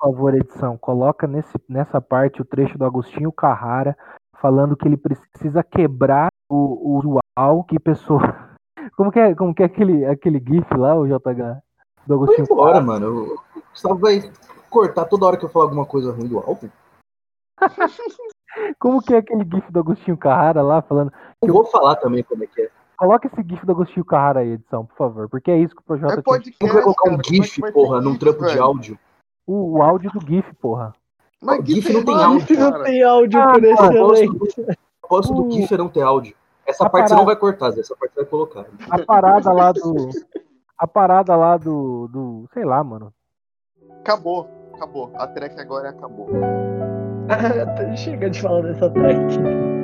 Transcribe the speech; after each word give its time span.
favor, 0.00 0.34
edição, 0.34 0.78
coloca 0.78 1.26
nesse, 1.26 1.52
nessa 1.68 2.00
parte 2.00 2.40
o 2.40 2.44
trecho 2.44 2.78
do 2.78 2.84
Agostinho 2.84 3.30
Carrara 3.30 3.96
falando 4.40 4.76
que 4.76 4.88
ele 4.88 4.96
precisa 4.96 5.62
quebrar 5.62 6.28
o, 6.48 6.56
o 6.56 6.98
usual 6.98 7.64
que 7.64 7.78
pessoa. 7.78 8.20
Como 8.96 9.12
que 9.12 9.20
é, 9.20 9.34
como 9.34 9.54
que 9.54 9.62
é 9.62 9.66
aquele, 9.66 10.04
aquele 10.04 10.38
GIF 10.38 10.74
lá, 10.74 10.94
o 10.94 11.06
JH? 11.06 11.60
Do 12.06 12.14
Agostinho 12.14 12.48
Carrara? 12.48 12.80
Embora, 12.80 12.80
mano. 12.80 13.34
O 13.34 13.60
Gustavo 13.70 13.98
vai 13.98 14.30
cortar 14.68 15.04
toda 15.04 15.26
hora 15.26 15.36
que 15.36 15.44
eu 15.44 15.48
falar 15.48 15.66
alguma 15.66 15.86
coisa 15.86 16.12
ruim 16.12 16.26
do 16.26 16.38
álbum. 16.38 16.68
como 18.78 19.02
que 19.02 19.14
é 19.14 19.18
aquele 19.18 19.44
GIF 19.44 19.70
do 19.70 19.80
Agostinho 19.80 20.16
Carrara 20.16 20.62
lá 20.62 20.82
falando. 20.82 21.12
Eu 21.42 21.52
vou 21.52 21.64
falar 21.66 21.96
também 21.96 22.22
como 22.22 22.42
é 22.42 22.46
que 22.46 22.62
é. 22.62 22.70
Coloca 22.96 23.26
esse 23.26 23.42
GIF 23.48 23.64
do 23.64 23.72
Agostinho 23.72 24.04
Carrara 24.04 24.40
aí, 24.40 24.52
edição, 24.52 24.84
por 24.84 24.96
favor. 24.96 25.28
Porque 25.28 25.50
é 25.50 25.58
isso 25.58 25.74
que 25.74 25.80
o 25.80 25.84
projeto 25.84 26.18
é 26.18 26.22
podcast, 26.22 26.58
tinha. 26.58 26.72
Vou 26.72 26.82
colocar 26.82 27.10
um 27.10 27.14
é 27.14 27.22
GIF, 27.22 27.60
porra, 27.72 28.00
num 28.00 28.18
trampo 28.18 28.44
de 28.46 28.58
áudio. 28.58 28.98
O, 29.50 29.78
o, 29.78 29.82
áudio 29.82 30.12
do 30.12 30.20
GIF, 30.24 30.54
porra. 30.60 30.92
Mas 31.42 31.58
o 31.58 31.66
GIF 31.66 31.92
não 31.92 32.04
tem 32.04 32.14
áudio. 32.14 32.46
GIF 32.46 32.56
não 32.56 32.82
tem 32.84 33.02
áudio 33.02 33.40
ah, 33.40 33.52
por 33.52 33.64
excelência. 33.64 34.62
Eu 34.68 35.08
posso 35.08 35.34
do 35.34 35.50
GIF 35.50 35.76
não 35.76 35.88
ter 35.88 36.02
áudio. 36.02 36.36
Essa 36.64 36.86
a 36.86 36.88
parte 36.88 36.92
parada... 36.92 37.08
você 37.08 37.14
não 37.16 37.24
vai 37.24 37.34
cortar, 37.34 37.76
essa 37.76 37.96
parte 37.96 38.14
você 38.14 38.20
vai 38.20 38.30
colocar. 38.30 38.66
A 38.88 38.98
parada 39.00 39.52
lá 39.52 39.72
do. 39.72 40.08
A 40.78 40.86
parada 40.86 41.34
lá 41.34 41.56
do. 41.56 42.06
do 42.06 42.48
sei 42.54 42.64
lá, 42.64 42.84
mano. 42.84 43.12
Acabou, 44.02 44.48
acabou. 44.72 45.10
A 45.16 45.26
track 45.26 45.60
agora 45.60 45.88
acabou. 45.88 46.28
Chega 47.96 48.30
de 48.30 48.40
falar 48.40 48.62
dessa 48.62 48.88
track. 48.88 49.79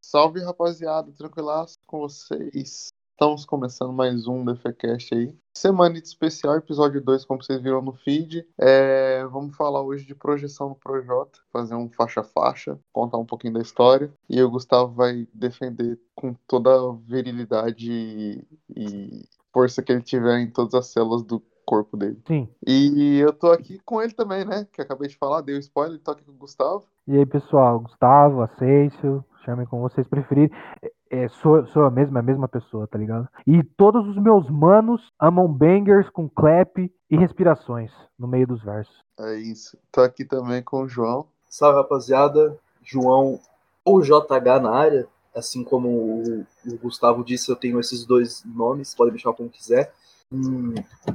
Salve 0.00 0.40
rapaziada, 0.40 1.12
tranquilaço 1.12 1.76
com 1.86 2.00
vocês. 2.00 2.88
Estamos 3.12 3.46
começando 3.46 3.92
mais 3.92 4.26
um 4.26 4.44
DFCast 4.44 5.14
aí. 5.14 5.34
Semana 5.56 6.00
de 6.00 6.06
especial, 6.06 6.56
episódio 6.56 7.00
2, 7.00 7.24
como 7.24 7.42
vocês 7.42 7.62
viram 7.62 7.80
no 7.80 7.94
feed. 7.94 8.46
É, 8.58 9.24
vamos 9.26 9.56
falar 9.56 9.80
hoje 9.80 10.04
de 10.04 10.14
projeção 10.14 10.68
no 10.68 10.74
Projota, 10.74 11.38
fazer 11.50 11.74
um 11.74 11.88
faixa-faixa, 11.88 12.78
contar 12.92 13.16
um 13.16 13.24
pouquinho 13.24 13.54
da 13.54 13.62
história. 13.62 14.12
E 14.28 14.42
o 14.42 14.50
Gustavo 14.50 14.92
vai 14.92 15.26
defender 15.32 15.98
com 16.14 16.34
toda 16.46 16.70
a 16.74 16.92
virilidade 16.92 18.46
e 18.76 19.24
força 19.50 19.82
que 19.82 19.92
ele 19.92 20.02
tiver 20.02 20.38
em 20.40 20.50
todas 20.50 20.74
as 20.74 20.86
células 20.88 21.22
do 21.22 21.42
corpo 21.66 21.96
dele. 21.96 22.18
Sim. 22.26 22.48
E 22.64 23.18
eu 23.18 23.32
tô 23.32 23.50
aqui 23.50 23.80
com 23.84 24.00
ele 24.00 24.12
também, 24.12 24.44
né? 24.44 24.66
Que 24.72 24.80
acabei 24.80 25.08
de 25.08 25.16
falar, 25.16 25.40
dei 25.40 25.56
o 25.56 25.58
spoiler, 25.58 25.98
tô 25.98 26.12
aqui 26.12 26.22
com 26.24 26.30
o 26.30 26.36
Gustavo. 26.36 26.84
E 27.06 27.18
aí, 27.18 27.26
pessoal, 27.26 27.80
Gustavo, 27.80 28.40
Acêncio, 28.40 29.24
chamem 29.44 29.66
como 29.66 29.82
vocês 29.82 30.06
preferirem. 30.06 30.50
É, 30.80 30.92
é, 31.10 31.28
sou, 31.28 31.66
sou 31.66 31.84
a 31.84 31.90
mesma, 31.90 32.20
a 32.20 32.22
mesma 32.22 32.48
pessoa, 32.48 32.86
tá 32.86 32.96
ligado? 32.96 33.28
E 33.46 33.62
todos 33.62 34.06
os 34.06 34.16
meus 34.16 34.48
manos 34.48 35.02
amam 35.20 35.52
bangers 35.52 36.08
com 36.10 36.28
clap 36.28 36.78
e 36.78 37.16
respirações 37.16 37.90
no 38.18 38.28
meio 38.28 38.46
dos 38.46 38.62
versos. 38.62 38.96
É 39.18 39.34
isso. 39.34 39.76
Tô 39.90 40.00
aqui 40.00 40.24
também 40.24 40.62
com 40.62 40.82
o 40.82 40.88
João. 40.88 41.26
Salve, 41.48 41.78
rapaziada. 41.78 42.56
João 42.82 43.40
ou 43.84 44.00
JH 44.00 44.60
na 44.62 44.70
área. 44.70 45.08
Assim 45.34 45.62
como 45.62 45.88
o, 45.88 46.46
o 46.66 46.78
Gustavo 46.78 47.22
disse, 47.22 47.50
eu 47.50 47.56
tenho 47.56 47.78
esses 47.78 48.06
dois 48.06 48.42
nomes, 48.44 48.94
podem 48.94 49.12
me 49.12 49.18
chamar 49.18 49.36
como 49.36 49.50
quiser 49.50 49.92
um 50.32 50.74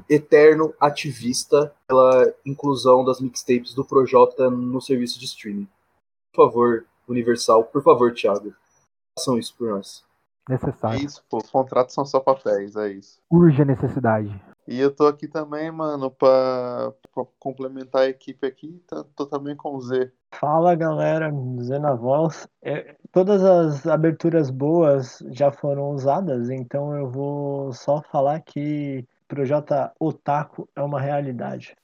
eterno 0.09 0.73
ativista 0.79 1.73
pela 1.87 2.33
inclusão 2.45 3.03
das 3.03 3.19
mixtapes 3.19 3.73
do 3.73 3.85
Projota 3.85 4.49
no 4.49 4.81
serviço 4.81 5.19
de 5.19 5.25
streaming. 5.25 5.67
Por 6.33 6.45
favor, 6.45 6.85
Universal, 7.07 7.65
por 7.65 7.83
favor, 7.83 8.13
Thiago, 8.13 8.53
façam 9.17 9.37
isso 9.37 9.55
por 9.57 9.69
nós. 9.69 10.03
Necessário. 10.49 11.01
É 11.01 11.03
isso, 11.03 11.23
pô, 11.29 11.43
contratos 11.43 11.93
são 11.93 12.05
só 12.05 12.19
papéis, 12.19 12.75
é 12.75 12.91
isso. 12.93 13.19
Urge 13.29 13.61
a 13.61 13.65
necessidade. 13.65 14.50
E 14.67 14.79
eu 14.79 14.93
tô 14.93 15.07
aqui 15.07 15.27
também, 15.27 15.71
mano, 15.71 16.11
pra, 16.11 16.93
pra 17.13 17.25
complementar 17.39 18.03
a 18.03 18.09
equipe 18.09 18.45
aqui, 18.45 18.81
tô, 18.87 19.03
tô, 19.03 19.25
também 19.25 19.55
com 19.55 19.75
o 19.75 19.81
Z. 19.81 20.11
Fala 20.33 20.75
galera, 20.75 21.31
Zé 21.61 21.79
na 21.79 21.93
voz. 21.93 22.47
É, 22.61 22.95
todas 23.11 23.43
as 23.43 23.87
aberturas 23.87 24.49
boas 24.49 25.23
já 25.31 25.51
foram 25.51 25.89
usadas, 25.91 26.49
então 26.49 26.95
eu 26.95 27.09
vou 27.09 27.73
só 27.73 28.01
falar 28.01 28.39
que 28.41 29.05
Projota 29.27 29.91
Otaku 29.99 30.69
é 30.75 30.81
uma 30.81 31.01
realidade. 31.01 31.75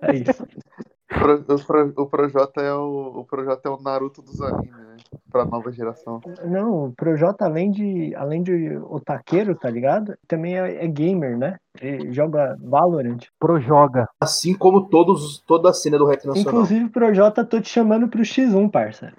É 0.00 0.14
isso. 0.16 0.46
o, 1.48 1.66
Pro, 1.66 1.92
o 1.96 2.06
Projota 2.06 2.60
é 2.60 2.74
o, 2.74 3.20
o 3.20 3.24
Projota 3.24 3.68
é 3.68 3.72
o 3.72 3.80
Naruto 3.80 4.22
dos 4.22 4.40
animes, 4.40 4.91
Pra 5.30 5.44
nova 5.44 5.70
geração. 5.72 6.20
Não, 6.44 6.86
o 6.86 6.92
Projota, 6.92 7.44
além 7.44 7.70
de, 7.70 8.14
além 8.14 8.42
de 8.42 8.76
otaqueiro, 8.78 9.54
tá 9.54 9.70
ligado? 9.70 10.14
Também 10.26 10.58
é, 10.58 10.84
é 10.84 10.88
gamer, 10.88 11.36
né? 11.38 11.56
Ele 11.80 12.12
joga 12.12 12.56
Valorant. 12.60 13.26
Projoga. 13.38 14.08
Assim 14.20 14.54
como 14.54 14.88
todos, 14.88 15.40
toda 15.46 15.70
a 15.70 15.72
cena 15.72 15.98
do 15.98 16.06
rap 16.06 16.24
nacional. 16.24 16.40
Inclusive, 16.40 16.90
Projota, 16.90 17.44
tô 17.44 17.60
te 17.60 17.68
chamando 17.68 18.08
pro 18.08 18.22
X1, 18.22 18.70
parça. 18.70 19.12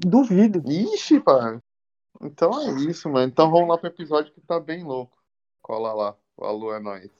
Duvido. 0.00 0.62
Ixi, 0.66 1.20
pá. 1.20 1.58
Então 2.22 2.60
é 2.60 2.70
isso, 2.82 3.08
mano. 3.08 3.28
Então 3.28 3.50
vamos 3.50 3.68
lá 3.68 3.76
pro 3.76 3.88
episódio 3.88 4.32
que 4.32 4.40
tá 4.40 4.58
bem 4.60 4.84
louco. 4.84 5.16
Cola 5.62 5.92
lá. 5.92 6.14
Alô, 6.38 6.72
é 6.72 6.80
nóis. 6.80 7.10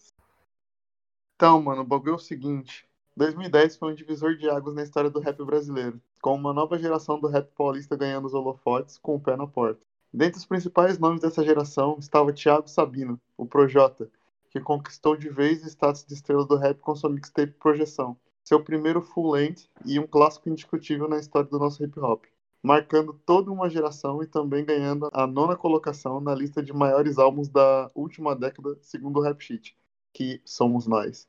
Então, 1.34 1.60
mano, 1.60 1.82
o 1.82 1.87
bagulho 1.87 2.12
é 2.12 2.14
o 2.14 2.19
seguinte. 2.19 2.86
2010 3.16 3.78
foi 3.78 3.93
um 3.93 3.94
divisor 3.94 4.37
de 4.37 4.47
águas 4.50 4.75
na 4.75 4.82
história 4.82 5.09
do 5.09 5.21
rap 5.21 5.43
brasileiro, 5.43 5.99
com 6.21 6.34
uma 6.34 6.53
nova 6.53 6.78
geração 6.78 7.19
do 7.19 7.28
rap 7.28 7.49
paulista 7.56 7.97
ganhando 7.97 8.27
os 8.27 8.34
holofotes 8.34 8.99
com 8.99 9.15
o 9.15 9.21
pé 9.21 9.34
na 9.37 9.47
porta. 9.47 9.81
Dentre 10.12 10.38
os 10.38 10.44
principais 10.44 10.99
nomes 10.99 11.22
dessa 11.22 11.43
geração 11.43 11.97
estava 11.99 12.31
Thiago 12.31 12.69
Sabino, 12.69 13.19
o 13.34 13.47
Projota, 13.47 14.10
que 14.50 14.60
conquistou 14.60 15.16
de 15.16 15.31
vez 15.31 15.65
o 15.65 15.66
status 15.66 16.05
de 16.05 16.12
estrela 16.12 16.44
do 16.44 16.56
rap 16.56 16.78
com 16.78 16.94
sua 16.94 17.09
mixtape 17.09 17.55
Projeção, 17.55 18.19
seu 18.44 18.62
primeiro 18.62 19.00
full-length 19.00 19.66
e 19.87 19.99
um 19.99 20.06
clássico 20.06 20.50
indiscutível 20.50 21.09
na 21.09 21.19
história 21.19 21.49
do 21.49 21.59
nosso 21.59 21.82
hip 21.82 21.99
hop, 21.99 22.25
marcando 22.62 23.15
toda 23.25 23.50
uma 23.50 23.71
geração 23.71 24.22
e 24.22 24.26
também 24.26 24.62
ganhando 24.62 25.09
a 25.10 25.26
nona 25.26 25.56
colocação 25.56 26.21
na 26.21 26.34
lista 26.34 26.62
de 26.62 26.72
maiores 26.75 27.16
álbuns 27.16 27.49
da 27.49 27.91
última 27.94 28.37
década, 28.37 28.76
segundo 28.82 29.21
o 29.21 29.22
Rap 29.22 29.43
Sheet, 29.43 29.75
que 30.12 30.43
somos 30.44 30.87
nós. 30.87 31.26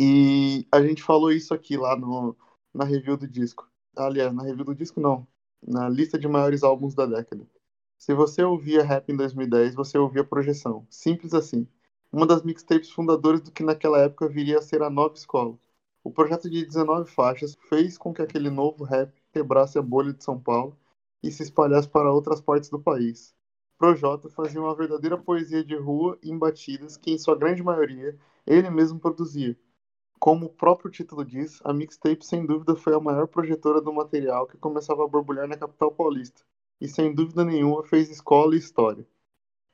E 0.00 0.64
a 0.70 0.80
gente 0.80 1.02
falou 1.02 1.32
isso 1.32 1.52
aqui 1.52 1.76
lá 1.76 1.96
no, 1.96 2.36
na 2.72 2.84
review 2.84 3.16
do 3.16 3.26
disco. 3.26 3.68
Aliás, 3.96 4.32
na 4.32 4.44
review 4.44 4.64
do 4.64 4.74
disco 4.74 5.00
não. 5.00 5.26
Na 5.60 5.88
lista 5.88 6.16
de 6.16 6.28
maiores 6.28 6.62
álbuns 6.62 6.94
da 6.94 7.04
década. 7.04 7.44
Se 7.98 8.14
você 8.14 8.44
ouvia 8.44 8.84
rap 8.84 9.10
em 9.10 9.16
2010, 9.16 9.74
você 9.74 9.98
ouvia 9.98 10.22
projeção. 10.22 10.86
Simples 10.88 11.34
assim. 11.34 11.66
Uma 12.12 12.26
das 12.26 12.44
mixtapes 12.44 12.90
fundadoras 12.90 13.40
do 13.40 13.50
que 13.50 13.64
naquela 13.64 13.98
época 13.98 14.28
viria 14.28 14.58
a 14.58 14.62
ser 14.62 14.82
a 14.82 14.90
nova 14.90 15.14
escola. 15.14 15.58
O 16.04 16.12
projeto 16.12 16.48
de 16.48 16.64
19 16.64 17.10
faixas 17.10 17.56
fez 17.68 17.98
com 17.98 18.14
que 18.14 18.22
aquele 18.22 18.50
novo 18.50 18.84
rap 18.84 19.12
quebrasse 19.32 19.78
a 19.78 19.82
bolha 19.82 20.12
de 20.12 20.22
São 20.22 20.40
Paulo 20.40 20.76
e 21.24 21.30
se 21.32 21.42
espalhasse 21.42 21.88
para 21.88 22.12
outras 22.12 22.40
partes 22.40 22.70
do 22.70 22.78
país. 22.78 23.34
Projota 23.76 24.30
fazia 24.30 24.60
uma 24.60 24.76
verdadeira 24.76 25.18
poesia 25.18 25.64
de 25.64 25.76
rua 25.76 26.16
em 26.22 26.38
batidas 26.38 26.96
que, 26.96 27.10
em 27.10 27.18
sua 27.18 27.36
grande 27.36 27.64
maioria, 27.64 28.16
ele 28.46 28.70
mesmo 28.70 29.00
produzia 29.00 29.58
como 30.18 30.46
o 30.46 30.50
próprio 30.50 30.90
título 30.90 31.24
diz, 31.24 31.60
a 31.64 31.72
mixtape 31.72 32.24
sem 32.24 32.44
dúvida 32.44 32.74
foi 32.76 32.94
a 32.94 33.00
maior 33.00 33.26
projetora 33.26 33.80
do 33.80 33.92
material 33.92 34.46
que 34.46 34.56
começava 34.56 35.04
a 35.04 35.08
borbulhar 35.08 35.46
na 35.48 35.56
capital 35.56 35.92
paulista, 35.92 36.42
e 36.80 36.88
sem 36.88 37.14
dúvida 37.14 37.44
nenhuma 37.44 37.82
fez 37.84 38.10
escola 38.10 38.54
e 38.54 38.58
história. 38.58 39.06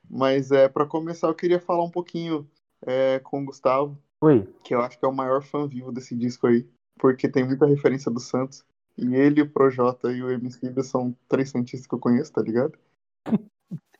Mas 0.09 0.51
é 0.51 0.67
para 0.69 0.85
começar 0.85 1.27
eu 1.27 1.35
queria 1.35 1.59
falar 1.59 1.83
um 1.83 1.91
pouquinho 1.91 2.47
é, 2.85 3.19
com 3.19 3.41
o 3.41 3.45
Gustavo, 3.45 3.97
Oi. 4.21 4.47
que 4.63 4.73
eu 4.73 4.81
acho 4.81 4.99
que 4.99 5.05
é 5.05 5.07
o 5.07 5.13
maior 5.13 5.41
fã 5.43 5.67
vivo 5.67 5.91
desse 5.91 6.15
disco 6.15 6.47
aí, 6.47 6.67
porque 6.97 7.27
tem 7.27 7.43
muita 7.43 7.65
referência 7.65 8.11
do 8.11 8.19
Santos. 8.19 8.63
E 8.97 9.13
ele, 9.13 9.41
o 9.41 9.49
Projota 9.49 10.11
e 10.11 10.23
o 10.23 10.31
MC 10.31 10.71
são 10.83 11.15
três 11.27 11.49
santistas 11.49 11.85
que 11.85 11.93
eu 11.93 11.99
conheço, 11.99 12.31
tá 12.31 12.41
ligado? 12.41 12.77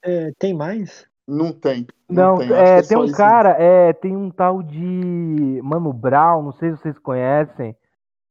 É, 0.08 0.32
tem 0.38 0.54
mais? 0.54 1.08
Não 1.28 1.52
tem. 1.52 1.88
Não, 2.08 2.34
não 2.34 2.38
tem, 2.38 2.54
é, 2.54 2.78
é 2.78 2.82
tem 2.82 2.98
um 2.98 3.12
cara, 3.12 3.50
é, 3.60 3.94
tem 3.94 4.16
um 4.16 4.30
tal 4.30 4.62
de 4.62 5.60
Mano 5.64 5.92
Brown, 5.92 6.44
não 6.44 6.52
sei 6.54 6.72
se 6.72 6.78
vocês 6.78 7.00
conhecem. 7.00 7.76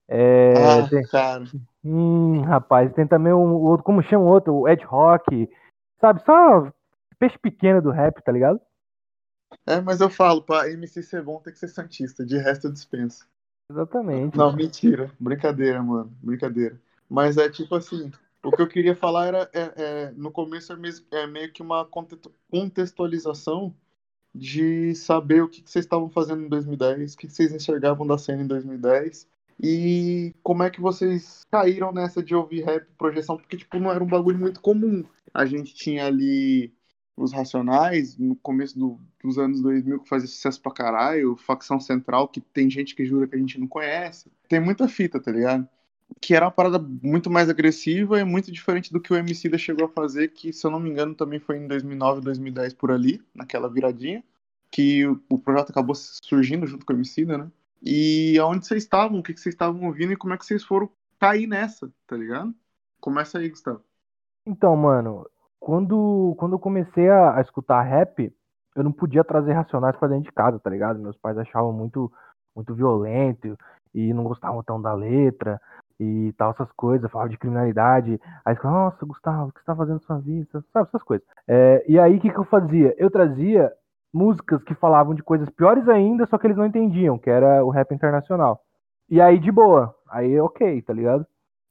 É, 0.06 0.54
ah, 0.56 0.88
tem... 0.88 1.02
cara. 1.04 1.44
Hum, 1.84 2.42
rapaz, 2.42 2.92
tem 2.92 3.06
também 3.06 3.32
o 3.32 3.38
um, 3.38 3.52
outro, 3.54 3.84
como 3.84 4.02
chama 4.02 4.24
o 4.24 4.28
outro? 4.28 4.54
O 4.54 4.68
Ed 4.68 4.84
Rock. 4.84 5.50
Sabe, 6.00 6.22
só 6.24 6.72
peixe 7.18 7.38
pequeno 7.38 7.80
do 7.80 7.90
rap, 7.90 8.22
tá 8.22 8.30
ligado? 8.30 8.60
É, 9.66 9.80
mas 9.80 10.00
eu 10.00 10.10
falo, 10.10 10.42
pra 10.42 10.70
MC 10.70 11.02
ser 11.02 11.22
bom 11.22 11.40
tem 11.40 11.52
que 11.52 11.58
ser 11.58 11.68
Santista, 11.68 12.24
de 12.24 12.36
resto 12.38 12.66
eu 12.66 12.72
dispenso. 12.72 13.26
Exatamente. 13.70 14.36
Não, 14.36 14.52
mentira. 14.52 15.10
Brincadeira, 15.18 15.82
mano. 15.82 16.12
Brincadeira. 16.22 16.78
Mas 17.08 17.36
é 17.36 17.48
tipo 17.48 17.74
assim, 17.74 18.10
o 18.44 18.52
que 18.52 18.62
eu 18.62 18.68
queria 18.68 18.94
falar 18.94 19.26
era, 19.26 19.50
é, 19.52 19.72
é, 19.76 20.10
no 20.12 20.30
começo 20.30 20.72
é, 20.72 20.76
é, 21.12 21.26
meio 21.26 21.52
que 21.52 21.62
uma 21.62 21.88
contextualização 22.50 23.74
de 24.34 24.94
saber 24.94 25.42
o 25.42 25.48
que, 25.48 25.62
que 25.62 25.70
vocês 25.70 25.84
estavam 25.84 26.10
fazendo 26.10 26.44
em 26.44 26.48
2010, 26.48 27.14
o 27.14 27.16
que, 27.16 27.26
que 27.26 27.32
vocês 27.32 27.52
enxergavam 27.52 28.06
da 28.06 28.18
cena 28.18 28.42
em 28.42 28.46
2010 28.46 29.28
e 29.62 30.34
como 30.42 30.62
é 30.64 30.70
que 30.70 30.80
vocês 30.80 31.42
caíram 31.50 31.92
nessa 31.92 32.22
de 32.22 32.34
ouvir 32.34 32.64
rap 32.64 32.86
projeção, 32.98 33.36
porque 33.36 33.56
tipo 33.56 33.78
não 33.78 33.90
era 33.90 34.02
um 34.02 34.08
bagulho 34.08 34.38
muito 34.38 34.60
comum. 34.60 35.04
A 35.32 35.46
gente 35.46 35.74
tinha 35.74 36.06
ali 36.06 36.74
os 37.16 37.32
Racionais 37.32 38.18
no 38.18 38.34
começo 38.36 38.76
do, 38.76 39.00
dos 39.22 39.38
anos 39.38 39.62
2000 39.62 40.00
que 40.00 40.08
fazia 40.08 40.26
sucesso 40.26 40.60
pra 40.60 40.72
caralho, 40.72 41.36
Facção 41.36 41.78
Central 41.78 42.28
que 42.28 42.40
tem 42.40 42.68
gente 42.68 42.94
que 42.94 43.06
jura 43.06 43.28
que 43.28 43.36
a 43.36 43.38
gente 43.38 43.58
não 43.58 43.68
conhece. 43.68 44.30
Tem 44.48 44.60
muita 44.60 44.88
fita, 44.88 45.20
tá 45.20 45.30
ligado? 45.30 45.68
Que 46.20 46.34
era 46.34 46.46
uma 46.46 46.52
parada 46.52 46.78
muito 46.78 47.30
mais 47.30 47.48
agressiva 47.48 48.18
e 48.20 48.24
muito 48.24 48.50
diferente 48.50 48.92
do 48.92 49.00
que 49.00 49.12
o 49.12 49.16
MC 49.16 49.48
da 49.48 49.58
chegou 49.58 49.86
a 49.86 49.90
fazer, 49.90 50.28
que 50.28 50.52
se 50.52 50.66
eu 50.66 50.70
não 50.70 50.80
me 50.80 50.90
engano 50.90 51.14
também 51.14 51.38
foi 51.38 51.58
em 51.58 51.66
2009, 51.66 52.20
2010 52.20 52.74
por 52.74 52.90
ali, 52.90 53.22
naquela 53.34 53.68
viradinha, 53.68 54.22
que 54.70 55.06
o, 55.06 55.38
projeto 55.38 55.70
acabou 55.70 55.94
surgindo 55.94 56.66
junto 56.66 56.84
com 56.84 56.92
o 56.92 56.96
MC, 56.96 57.24
né? 57.24 57.50
E 57.82 58.38
aonde 58.38 58.66
vocês 58.66 58.82
estavam, 58.82 59.18
o 59.18 59.22
que, 59.22 59.34
que 59.34 59.40
vocês 59.40 59.54
estavam 59.54 59.86
ouvindo 59.86 60.12
e 60.12 60.16
como 60.16 60.34
é 60.34 60.38
que 60.38 60.44
vocês 60.46 60.64
foram 60.64 60.88
cair 61.18 61.46
nessa, 61.46 61.92
tá 62.06 62.16
ligado? 62.16 62.54
Começa 63.00 63.38
aí, 63.38 63.48
Gustavo. 63.48 63.82
Então, 64.46 64.76
mano, 64.76 65.26
quando, 65.60 66.34
quando 66.38 66.54
eu 66.54 66.58
comecei 66.58 67.08
a, 67.08 67.36
a 67.36 67.40
escutar 67.40 67.82
rap, 67.82 68.32
eu 68.74 68.82
não 68.82 68.92
podia 68.92 69.24
trazer 69.24 69.52
Racionais 69.52 69.96
pra 69.96 70.08
dentro 70.08 70.24
de 70.24 70.32
casa, 70.32 70.58
tá 70.58 70.68
ligado? 70.68 70.98
Meus 70.98 71.16
pais 71.16 71.38
achavam 71.38 71.72
muito, 71.72 72.12
muito 72.54 72.74
violento 72.74 73.56
e 73.94 74.12
não 74.12 74.24
gostavam 74.24 74.62
tão 74.62 74.80
da 74.80 74.92
letra 74.92 75.60
e 75.98 76.32
tal, 76.36 76.50
essas 76.50 76.70
coisas, 76.72 77.10
falavam 77.10 77.30
de 77.30 77.38
criminalidade. 77.38 78.20
Aí 78.44 78.56
nossa, 78.62 79.04
Gustavo, 79.06 79.48
o 79.48 79.52
que 79.52 79.60
você 79.60 79.66
tá 79.66 79.76
fazendo 79.76 79.94
na 79.94 80.00
sua 80.00 80.18
vida? 80.18 80.64
Sabe, 80.72 80.88
essas 80.88 81.02
coisas. 81.02 81.26
É, 81.48 81.84
e 81.88 81.98
aí, 81.98 82.16
o 82.16 82.20
que, 82.20 82.30
que 82.30 82.38
eu 82.38 82.44
fazia? 82.44 82.94
Eu 82.98 83.10
trazia 83.10 83.72
músicas 84.12 84.62
que 84.62 84.74
falavam 84.74 85.14
de 85.14 85.22
coisas 85.22 85.48
piores 85.50 85.88
ainda, 85.88 86.26
só 86.26 86.38
que 86.38 86.46
eles 86.46 86.56
não 86.56 86.66
entendiam, 86.66 87.18
que 87.18 87.30
era 87.30 87.64
o 87.64 87.70
rap 87.70 87.92
internacional. 87.92 88.60
E 89.08 89.20
aí, 89.20 89.38
de 89.38 89.50
boa. 89.50 89.94
Aí, 90.10 90.38
ok, 90.40 90.82
tá 90.82 90.92
ligado? 90.92 91.26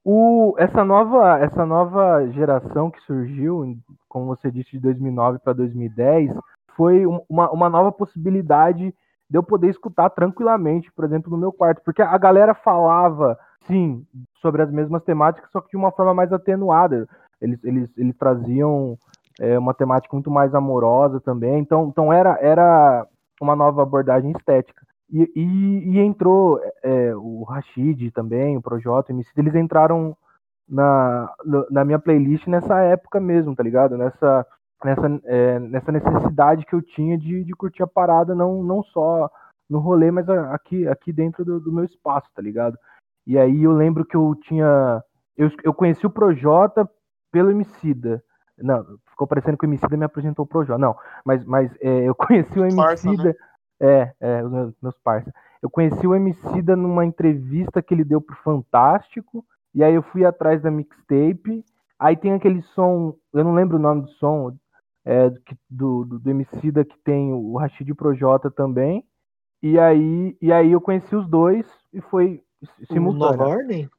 O, 0.05 0.55
essa, 0.57 0.83
nova, 0.83 1.39
essa 1.39 1.65
nova 1.65 2.27
geração 2.31 2.91
que 2.91 2.99
surgiu, 3.01 3.77
como 4.09 4.25
você 4.25 4.51
disse, 4.51 4.71
de 4.71 4.79
2009 4.79 5.39
para 5.39 5.53
2010, 5.53 6.33
foi 6.75 7.05
uma, 7.05 7.49
uma 7.51 7.69
nova 7.69 7.91
possibilidade 7.91 8.93
de 9.29 9.37
eu 9.37 9.43
poder 9.43 9.69
escutar 9.69 10.09
tranquilamente, 10.09 10.91
por 10.91 11.05
exemplo, 11.05 11.31
no 11.31 11.37
meu 11.37 11.51
quarto. 11.51 11.81
Porque 11.83 12.01
a 12.01 12.17
galera 12.17 12.53
falava, 12.53 13.37
sim, 13.67 14.05
sobre 14.41 14.61
as 14.61 14.71
mesmas 14.71 15.03
temáticas, 15.03 15.49
só 15.51 15.61
que 15.61 15.71
de 15.71 15.77
uma 15.77 15.91
forma 15.91 16.13
mais 16.13 16.31
atenuada. 16.31 17.07
Eles, 17.41 17.63
eles, 17.63 17.89
eles 17.97 18.17
traziam 18.17 18.97
é, 19.39 19.57
uma 19.57 19.73
temática 19.73 20.15
muito 20.15 20.31
mais 20.31 20.53
amorosa 20.53 21.19
também. 21.19 21.59
Então, 21.59 21.87
então 21.89 22.11
era, 22.11 22.37
era 22.41 23.05
uma 23.41 23.55
nova 23.55 23.83
abordagem 23.83 24.31
estética. 24.31 24.85
E, 25.11 25.31
e, 25.35 25.91
e 25.91 25.99
entrou 25.99 26.59
é, 26.81 27.15
o 27.15 27.43
Rashid 27.43 28.11
também, 28.11 28.57
o 28.57 28.61
Projota, 28.61 29.11
o 29.11 29.15
MC, 29.15 29.29
eles 29.37 29.55
entraram 29.55 30.15
na, 30.67 31.31
na 31.69 31.85
minha 31.85 31.99
playlist 31.99 32.47
nessa 32.47 32.79
época 32.79 33.19
mesmo, 33.19 33.55
tá 33.55 33.61
ligado? 33.61 33.97
Nessa, 33.97 34.45
nessa, 34.83 35.21
é, 35.25 35.59
nessa 35.59 35.91
necessidade 35.91 36.65
que 36.65 36.73
eu 36.73 36.81
tinha 36.81 37.17
de, 37.17 37.43
de 37.43 37.53
curtir 37.53 37.83
a 37.83 37.87
parada, 37.87 38.33
não, 38.33 38.63
não 38.63 38.81
só 38.83 39.29
no 39.69 39.79
rolê, 39.79 40.11
mas 40.11 40.27
aqui, 40.29 40.87
aqui 40.87 41.11
dentro 41.11 41.43
do, 41.43 41.59
do 41.59 41.71
meu 41.71 41.83
espaço, 41.83 42.27
tá 42.33 42.41
ligado? 42.41 42.77
E 43.25 43.37
aí 43.37 43.63
eu 43.63 43.71
lembro 43.71 44.05
que 44.05 44.15
eu 44.15 44.35
tinha. 44.43 45.01
Eu, 45.37 45.49
eu 45.63 45.73
conheci 45.73 46.05
o 46.05 46.11
Projota 46.11 46.89
pelo 47.31 47.51
Emicida. 47.51 48.23
Não, 48.57 48.85
ficou 49.09 49.27
parecendo 49.27 49.57
que 49.57 49.65
o 49.65 49.67
Emicida 49.67 49.97
me 49.97 50.05
apresentou 50.05 50.45
o 50.45 50.47
Projota. 50.47 50.79
Não, 50.79 50.95
mas, 51.25 51.43
mas 51.45 51.71
é, 51.81 52.07
eu 52.07 52.13
conheci 52.15 52.59
o 52.59 52.65
Emicida. 52.65 52.83
Parça, 52.83 53.09
né? 53.11 53.33
É, 53.79 54.13
é, 54.19 54.43
os 54.43 54.51
meus, 54.51 54.73
meus 54.81 54.97
parceiros. 54.99 55.33
Eu 55.61 55.69
conheci 55.69 56.05
o 56.05 56.15
Emicida 56.15 56.75
numa 56.75 57.05
entrevista 57.05 57.81
que 57.81 57.93
ele 57.93 58.03
deu 58.03 58.21
pro 58.21 58.35
Fantástico. 58.37 59.45
E 59.73 59.83
aí 59.83 59.93
eu 59.93 60.03
fui 60.03 60.25
atrás 60.25 60.61
da 60.61 60.69
mixtape. 60.69 61.63
Aí 61.97 62.15
tem 62.17 62.33
aquele 62.33 62.61
som, 62.61 63.15
eu 63.33 63.43
não 63.43 63.53
lembro 63.53 63.77
o 63.77 63.79
nome 63.79 64.01
do 64.01 64.09
som, 64.09 64.55
é, 65.05 65.29
do, 65.69 66.03
do, 66.05 66.19
do 66.19 66.29
Emicida 66.29 66.83
que 66.83 66.97
tem 67.03 67.33
o 67.33 67.57
Rashid 67.57 67.93
Projota 67.93 68.51
também. 68.51 69.05
E 69.61 69.79
aí, 69.79 70.37
e 70.41 70.51
aí 70.51 70.71
eu 70.73 70.81
conheci 70.81 71.15
os 71.15 71.27
dois 71.27 71.65
e 71.93 72.01
foi 72.01 72.41
simultâneo. 72.87 73.37
Nova 73.37 73.47
Ordem? 73.47 73.89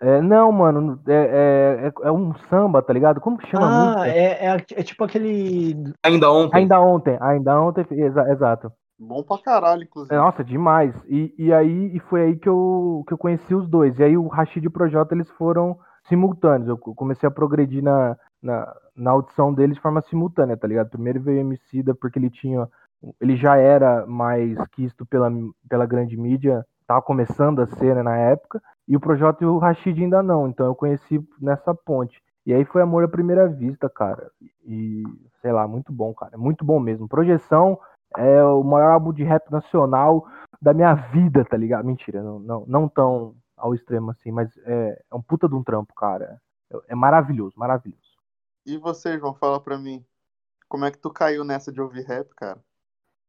É, 0.00 0.20
não, 0.20 0.52
mano, 0.52 1.00
é, 1.06 1.86
é, 1.86 2.06
é, 2.06 2.12
um 2.12 2.34
samba, 2.50 2.82
tá 2.82 2.92
ligado? 2.92 3.20
Como 3.20 3.38
que 3.38 3.48
chama? 3.48 4.02
Ah, 4.02 4.08
é, 4.08 4.46
é, 4.46 4.56
é, 4.72 4.82
tipo 4.82 5.04
aquele. 5.04 5.94
Ainda 6.02 6.30
ontem. 6.30 6.58
Ainda 6.58 6.80
ontem, 6.80 7.18
ainda 7.20 7.60
ontem, 7.60 7.86
exa, 7.90 8.30
exato. 8.30 8.72
Bom 8.98 9.22
pra 9.22 9.38
caralho, 9.38 9.82
inclusive. 9.82 10.14
Nossa, 10.14 10.44
demais. 10.44 10.94
E, 11.08 11.34
e 11.38 11.52
aí 11.52 11.96
e 11.96 12.00
foi 12.00 12.22
aí 12.22 12.36
que 12.36 12.48
eu, 12.48 13.04
que 13.06 13.14
eu 13.14 13.18
conheci 13.18 13.54
os 13.54 13.68
dois. 13.68 13.98
E 13.98 14.04
aí 14.04 14.16
o 14.16 14.28
Rashid 14.28 14.64
e 14.64 14.68
o 14.68 14.70
Projota, 14.70 15.14
eles 15.14 15.28
foram 15.30 15.78
simultâneos. 16.08 16.68
Eu 16.68 16.76
comecei 16.76 17.26
a 17.26 17.32
progredir 17.32 17.82
na, 17.82 18.16
na, 18.42 18.74
na 18.94 19.10
audição 19.10 19.52
deles 19.52 19.76
de 19.76 19.82
forma 19.82 20.02
simultânea, 20.02 20.56
tá 20.56 20.66
ligado? 20.66 20.90
Primeiro 20.90 21.20
veio 21.20 21.38
o 21.38 21.40
Emicida 21.40 21.94
porque 21.94 22.18
ele 22.18 22.30
tinha. 22.30 22.68
Ele 23.20 23.36
já 23.36 23.56
era 23.56 24.06
mais 24.06 24.56
quisto 24.72 25.04
pela, 25.04 25.30
pela 25.68 25.86
grande 25.86 26.16
mídia, 26.16 26.64
tava 26.86 27.02
começando 27.02 27.60
a 27.60 27.66
ser 27.66 27.94
né, 27.94 28.02
na 28.02 28.16
época. 28.16 28.62
E 28.86 28.96
o 28.96 29.00
Projota 29.00 29.42
e 29.42 29.46
o 29.46 29.58
Rashid 29.58 30.02
ainda 30.02 30.22
não. 30.22 30.48
Então 30.48 30.66
eu 30.66 30.74
conheci 30.74 31.22
nessa 31.40 31.74
ponte. 31.74 32.22
E 32.46 32.52
aí 32.52 32.64
foi 32.64 32.82
amor 32.82 33.04
à 33.04 33.08
primeira 33.08 33.48
vista, 33.48 33.88
cara. 33.88 34.30
E, 34.66 35.02
sei 35.40 35.52
lá, 35.52 35.66
muito 35.66 35.92
bom, 35.92 36.12
cara. 36.12 36.36
Muito 36.36 36.64
bom 36.64 36.78
mesmo. 36.78 37.08
Projeção 37.08 37.78
é 38.16 38.42
o 38.44 38.62
maior 38.62 38.92
álbum 38.92 39.12
de 39.12 39.24
rap 39.24 39.50
nacional 39.50 40.26
da 40.60 40.74
minha 40.74 40.94
vida, 40.94 41.44
tá 41.44 41.56
ligado? 41.56 41.86
Mentira, 41.86 42.22
não, 42.22 42.38
não, 42.38 42.64
não 42.66 42.88
tão 42.88 43.34
ao 43.56 43.74
extremo 43.74 44.10
assim, 44.10 44.30
mas 44.30 44.50
é, 44.64 45.02
é 45.10 45.14
um 45.14 45.22
puta 45.22 45.48
de 45.48 45.54
um 45.54 45.62
trampo, 45.62 45.94
cara. 45.94 46.40
É, 46.70 46.92
é 46.92 46.94
maravilhoso, 46.94 47.54
maravilhoso. 47.56 48.02
E 48.66 48.76
você, 48.76 49.18
João, 49.18 49.34
fala 49.34 49.60
pra 49.60 49.78
mim, 49.78 50.04
como 50.68 50.84
é 50.84 50.90
que 50.90 50.98
tu 50.98 51.10
caiu 51.10 51.44
nessa 51.44 51.72
de 51.72 51.80
ouvir 51.80 52.04
rap, 52.04 52.28
cara? 52.34 52.62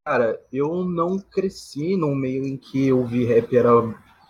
Cara, 0.06 0.40
eu 0.52 0.84
não 0.84 1.18
cresci 1.18 1.96
num 1.96 2.14
meio 2.14 2.46
em 2.46 2.56
que 2.56 2.92
ouvir 2.92 3.24
rap 3.24 3.56
era 3.56 3.72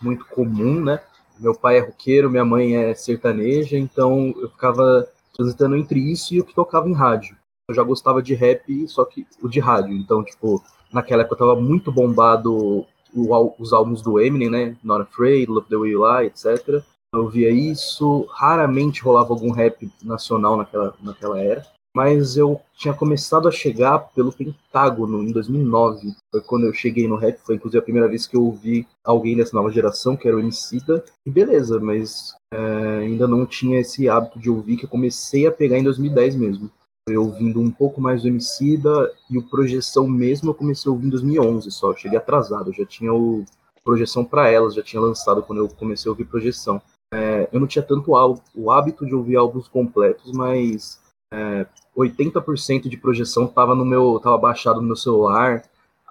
muito 0.00 0.24
comum, 0.24 0.82
né? 0.82 1.02
Meu 1.38 1.54
pai 1.54 1.76
é 1.76 1.80
roqueiro, 1.80 2.30
minha 2.30 2.46
mãe 2.46 2.74
é 2.74 2.94
sertaneja, 2.94 3.76
então 3.76 4.32
eu 4.38 4.48
ficava 4.48 5.06
transitando 5.36 5.76
entre 5.76 6.00
isso 6.00 6.34
e 6.34 6.40
o 6.40 6.44
que 6.46 6.54
tocava 6.54 6.88
em 6.88 6.94
rádio. 6.94 7.36
Eu 7.68 7.74
já 7.74 7.82
gostava 7.82 8.22
de 8.22 8.34
rap, 8.34 8.88
só 8.88 9.04
que 9.04 9.26
o 9.42 9.50
de 9.50 9.60
rádio. 9.60 9.92
Então, 9.92 10.24
tipo, 10.24 10.64
naquela 10.90 11.20
época 11.20 11.34
eu 11.34 11.46
tava 11.46 11.60
muito 11.60 11.92
bombado 11.92 12.86
os 13.14 13.74
álbuns 13.74 14.00
do 14.00 14.18
Eminem, 14.18 14.48
né? 14.48 14.76
Not 14.82 15.02
Afraid, 15.02 15.46
Love 15.46 15.68
the 15.68 15.76
Way 15.76 15.90
You 15.90 16.06
Lie, 16.06 16.26
etc. 16.28 16.82
Eu 17.14 17.28
via 17.28 17.50
isso, 17.50 18.26
raramente 18.30 19.02
rolava 19.02 19.28
algum 19.28 19.50
rap 19.50 19.92
nacional 20.02 20.56
naquela, 20.56 20.94
naquela 21.02 21.38
era 21.38 21.75
mas 21.96 22.36
eu 22.36 22.60
tinha 22.76 22.92
começado 22.92 23.48
a 23.48 23.50
chegar 23.50 24.10
pelo 24.14 24.30
Pentágono 24.30 25.22
em 25.22 25.32
2009. 25.32 26.14
Foi 26.30 26.42
quando 26.42 26.66
eu 26.66 26.74
cheguei 26.74 27.08
no 27.08 27.16
rap, 27.16 27.38
foi 27.38 27.54
inclusive 27.54 27.78
a 27.78 27.82
primeira 27.82 28.06
vez 28.06 28.26
que 28.26 28.36
eu 28.36 28.44
ouvi 28.44 28.86
alguém 29.02 29.34
dessa 29.34 29.56
nova 29.56 29.72
geração, 29.72 30.14
que 30.14 30.28
era 30.28 30.36
o 30.36 30.40
Emicida. 30.40 31.02
E 31.24 31.30
beleza, 31.30 31.80
mas 31.80 32.34
é, 32.52 32.98
ainda 32.98 33.26
não 33.26 33.46
tinha 33.46 33.80
esse 33.80 34.10
hábito 34.10 34.38
de 34.38 34.50
ouvir 34.50 34.76
que 34.76 34.84
eu 34.84 34.90
comecei 34.90 35.46
a 35.46 35.50
pegar 35.50 35.78
em 35.78 35.84
2010 35.84 36.36
mesmo. 36.36 36.70
Eu 37.08 37.22
ouvindo 37.22 37.62
um 37.62 37.70
pouco 37.70 37.98
mais 37.98 38.20
do 38.20 38.28
Emicida 38.28 39.10
e 39.30 39.38
o 39.38 39.48
Projeção 39.48 40.06
mesmo 40.06 40.50
eu 40.50 40.54
comecei 40.54 40.90
a 40.90 40.92
ouvir 40.92 41.06
em 41.06 41.10
2011 41.10 41.70
só. 41.70 41.92
Eu 41.92 41.96
cheguei 41.96 42.18
atrasado, 42.18 42.68
eu 42.68 42.74
já 42.74 42.84
tinha 42.84 43.14
o 43.14 43.42
Projeção 43.82 44.22
para 44.22 44.50
elas, 44.50 44.74
já 44.74 44.82
tinha 44.82 45.00
lançado 45.00 45.42
quando 45.42 45.60
eu 45.60 45.68
comecei 45.70 46.10
a 46.10 46.12
ouvir 46.12 46.26
Projeção. 46.26 46.78
É, 47.14 47.48
eu 47.50 47.58
não 47.58 47.66
tinha 47.66 47.82
tanto 47.82 48.12
o 48.54 48.70
hábito 48.70 49.06
de 49.06 49.14
ouvir 49.14 49.36
álbuns 49.36 49.66
completos, 49.66 50.30
mas 50.32 51.00
é, 51.32 51.66
80% 51.96 52.88
de 52.88 52.96
projeção 52.96 53.46
estava 53.46 53.74
no 53.74 53.84
meu, 53.84 54.20
tava 54.22 54.36
baixado 54.36 54.80
no 54.80 54.86
meu 54.86 54.96
celular. 54.96 55.62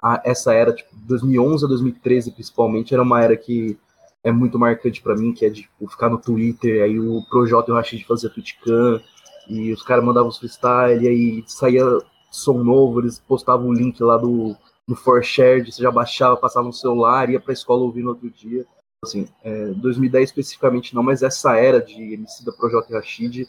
A, 0.01 0.21
essa 0.25 0.53
era, 0.53 0.73
tipo, 0.73 0.89
2011 0.93 1.65
a 1.65 1.67
2013 1.67 2.31
principalmente, 2.31 2.93
era 2.93 3.03
uma 3.03 3.21
era 3.21 3.37
que 3.37 3.77
é 4.23 4.31
muito 4.31 4.57
marcante 4.57 5.01
para 5.01 5.15
mim, 5.15 5.33
que 5.33 5.45
é 5.45 5.49
de 5.49 5.61
tipo, 5.61 5.87
ficar 5.87 6.09
no 6.09 6.17
Twitter, 6.17 6.83
aí 6.83 6.99
o 6.99 7.23
Projota 7.29 7.69
e 7.69 7.73
o 7.73 7.75
Rashid 7.75 8.03
fazia 8.05 8.29
Twitchcam, 8.29 8.99
e 9.47 9.71
os 9.71 9.83
caras 9.83 10.03
mandavam 10.03 10.29
os 10.29 10.39
freestyle, 10.39 11.03
e 11.03 11.07
aí 11.07 11.43
saía 11.45 11.83
som 12.31 12.63
novo, 12.63 12.99
eles 12.99 13.19
postavam 13.19 13.67
o 13.67 13.73
link 13.73 14.01
lá 14.01 14.17
do, 14.17 14.55
do 14.87 14.95
ForShared, 14.95 15.71
você 15.71 15.81
já 15.81 15.91
baixava, 15.91 16.35
passava 16.35 16.65
no 16.65 16.73
celular, 16.73 17.29
ia 17.29 17.39
pra 17.39 17.53
escola 17.53 17.83
ouvindo 17.83 18.09
outro 18.09 18.29
dia. 18.29 18.65
Assim, 19.03 19.27
é, 19.43 19.67
2010 19.67 20.29
especificamente 20.29 20.95
não, 20.95 21.03
mas 21.03 21.21
essa 21.21 21.55
era 21.55 21.79
de 21.79 22.15
MC 22.15 22.43
da 22.43 22.51
Projota 22.51 22.91
e 22.91 22.95
Rashid 22.95 23.47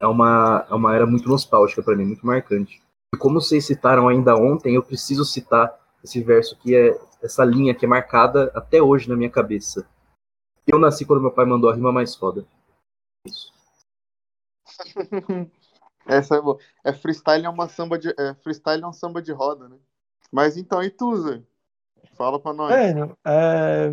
é 0.00 0.06
uma, 0.06 0.66
é 0.68 0.74
uma 0.74 0.94
era 0.94 1.06
muito 1.06 1.28
nostálgica 1.28 1.82
para 1.82 1.96
mim, 1.96 2.04
muito 2.04 2.26
marcante. 2.26 2.82
E 3.14 3.18
como 3.18 3.40
vocês 3.40 3.66
citaram 3.66 4.08
ainda 4.08 4.36
ontem, 4.36 4.74
eu 4.74 4.82
preciso 4.82 5.24
citar 5.24 5.76
esse 6.02 6.22
verso 6.22 6.56
que 6.58 6.74
é 6.76 6.98
essa 7.22 7.44
linha 7.44 7.74
que 7.74 7.84
é 7.84 7.88
marcada 7.88 8.50
até 8.54 8.80
hoje 8.80 9.08
na 9.08 9.16
minha 9.16 9.30
cabeça. 9.30 9.88
Eu 10.66 10.78
nasci 10.78 11.04
quando 11.04 11.22
meu 11.22 11.32
pai 11.32 11.44
mandou 11.46 11.70
a 11.70 11.74
rima 11.74 11.90
mais 11.90 12.14
foda. 12.14 12.46
Isso. 13.26 13.52
Essa 16.06 16.36
é 16.36 16.40
boa. 16.40 16.58
É 16.84 16.92
freestyle 16.92 17.44
é 17.44 17.48
uma 17.48 17.68
samba 17.68 17.98
de 17.98 18.08
é, 18.18 18.34
freestyle 18.42 18.82
é 18.82 18.86
um 18.86 18.92
samba 18.92 19.20
de 19.20 19.32
roda, 19.32 19.68
né? 19.68 19.76
Mas 20.32 20.56
então, 20.56 20.82
e 20.82 20.90
tu, 20.90 21.16
Zé? 21.16 21.42
Fala 22.14 22.40
pra 22.40 22.52
nós. 22.52 22.70
Mano, 22.70 23.16
é, 23.26 23.90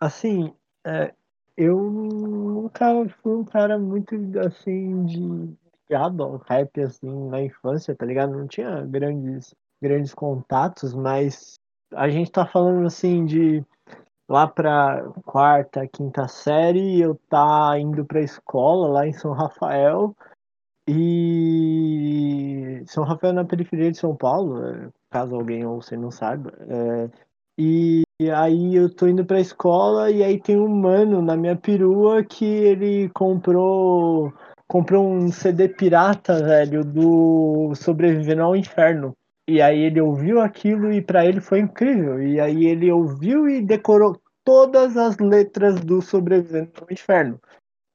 assim, 0.00 0.54
é, 0.84 1.14
eu 1.56 1.78
nunca 1.90 2.86
fui 3.22 3.36
um 3.36 3.44
cara 3.44 3.78
muito, 3.78 4.14
assim, 4.40 5.04
de 5.04 5.56
ligado 5.88 6.42
rap, 6.48 6.80
assim, 6.80 7.28
na 7.28 7.42
infância, 7.42 7.94
tá 7.94 8.04
ligado? 8.04 8.36
Não 8.36 8.46
tinha 8.46 8.82
grandes, 8.86 9.54
grandes 9.80 10.14
contatos, 10.14 10.94
mas 10.94 11.54
a 11.92 12.08
gente 12.08 12.30
tá 12.30 12.46
falando, 12.46 12.86
assim, 12.86 13.24
de 13.24 13.64
lá 14.28 14.46
pra 14.48 15.04
quarta, 15.24 15.86
quinta 15.86 16.26
série, 16.26 17.00
eu 17.00 17.14
tá 17.28 17.78
indo 17.78 18.04
pra 18.04 18.20
escola 18.20 18.88
lá 18.88 19.06
em 19.06 19.12
São 19.12 19.32
Rafael, 19.32 20.16
e 20.88 22.82
São 22.86 23.04
Rafael 23.04 23.32
é 23.32 23.36
na 23.36 23.44
periferia 23.44 23.90
de 23.90 23.98
São 23.98 24.16
Paulo, 24.16 24.64
é, 24.66 24.88
caso 25.10 25.34
alguém 25.34 25.64
ou 25.64 25.80
você 25.80 25.96
não 25.96 26.10
saiba, 26.10 26.52
é, 26.60 27.10
e 27.58 28.30
aí 28.30 28.74
eu 28.74 28.88
tô 28.88 29.06
indo 29.06 29.24
pra 29.24 29.40
escola 29.40 30.10
e 30.10 30.22
aí 30.22 30.40
tem 30.40 30.56
um 30.56 30.68
mano 30.68 31.22
na 31.22 31.36
minha 31.36 31.56
perua 31.56 32.24
que 32.24 32.44
ele 32.44 33.08
comprou 33.10 34.32
comprou 34.66 35.06
um 35.06 35.30
CD 35.30 35.68
pirata, 35.68 36.42
velho, 36.42 36.84
do 36.84 37.74
Sobrevivendo 37.74 38.42
ao 38.42 38.56
Inferno. 38.56 39.12
E 39.48 39.60
aí 39.60 39.80
ele 39.80 40.00
ouviu 40.00 40.40
aquilo 40.40 40.92
e 40.92 41.02
para 41.02 41.26
ele 41.26 41.40
foi 41.40 41.60
incrível. 41.60 42.22
E 42.22 42.40
aí 42.40 42.64
ele 42.64 42.90
ouviu 42.90 43.48
e 43.48 43.60
decorou 43.60 44.18
todas 44.44 44.96
as 44.96 45.18
letras 45.18 45.80
do 45.80 46.00
Sobrevivendo 46.00 46.70
ao 46.80 46.86
Inferno. 46.90 47.38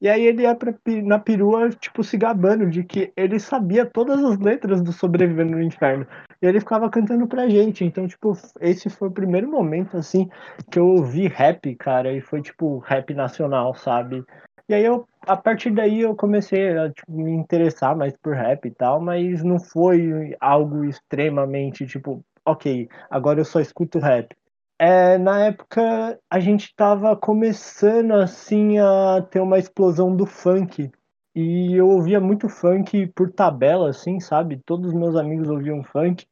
E 0.02 0.08
aí 0.08 0.26
ele 0.26 0.44
ia 0.44 0.56
pra, 0.56 0.74
na 1.04 1.20
perua, 1.20 1.70
tipo, 1.70 2.04
se 2.04 2.18
gabando 2.18 2.70
de 2.70 2.84
que 2.84 3.12
ele 3.18 3.40
sabia 3.40 3.86
todas 3.86 4.24
as 4.24 4.38
letras 4.38 4.82
do 4.82 4.94
Sobrevivendo 4.94 5.52
no 5.54 5.64
Inferno. 5.64 6.08
E 6.42 6.46
ele 6.46 6.60
ficava 6.60 6.90
cantando 6.90 7.28
pra 7.28 7.50
gente. 7.50 7.84
Então, 7.84 8.08
tipo, 8.08 8.34
esse 8.62 8.90
foi 8.90 9.10
o 9.10 9.14
primeiro 9.14 9.50
momento, 9.50 9.98
assim, 9.98 10.30
que 10.72 10.80
eu 10.80 10.88
ouvi 10.88 11.28
rap, 11.28 11.76
cara. 11.76 12.14
E 12.14 12.22
foi, 12.22 12.42
tipo, 12.42 12.80
rap 12.80 13.14
nacional, 13.14 13.76
sabe? 13.76 14.24
E 14.70 14.74
aí 14.76 14.86
eu, 14.86 15.08
a 15.22 15.36
partir 15.36 15.72
daí 15.72 16.02
eu 16.02 16.16
comecei 16.16 16.78
a 16.78 16.92
tipo, 16.92 17.12
me 17.12 17.32
interessar 17.32 17.96
mais 17.96 18.16
por 18.16 18.36
rap 18.36 18.66
e 18.68 18.72
tal, 18.72 19.02
mas 19.02 19.44
não 19.44 19.60
foi 19.60 20.36
algo 20.40 20.86
extremamente, 20.86 21.88
tipo, 21.88 22.24
ok, 22.46 22.88
agora 23.10 23.40
eu 23.40 23.46
só 23.46 23.60
escuto 23.60 23.98
rap. 23.98 24.36
É, 24.78 25.18
na 25.18 25.46
época 25.46 26.20
a 26.30 26.40
gente 26.40 26.74
tava 26.76 27.16
começando 27.18 28.14
assim 28.14 28.78
a 28.78 29.26
ter 29.30 29.40
uma 29.40 29.58
explosão 29.58 30.16
do 30.16 30.28
funk. 30.28 30.92
E 31.36 31.76
eu 31.76 31.88
ouvia 31.88 32.20
muito 32.20 32.50
funk 32.50 33.08
por 33.08 33.32
tabela, 33.32 33.90
assim, 33.90 34.20
sabe? 34.20 34.62
Todos 34.66 34.90
os 34.90 34.94
meus 34.94 35.16
amigos 35.16 35.50
ouviam 35.50 35.84
funk. 35.84 36.26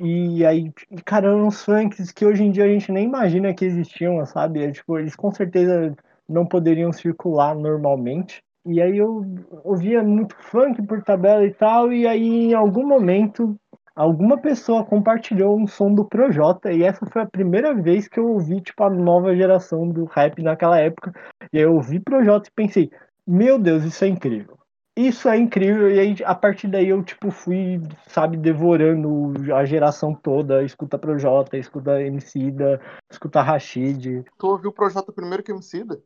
E 0.00 0.44
aí, 0.46 0.72
cara, 1.04 1.26
eram 1.26 1.46
uns 1.48 1.64
funks 1.64 2.12
que 2.12 2.24
hoje 2.24 2.44
em 2.44 2.50
dia 2.52 2.64
a 2.64 2.68
gente 2.68 2.90
nem 2.92 3.04
imagina 3.04 3.52
que 3.52 3.64
existiam, 3.64 4.24
sabe? 4.24 4.64
É, 4.64 4.70
tipo, 4.70 4.98
eles 4.98 5.16
com 5.16 5.30
certeza 5.32 5.94
não 6.28 6.46
poderiam 6.46 6.92
circular 6.92 7.54
normalmente. 7.54 8.42
E 8.64 8.80
aí 8.80 8.98
eu 8.98 9.24
ouvia 9.64 10.02
muito 10.02 10.36
funk 10.36 10.82
por 10.82 11.02
tabela 11.02 11.44
e 11.44 11.52
tal, 11.54 11.92
e 11.92 12.06
aí 12.06 12.50
em 12.50 12.54
algum 12.54 12.86
momento 12.86 13.58
alguma 13.96 14.38
pessoa 14.38 14.84
compartilhou 14.84 15.58
um 15.58 15.66
som 15.66 15.92
do 15.92 16.04
Projota 16.04 16.70
e 16.72 16.84
essa 16.84 17.04
foi 17.06 17.22
a 17.22 17.26
primeira 17.26 17.74
vez 17.74 18.06
que 18.06 18.20
eu 18.20 18.28
ouvi 18.28 18.60
tipo 18.60 18.84
a 18.84 18.90
nova 18.90 19.34
geração 19.34 19.88
do 19.88 20.04
rap 20.04 20.40
naquela 20.42 20.78
época. 20.78 21.12
E 21.52 21.58
aí 21.58 21.64
eu 21.64 21.74
ouvi 21.74 21.98
Projota 21.98 22.48
e 22.48 22.52
pensei, 22.52 22.90
meu 23.28 23.58
Deus, 23.58 23.84
isso 23.84 24.04
é 24.04 24.08
incrível. 24.08 24.58
Isso 24.96 25.28
é 25.28 25.36
incrível, 25.36 25.88
e 25.88 26.00
aí 26.00 26.16
a 26.24 26.34
partir 26.34 26.66
daí 26.66 26.88
eu 26.88 27.00
tipo 27.04 27.30
fui, 27.30 27.80
sabe, 28.08 28.36
devorando 28.36 29.32
a 29.54 29.64
geração 29.64 30.12
toda, 30.12 30.64
escuta 30.64 30.98
Projota, 30.98 31.56
escuta 31.56 32.02
Emicida, 32.02 32.80
escuta 33.08 33.40
Rashid. 33.40 34.24
Tu 34.36 34.46
ouviu 34.46 34.70
o 34.70 34.72
Projota 34.72 35.12
primeiro 35.12 35.44
que 35.44 35.52
Emicida? 35.52 36.02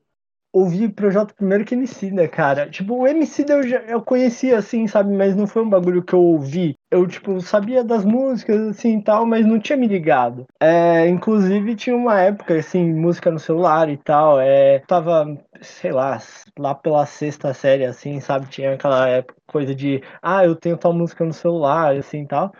Ouvi 0.52 0.88
Projota 0.88 1.34
primeiro 1.34 1.64
que 1.64 1.74
MC, 1.74 2.10
né, 2.10 2.28
cara? 2.28 2.68
Tipo, 2.68 2.94
o 2.94 3.06
MC 3.06 3.44
eu, 3.48 3.62
já, 3.66 3.78
eu 3.82 4.02
conhecia, 4.02 4.58
assim, 4.58 4.86
sabe? 4.86 5.12
Mas 5.14 5.34
não 5.34 5.46
foi 5.46 5.62
um 5.62 5.70
bagulho 5.70 6.02
que 6.02 6.12
eu 6.14 6.20
ouvi. 6.20 6.74
Eu, 6.90 7.06
tipo, 7.08 7.40
sabia 7.40 7.82
das 7.82 8.04
músicas, 8.04 8.60
assim, 8.68 8.98
e 8.98 9.02
tal, 9.02 9.24
mas 9.24 9.46
não 9.46 9.58
tinha 9.58 9.76
me 9.76 9.86
ligado. 9.88 10.46
É, 10.60 11.08
inclusive, 11.08 11.74
tinha 11.74 11.96
uma 11.96 12.20
época, 12.20 12.54
assim, 12.54 12.92
música 12.92 13.30
no 13.30 13.38
celular 13.38 13.88
e 13.88 13.96
tal. 13.96 14.38
É, 14.40 14.80
tava, 14.80 15.26
sei 15.62 15.90
lá, 15.92 16.20
lá 16.58 16.74
pela 16.74 17.06
sexta 17.06 17.54
série, 17.54 17.84
assim, 17.84 18.20
sabe? 18.20 18.46
Tinha 18.48 18.74
aquela 18.74 19.08
época, 19.08 19.34
coisa 19.46 19.74
de, 19.74 20.02
ah, 20.20 20.44
eu 20.44 20.54
tenho 20.54 20.76
tal 20.76 20.92
música 20.92 21.24
no 21.24 21.32
celular, 21.32 21.96
assim, 21.96 22.22
e 22.22 22.26
tal. 22.26 22.52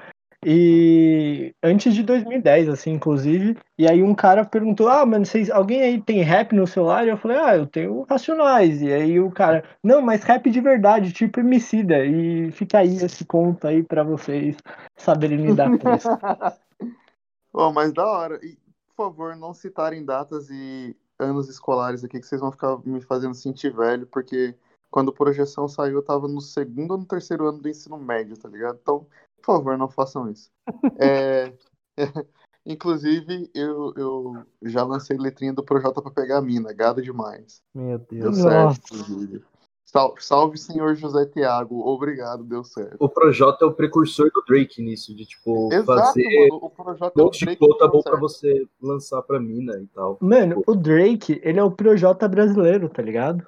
E 0.45 1.55
antes 1.63 1.95
de 1.95 2.03
2010, 2.03 2.69
assim, 2.69 2.93
inclusive. 2.93 3.57
E 3.79 3.89
aí 3.89 4.03
um 4.03 4.15
cara 4.15 4.45
perguntou: 4.45 4.89
Ah, 4.89 5.07
mano, 5.07 5.25
vocês, 5.25 5.49
alguém 5.49 5.83
aí 5.83 6.03
tem 6.03 6.21
rap 6.23 6.53
no 6.53 6.67
celular? 6.67 7.07
E 7.07 7.11
eu 7.11 7.17
falei: 7.17 7.39
Ah, 7.39 7.57
eu 7.57 7.67
tenho 7.67 8.03
Racionais. 8.03 8.83
E 8.83 8.93
aí 8.93 9.21
o 9.21 9.31
cara: 9.31 9.63
Não, 9.83 10.03
mas 10.03 10.25
rap 10.25 10.51
de 10.51 10.61
verdade, 10.61 11.13
tipo 11.13 11.39
Emicida. 11.39 12.05
E 12.05 12.51
fica 12.51 12.79
aí 12.79 12.97
esse 12.97 13.25
conto 13.25 13.69
aí 13.69 13.85
pra 13.85 14.03
vocês 14.03 14.57
saberem 14.97 15.47
lidar 15.47 15.79
com 15.79 15.95
isso. 15.95 16.09
oh, 17.55 17.73
mas 17.73 17.93
da 17.93 18.05
hora. 18.05 18.41
E, 18.45 18.59
por 18.89 19.07
favor, 19.07 19.37
não 19.37 19.55
citarem 19.55 20.05
datas 20.05 20.51
e 20.51 20.97
anos 21.21 21.49
escolares 21.49 22.03
aqui, 22.03 22.19
que 22.19 22.27
vocês 22.27 22.41
vão 22.41 22.51
ficar 22.51 22.79
me 22.85 23.01
fazendo 23.01 23.35
sentir 23.35 23.73
velho, 23.73 24.09
porque 24.09 24.57
quando 24.91 25.13
projeção 25.13 25.69
saiu, 25.69 25.95
eu 25.95 26.03
tava 26.03 26.29
no 26.29 26.41
segundo 26.41 26.91
ou 26.91 26.99
no 26.99 27.07
terceiro 27.07 27.49
ano 27.49 27.59
do 27.59 27.69
ensino 27.69 27.97
médio, 27.97 28.37
tá 28.37 28.49
ligado? 28.49 28.79
Então, 28.83 29.07
por 29.43 29.57
favor, 29.57 29.77
não 29.77 29.89
façam 29.89 30.31
isso. 30.31 30.51
É, 30.99 31.53
inclusive, 32.65 33.51
eu, 33.55 33.93
eu 33.97 34.47
já 34.63 34.85
lancei 34.85 35.17
letrinha 35.19 35.53
do 35.53 35.65
Projota 35.65 36.01
pra 36.01 36.11
pegar 36.11 36.39
a 36.39 36.43
mina. 36.43 36.73
Gado 36.73 37.03
demais. 37.03 37.61
Meu 37.75 37.99
Deus. 37.99 38.23
Deu 38.23 38.33
certo, 38.35 38.95
inclusive. 38.95 39.45
Salve, 39.85 40.25
salve, 40.25 40.57
senhor 40.57 40.95
José 40.95 41.27
Tiago. 41.27 41.87
Obrigado, 41.87 42.45
deu 42.45 42.65
certo. 42.65 42.97
O 42.99 43.11
Projota 43.11 43.67
é 43.67 43.69
o 43.69 43.75
precursor 43.75 44.31
do 44.33 44.43
Drake 44.49 44.81
nisso, 44.81 45.15
de 45.15 45.27
tipo, 45.27 45.71
Exato, 45.71 45.85
fazer 45.85 46.49
mano, 46.49 46.65
o 46.65 46.71
Projota 46.71 47.21
é 47.21 47.23
o 47.23 47.31
de 47.31 47.45
Drake 47.45 47.61
conta 47.61 47.85
que 47.85 47.93
bom 47.93 48.03
pra 48.03 48.17
você 48.17 48.67
lançar 48.81 49.21
pra 49.21 49.39
mina 49.39 49.77
e 49.77 49.87
tal. 49.89 50.17
Mano, 50.19 50.63
o 50.67 50.75
Drake, 50.75 51.39
ele 51.45 51.59
é 51.59 51.63
o 51.63 51.71
Projota 51.71 52.27
brasileiro, 52.27 52.89
tá 52.89 53.03
ligado? 53.03 53.47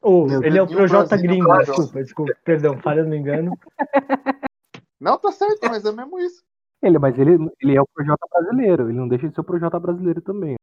Ou, 0.00 0.28
ele 0.44 0.56
é 0.56 0.62
o 0.62 0.68
Projota 0.68 1.16
Brasil, 1.16 1.28
gringo, 1.28 1.58
desculpa, 1.58 2.02
desculpa, 2.02 2.32
perdão, 2.44 2.78
falha 2.78 3.02
no 3.02 3.16
engano. 3.16 3.52
Não, 5.02 5.18
tá 5.18 5.32
certo, 5.32 5.58
mas 5.68 5.84
é 5.84 5.90
mesmo 5.90 6.20
isso. 6.20 6.44
Ele, 6.80 6.96
mas 6.96 7.18
ele, 7.18 7.32
ele 7.60 7.76
é 7.76 7.80
o 7.82 7.86
Projota 7.92 8.24
brasileiro, 8.30 8.88
ele 8.88 8.98
não 8.98 9.08
deixa 9.08 9.28
de 9.28 9.34
ser 9.34 9.40
o 9.40 9.44
Projota 9.44 9.78
brasileiro 9.80 10.20
também. 10.20 10.54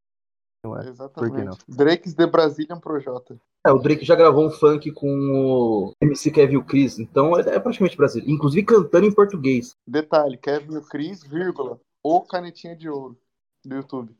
Ué, 0.65 0.87
Exatamente. 0.87 1.57
Drakes 1.67 2.13
de 2.13 2.25
Brazilian 2.25 2.79
Projota. 2.79 3.37
É, 3.65 3.71
o 3.71 3.79
Drake 3.79 4.05
já 4.05 4.15
gravou 4.15 4.45
um 4.45 4.49
funk 4.49 4.91
com 4.93 5.07
o 5.07 5.93
MC 6.01 6.31
Kevin 6.31 6.53
e 6.53 6.57
o 6.57 6.63
Chris, 6.63 6.99
então 6.99 7.37
é, 7.37 7.41
é 7.41 7.59
praticamente 7.59 7.97
brasileiro. 7.97 8.31
Inclusive 8.31 8.65
cantando 8.65 9.05
em 9.05 9.13
português. 9.13 9.75
Detalhe, 9.85 10.37
Kevin 10.37 10.73
e 10.73 10.77
o 10.77 10.81
Chris, 10.81 11.21
vírgula, 11.21 11.79
ou 12.01 12.21
canetinha 12.25 12.75
de 12.75 12.89
ouro 12.89 13.17
do 13.65 13.75
YouTube. 13.75 14.15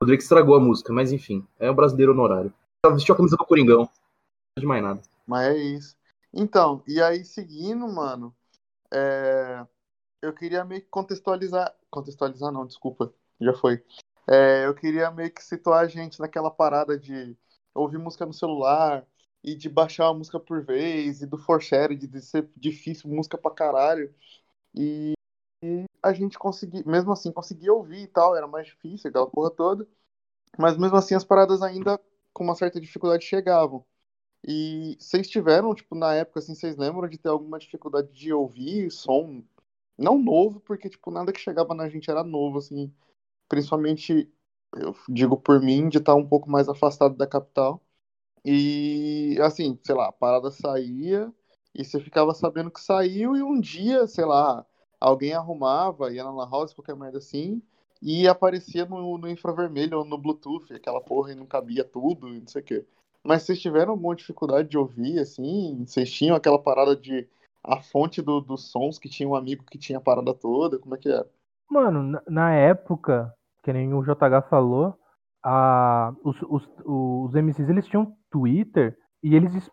O 0.00 0.06
Drake 0.06 0.22
estragou 0.22 0.54
a 0.54 0.60
música, 0.60 0.92
mas 0.92 1.10
enfim, 1.10 1.44
é 1.58 1.68
o 1.68 1.74
brasileiro 1.74 2.12
honorário. 2.12 2.52
Ela 2.84 2.94
vestiu 2.94 3.14
a 3.14 3.16
camisa 3.16 3.36
do 3.36 3.44
Coringão. 3.44 3.88
Não 4.56 4.60
de 4.60 4.66
mais 4.66 4.82
nada. 4.82 5.02
Mas 5.26 5.48
é 5.48 5.56
isso. 5.56 5.96
Então, 6.32 6.82
e 6.86 7.00
aí 7.00 7.24
seguindo, 7.24 7.88
mano, 7.88 8.34
é, 8.94 9.66
eu 10.22 10.34
queria 10.34 10.64
meio 10.64 10.82
que 10.82 10.88
contextualizar. 10.88 11.74
Contextualizar 11.90 12.52
não, 12.52 12.66
desculpa, 12.66 13.12
já 13.40 13.54
foi. 13.54 13.84
É, 14.28 14.66
eu 14.66 14.74
queria 14.74 15.10
meio 15.10 15.32
que 15.32 15.42
situar 15.44 15.84
a 15.84 15.88
gente 15.88 16.20
naquela 16.20 16.50
parada 16.50 16.98
de 16.98 17.36
ouvir 17.74 17.98
música 17.98 18.26
no 18.26 18.32
celular 18.32 19.06
e 19.42 19.54
de 19.54 19.68
baixar 19.68 20.06
uma 20.06 20.18
música 20.18 20.40
por 20.40 20.64
vez, 20.64 21.22
e 21.22 21.26
do 21.26 21.36
forshare, 21.38 21.96
de 21.96 22.22
ser 22.22 22.48
difícil, 22.56 23.10
música 23.10 23.36
pra 23.38 23.50
caralho. 23.50 24.14
E, 24.74 25.14
e 25.64 25.84
a 26.02 26.12
gente 26.12 26.38
conseguia, 26.38 26.82
mesmo 26.86 27.12
assim, 27.12 27.32
conseguia 27.32 27.72
ouvir 27.72 28.02
e 28.02 28.08
tal, 28.08 28.36
era 28.36 28.46
mais 28.46 28.66
difícil, 28.68 29.10
aquela 29.10 29.28
porra 29.28 29.50
toda. 29.50 29.88
Mas 30.58 30.76
mesmo 30.78 30.96
assim, 30.96 31.14
as 31.14 31.24
paradas 31.24 31.62
ainda 31.62 32.00
com 32.32 32.44
uma 32.44 32.54
certa 32.56 32.80
dificuldade 32.80 33.24
chegavam. 33.24 33.84
E 34.46 34.96
vocês 35.00 35.28
tiveram, 35.28 35.74
tipo, 35.74 35.94
na 35.94 36.14
época, 36.14 36.40
assim, 36.40 36.54
vocês 36.54 36.76
lembram 36.76 37.08
de 37.08 37.18
ter 37.18 37.28
alguma 37.30 37.58
dificuldade 37.58 38.12
de 38.12 38.32
ouvir 38.32 38.90
som? 38.90 39.42
Não 39.98 40.18
novo, 40.18 40.60
porque, 40.60 40.88
tipo, 40.90 41.10
nada 41.10 41.32
que 41.32 41.40
chegava 41.40 41.74
na 41.74 41.88
gente 41.88 42.10
era 42.10 42.22
novo, 42.24 42.58
assim. 42.58 42.92
Principalmente, 43.48 44.30
eu 44.76 44.94
digo 45.08 45.36
por 45.36 45.60
mim, 45.60 45.88
de 45.88 45.98
estar 45.98 46.14
um 46.14 46.26
pouco 46.26 46.50
mais 46.50 46.68
afastado 46.68 47.16
da 47.16 47.26
capital. 47.26 47.80
E, 48.44 49.38
assim, 49.42 49.78
sei 49.84 49.94
lá, 49.94 50.08
a 50.08 50.12
parada 50.12 50.50
saía 50.50 51.32
e 51.74 51.84
você 51.84 52.00
ficava 52.00 52.34
sabendo 52.34 52.70
que 52.70 52.80
saiu 52.80 53.36
e 53.36 53.42
um 53.42 53.60
dia, 53.60 54.06
sei 54.06 54.24
lá, 54.24 54.64
alguém 55.00 55.32
arrumava, 55.34 56.12
ia 56.12 56.22
na 56.22 56.30
Lan 56.32 56.48
House, 56.50 56.72
qualquer 56.74 56.96
merda 56.96 57.18
assim, 57.18 57.62
e 58.00 58.28
aparecia 58.28 58.84
no, 58.86 59.18
no 59.18 59.28
infravermelho 59.28 59.98
ou 59.98 60.04
no 60.04 60.18
Bluetooth, 60.18 60.72
aquela 60.72 61.00
porra 61.00 61.32
e 61.32 61.34
não 61.34 61.46
cabia 61.46 61.84
tudo, 61.84 62.28
e 62.28 62.40
não 62.40 62.46
sei 62.46 62.62
o 62.62 62.64
quê. 62.64 62.86
Mas 63.24 63.42
vocês 63.42 63.60
tiveram 63.60 63.92
alguma 63.92 64.14
dificuldade 64.14 64.68
de 64.68 64.76
ouvir, 64.76 65.18
assim? 65.18 65.84
Vocês 65.86 66.10
tinham 66.12 66.36
aquela 66.36 66.58
parada 66.58 66.94
de 66.94 67.26
a 67.62 67.80
fonte 67.80 68.20
do- 68.20 68.40
dos 68.42 68.70
sons 68.70 68.98
que 68.98 69.08
tinha 69.08 69.28
um 69.28 69.34
amigo 69.34 69.64
que 69.64 69.78
tinha 69.78 69.98
a 69.98 70.00
parada 70.00 70.34
toda? 70.34 70.78
Como 70.78 70.94
é 70.94 70.98
que 70.98 71.08
era? 71.08 71.26
Mano, 71.70 72.02
na, 72.02 72.22
na 72.28 72.52
época, 72.52 73.34
que 73.62 73.72
nem 73.72 73.94
o 73.94 74.02
JH 74.02 74.42
falou, 74.50 74.98
a, 75.42 76.12
os, 76.22 76.36
os, 76.42 76.68
os 76.84 77.34
MCs 77.34 77.68
eles 77.68 77.86
tinham 77.86 78.14
Twitter 78.30 78.96
e 79.22 79.34
eles, 79.34 79.70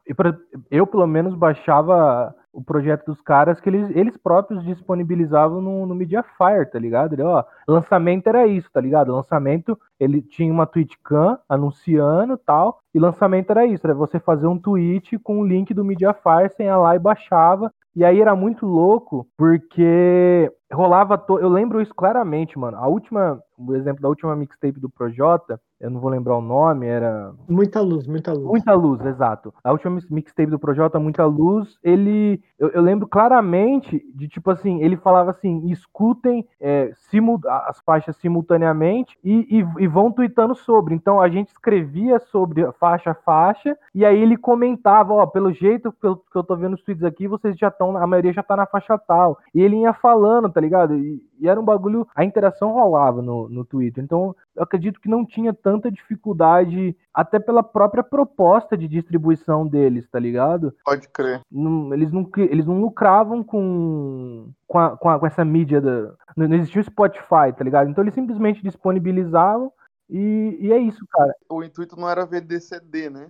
eu 0.70 0.88
pelo 0.88 1.06
menos 1.06 1.36
baixava 1.36 2.34
o 2.54 2.64
projeto 2.64 3.06
dos 3.06 3.22
caras 3.22 3.60
que 3.60 3.70
eles, 3.70 3.90
eles 3.96 4.18
próprios 4.18 4.64
disponibilizavam 4.64 5.62
no, 5.62 5.86
no 5.86 5.96
Mediafire, 5.96 6.70
tá 6.72 6.78
ligado? 6.78 7.14
Ele, 7.14 7.24
ó, 7.24 7.44
lançamento 7.68 8.28
era 8.28 8.46
isso, 8.46 8.70
tá 8.72 8.82
ligado? 8.82 9.14
Lançamento, 9.14 9.80
ele 10.00 10.22
tinha 10.22 10.52
uma 10.52 10.66
tweetcam 10.66 11.38
anunciando 11.48 12.38
tal, 12.38 12.80
e 12.94 13.00
lançamento 13.00 13.52
era 13.52 13.66
isso, 13.66 13.86
era 13.86 13.94
você 13.94 14.20
fazer 14.20 14.48
um 14.48 14.60
tweet 14.60 15.18
com 15.20 15.40
o 15.40 15.48
link 15.48 15.74
do 15.74 15.86
Mediafire, 15.86 16.50
você 16.50 16.64
ia 16.64 16.78
lá 16.78 16.96
e 16.96 17.00
baixava, 17.00 17.72
e 17.96 18.06
aí 18.06 18.22
era 18.22 18.36
muito 18.36 18.66
louco, 18.66 19.28
porque 19.38 20.50
rolava. 20.72 21.18
To... 21.18 21.40
Eu 21.40 21.50
lembro 21.50 21.82
isso 21.82 21.94
claramente, 21.94 22.58
mano. 22.58 22.78
A 22.78 22.88
última, 22.88 23.42
o 23.58 23.76
exemplo 23.76 24.02
da 24.02 24.08
última 24.08 24.36
mixtape 24.36 24.80
do 24.80 24.90
Projota, 24.90 25.60
eu 25.82 25.90
não 25.90 26.00
vou 26.00 26.12
lembrar 26.12 26.38
o 26.38 26.42
nome, 26.42 26.86
era. 26.86 27.34
Muita 27.50 27.82
luz, 27.82 28.06
muita 28.06 28.32
luz. 28.32 28.46
Muita 28.46 28.74
luz, 28.74 29.04
exato. 29.04 29.52
A 29.64 29.72
última 29.72 30.00
mixtape 30.12 30.52
do 30.52 30.60
Projota, 30.60 31.00
Muita 31.00 31.26
Luz, 31.26 31.76
ele. 31.84 32.40
Eu, 32.60 32.70
eu 32.70 32.82
lembro 32.82 33.08
claramente 33.08 34.00
de 34.14 34.28
tipo 34.28 34.52
assim, 34.52 34.84
ele 34.84 34.96
falava 34.96 35.32
assim: 35.32 35.68
escutem 35.72 36.48
é, 36.60 36.92
simul... 37.10 37.40
as 37.48 37.80
faixas 37.82 38.16
simultaneamente 38.18 39.18
e, 39.24 39.60
e, 39.60 39.84
e, 39.84 39.88
vão 39.88 40.12
tweetando 40.12 40.54
sobre. 40.54 40.94
Então 40.94 41.20
a 41.20 41.28
gente 41.28 41.50
escrevia 41.50 42.20
sobre 42.20 42.72
faixa 42.74 43.12
a 43.12 43.16
faixa, 43.16 43.76
e 43.96 44.06
aí 44.06 44.22
ele 44.22 44.38
comentava: 44.38 45.14
ó, 45.14 45.26
pelo 45.26 45.52
jeito 45.52 45.92
que 45.92 46.06
eu, 46.06 46.16
que 46.16 46.36
eu 46.38 46.44
tô 46.44 46.56
vendo 46.56 46.76
os 46.76 46.84
tweets 46.84 47.04
aqui, 47.04 47.28
vocês 47.28 47.58
já 47.58 47.70
estão, 47.70 47.98
a 47.98 48.06
maioria 48.06 48.34
já 48.34 48.44
tá 48.44 48.56
na 48.56 48.68
faixa 48.68 49.00
tal. 49.00 49.40
E 49.54 49.60
ele 49.60 49.78
ia 49.78 49.94
falando, 49.94 50.48
tá 50.48 50.62
ligado? 50.62 50.96
E, 50.96 51.24
e 51.40 51.50
era 51.50 51.60
um 51.60 51.66
bagulho, 51.66 52.08
a 52.16 52.24
interação 52.24 52.72
rolava 52.72 53.20
no, 53.20 53.50
no 53.50 53.66
Twitter. 53.66 54.04
Então, 54.04 54.36
eu 54.56 54.62
acredito 54.62 55.02
que 55.02 55.10
não 55.10 55.26
tinha 55.26 55.52
tanta 55.72 55.90
dificuldade, 55.90 56.98
até 57.14 57.40
pela 57.40 57.64
própria 57.64 58.04
proposta 58.04 58.76
de 58.76 58.90
distribuição 58.90 59.66
deles, 59.66 60.10
tá 60.10 60.20
ligado? 60.20 60.76
Pode 60.84 61.08
crer. 61.08 61.40
Não, 61.50 61.94
eles, 61.94 62.12
não, 62.12 62.30
eles 62.36 62.66
não 62.66 62.82
lucravam 62.82 63.42
com, 63.42 64.52
com, 64.68 64.78
a, 64.78 64.98
com, 64.98 65.10
a, 65.10 65.18
com 65.18 65.26
essa 65.26 65.46
mídia 65.46 65.80
da. 65.80 66.14
Não 66.36 66.54
existia 66.54 66.82
o 66.82 66.84
Spotify, 66.84 67.54
tá 67.58 67.64
ligado? 67.64 67.90
Então 67.90 68.04
eles 68.04 68.14
simplesmente 68.14 68.62
disponibilizavam 68.62 69.72
e, 70.10 70.58
e 70.60 70.74
é 70.74 70.78
isso, 70.78 71.06
cara. 71.10 71.34
O 71.50 71.64
intuito 71.64 71.96
não 71.98 72.10
era 72.10 72.26
vender 72.26 72.60
CD, 72.60 73.10
né? 73.10 73.30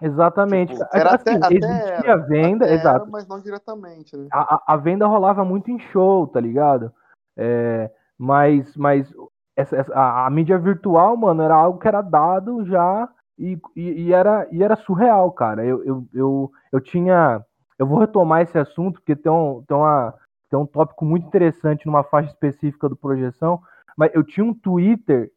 Exatamente. 0.00 0.72
Tipo, 0.72 0.86
era 0.94 1.16
assim, 1.16 1.36
até, 1.42 1.54
existia 1.54 2.14
até, 2.14 2.16
venda, 2.16 2.64
até 2.66 2.74
exato. 2.74 3.02
Era, 3.02 3.10
mas 3.10 3.26
não 3.26 3.40
diretamente, 3.40 4.16
né? 4.16 4.28
A, 4.32 4.74
a, 4.74 4.76
venda 4.76 5.06
rolava 5.06 5.44
muito 5.44 5.70
em 5.72 5.78
show, 5.78 6.26
tá 6.28 6.40
ligado? 6.40 6.92
É, 7.36 7.90
mas 8.16 8.76
mas 8.76 9.12
essa, 9.60 9.76
essa, 9.76 9.94
a, 9.94 10.26
a, 10.26 10.30
mídia 10.30 10.58
virtual, 10.58 11.16
mano, 11.16 11.42
era 11.42 11.54
algo 11.54 11.78
que 11.78 11.88
era 11.88 12.02
dado 12.02 12.64
já 12.64 13.08
e, 13.38 13.58
e, 13.76 14.02
e, 14.02 14.12
era, 14.12 14.46
e 14.50 14.62
era 14.62 14.76
surreal, 14.76 15.30
cara. 15.32 15.64
Eu, 15.64 15.84
eu, 15.84 16.06
eu, 16.12 16.50
eu 16.72 16.80
tinha. 16.80 17.44
Eu 17.78 17.86
vou 17.86 17.98
retomar 17.98 18.42
esse 18.42 18.58
assunto, 18.58 19.00
porque 19.00 19.16
tem 19.16 19.32
um, 19.32 19.62
tem, 19.66 19.76
uma, 19.76 20.14
tem 20.50 20.58
um 20.58 20.66
tópico 20.66 21.04
muito 21.04 21.26
interessante 21.26 21.86
numa 21.86 22.04
faixa 22.04 22.28
específica 22.28 22.88
do 22.88 22.96
Projeção, 22.96 23.60
mas 23.96 24.10
eu 24.14 24.22
tinha 24.22 24.44
um 24.44 24.52
Twitter 24.52 25.30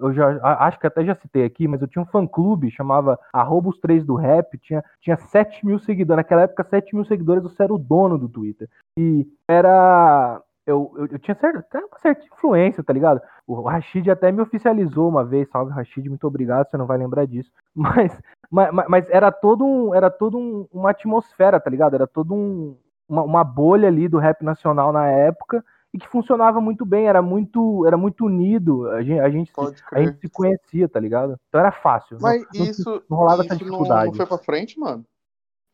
eu 0.00 0.12
já 0.14 0.40
acho 0.42 0.78
que 0.78 0.86
até 0.86 1.04
já 1.04 1.14
citei 1.14 1.44
aqui, 1.44 1.68
mas 1.68 1.82
eu 1.82 1.88
tinha 1.88 2.02
um 2.02 2.06
fã 2.06 2.26
clube, 2.26 2.70
chamava 2.70 3.18
Arroba 3.32 3.68
os 3.68 3.78
Três 3.78 4.02
do 4.04 4.14
Rap, 4.14 4.56
tinha, 4.58 4.82
tinha 5.00 5.16
7 5.16 5.64
mil 5.66 5.78
seguidores. 5.78 6.16
Naquela 6.16 6.42
época, 6.42 6.64
7 6.64 6.94
mil 6.94 7.04
seguidores, 7.04 7.42
você 7.42 7.62
era 7.62 7.74
o 7.74 7.78
dono 7.78 8.16
do 8.16 8.28
Twitter. 8.28 8.68
E 8.98 9.26
era. 9.46 10.40
Eu, 10.68 10.92
eu, 10.96 11.06
eu 11.06 11.18
tinha 11.18 11.34
certa, 11.34 11.60
até 11.60 11.78
uma 11.78 11.98
certa 11.98 12.26
influência, 12.26 12.84
tá 12.84 12.92
ligado? 12.92 13.22
O 13.46 13.62
Rashid 13.62 14.10
até 14.10 14.30
me 14.30 14.42
oficializou 14.42 15.08
uma 15.08 15.24
vez, 15.24 15.48
salve 15.48 15.72
Rashid, 15.72 16.06
muito 16.08 16.26
obrigado, 16.26 16.68
você 16.68 16.76
não 16.76 16.86
vai 16.86 16.98
lembrar 16.98 17.26
disso. 17.26 17.50
Mas, 17.74 18.20
mas, 18.50 18.88
mas 18.88 19.10
era 19.10 19.30
todo 19.30 19.64
um, 19.64 19.94
era 19.94 20.10
todo 20.10 20.38
um, 20.38 20.66
uma 20.72 20.90
atmosfera, 20.90 21.60
tá 21.60 21.68
ligado? 21.68 21.94
Era 21.94 22.06
todo 22.06 22.34
um, 22.34 22.76
uma, 23.06 23.22
uma 23.22 23.44
bolha 23.44 23.88
ali 23.88 24.08
do 24.08 24.18
rap 24.18 24.42
nacional 24.42 24.90
na 24.90 25.06
época 25.06 25.62
e 25.92 25.98
que 25.98 26.08
funcionava 26.08 26.60
muito 26.60 26.84
bem, 26.84 27.06
era 27.08 27.20
muito, 27.20 27.86
era 27.86 27.96
muito 27.96 28.24
unido, 28.24 28.88
a 28.90 29.02
gente, 29.02 29.20
a 29.20 29.30
gente, 29.30 29.52
se, 29.52 29.84
a 29.92 30.02
gente 30.02 30.18
se 30.18 30.28
conhecia, 30.30 30.88
tá 30.88 30.98
ligado? 30.98 31.38
Então 31.48 31.60
era 31.60 31.72
fácil. 31.72 32.18
Mas 32.20 32.42
não, 32.54 32.64
isso, 32.64 32.90
não, 32.90 33.02
não 33.10 33.16
rolava 33.18 33.42
isso 33.42 33.52
essa 33.52 33.58
dificuldade. 33.58 34.06
Não, 34.06 34.12
não 34.12 34.14
foi 34.14 34.26
pra 34.26 34.38
frente, 34.38 34.78
mano? 34.78 35.04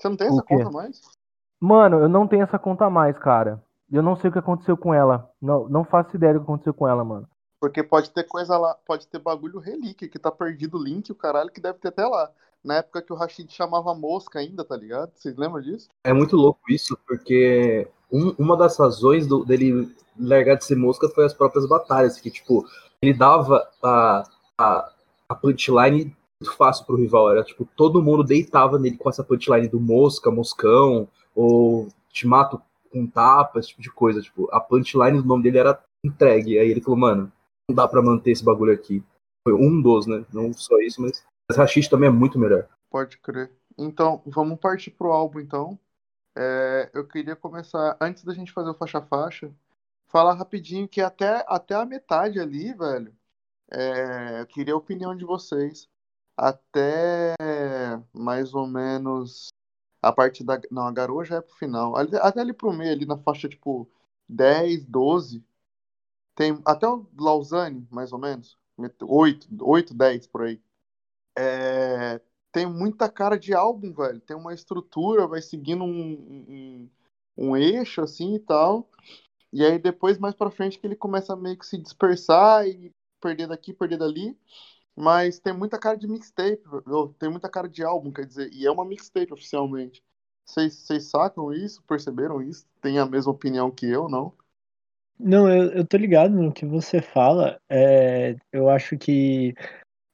Você 0.00 0.08
não 0.08 0.16
tem 0.16 0.28
essa 0.28 0.42
conta 0.42 0.70
mais? 0.70 1.00
Mano, 1.60 1.98
eu 2.00 2.08
não 2.08 2.26
tenho 2.26 2.42
essa 2.42 2.58
conta 2.58 2.90
mais, 2.90 3.18
cara. 3.18 3.62
Eu 3.94 4.02
não 4.02 4.16
sei 4.16 4.28
o 4.28 4.32
que 4.32 4.40
aconteceu 4.40 4.76
com 4.76 4.92
ela. 4.92 5.30
Não, 5.40 5.68
não 5.68 5.84
faço 5.84 6.16
ideia 6.16 6.34
do 6.34 6.40
que 6.40 6.44
aconteceu 6.44 6.74
com 6.74 6.88
ela, 6.88 7.04
mano. 7.04 7.28
Porque 7.60 7.80
pode 7.80 8.10
ter 8.10 8.24
coisa 8.24 8.58
lá, 8.58 8.76
pode 8.84 9.06
ter 9.06 9.20
bagulho 9.20 9.60
relíquia, 9.60 10.08
que 10.08 10.18
tá 10.18 10.32
perdido 10.32 10.76
o 10.76 10.82
link, 10.82 11.12
o 11.12 11.14
caralho, 11.14 11.48
que 11.48 11.60
deve 11.60 11.78
ter 11.78 11.88
até 11.88 12.04
lá. 12.04 12.28
Na 12.64 12.78
época 12.78 13.02
que 13.02 13.12
o 13.12 13.16
Rashid 13.16 13.52
chamava 13.52 13.94
mosca 13.94 14.40
ainda, 14.40 14.64
tá 14.64 14.76
ligado? 14.76 15.12
Vocês 15.14 15.36
lembram 15.36 15.62
disso? 15.62 15.88
É 16.02 16.12
muito 16.12 16.34
louco 16.34 16.60
isso, 16.68 16.98
porque 17.06 17.86
um, 18.10 18.34
uma 18.36 18.56
das 18.56 18.76
razões 18.76 19.28
do, 19.28 19.44
dele 19.44 19.94
largar 20.18 20.56
de 20.56 20.64
ser 20.64 20.74
mosca 20.74 21.08
foi 21.08 21.24
as 21.24 21.32
próprias 21.32 21.64
batalhas, 21.68 22.18
que, 22.18 22.32
tipo, 22.32 22.66
ele 23.00 23.14
dava 23.14 23.64
a, 23.80 24.24
a, 24.58 24.92
a 25.28 25.34
punchline 25.36 26.16
muito 26.40 26.56
fácil 26.56 26.84
pro 26.84 26.96
rival, 26.96 27.30
era, 27.30 27.44
tipo, 27.44 27.64
todo 27.76 28.02
mundo 28.02 28.24
deitava 28.24 28.76
nele 28.76 28.96
com 28.96 29.08
essa 29.08 29.22
punchline 29.22 29.68
do 29.68 29.78
mosca, 29.78 30.32
moscão, 30.32 31.06
ou 31.32 31.86
te 32.10 32.26
mato 32.26 32.60
com 32.94 33.06
tapa, 33.06 33.58
esse 33.58 33.68
tipo 33.68 33.82
de 33.82 33.90
coisa, 33.90 34.20
tipo, 34.20 34.48
a 34.52 34.60
punchline 34.60 35.20
do 35.20 35.28
nome 35.28 35.42
dele 35.42 35.58
era 35.58 35.82
entregue, 36.04 36.58
aí 36.58 36.70
ele 36.70 36.80
falou, 36.80 36.98
mano, 36.98 37.32
não 37.68 37.74
dá 37.74 37.88
pra 37.88 38.02
manter 38.02 38.30
esse 38.30 38.44
bagulho 38.44 38.72
aqui. 38.72 39.02
Foi 39.46 39.54
um 39.54 39.82
dos, 39.82 40.06
né, 40.06 40.24
não 40.32 40.52
só 40.52 40.78
isso, 40.78 41.02
mas 41.02 41.24
mas 41.48 41.58
Rashid 41.58 41.88
também 41.88 42.08
é 42.08 42.12
muito 42.12 42.38
melhor. 42.38 42.68
Pode 42.90 43.18
crer. 43.18 43.50
Então, 43.76 44.22
vamos 44.26 44.58
partir 44.58 44.90
pro 44.90 45.12
álbum, 45.12 45.40
então. 45.40 45.78
É, 46.36 46.90
eu 46.92 47.06
queria 47.06 47.36
começar, 47.36 47.96
antes 48.00 48.24
da 48.24 48.32
gente 48.34 48.52
fazer 48.52 48.70
o 48.70 48.74
faixa-faixa, 48.74 49.52
falar 50.08 50.34
rapidinho 50.34 50.88
que 50.88 51.00
até, 51.00 51.44
até 51.46 51.74
a 51.74 51.84
metade 51.84 52.40
ali, 52.40 52.72
velho, 52.72 53.14
é, 53.70 54.40
eu 54.40 54.46
queria 54.46 54.74
a 54.74 54.78
opinião 54.78 55.14
de 55.14 55.24
vocês. 55.24 55.88
Até 56.36 57.34
mais 58.12 58.54
ou 58.54 58.66
menos 58.66 59.48
a 60.08 60.12
parte 60.12 60.44
da. 60.44 60.60
Não, 60.70 60.86
a 60.86 60.92
garoa 60.92 61.24
já 61.24 61.36
é 61.36 61.40
pro 61.40 61.56
final. 61.56 61.94
Até 61.96 62.40
ali 62.40 62.52
pro 62.52 62.72
meio, 62.72 62.92
ali 62.92 63.06
na 63.06 63.18
faixa 63.18 63.48
tipo 63.48 63.88
10, 64.28 64.84
12. 64.84 65.44
Tem 66.34 66.60
até 66.66 66.88
o 66.88 67.06
Lausanne, 67.18 67.86
mais 67.90 68.12
ou 68.12 68.18
menos. 68.18 68.58
8, 69.02 69.48
8 69.60 69.94
10 69.94 70.26
por 70.26 70.42
aí. 70.42 70.60
É, 71.38 72.20
tem 72.52 72.66
muita 72.66 73.10
cara 73.10 73.38
de 73.38 73.54
álbum, 73.54 73.92
velho. 73.92 74.20
Tem 74.20 74.36
uma 74.36 74.54
estrutura, 74.54 75.26
vai 75.26 75.42
seguindo 75.42 75.84
um, 75.84 76.12
um, 76.48 76.90
um, 77.36 77.56
eixo 77.56 78.00
assim 78.02 78.34
e 78.36 78.38
tal. 78.38 78.88
E 79.52 79.64
aí 79.64 79.78
depois, 79.78 80.18
mais 80.18 80.34
pra 80.34 80.50
frente, 80.50 80.78
que 80.78 80.86
ele 80.86 80.96
começa 80.96 81.32
a 81.32 81.36
meio 81.36 81.58
que 81.58 81.66
se 81.66 81.78
dispersar 81.78 82.66
e 82.66 82.92
perder 83.20 83.48
daqui, 83.48 83.72
perder 83.72 83.98
dali. 83.98 84.38
Mas 84.96 85.38
tem 85.38 85.52
muita 85.52 85.78
cara 85.78 85.96
de 85.96 86.06
mixtape, 86.06 86.62
tem 87.18 87.28
muita 87.28 87.48
cara 87.48 87.68
de 87.68 87.82
álbum, 87.82 88.12
quer 88.12 88.26
dizer, 88.26 88.48
e 88.52 88.64
é 88.64 88.70
uma 88.70 88.84
mixtape 88.84 89.32
oficialmente. 89.32 90.02
Vocês 90.46 91.10
sacam 91.10 91.52
isso? 91.52 91.82
Perceberam 91.82 92.40
isso? 92.42 92.66
Tem 92.80 92.98
a 92.98 93.06
mesma 93.06 93.32
opinião 93.32 93.70
que 93.70 93.86
eu, 93.86 94.08
não? 94.08 94.32
Não, 95.18 95.48
eu, 95.48 95.70
eu 95.70 95.86
tô 95.86 95.96
ligado 95.96 96.34
no 96.34 96.52
que 96.52 96.66
você 96.66 97.00
fala. 97.00 97.58
É, 97.68 98.36
eu 98.52 98.68
acho 98.68 98.98
que 98.98 99.54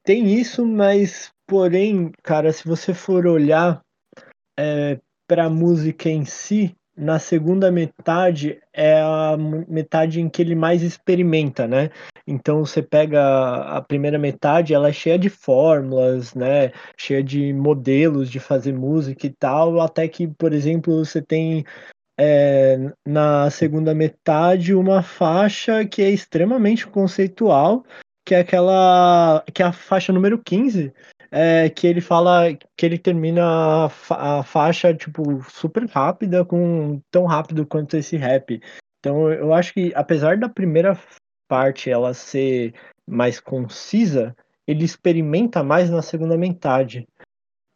tem 0.05 0.33
isso, 0.33 0.65
mas 0.65 1.33
porém, 1.47 2.13
cara, 2.23 2.53
se 2.53 2.67
você 2.67 2.95
for 2.95 3.27
olhar 3.27 3.83
é, 4.59 5.01
para 5.27 5.47
a 5.47 5.51
música 5.51 6.09
em 6.09 6.25
si, 6.25 6.75
na 6.97 7.19
segunda 7.19 7.73
metade 7.73 8.61
é 8.73 9.01
a 9.01 9.37
metade 9.37 10.21
em 10.21 10.29
que 10.29 10.43
ele 10.43 10.55
mais 10.55 10.83
experimenta, 10.83 11.67
né? 11.67 11.91
Então 12.31 12.65
você 12.65 12.81
pega 12.81 13.21
a 13.77 13.83
primeira 13.83 14.19
metade, 14.19 14.73
ela 14.73 14.89
é 14.89 14.93
cheia 14.93 15.19
de 15.19 15.29
fórmulas, 15.29 16.35
né? 16.35 16.73
Cheia 16.97 17.23
de 17.23 17.53
modelos 17.53 18.31
de 18.31 18.39
fazer 18.39 18.73
música 18.73 19.27
e 19.27 19.31
tal, 19.31 19.81
até 19.81 20.07
que, 20.07 20.29
por 20.29 20.53
exemplo, 20.53 21.05
você 21.05 21.21
tem 21.21 21.65
é, 22.19 22.79
na 23.07 23.51
segunda 23.51 23.95
metade 23.95 24.75
uma 24.75 25.03
faixa 25.03 25.85
que 25.85 26.03
é 26.03 26.11
extremamente 26.11 26.87
conceitual 26.87 27.85
que 28.25 28.35
é 28.35 28.41
aquela. 28.41 29.45
que 29.53 29.61
é 29.61 29.67
a 29.67 29.73
faixa 29.73 30.13
número 30.13 30.39
15, 30.39 30.93
é, 31.33 31.69
que 31.69 31.85
ele 31.85 32.01
fala 32.01 32.55
que 32.77 32.87
ele 32.87 32.97
termina 32.97 33.87
a, 33.87 33.89
fa 33.89 34.39
a, 34.39 34.43
faixa, 34.45 34.95
tipo, 34.95 35.43
super 35.51 35.85
rápida, 35.87 36.45
com 36.45 37.01
tão 37.11 37.25
rápido 37.25 37.67
quanto 37.67 37.97
esse 37.97 38.17
rap. 38.17 38.61
Então 39.01 39.33
eu 39.33 39.53
acho 39.53 39.73
que, 39.75 39.93
apesar 39.97 40.37
da 40.37 40.49
primeira 40.49 40.97
parte 41.51 41.91
ela 41.91 42.15
ser 42.15 42.73
mais 43.05 43.41
concisa, 43.41 44.37
ele 44.69 44.85
experimenta 44.85 45.65
mais 45.65 45.91
na 45.91 46.01
segunda 46.01 46.39
metade. 46.39 47.09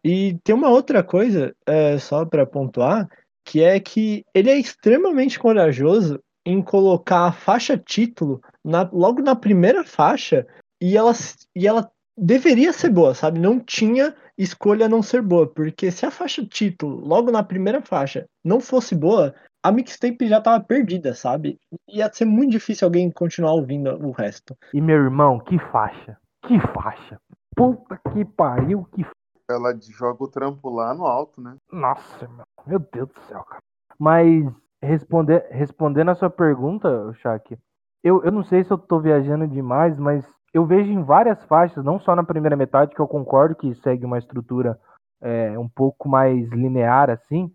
E 0.04 0.38
tem 0.44 0.54
uma 0.54 0.68
outra 0.68 1.02
coisa, 1.02 1.52
é, 1.66 1.98
só 1.98 2.24
para 2.24 2.46
pontuar, 2.46 3.08
que 3.44 3.64
é 3.64 3.80
que 3.80 4.24
ele 4.32 4.48
é 4.48 4.56
extremamente 4.56 5.40
corajoso 5.40 6.20
em 6.46 6.62
colocar 6.62 7.26
a 7.26 7.32
faixa 7.32 7.76
título 7.76 8.40
na, 8.64 8.88
logo 8.92 9.20
na 9.20 9.34
primeira 9.34 9.82
faixa 9.82 10.46
e 10.80 10.96
ela, 10.96 11.12
e 11.56 11.66
ela 11.66 11.90
deveria 12.16 12.72
ser 12.72 12.90
boa, 12.90 13.12
sabe? 13.12 13.40
Não 13.40 13.58
tinha 13.58 14.14
escolha 14.38 14.88
não 14.88 15.02
ser 15.02 15.20
boa, 15.20 15.48
porque 15.48 15.90
se 15.90 16.06
a 16.06 16.12
faixa 16.12 16.46
título, 16.46 17.00
logo 17.00 17.32
na 17.32 17.42
primeira 17.42 17.82
faixa, 17.82 18.26
não 18.44 18.60
fosse 18.60 18.94
boa, 18.94 19.34
a 19.64 19.72
mixtape 19.72 20.28
já 20.28 20.42
tava 20.42 20.62
perdida, 20.62 21.14
sabe? 21.14 21.58
Ia 21.88 22.12
ser 22.12 22.26
muito 22.26 22.50
difícil 22.50 22.86
alguém 22.86 23.10
continuar 23.10 23.52
ouvindo 23.52 23.90
o 24.06 24.10
resto. 24.10 24.54
E 24.74 24.80
meu 24.80 24.96
irmão, 24.96 25.40
que 25.40 25.58
faixa. 25.58 26.18
Que 26.46 26.60
faixa. 26.60 27.18
Puta 27.56 27.98
que 28.12 28.26
pariu, 28.26 28.84
que 28.92 29.06
Ela 29.48 29.74
joga 29.80 30.22
o 30.22 30.28
trampo 30.28 30.68
lá 30.68 30.92
no 30.92 31.06
alto, 31.06 31.40
né? 31.40 31.56
Nossa, 31.72 32.28
meu, 32.28 32.44
meu 32.66 32.78
Deus 32.78 33.08
do 33.08 33.20
céu, 33.22 33.42
cara. 33.44 33.62
Mas 33.98 34.44
responder, 34.82 35.46
respondendo 35.50 36.10
a 36.10 36.14
sua 36.14 36.28
pergunta, 36.28 37.10
Shaq, 37.14 37.56
eu, 38.02 38.22
eu 38.22 38.30
não 38.30 38.44
sei 38.44 38.64
se 38.64 38.70
eu 38.70 38.76
tô 38.76 39.00
viajando 39.00 39.48
demais, 39.48 39.98
mas 39.98 40.26
eu 40.52 40.66
vejo 40.66 40.92
em 40.92 41.02
várias 41.02 41.42
faixas, 41.46 41.82
não 41.82 41.98
só 41.98 42.14
na 42.14 42.22
primeira 42.22 42.54
metade, 42.54 42.94
que 42.94 43.00
eu 43.00 43.08
concordo 43.08 43.56
que 43.56 43.74
segue 43.76 44.04
uma 44.04 44.18
estrutura 44.18 44.78
é, 45.22 45.58
um 45.58 45.68
pouco 45.70 46.06
mais 46.06 46.50
linear 46.50 47.08
assim, 47.08 47.50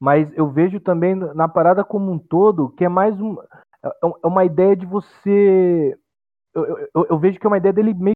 mas 0.00 0.30
eu 0.36 0.48
vejo 0.48 0.80
também 0.80 1.14
na 1.14 1.48
parada 1.48 1.82
como 1.82 2.10
um 2.12 2.18
todo 2.18 2.70
que 2.70 2.84
é 2.84 2.88
mais 2.88 3.20
um, 3.20 3.36
é, 3.84 3.90
é 4.22 4.26
uma 4.26 4.44
ideia 4.44 4.76
de 4.76 4.86
você. 4.86 5.96
Eu, 6.54 6.88
eu, 6.94 7.06
eu 7.10 7.18
vejo 7.18 7.38
que 7.38 7.46
é 7.46 7.50
uma 7.50 7.58
ideia 7.58 7.72
dele 7.72 7.94
meio 7.94 8.14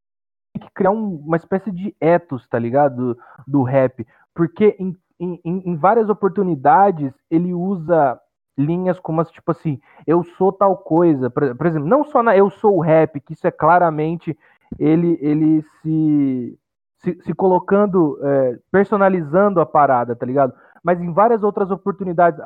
que 0.61 0.71
criar 0.75 0.90
um, 0.90 1.16
uma 1.16 1.37
espécie 1.37 1.71
de 1.71 1.95
ethos, 2.01 2.47
tá 2.49 2.59
ligado? 2.59 3.14
Do, 3.14 3.18
do 3.47 3.62
rap. 3.62 4.07
Porque 4.35 4.77
em, 4.79 4.97
em, 5.18 5.40
em 5.45 5.77
várias 5.77 6.09
oportunidades 6.09 7.12
ele 7.31 7.53
usa 7.55 8.18
linhas 8.57 8.99
como 8.99 9.21
as, 9.21 9.31
tipo 9.31 9.51
assim, 9.51 9.81
eu 10.07 10.23
sou 10.25 10.53
tal 10.53 10.77
coisa. 10.77 11.31
Por, 11.31 11.55
por, 11.57 11.66
exemplo, 11.66 11.88
não 11.88 12.05
só 12.05 12.23
na 12.23 12.37
eu 12.37 12.51
sou 12.51 12.77
o 12.77 12.81
rap, 12.81 13.21
que 13.21 13.33
isso 13.33 13.47
é 13.47 13.51
claramente 13.51 14.37
ele, 14.79 15.18
ele 15.21 15.62
se, 15.81 16.59
se, 16.99 17.23
se 17.23 17.35
colocando, 17.35 18.18
é, 18.23 18.59
personalizando 18.71 19.61
a 19.61 19.66
parada, 19.66 20.16
tá 20.16 20.27
ligado? 20.27 20.55
Mas 20.83 21.01
em 21.01 21.12
várias 21.12 21.42
outras 21.42 21.71
oportunidades. 21.71 22.40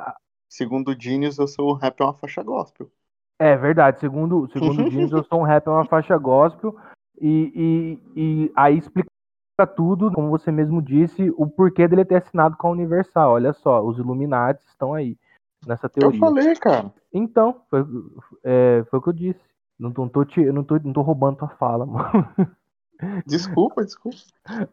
Segundo 0.48 0.88
o 0.88 1.00
Genius, 1.00 1.38
eu 1.38 1.48
sou 1.48 1.70
o 1.70 1.74
rap 1.74 2.00
é 2.00 2.04
uma 2.04 2.14
faixa 2.14 2.42
gospel. 2.42 2.90
É 3.38 3.56
verdade, 3.56 4.00
segundo, 4.00 4.48
segundo 4.52 4.82
o 4.84 4.88
Genius, 4.90 5.12
eu 5.12 5.24
sou 5.24 5.40
um 5.40 5.44
rap 5.44 5.66
é 5.66 5.70
uma 5.70 5.86
faixa 5.86 6.16
gospel. 6.16 6.76
E, 7.20 7.98
e, 8.16 8.20
e 8.20 8.52
aí 8.54 8.78
explica 8.78 9.08
tudo, 9.74 10.12
como 10.12 10.28
você 10.28 10.52
mesmo 10.52 10.82
disse, 10.82 11.32
o 11.36 11.46
porquê 11.46 11.88
dele 11.88 12.04
ter 12.04 12.16
assinado 12.16 12.56
com 12.56 12.68
a 12.68 12.70
Universal. 12.70 13.32
Olha 13.32 13.52
só, 13.52 13.82
os 13.82 13.98
Illuminati 13.98 14.62
estão 14.66 14.92
aí 14.92 15.16
nessa 15.66 15.88
teoria. 15.88 16.16
Eu 16.16 16.20
falei, 16.20 16.54
cara. 16.56 16.92
Então, 17.12 17.62
foi, 17.70 17.84
é, 18.44 18.84
foi 18.90 18.98
o 18.98 19.02
que 19.02 19.08
eu 19.08 19.14
disse. 19.14 19.40
Não, 19.78 19.92
não, 19.96 20.08
tô, 20.08 20.24
te, 20.24 20.40
não, 20.52 20.64
tô, 20.64 20.78
não 20.82 20.92
tô 20.92 21.02
roubando 21.02 21.38
tua 21.38 21.48
fala, 21.48 21.84
mano. 21.86 22.26
Desculpa, 23.26 23.84
desculpa. 23.84 24.16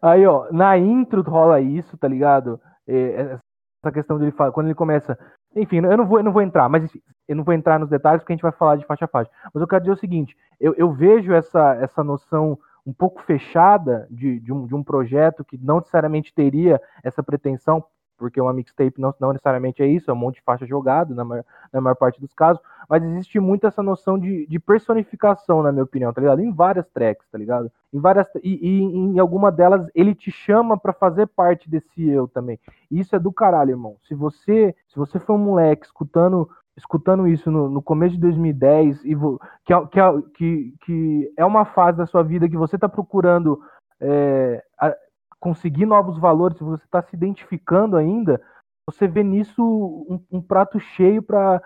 Aí, 0.02 0.26
ó, 0.26 0.50
na 0.52 0.78
intro 0.78 1.22
rola 1.22 1.60
isso, 1.60 1.98
tá 1.98 2.08
ligado? 2.08 2.60
É, 2.88 3.38
essa 3.84 3.92
questão 3.92 4.18
dele 4.18 4.32
fala, 4.32 4.52
quando 4.52 4.68
ele 4.68 4.76
começa. 4.76 5.18
Enfim, 5.56 5.78
eu 5.78 5.98
não 5.98 6.08
vou, 6.08 6.20
eu 6.20 6.24
não 6.24 6.32
vou 6.32 6.42
entrar, 6.42 6.70
mas 6.70 6.90
eu 7.28 7.36
não 7.36 7.44
vou 7.44 7.54
entrar 7.54 7.78
nos 7.78 7.90
detalhes 7.90 8.22
porque 8.22 8.32
a 8.32 8.36
gente 8.36 8.44
vai 8.44 8.52
falar 8.52 8.78
de 8.78 8.86
faixa 8.86 9.06
a 9.06 9.10
faixa. 9.10 9.30
Mas 9.54 9.62
eu 9.62 9.68
quero 9.68 9.82
dizer 9.82 9.94
o 9.94 10.00
seguinte: 10.00 10.36
eu, 10.60 10.74
eu 10.76 10.92
vejo 10.92 11.34
essa, 11.34 11.76
essa 11.76 12.04
noção 12.04 12.58
um 12.86 12.94
pouco 12.94 13.22
fechada 13.22 14.08
de, 14.10 14.40
de, 14.40 14.52
um, 14.52 14.66
de 14.66 14.76
um 14.76 14.84
projeto 14.84 15.44
que 15.44 15.58
não 15.58 15.78
necessariamente 15.78 16.34
teria 16.34 16.82
essa 17.04 17.22
pretensão 17.22 17.84
porque 18.24 18.40
uma 18.40 18.54
mixtape 18.54 19.02
não, 19.02 19.14
não 19.20 19.34
necessariamente 19.34 19.84
é 19.84 19.86
isso, 19.86 20.10
é 20.10 20.14
um 20.14 20.18
monte 20.18 20.36
de 20.36 20.44
faixa 20.44 20.66
jogada 20.66 21.14
na 21.14 21.26
maior, 21.26 21.44
na 21.74 21.82
maior 21.82 21.96
parte 21.96 22.22
dos 22.22 22.34
casos, 22.34 22.64
mas 22.88 23.04
existe 23.04 23.38
muito 23.38 23.68
essa 23.68 23.84
noção 23.84 24.18
de, 24.18 24.48
de 24.48 24.60
personificação, 24.62 25.62
na 25.62 25.74
minha 25.74 25.84
opinião, 25.84 26.14
tá 26.14 26.22
ligado? 26.22 26.40
Em 26.40 26.50
várias 26.50 26.88
tracks, 26.88 27.28
tá 27.30 27.38
ligado? 27.38 27.70
Em 27.94 28.00
várias 28.00 28.26
e, 28.42 28.66
e 28.66 28.82
em 28.82 29.20
alguma 29.20 29.52
delas 29.52 29.86
ele 29.94 30.16
te 30.16 30.32
chama 30.32 30.78
para 30.78 30.94
fazer 30.94 31.28
parte 31.28 31.70
desse 31.70 32.10
eu 32.10 32.26
também. 32.30 32.58
Isso 32.90 33.14
é 33.14 33.20
do 33.20 33.30
caralho, 33.30 33.72
irmão. 33.72 33.98
Se 34.08 34.16
você, 34.16 34.74
se 34.88 34.96
você 34.96 35.20
for 35.20 35.34
um 35.34 35.40
moleque 35.40 35.86
escutando 35.86 36.50
escutando 36.78 37.28
isso 37.28 37.52
no, 37.52 37.70
no 37.70 37.82
começo 37.82 38.16
de 38.16 38.22
2010 38.22 39.04
e 39.04 39.16
que, 39.66 39.74
é, 39.74 39.76
é, 39.76 40.22
que, 40.34 40.74
que 40.86 41.34
é 41.38 41.44
uma 41.44 41.66
fase 41.66 41.98
da 41.98 42.06
sua 42.06 42.24
vida 42.24 42.50
que 42.50 42.58
você 42.58 42.78
está 42.78 42.88
procurando 42.88 43.60
é, 44.00 44.64
conseguir 45.44 45.86
novos 45.86 46.18
valores, 46.18 46.58
se 46.58 46.64
você 46.64 46.86
está 46.86 47.02
se 47.02 47.14
identificando 47.14 47.98
ainda, 47.98 48.42
você 48.90 49.10
vê 49.10 49.22
nisso 49.24 49.62
um, 49.62 50.38
um 50.38 50.42
prato 50.42 50.80
cheio 50.80 51.22
para 51.22 51.62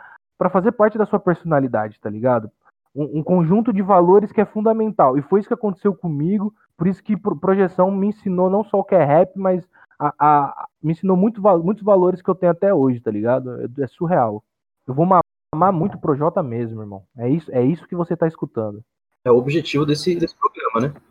fazer 0.52 0.72
parte 0.72 0.98
da 0.98 1.06
sua 1.06 1.20
personalidade, 1.20 2.00
tá 2.00 2.10
ligado? 2.10 2.50
Um, 2.96 3.20
um, 3.20 3.24
conjunto 3.24 3.72
de 3.72 3.84
valores 3.84 4.32
que 4.32 4.42
é 4.42 4.46
fundamental. 4.46 5.16
E 5.16 5.22
foi 5.22 5.40
isso 5.40 5.48
que 5.48 5.54
aconteceu 5.54 5.94
comigo, 5.94 6.52
por 6.76 6.88
isso 6.88 7.04
que 7.04 7.16
projeção 7.16 7.92
me 7.92 8.08
ensinou 8.08 8.50
não 8.50 8.64
só 8.64 8.80
o 8.80 8.84
que 8.84 8.96
é 8.96 9.04
rap, 9.04 9.38
mas 9.38 9.64
a, 10.00 10.12
a 10.20 10.68
me 10.82 10.94
ensinou 10.94 11.16
muito, 11.16 11.40
muitos 11.64 11.84
valores 11.84 12.20
que 12.20 12.30
eu 12.32 12.36
tenho 12.36 12.54
até 12.54 12.74
hoje, 12.74 13.00
tá 13.00 13.12
ligado? 13.12 13.62
É, 13.62 13.84
é 13.84 13.88
surreal. 13.88 14.44
Eu 14.88 14.96
vou 14.96 15.08
amar 15.54 15.72
muito 15.72 15.98
o 15.98 16.02
Projota 16.02 16.42
mesmo, 16.42 16.82
irmão. 16.82 17.04
É 17.16 17.30
isso, 17.30 17.52
é 17.52 17.64
isso 17.64 17.88
que 17.88 17.96
você 17.96 18.18
tá 18.18 18.28
escutando. 18.28 18.82
É 19.24 19.32
o 19.32 19.38
objetivo 19.38 19.86
desse, 19.86 20.16
desse 20.16 20.36
programa, 20.36 20.88
né? 20.88 21.02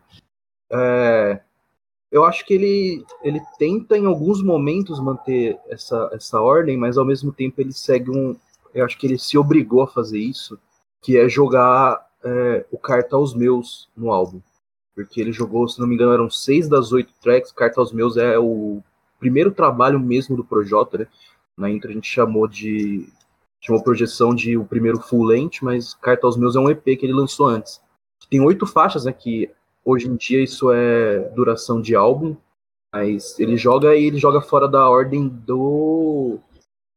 É, 0.73 1.43
eu 2.17 2.25
acho 2.25 2.47
que 2.47 2.55
ele, 2.55 3.05
ele 3.23 3.43
tenta 3.59 3.97
em 3.97 4.07
alguns 4.07 4.43
momentos 4.43 4.99
manter 4.99 5.59
essa, 5.69 6.09
essa 6.15 6.41
ordem, 6.41 6.75
mas 6.75 6.97
ao 6.97 7.05
mesmo 7.05 7.31
tempo 7.31 7.61
ele 7.61 7.73
segue 7.73 8.11
um. 8.11 8.35
Eu 8.75 8.87
acho 8.87 8.97
que 8.97 9.07
ele 9.07 9.19
se 9.19 9.37
obrigou 9.37 9.83
a 9.83 9.87
fazer 9.87 10.19
isso, 10.19 10.59
que 11.03 11.19
é 11.19 11.29
jogar 11.29 12.07
é, 12.25 12.65
o 12.73 12.79
Carta 12.79 13.17
aos 13.17 13.35
Meus 13.35 13.91
no 13.95 14.11
álbum. 14.11 14.41
Porque 14.95 15.21
ele 15.21 15.31
jogou, 15.31 15.69
se 15.69 15.79
não 15.79 15.87
me 15.87 15.95
engano, 15.95 16.13
eram 16.13 16.31
seis 16.31 16.69
das 16.71 16.91
oito 16.91 17.13
tracks. 17.21 17.53
Carta 17.53 17.83
aos 17.83 17.93
Meus 17.93 18.17
é 18.17 18.39
o 18.39 18.83
primeiro 19.21 19.51
trabalho 19.51 20.01
mesmo 20.01 20.35
do 20.35 20.45
Projota, 20.45 20.97
né? 20.97 21.07
Na 21.55 21.71
intro 21.71 21.91
a 21.91 21.93
gente 21.93 22.09
chamou 22.09 22.49
de. 22.49 23.07
uma 23.69 23.83
projeção 23.83 24.35
de 24.35 24.57
o 24.57 24.65
primeiro 24.65 25.01
full 25.01 25.25
length, 25.25 25.59
mas 25.61 25.93
Carta 25.93 26.27
aos 26.27 26.39
Meus 26.39 26.57
é 26.57 26.61
um 26.61 26.71
EP 26.71 26.83
que 26.83 27.05
ele 27.05 27.13
lançou 27.13 27.47
antes. 27.47 27.79
Tem 28.31 28.41
oito 28.41 28.67
faixas, 28.67 29.05
né? 29.05 29.13
Que 29.13 29.51
Hoje 29.89 30.09
em 30.09 30.17
dia 30.17 30.43
isso 30.43 30.73
é 30.73 31.21
duração 31.29 31.81
de 31.81 31.95
álbum, 31.95 32.37
mas 32.93 33.39
ele 33.39 33.57
joga 33.57 33.95
e 33.95 34.07
ele 34.07 34.19
joga 34.19 34.41
fora 34.41 34.67
da 34.67 34.91
ordem 34.91 35.29
do, 35.29 36.41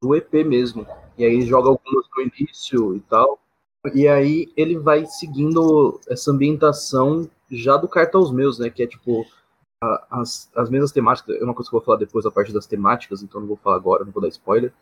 do 0.01 0.15
EP 0.15 0.33
mesmo. 0.43 0.87
E 1.15 1.23
aí 1.23 1.35
ele 1.35 1.45
joga 1.45 1.69
algumas 1.69 2.07
no 2.17 2.23
início 2.23 2.95
e 2.95 2.99
tal. 3.01 3.39
E 3.93 4.07
aí 4.07 4.51
ele 4.57 4.75
vai 4.79 5.05
seguindo 5.05 6.01
essa 6.09 6.31
ambientação 6.31 7.29
já 7.51 7.77
do 7.77 7.87
Carta 7.87 8.17
aos 8.17 8.31
Meus, 8.31 8.57
né? 8.57 8.71
Que 8.71 8.81
é 8.81 8.87
tipo 8.87 9.23
a, 9.83 10.21
as, 10.21 10.49
as 10.55 10.67
mesmas 10.67 10.91
temáticas. 10.91 11.39
É 11.39 11.43
uma 11.43 11.53
coisa 11.53 11.69
que 11.69 11.75
eu 11.75 11.79
vou 11.79 11.85
falar 11.85 11.99
depois 11.99 12.25
a 12.25 12.31
parte 12.31 12.51
das 12.51 12.65
temáticas, 12.65 13.21
então 13.21 13.39
não 13.39 13.47
vou 13.47 13.57
falar 13.57 13.75
agora, 13.75 14.03
não 14.03 14.11
vou 14.11 14.23
dar 14.23 14.29
spoiler. 14.29 14.73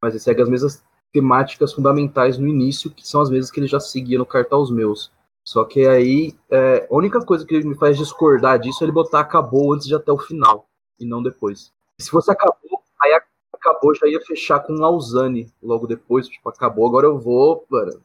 Mas 0.00 0.14
ele 0.14 0.22
segue 0.22 0.40
as 0.40 0.48
mesmas 0.48 0.84
temáticas 1.12 1.72
fundamentais 1.72 2.38
no 2.38 2.46
início, 2.46 2.92
que 2.92 3.04
são 3.04 3.20
as 3.20 3.28
mesmas 3.28 3.50
que 3.50 3.58
ele 3.58 3.66
já 3.66 3.80
seguia 3.80 4.18
no 4.18 4.24
Carta 4.24 4.54
aos 4.54 4.70
Meus. 4.70 5.10
Só 5.46 5.64
que 5.64 5.86
aí, 5.86 6.36
é, 6.50 6.88
a 6.90 6.94
única 6.94 7.24
coisa 7.24 7.46
que 7.46 7.62
me 7.62 7.76
faz 7.76 7.96
discordar 7.96 8.58
disso 8.58 8.82
é 8.82 8.84
ele 8.84 8.92
botar 8.92 9.20
acabou 9.20 9.72
antes 9.72 9.86
de 9.86 9.94
até 9.94 10.10
o 10.10 10.18
final, 10.18 10.68
e 10.98 11.06
não 11.06 11.22
depois. 11.22 11.72
Se 12.00 12.10
fosse 12.10 12.32
acabou, 12.32 12.82
aí 13.00 13.12
acabou 13.54 13.94
já 13.94 14.08
ia 14.08 14.20
fechar 14.20 14.58
com 14.60 14.72
Lausanne 14.72 15.52
logo 15.62 15.86
depois, 15.86 16.28
tipo, 16.28 16.48
acabou, 16.48 16.88
agora 16.88 17.06
eu 17.06 17.18
vou, 17.18 17.64
mano, 17.70 18.02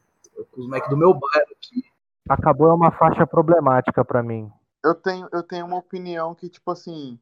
com 0.52 0.60
os 0.60 0.68
Mac 0.68 0.88
do 0.88 0.96
meu 0.96 1.12
bairro 1.12 1.52
aqui. 1.52 1.82
Acabou 2.28 2.68
é 2.68 2.74
uma 2.74 2.92
faixa 2.92 3.26
problemática 3.26 4.04
para 4.04 4.22
mim. 4.22 4.48
Eu 4.84 4.94
tenho, 4.94 5.28
eu 5.32 5.42
tenho 5.42 5.66
uma 5.66 5.78
opinião 5.78 6.36
que, 6.36 6.48
tipo 6.48 6.70
assim, 6.70 7.18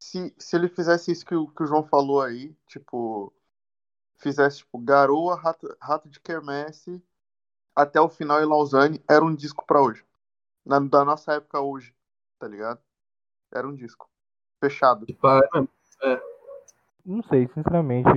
se, 0.00 0.34
se 0.36 0.56
ele 0.56 0.68
fizesse 0.68 1.12
isso 1.12 1.24
que 1.24 1.34
o, 1.34 1.46
que 1.46 1.62
o 1.62 1.66
João 1.66 1.84
falou 1.84 2.20
aí, 2.20 2.56
tipo, 2.66 3.32
fizesse, 4.18 4.58
tipo, 4.58 4.78
Garoa, 4.78 5.36
Rato, 5.36 5.76
Rato 5.80 6.08
de 6.08 6.18
Quermesse 6.18 7.00
até 7.74 8.00
o 8.00 8.08
final 8.08 8.42
em 8.42 8.46
Lausanne 8.46 9.02
era 9.08 9.24
um 9.24 9.34
disco 9.34 9.64
para 9.66 9.80
hoje. 9.80 10.04
Na, 10.64 10.78
da 10.78 11.04
nossa 11.04 11.34
época 11.34 11.60
hoje, 11.60 11.94
tá 12.38 12.46
ligado? 12.46 12.80
Era 13.52 13.66
um 13.66 13.74
disco. 13.74 14.08
Fechado. 14.62 15.06
É. 16.02 16.20
Não 17.04 17.22
sei, 17.24 17.48
sinceramente. 17.54 18.08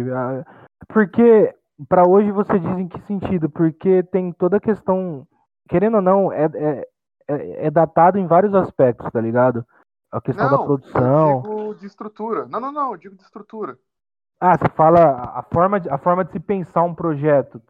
Porque 0.89 1.55
para 1.87 2.07
hoje 2.07 2.31
você 2.31 2.59
diz 2.59 2.77
em 2.77 2.87
que 2.87 3.01
sentido? 3.07 3.49
Porque 3.49 4.03
tem 4.03 4.31
toda 4.33 4.57
a 4.57 4.61
questão. 4.61 5.27
Querendo 5.69 5.95
ou 5.95 6.01
não, 6.01 6.31
é, 6.31 6.45
é, 6.45 6.87
é, 7.27 7.67
é 7.67 7.71
datado 7.71 8.17
em 8.17 8.27
vários 8.27 8.53
aspectos, 8.53 9.09
tá 9.11 9.21
ligado? 9.21 9.65
A 10.11 10.21
questão 10.21 10.49
não, 10.49 10.57
da 10.57 10.63
produção. 10.63 11.31
Eu 11.31 11.41
digo 11.41 11.75
de 11.75 11.85
estrutura. 11.87 12.45
Não, 12.45 12.59
não, 12.59 12.71
não, 12.71 12.91
eu 12.91 12.97
digo 12.97 13.15
de 13.15 13.23
estrutura. 13.23 13.77
Ah, 14.39 14.57
você 14.57 14.69
fala 14.75 15.31
a 15.33 15.41
forma 15.41 15.79
de, 15.79 15.89
a 15.89 15.97
forma 15.97 16.25
de 16.25 16.33
se 16.33 16.39
pensar 16.39 16.83
um 16.83 16.93
projeto 16.93 17.61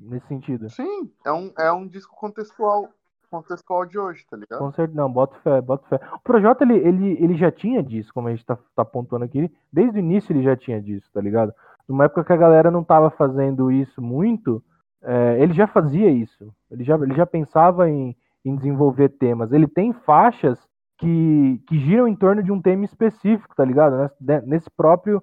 nesse 0.00 0.26
sentido. 0.26 0.68
Sim, 0.70 1.10
é 1.24 1.32
um, 1.32 1.52
é 1.58 1.72
um 1.72 1.86
disco 1.86 2.14
contextual 2.16 2.88
contextual 3.28 3.84
de 3.84 3.98
hoje, 3.98 4.24
tá 4.30 4.36
ligado? 4.36 4.60
Com 4.60 4.70
certeza, 4.70 4.96
não, 4.96 5.10
bota 5.12 5.36
fé, 5.40 5.60
bota 5.60 5.86
fé. 5.88 6.00
O 6.14 6.20
Projota, 6.20 6.64
ele, 6.64 6.76
ele, 6.76 7.12
ele 7.20 7.36
já 7.36 7.50
tinha 7.50 7.82
disso, 7.82 8.14
como 8.14 8.28
a 8.28 8.30
gente 8.30 8.46
tá, 8.46 8.56
tá 8.74 8.82
apontando 8.82 9.24
aqui, 9.24 9.50
desde 9.72 9.98
o 9.98 10.00
início 10.00 10.32
ele 10.32 10.44
já 10.44 10.56
tinha 10.56 10.80
disso, 10.80 11.10
tá 11.12 11.20
ligado? 11.20 11.52
Numa 11.88 12.04
época 12.04 12.24
que 12.24 12.32
a 12.32 12.36
galera 12.36 12.70
não 12.70 12.84
tava 12.84 13.10
fazendo 13.10 13.70
isso 13.70 14.00
muito, 14.00 14.62
é, 15.02 15.40
ele 15.40 15.52
já 15.52 15.66
fazia 15.66 16.10
isso. 16.10 16.52
Ele 16.70 16.82
já, 16.82 16.96
ele 16.96 17.14
já 17.14 17.26
pensava 17.26 17.88
em, 17.88 18.16
em 18.44 18.56
desenvolver 18.56 19.10
temas. 19.10 19.52
Ele 19.52 19.68
tem 19.68 19.92
faixas 19.92 20.58
que, 20.98 21.62
que 21.68 21.78
giram 21.78 22.08
em 22.08 22.16
torno 22.16 22.42
de 22.42 22.50
um 22.50 22.60
tema 22.60 22.84
específico, 22.84 23.54
tá 23.54 23.64
ligado? 23.64 24.10
Nesse 24.44 24.70
próprio, 24.70 25.22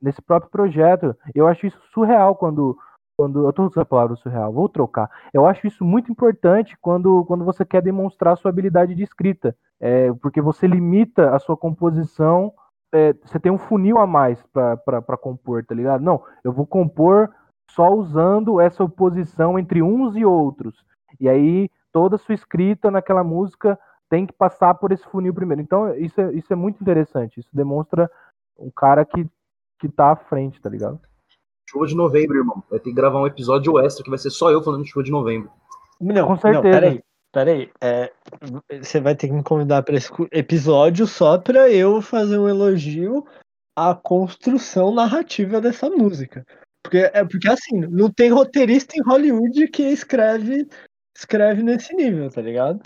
nesse 0.00 0.22
próprio 0.22 0.50
projeto. 0.50 1.14
Eu 1.34 1.46
acho 1.46 1.66
isso 1.66 1.80
surreal 1.92 2.34
quando. 2.36 2.76
Quando 3.16 3.46
eu 3.46 3.52
tô 3.52 3.66
usando 3.66 3.82
a 3.82 3.86
palavra 3.86 4.16
surreal, 4.16 4.52
vou 4.52 4.68
trocar. 4.68 5.10
Eu 5.32 5.46
acho 5.46 5.66
isso 5.66 5.84
muito 5.84 6.10
importante 6.10 6.76
quando, 6.80 7.24
quando 7.26 7.44
você 7.44 7.64
quer 7.64 7.82
demonstrar 7.82 8.36
sua 8.36 8.50
habilidade 8.50 8.94
de 8.94 9.02
escrita. 9.02 9.56
É, 9.80 10.12
porque 10.14 10.40
você 10.40 10.66
limita 10.66 11.34
a 11.34 11.38
sua 11.38 11.56
composição. 11.56 12.52
É, 12.92 13.12
você 13.12 13.38
tem 13.38 13.50
um 13.50 13.58
funil 13.58 13.98
a 13.98 14.06
mais 14.06 14.42
para 14.52 15.16
compor, 15.16 15.64
tá 15.64 15.74
ligado? 15.74 16.02
Não, 16.02 16.22
eu 16.44 16.52
vou 16.52 16.66
compor 16.66 17.30
só 17.70 17.90
usando 17.90 18.60
essa 18.60 18.84
oposição 18.84 19.58
entre 19.58 19.82
uns 19.82 20.16
e 20.16 20.24
outros. 20.24 20.84
E 21.20 21.28
aí 21.28 21.70
toda 21.90 22.16
a 22.16 22.18
sua 22.18 22.34
escrita 22.34 22.90
naquela 22.90 23.22
música 23.24 23.78
tem 24.08 24.26
que 24.26 24.32
passar 24.32 24.74
por 24.74 24.92
esse 24.92 25.04
funil 25.04 25.32
primeiro. 25.32 25.62
Então 25.62 25.94
isso 25.96 26.20
é, 26.20 26.32
isso 26.32 26.52
é 26.52 26.56
muito 26.56 26.80
interessante. 26.80 27.40
Isso 27.40 27.48
demonstra 27.52 28.10
um 28.58 28.70
cara 28.70 29.04
que, 29.04 29.26
que 29.78 29.88
tá 29.88 30.12
à 30.12 30.16
frente, 30.16 30.60
tá 30.60 30.68
ligado? 30.68 31.00
Chuva 31.72 31.86
de 31.86 31.96
novembro, 31.96 32.36
irmão. 32.36 32.62
Vai 32.68 32.78
ter 32.78 32.90
que 32.90 32.94
gravar 32.94 33.18
um 33.18 33.26
episódio 33.26 33.78
extra 33.78 34.04
que 34.04 34.10
vai 34.10 34.18
ser 34.18 34.28
só 34.28 34.50
eu 34.50 34.62
falando 34.62 34.84
de 34.84 34.90
chuva 34.90 35.02
de 35.02 35.10
novembro. 35.10 35.50
Não, 35.98 36.26
com 36.26 36.36
certeza. 36.36 36.62
Não, 36.62 36.70
peraí, 36.70 37.02
peraí. 37.32 37.72
É, 37.80 38.12
você 38.82 39.00
vai 39.00 39.14
ter 39.14 39.28
que 39.28 39.32
me 39.32 39.42
convidar 39.42 39.82
para 39.82 39.96
esse 39.96 40.10
episódio 40.30 41.06
só 41.06 41.38
para 41.38 41.70
eu 41.70 42.02
fazer 42.02 42.38
um 42.38 42.46
elogio 42.46 43.24
à 43.74 43.94
construção 43.94 44.92
narrativa 44.92 45.62
dessa 45.62 45.88
música. 45.88 46.44
Porque, 46.82 47.10
é 47.14 47.24
porque 47.24 47.48
assim, 47.48 47.80
não 47.80 48.10
tem 48.10 48.30
roteirista 48.30 48.94
em 48.94 49.02
Hollywood 49.02 49.68
que 49.68 49.84
escreve, 49.84 50.68
escreve 51.16 51.62
nesse 51.62 51.94
nível, 51.94 52.30
tá 52.30 52.42
ligado? 52.42 52.82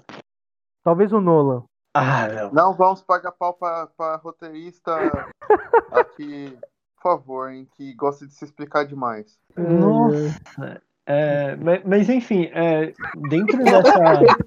Talvez 0.84 1.12
o 1.12 1.20
Nolan. 1.20 1.64
Ah, 1.92 2.28
não. 2.28 2.52
Não 2.52 2.74
vamos 2.74 3.02
pagar 3.02 3.32
pau 3.32 3.54
pra, 3.54 3.88
pra 3.96 4.16
roteirista 4.16 4.94
aqui, 5.90 6.56
por 6.96 7.02
favor, 7.02 7.50
hein, 7.50 7.68
que 7.76 7.94
gosta 7.94 8.26
de 8.26 8.32
se 8.34 8.44
explicar 8.44 8.84
demais. 8.84 9.38
Nossa. 9.56 10.82
É, 11.08 11.54
mas, 11.56 11.84
mas, 11.84 12.08
enfim, 12.08 12.50
é, 12.52 12.92
dentro 13.28 13.58
dessa. 13.62 13.98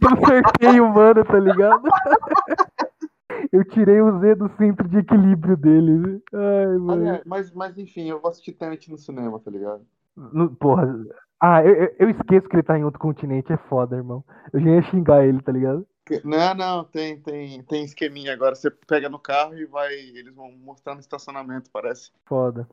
Eu 0.01 0.23
acertei 0.23 0.79
o 0.81 0.89
mano, 0.89 1.23
tá 1.23 1.39
ligado? 1.39 1.83
Eu 3.51 3.63
tirei 3.63 4.01
o 4.01 4.19
Z 4.19 4.35
do 4.35 4.49
centro 4.57 4.87
de 4.87 4.97
equilíbrio 4.97 5.55
dele. 5.55 6.21
Ai, 6.33 6.77
mano. 6.77 7.21
mas, 7.25 7.51
mas 7.53 7.77
enfim, 7.77 8.09
eu 8.09 8.19
vou 8.19 8.29
assistir 8.29 8.51
Tenet 8.51 8.91
no 8.91 8.97
cinema, 8.97 9.39
tá 9.39 9.49
ligado? 9.49 9.81
No, 10.15 10.53
porra. 10.55 10.93
Ah, 11.41 11.63
eu, 11.63 11.95
eu 11.97 12.09
esqueço 12.09 12.49
que 12.49 12.55
ele 12.55 12.63
tá 12.63 12.77
em 12.77 12.83
outro 12.83 12.99
continente, 12.99 13.53
é 13.53 13.57
foda, 13.57 13.95
irmão. 13.95 14.23
Eu 14.51 14.59
já 14.59 14.69
ia 14.69 14.81
xingar 14.83 15.25
ele, 15.25 15.41
tá 15.41 15.51
ligado? 15.51 15.87
Não, 16.23 16.53
não, 16.55 16.83
tem, 16.83 17.19
tem, 17.21 17.61
tem 17.63 17.83
esqueminha 17.83 18.33
agora. 18.33 18.55
Você 18.55 18.69
pega 18.71 19.09
no 19.09 19.19
carro 19.19 19.57
e 19.57 19.65
vai. 19.65 19.93
Eles 19.93 20.33
vão 20.33 20.51
mostrar 20.51 20.95
no 20.95 20.99
estacionamento, 20.99 21.69
parece. 21.71 22.11
Foda. 22.25 22.67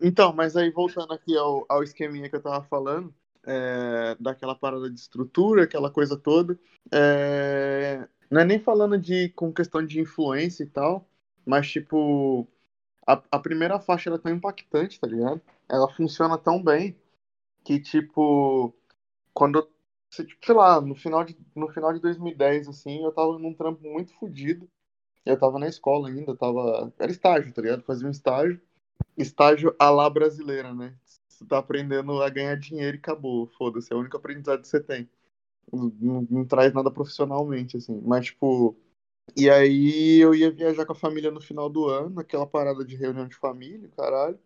Então, 0.00 0.32
mas 0.32 0.56
aí 0.56 0.70
voltando 0.70 1.12
aqui 1.12 1.36
ao, 1.36 1.66
ao 1.68 1.82
esqueminha 1.82 2.28
que 2.28 2.36
eu 2.36 2.42
tava 2.42 2.64
falando, 2.64 3.14
é, 3.44 4.16
daquela 4.18 4.54
parada 4.54 4.90
de 4.90 4.98
estrutura, 4.98 5.64
aquela 5.64 5.90
coisa 5.90 6.16
toda. 6.16 6.58
É, 6.92 8.08
não 8.30 8.40
é 8.40 8.44
nem 8.44 8.58
falando 8.58 8.98
de 8.98 9.28
com 9.30 9.52
questão 9.52 9.84
de 9.84 10.00
influência 10.00 10.62
e 10.62 10.66
tal, 10.66 11.06
mas 11.44 11.70
tipo 11.70 12.48
a, 13.06 13.22
a 13.30 13.38
primeira 13.38 13.80
faixa 13.80 14.08
ela 14.08 14.16
é 14.16 14.20
tão 14.20 14.32
impactante, 14.32 15.00
tá 15.00 15.06
ligado? 15.06 15.40
Ela 15.68 15.92
funciona 15.92 16.38
tão 16.38 16.62
bem 16.62 16.96
que 17.64 17.80
tipo 17.80 18.74
quando 19.34 19.68
sei 20.10 20.54
lá, 20.54 20.80
no 20.80 20.94
final 20.94 21.24
de 21.24 21.36
no 21.54 21.68
final 21.68 21.92
de 21.92 22.00
2010 22.00 22.68
assim, 22.68 23.04
eu 23.04 23.12
tava 23.12 23.38
num 23.38 23.54
trampo 23.54 23.82
muito 23.88 24.12
fodido. 24.14 24.68
Eu 25.26 25.38
tava 25.38 25.58
na 25.58 25.68
escola 25.68 26.08
ainda, 26.08 26.36
tava 26.36 26.92
era 26.98 27.12
estágio, 27.12 27.52
tá 27.54 27.62
ligado? 27.62 27.82
Fazia 27.84 28.08
um 28.08 28.10
estágio, 28.10 28.60
estágio 29.16 29.74
à 29.78 29.90
la 29.90 30.10
brasileira, 30.10 30.74
né? 30.74 30.96
Você 31.28 31.46
tá 31.46 31.58
aprendendo 31.58 32.22
a 32.22 32.30
ganhar 32.30 32.56
dinheiro 32.56 32.96
e 32.96 33.00
acabou, 33.00 33.48
foda-se, 33.58 33.92
é 33.92 33.96
o 33.96 34.00
único 34.00 34.16
aprendizado 34.16 34.62
que 34.62 34.68
você 34.68 34.80
tem 34.80 35.08
não, 35.72 36.26
não, 36.30 36.44
traz 36.46 36.72
nada 36.72 36.90
profissionalmente, 36.90 37.76
assim. 37.76 38.00
Mas, 38.04 38.26
tipo. 38.26 38.76
E 39.36 39.48
aí 39.50 40.18
eu 40.20 40.34
ia 40.34 40.50
viajar 40.50 40.86
com 40.86 40.92
a 40.92 40.96
família 40.96 41.30
no 41.30 41.40
final 41.40 41.70
do 41.70 41.86
ano, 41.86 42.20
aquela 42.20 42.46
parada 42.46 42.84
de 42.84 42.96
reunião 42.96 43.28
de 43.28 43.36
família, 43.36 43.88
caralho. 43.96 44.38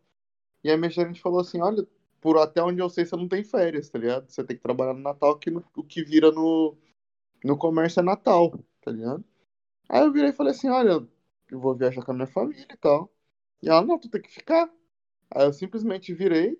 E 0.65 0.71
aí 0.71 0.77
minha 0.77 0.91
gerente 0.91 1.23
falou 1.23 1.41
assim: 1.41 1.61
olha, 1.63 1.87
por 2.25 2.39
até 2.39 2.63
onde 2.63 2.81
eu 2.81 2.89
sei, 2.89 3.05
você 3.05 3.17
não 3.17 3.29
tem 3.29 3.45
férias, 3.45 3.91
tá 3.91 3.99
ligado? 3.99 4.31
Você 4.31 4.43
tem 4.43 4.57
que 4.57 4.63
trabalhar 4.63 4.95
no 4.95 5.01
Natal, 5.01 5.39
que 5.39 5.51
no, 5.51 5.63
o 5.77 5.85
que 5.85 6.03
vira 6.03 6.31
no, 6.33 6.75
no 7.45 7.59
comércio 7.59 8.01
é 8.01 8.03
Natal, 8.03 8.59
tá 8.81 8.91
ligado? 8.91 9.23
Aí 9.91 10.03
eu 10.03 10.13
virei 10.13 10.31
e 10.31 10.33
falei 10.33 10.53
assim: 10.53 10.69
olha, 10.71 11.07
eu 11.51 11.61
vou 11.61 11.75
viajar 11.77 12.03
com 12.05 12.13
a 12.13 12.15
minha 12.15 12.27
família 12.27 12.67
e 12.73 12.77
tal. 12.79 13.13
E 13.63 13.69
ela, 13.69 13.83
não, 13.83 13.99
tu 13.99 14.09
tem 14.11 14.23
que 14.23 14.31
ficar. 14.31 14.73
Aí 15.31 15.47
eu 15.47 15.53
simplesmente 15.53 16.15
virei 16.15 16.59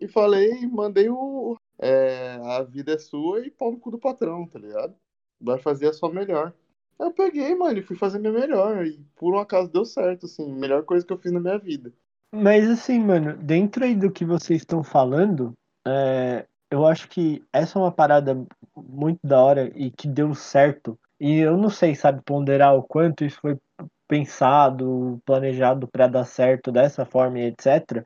e 0.00 0.08
falei, 0.08 0.66
mandei 0.68 1.08
o, 1.08 1.56
é, 1.78 2.34
a 2.44 2.62
vida 2.62 2.92
é 2.92 2.98
sua 2.98 3.46
e 3.46 3.50
pau 3.50 3.72
no 3.72 3.80
cu 3.80 3.90
do 3.90 3.98
patrão, 3.98 4.46
tá 4.46 4.58
ligado? 4.58 4.94
Vai 5.40 5.58
fazer 5.58 5.88
a 5.88 5.94
sua 5.94 6.12
melhor. 6.12 6.54
Eu 6.98 7.12
peguei, 7.12 7.54
mano, 7.54 7.78
e 7.78 7.82
fui 7.82 7.96
fazer 7.96 8.18
minha 8.18 8.32
melhor. 8.32 8.86
E 8.86 9.02
por 9.16 9.34
um 9.34 9.38
acaso 9.38 9.72
deu 9.72 9.84
certo, 9.86 10.26
assim, 10.26 10.52
melhor 10.52 10.84
coisa 10.84 11.06
que 11.06 11.12
eu 11.12 11.18
fiz 11.18 11.32
na 11.32 11.40
minha 11.40 11.58
vida. 11.58 11.92
Mas 12.36 12.68
assim, 12.68 13.00
mano, 13.00 13.36
dentro 13.36 13.84
aí 13.84 13.94
do 13.94 14.10
que 14.10 14.24
vocês 14.24 14.60
estão 14.62 14.82
falando, 14.82 15.52
é, 15.86 16.46
eu 16.70 16.86
acho 16.86 17.08
que 17.08 17.42
essa 17.52 17.78
é 17.78 17.82
uma 17.82 17.92
parada 17.92 18.46
muito 18.76 19.20
da 19.24 19.40
hora 19.40 19.72
e 19.74 19.90
que 19.90 20.06
deu 20.06 20.34
certo. 20.34 20.98
E 21.18 21.38
eu 21.38 21.56
não 21.56 21.70
sei, 21.70 21.94
sabe, 21.94 22.20
ponderar 22.22 22.76
o 22.76 22.82
quanto 22.82 23.24
isso 23.24 23.40
foi 23.40 23.56
pensado, 24.06 25.20
planejado 25.24 25.88
para 25.88 26.06
dar 26.06 26.24
certo 26.24 26.70
dessa 26.70 27.04
forma 27.04 27.40
e 27.40 27.46
etc 27.46 28.04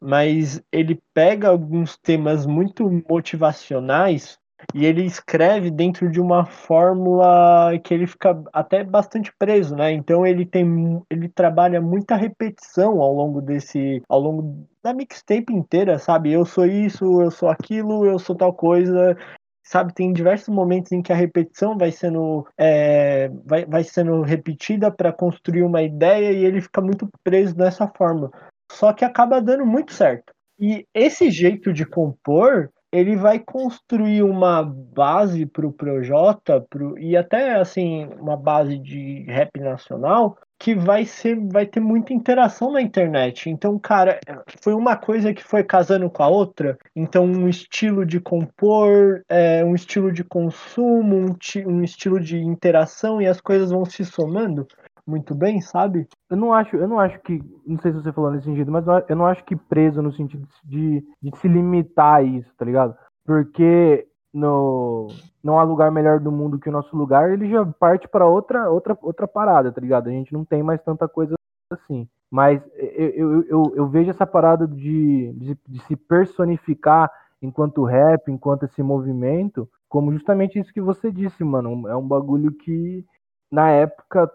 mas 0.00 0.62
ele 0.70 1.00
pega 1.14 1.48
alguns 1.48 1.96
temas 1.96 2.46
muito 2.46 2.88
motivacionais 3.08 4.38
e 4.74 4.84
ele 4.84 5.04
escreve 5.04 5.70
dentro 5.70 6.10
de 6.10 6.20
uma 6.20 6.44
fórmula 6.44 7.78
que 7.84 7.92
ele 7.92 8.06
fica 8.06 8.42
até 8.52 8.82
bastante 8.82 9.32
preso, 9.38 9.76
né? 9.76 9.92
Então 9.92 10.26
ele 10.26 10.46
tem 10.46 11.02
ele 11.10 11.28
trabalha 11.28 11.80
muita 11.80 12.16
repetição 12.16 13.00
ao 13.00 13.12
longo 13.12 13.40
desse 13.40 14.02
ao 14.08 14.20
longo 14.20 14.66
da 14.82 14.92
mixtape 14.92 15.52
inteira, 15.52 15.98
sabe? 15.98 16.32
Eu 16.32 16.44
sou 16.44 16.66
isso, 16.66 17.20
eu 17.20 17.30
sou 17.30 17.48
aquilo, 17.48 18.06
eu 18.06 18.18
sou 18.18 18.36
tal 18.36 18.52
coisa. 18.52 19.16
Sabe, 19.64 19.92
tem 19.92 20.12
diversos 20.12 20.48
momentos 20.48 20.92
em 20.92 21.02
que 21.02 21.12
a 21.12 21.16
repetição 21.16 21.76
vai 21.76 21.90
sendo, 21.90 22.46
é, 22.56 23.28
vai, 23.44 23.64
vai 23.64 23.82
sendo 23.82 24.22
repetida 24.22 24.92
para 24.92 25.12
construir 25.12 25.64
uma 25.64 25.82
ideia 25.82 26.30
e 26.30 26.44
ele 26.44 26.60
fica 26.60 26.80
muito 26.80 27.08
preso 27.24 27.56
nessa 27.56 27.88
forma 27.88 28.30
só 28.70 28.92
que 28.92 29.04
acaba 29.04 29.40
dando 29.40 29.64
muito 29.64 29.92
certo. 29.92 30.32
E 30.58 30.86
esse 30.94 31.30
jeito 31.30 31.72
de 31.72 31.84
compor, 31.84 32.70
ele 32.92 33.16
vai 33.16 33.38
construir 33.38 34.22
uma 34.22 34.62
base 34.62 35.46
para 35.46 35.66
o 35.66 35.72
Projota 35.72 36.60
pro, 36.60 36.98
e 36.98 37.16
até 37.16 37.54
assim 37.54 38.08
uma 38.18 38.36
base 38.36 38.78
de 38.78 39.24
rap 39.28 39.58
nacional 39.60 40.38
que 40.58 40.74
vai 40.74 41.04
ser 41.04 41.38
vai 41.52 41.66
ter 41.66 41.80
muita 41.80 42.14
interação 42.14 42.72
na 42.72 42.80
internet. 42.80 43.50
Então, 43.50 43.78
cara, 43.78 44.18
foi 44.62 44.72
uma 44.72 44.96
coisa 44.96 45.34
que 45.34 45.44
foi 45.44 45.62
casando 45.62 46.08
com 46.08 46.22
a 46.22 46.28
outra. 46.28 46.78
Então, 46.94 47.24
um 47.26 47.48
estilo 47.48 48.06
de 48.06 48.18
compor, 48.18 49.22
é, 49.28 49.62
um 49.64 49.74
estilo 49.74 50.10
de 50.10 50.24
consumo, 50.24 51.16
um, 51.16 51.36
um 51.66 51.82
estilo 51.82 52.18
de 52.18 52.38
interação 52.38 53.20
e 53.20 53.26
as 53.26 53.40
coisas 53.40 53.70
vão 53.70 53.84
se 53.84 54.04
somando 54.04 54.66
muito 55.06 55.34
bem, 55.34 55.60
sabe? 55.60 56.08
Eu 56.28 56.36
não 56.36 56.52
acho, 56.52 56.76
eu 56.76 56.88
não 56.88 56.98
acho 56.98 57.18
que, 57.20 57.40
não 57.66 57.78
sei 57.78 57.92
se 57.92 58.02
você 58.02 58.12
falou 58.12 58.30
nesse 58.30 58.44
sentido, 58.44 58.72
mas 58.72 58.84
eu 59.08 59.16
não 59.16 59.26
acho 59.26 59.44
que 59.44 59.54
preso 59.54 60.02
no 60.02 60.12
sentido 60.12 60.46
de, 60.64 61.04
de 61.22 61.38
se 61.38 61.46
limitar 61.46 62.16
a 62.16 62.22
isso, 62.22 62.52
tá 62.56 62.64
ligado? 62.64 62.96
Porque 63.24 64.06
no 64.34 65.06
não 65.42 65.58
há 65.58 65.62
lugar 65.62 65.90
melhor 65.90 66.20
do 66.20 66.32
mundo 66.32 66.58
que 66.58 66.68
o 66.68 66.72
nosso 66.72 66.94
lugar, 66.96 67.32
ele 67.32 67.48
já 67.48 67.64
parte 67.64 68.08
para 68.08 68.26
outra 68.26 68.68
outra 68.68 68.98
outra 69.00 69.28
parada, 69.28 69.72
tá 69.72 69.80
ligado? 69.80 70.08
A 70.08 70.12
gente 70.12 70.32
não 70.32 70.44
tem 70.44 70.62
mais 70.62 70.82
tanta 70.82 71.08
coisa 71.08 71.36
assim. 71.70 72.08
Mas 72.30 72.60
eu, 72.74 73.08
eu, 73.10 73.42
eu, 73.44 73.72
eu 73.76 73.88
vejo 73.88 74.10
essa 74.10 74.26
parada 74.26 74.66
de, 74.66 75.32
de, 75.34 75.58
de 75.68 75.80
se 75.84 75.96
personificar 75.96 77.10
enquanto 77.40 77.84
rap, 77.84 78.30
enquanto 78.30 78.64
esse 78.64 78.82
movimento, 78.82 79.68
como 79.88 80.12
justamente 80.12 80.58
isso 80.58 80.72
que 80.72 80.80
você 80.80 81.12
disse, 81.12 81.44
mano. 81.44 81.88
É 81.88 81.96
um 81.96 82.06
bagulho 82.06 82.52
que 82.52 83.04
na 83.50 83.70
época 83.70 84.30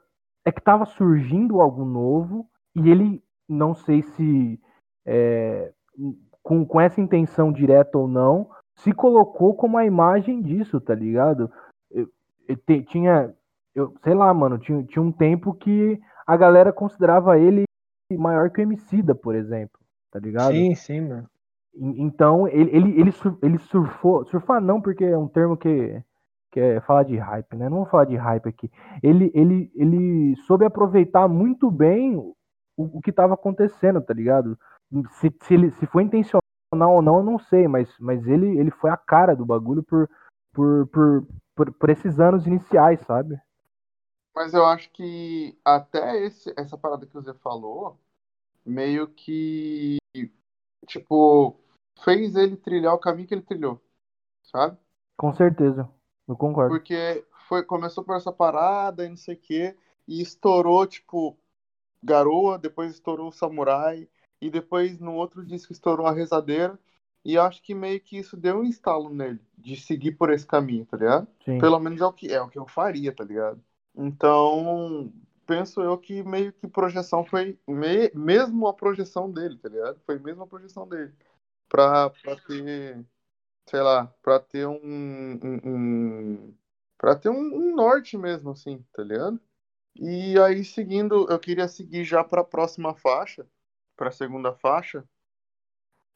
é 0.46 0.52
que 0.52 0.60
estava 0.60 0.86
surgindo 0.86 1.62
algo 1.62 1.86
novo 1.86 2.48
e 2.76 2.90
ele, 2.90 3.24
não 3.48 3.74
sei 3.74 4.02
se 4.02 4.60
é, 5.06 5.72
com, 6.42 6.66
com 6.66 6.82
essa 6.82 7.02
intenção 7.02 7.52
direta 7.52 7.98
ou 7.98 8.08
não, 8.08 8.50
se 8.76 8.92
colocou 8.94 9.54
como 9.56 9.78
a 9.78 9.86
imagem 9.86 10.42
disso, 10.42 10.80
tá 10.82 10.96
ligado? 10.96 11.52
Eu, 11.92 12.08
eu 12.48 12.58
te, 12.58 12.82
tinha, 12.84 13.34
eu 13.76 13.94
sei 14.04 14.14
lá, 14.14 14.34
mano, 14.34 14.58
tinha, 14.58 14.84
tinha 14.84 15.02
um 15.02 15.12
tempo 15.12 15.54
que 15.54 16.00
a 16.26 16.36
galera 16.38 16.74
considerava 16.74 17.38
ele 17.38 17.64
maior 18.14 18.50
que 18.50 18.60
o 18.60 18.64
Emicida, 18.64 19.14
por 19.16 19.36
exemplo, 19.36 19.80
tá 20.12 20.20
ligado? 20.20 20.54
Sim, 20.54 20.76
sim, 20.76 21.02
mano. 21.02 21.30
En- 21.76 22.02
Então, 22.06 22.48
ele, 22.48 22.76
ele, 22.76 23.00
ele, 23.00 23.12
sur- 23.12 23.38
ele 23.42 23.58
surfou. 23.58 24.26
Surfar 24.26 24.62
não, 24.62 24.82
porque 24.82 25.04
é 25.06 25.18
um 25.18 25.28
termo 25.28 25.56
que, 25.56 26.02
que 26.52 26.60
é 26.60 26.82
falar 26.82 27.04
de 27.04 27.18
hype, 27.18 27.56
né? 27.56 27.70
Não 27.70 27.78
vou 27.78 27.86
falar 27.86 28.06
de 28.06 28.16
hype 28.16 28.48
aqui. 28.48 28.70
Ele, 29.02 29.32
ele, 29.34 29.72
ele 29.74 30.36
soube 30.48 30.66
aproveitar 30.66 31.28
muito 31.28 31.72
bem 31.72 32.18
o, 32.18 32.36
o 32.76 33.02
que 33.02 33.10
estava 33.10 33.34
acontecendo, 33.34 34.02
tá 34.02 34.14
ligado? 34.14 34.60
Se, 35.20 35.34
se, 35.44 35.54
ele, 35.54 35.72
se 35.72 35.86
foi 35.88 36.04
intencional 36.04 36.44
ou 36.74 37.02
não, 37.02 37.18
eu 37.18 37.24
não 37.24 37.40
sei, 37.40 37.68
mas, 37.68 37.90
mas 38.00 38.28
ele, 38.28 38.58
ele 38.60 38.72
foi 38.72 38.90
a 38.90 38.98
cara 38.98 39.36
do 39.36 39.46
bagulho 39.46 39.82
por, 39.84 40.10
por, 40.54 40.88
por, 40.88 41.28
por, 41.56 41.74
por 41.74 41.90
esses 41.90 42.20
anos 42.20 42.46
iniciais, 42.46 43.00
sabe? 43.06 43.40
Mas 44.36 44.54
eu 44.54 44.66
acho 44.66 44.90
que 44.92 45.58
até 45.64 46.26
esse, 46.26 46.54
essa 46.58 46.78
parada 46.78 47.06
que 47.06 47.14
você 47.14 47.34
falou, 47.36 48.00
meio 48.66 49.08
que, 49.08 49.98
tipo, 50.88 51.58
fez 52.04 52.36
ele 52.36 52.58
trilhar 52.58 52.94
o 52.94 53.00
caminho 53.00 53.28
que 53.28 53.34
ele 53.34 53.42
trilhou, 53.42 53.82
sabe? 54.44 54.78
Com 55.18 55.34
certeza. 55.34 55.90
Eu 56.32 56.38
concordo. 56.38 56.74
Porque 56.74 57.26
foi, 57.48 57.64
começou 57.64 58.04
por 58.04 58.16
essa 58.16 58.32
parada 58.32 59.06
e 59.06 59.10
não 59.10 59.18
sei 59.18 59.36
o 59.36 59.40
quê, 59.40 59.76
e 60.08 60.22
estourou, 60.22 60.86
tipo, 60.88 61.38
Garoa, 62.04 62.58
depois 62.60 62.94
estourou 62.94 63.30
o 63.30 63.32
Samurai, 63.32 64.08
e 64.42 64.50
depois 64.50 65.00
no 65.00 65.16
outro 65.16 65.46
disco 65.46 65.74
estourou 65.74 66.08
a 66.08 66.12
Rezadeira, 66.14 66.80
e 67.26 67.38
acho 67.38 67.62
que 67.62 67.76
meio 67.76 68.02
que 68.02 68.18
isso 68.18 68.38
deu 68.38 68.60
um 68.60 68.64
instalo 68.66 69.10
nele, 69.14 69.40
de 69.58 69.76
seguir 69.78 70.14
por 70.14 70.32
esse 70.32 70.46
caminho, 70.48 70.86
tá 70.86 70.98
ligado? 70.98 71.28
Sim. 71.46 71.60
Pelo 71.60 71.80
menos 71.80 72.02
é 72.02 72.06
o 72.06 72.14
que 72.14 72.28
é 72.34 72.42
o 72.42 72.50
que 72.50 72.58
eu 72.60 72.68
faria, 72.68 73.14
tá 73.16 73.24
ligado? 73.24 73.64
Então, 73.96 75.12
penso 75.46 75.82
eu 75.82 75.98
que 75.98 76.24
meio 76.24 76.54
que 76.54 76.68
projeção 76.68 77.26
foi 77.26 77.60
me- 77.68 78.12
mesmo 78.16 78.68
a 78.68 78.74
projeção 78.74 79.32
dele, 79.32 79.58
tá 79.58 79.70
ligado? 79.70 80.00
Foi 80.06 80.18
mesmo 80.20 80.44
a 80.44 80.48
projeção 80.48 80.88
dele. 80.88 81.14
Pra, 81.70 82.10
pra 82.10 82.36
ter, 82.38 83.06
sei 83.66 83.82
lá, 83.82 84.14
pra 84.22 84.40
ter 84.40 84.68
um, 84.68 85.40
um, 85.44 85.62
um 85.66 86.54
pra 86.98 87.16
ter 87.16 87.30
um, 87.30 87.34
um 87.40 87.76
norte 87.76 88.18
mesmo, 88.18 88.52
assim, 88.52 88.84
tá 88.94 89.04
ligado? 89.04 89.40
E 89.96 90.40
aí, 90.40 90.64
seguindo, 90.64 91.28
eu 91.30 91.40
queria 91.40 91.68
seguir 91.68 92.04
já 92.04 92.24
pra 92.24 92.44
próxima 92.44 92.96
faixa, 92.96 93.46
pra 93.96 94.12
segunda 94.12 94.54
faixa. 94.54 95.04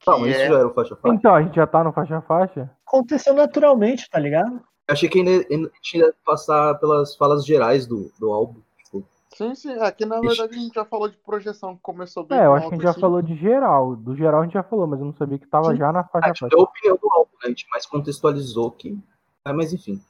Não, 0.06 0.26
isso 0.26 0.40
é... 0.40 0.48
já 0.48 0.58
era 0.58 0.68
o 0.68 0.74
faixa 0.74 0.96
faixa. 0.96 1.14
Então, 1.14 1.34
a 1.34 1.42
gente 1.42 1.56
já 1.56 1.66
tá 1.66 1.82
no 1.82 1.92
faixa 1.92 2.18
a 2.18 2.22
faixa? 2.22 2.70
Aconteceu 2.86 3.34
naturalmente, 3.34 4.08
tá 4.08 4.18
ligado? 4.18 4.56
Eu 4.88 4.92
achei 4.92 5.08
que 5.08 5.18
ainda, 5.18 5.46
ainda 5.50 5.70
tinha 5.82 6.12
que 6.12 6.18
passar 6.24 6.78
pelas 6.78 7.16
falas 7.16 7.44
gerais 7.44 7.86
do, 7.86 8.12
do 8.18 8.32
álbum. 8.32 8.60
Tipo, 9.36 9.54
Sim, 9.54 9.54
sim, 9.54 9.72
aqui 9.80 10.04
na 10.06 10.20
verdade 10.20 10.54
a 10.54 10.58
gente 10.58 10.74
já 10.74 10.84
falou 10.84 11.08
de 11.08 11.16
projeção, 11.18 11.76
que 11.76 11.82
começou 11.82 12.24
bem 12.24 12.38
É, 12.38 12.46
eu 12.46 12.54
acho 12.54 12.68
que 12.68 12.74
a 12.74 12.76
gente 12.76 12.82
já 12.84 12.90
assim. 12.90 13.00
falou 13.00 13.22
de 13.22 13.34
geral. 13.36 13.96
Do 13.96 14.16
geral 14.16 14.40
a 14.40 14.44
gente 14.44 14.54
já 14.54 14.62
falou, 14.62 14.86
mas 14.86 14.98
eu 15.00 15.06
não 15.06 15.12
sabia 15.14 15.38
que 15.38 15.46
tava 15.46 15.72
Sim. 15.72 15.76
já 15.76 15.92
na 15.92 16.02
a 16.02 16.04
faixa 16.04 16.26
a 16.30 16.32
gente 16.32 16.40
faixa. 16.40 16.56
deu 16.56 16.60
a 16.60 16.62
opinião 16.64 16.96
do 16.96 17.10
álbum, 17.12 17.32
né? 17.34 17.40
A 17.44 17.48
gente 17.48 17.66
mais 17.70 17.86
contextualizou 17.86 18.70
que. 18.72 18.98
Ah, 19.44 19.52
mas 19.52 19.72
enfim. 19.72 20.00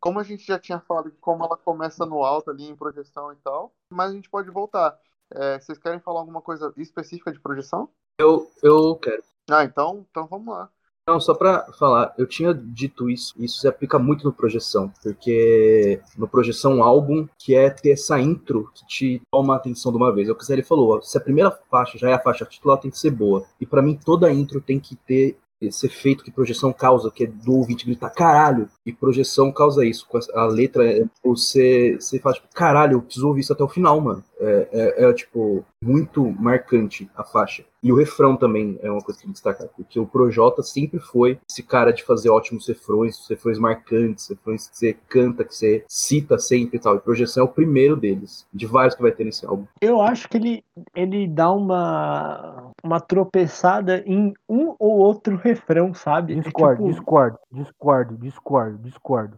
como 0.00 0.18
a 0.18 0.22
gente 0.22 0.44
já 0.46 0.58
tinha 0.58 0.80
falado 0.80 1.10
de 1.10 1.16
como 1.18 1.44
ela 1.44 1.56
começa 1.56 2.06
no 2.06 2.22
alto 2.24 2.50
ali 2.50 2.64
em 2.68 2.76
projeção 2.76 3.32
e 3.32 3.36
tal, 3.36 3.72
mas 3.92 4.10
a 4.10 4.14
gente 4.14 4.30
pode 4.30 4.50
voltar. 4.50 4.98
É, 5.32 5.58
vocês 5.60 5.78
querem 5.78 6.00
falar 6.00 6.20
alguma 6.20 6.42
coisa 6.42 6.72
específica 6.76 7.32
de 7.32 7.38
projeção? 7.40 7.88
Eu, 8.18 8.50
eu 8.62 8.96
quero. 8.96 9.22
Ah, 9.50 9.64
então, 9.64 10.06
então 10.10 10.26
vamos 10.26 10.54
lá. 10.54 10.70
Não, 11.10 11.18
só 11.18 11.34
pra 11.34 11.66
falar, 11.76 12.14
eu 12.16 12.24
tinha 12.24 12.54
dito 12.54 13.10
isso, 13.10 13.34
isso 13.36 13.58
se 13.58 13.66
aplica 13.66 13.98
muito 13.98 14.24
no 14.24 14.32
Projeção, 14.32 14.92
porque 15.02 16.00
no 16.16 16.28
Projeção 16.28 16.84
álbum, 16.84 17.26
que 17.36 17.52
é 17.52 17.68
ter 17.68 17.90
essa 17.90 18.20
intro 18.20 18.70
que 18.72 18.86
te 18.86 19.22
toma 19.28 19.54
a 19.54 19.56
atenção 19.56 19.90
de 19.90 19.98
uma 19.98 20.14
vez. 20.14 20.28
É 20.28 20.32
o 20.32 20.36
que 20.36 20.52
ele 20.52 20.62
falou, 20.62 21.02
se 21.02 21.18
a 21.18 21.20
primeira 21.20 21.50
faixa 21.68 21.98
já 21.98 22.10
é 22.10 22.12
a 22.12 22.22
faixa 22.22 22.44
titular, 22.44 22.78
tem 22.78 22.92
que 22.92 22.98
ser 22.98 23.10
boa. 23.10 23.44
E 23.60 23.66
pra 23.66 23.82
mim, 23.82 23.98
toda 24.04 24.32
intro 24.32 24.60
tem 24.60 24.78
que 24.78 24.94
ter 24.94 25.36
esse 25.60 25.86
efeito 25.86 26.22
que 26.22 26.30
projeção 26.30 26.72
causa, 26.72 27.10
que 27.10 27.24
é 27.24 27.26
do 27.26 27.56
ouvinte 27.56 27.84
gritar 27.84 28.10
caralho, 28.10 28.68
e 28.86 28.92
projeção 28.92 29.52
causa 29.52 29.84
isso. 29.84 30.06
A 30.34 30.46
letra, 30.46 30.88
é, 30.88 31.04
você, 31.24 31.96
você 31.98 32.20
fala, 32.20 32.36
tipo, 32.36 32.46
caralho, 32.54 32.94
eu 32.94 33.02
preciso 33.02 33.26
ouvir 33.26 33.40
isso 33.40 33.52
até 33.52 33.64
o 33.64 33.68
final, 33.68 34.00
mano. 34.00 34.24
É, 34.40 34.68
é- 34.72 35.04
é, 35.04 35.12
tipo, 35.12 35.64
muito 35.82 36.24
marcante 36.24 37.10
a 37.14 37.22
faixa. 37.22 37.62
E 37.82 37.92
o 37.92 37.96
refrão 37.96 38.36
também 38.36 38.78
é 38.82 38.90
uma 38.90 39.00
coisa 39.00 39.18
que 39.18 39.24
tem 39.24 39.32
que 39.32 39.34
destacar, 39.34 39.68
porque 39.76 39.98
o 39.98 40.06
Projota 40.06 40.62
sempre 40.62 40.98
foi 40.98 41.38
esse 41.50 41.62
cara 41.62 41.92
de 41.92 42.02
fazer 42.04 42.28
ótimos 42.30 42.66
refrões, 42.68 43.26
refrões 43.28 43.58
marcantes, 43.58 44.28
refrões 44.28 44.68
que 44.68 44.76
você 44.76 44.96
canta, 45.08 45.44
que 45.44 45.54
você 45.54 45.84
cita 45.88 46.38
sempre 46.38 46.76
e 46.76 46.80
tal. 46.80 46.96
E 46.96 47.00
projeção 47.00 47.42
é 47.42 47.46
o 47.46 47.52
primeiro 47.52 47.96
deles, 47.96 48.46
de 48.52 48.66
vários 48.66 48.94
que 48.94 49.02
vai 49.02 49.12
ter 49.12 49.24
nesse 49.24 49.46
álbum. 49.46 49.64
Eu 49.80 50.00
acho 50.00 50.28
que 50.28 50.36
ele, 50.36 50.64
ele 50.94 51.26
dá 51.26 51.50
uma, 51.52 52.70
uma 52.84 53.00
tropeçada 53.00 54.02
em 54.06 54.32
um 54.48 54.74
ou 54.78 54.98
outro 54.98 55.36
refrão, 55.36 55.94
sabe? 55.94 56.32
É 56.34 56.40
Discordo, 56.40 56.82
tipo, 56.82 56.88
discordo, 56.90 57.38
discordo, 57.52 58.16
discordo, 58.18 58.78
discordo. 58.78 59.36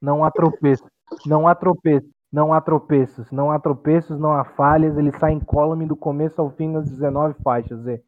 Não 0.00 0.24
há 0.24 0.30
tropeço, 0.30 0.84
não 1.26 1.46
há 1.46 1.54
tropeço, 1.54 2.08
não 2.32 2.52
há 2.52 2.60
tropeços, 2.60 3.30
não 3.30 3.50
há 3.50 3.58
tropeços, 3.58 4.18
não 4.18 4.32
há 4.32 4.44
falhas, 4.44 4.96
ele 4.96 5.12
sai 5.18 5.32
incólume 5.32 5.86
do 5.86 5.96
começo 5.96 6.40
ao 6.40 6.50
fim 6.50 6.68
nas 6.68 6.88
19 6.88 7.34
faixas, 7.42 7.80
Zé. 7.82 8.00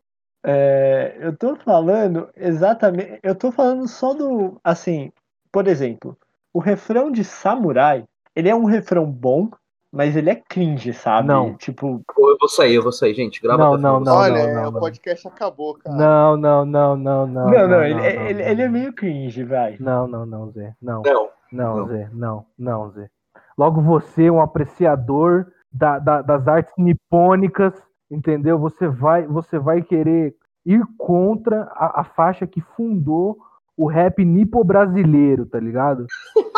é, 0.45 1.17
eu 1.21 1.37
tô 1.37 1.57
falando 1.57 2.29
exatamente. 2.37 3.19
Eu 3.23 3.35
tô 3.35 3.51
falando 3.53 3.87
só 3.89 4.13
do. 4.15 4.61
Assim, 4.65 5.13
por 5.53 5.67
exemplo, 5.69 6.17
o 6.53 6.59
refrão 6.59 7.11
de 7.11 7.25
Samurai, 7.25 8.05
ele 8.35 8.49
é 8.49 8.55
um 8.55 8.65
refrão 8.65 9.05
bom, 9.11 9.51
mas 9.93 10.17
ele 10.17 10.31
é 10.31 10.35
cringe, 10.37 10.93
sabe? 10.93 11.29
Não. 11.29 11.55
Tipo, 11.57 12.03
eu 12.19 12.37
vou 12.41 12.49
sair, 12.49 12.75
eu 12.77 12.83
vou 12.83 12.93
sair, 12.93 13.15
gente. 13.15 13.41
Grava 13.43 13.63
Não, 13.63 13.77
não, 13.77 14.01
não, 14.01 14.15
Olha, 14.17 14.33
não, 14.35 14.49
é, 14.49 14.55
não, 14.55 14.69
o 14.69 14.73
não. 14.73 14.81
podcast 14.81 15.29
acabou, 15.29 15.75
cara. 15.75 15.95
Não, 15.97 16.37
não, 16.37 16.65
não, 16.65 16.97
não, 16.97 17.27
não. 17.27 17.51
não, 17.51 17.69
não, 17.69 17.85
ele, 17.85 17.95
não, 17.95 18.05
ele, 18.05 18.35
não, 18.43 18.51
ele 18.51 18.63
é 18.63 18.69
meio 18.69 18.93
cringe, 18.95 19.45
vai. 19.45 19.77
Não, 19.79 20.07
não, 20.07 20.25
não, 20.25 20.51
Zé. 20.51 20.75
Não, 20.81 21.03
Não, 21.03 21.29
não, 21.53 21.77
não. 21.77 21.87
Zé. 21.89 22.09
Não, 22.13 22.47
não, 22.59 22.91
Zé. 22.91 23.11
Logo 23.57 23.81
você, 23.81 24.31
um 24.31 24.41
apreciador 24.41 25.47
da- 25.73 25.99
da- 25.99 26.23
das 26.23 26.47
artes 26.49 26.73
nipônicas, 26.79 27.75
entendeu? 28.11 28.59
Você 28.59 28.87
vai, 28.89 29.27
você 29.27 29.59
vai 29.59 29.83
querer 29.83 30.35
ir 30.65 30.83
contra 30.99 31.63
a, 31.75 32.01
a 32.01 32.05
faixa 32.05 32.47
que 32.47 32.61
fundou 32.61 33.39
o 33.77 33.87
rap 33.87 34.25
nipo-brasileiro, 34.25 35.47
tá 35.47 35.59
ligado? 35.59 36.07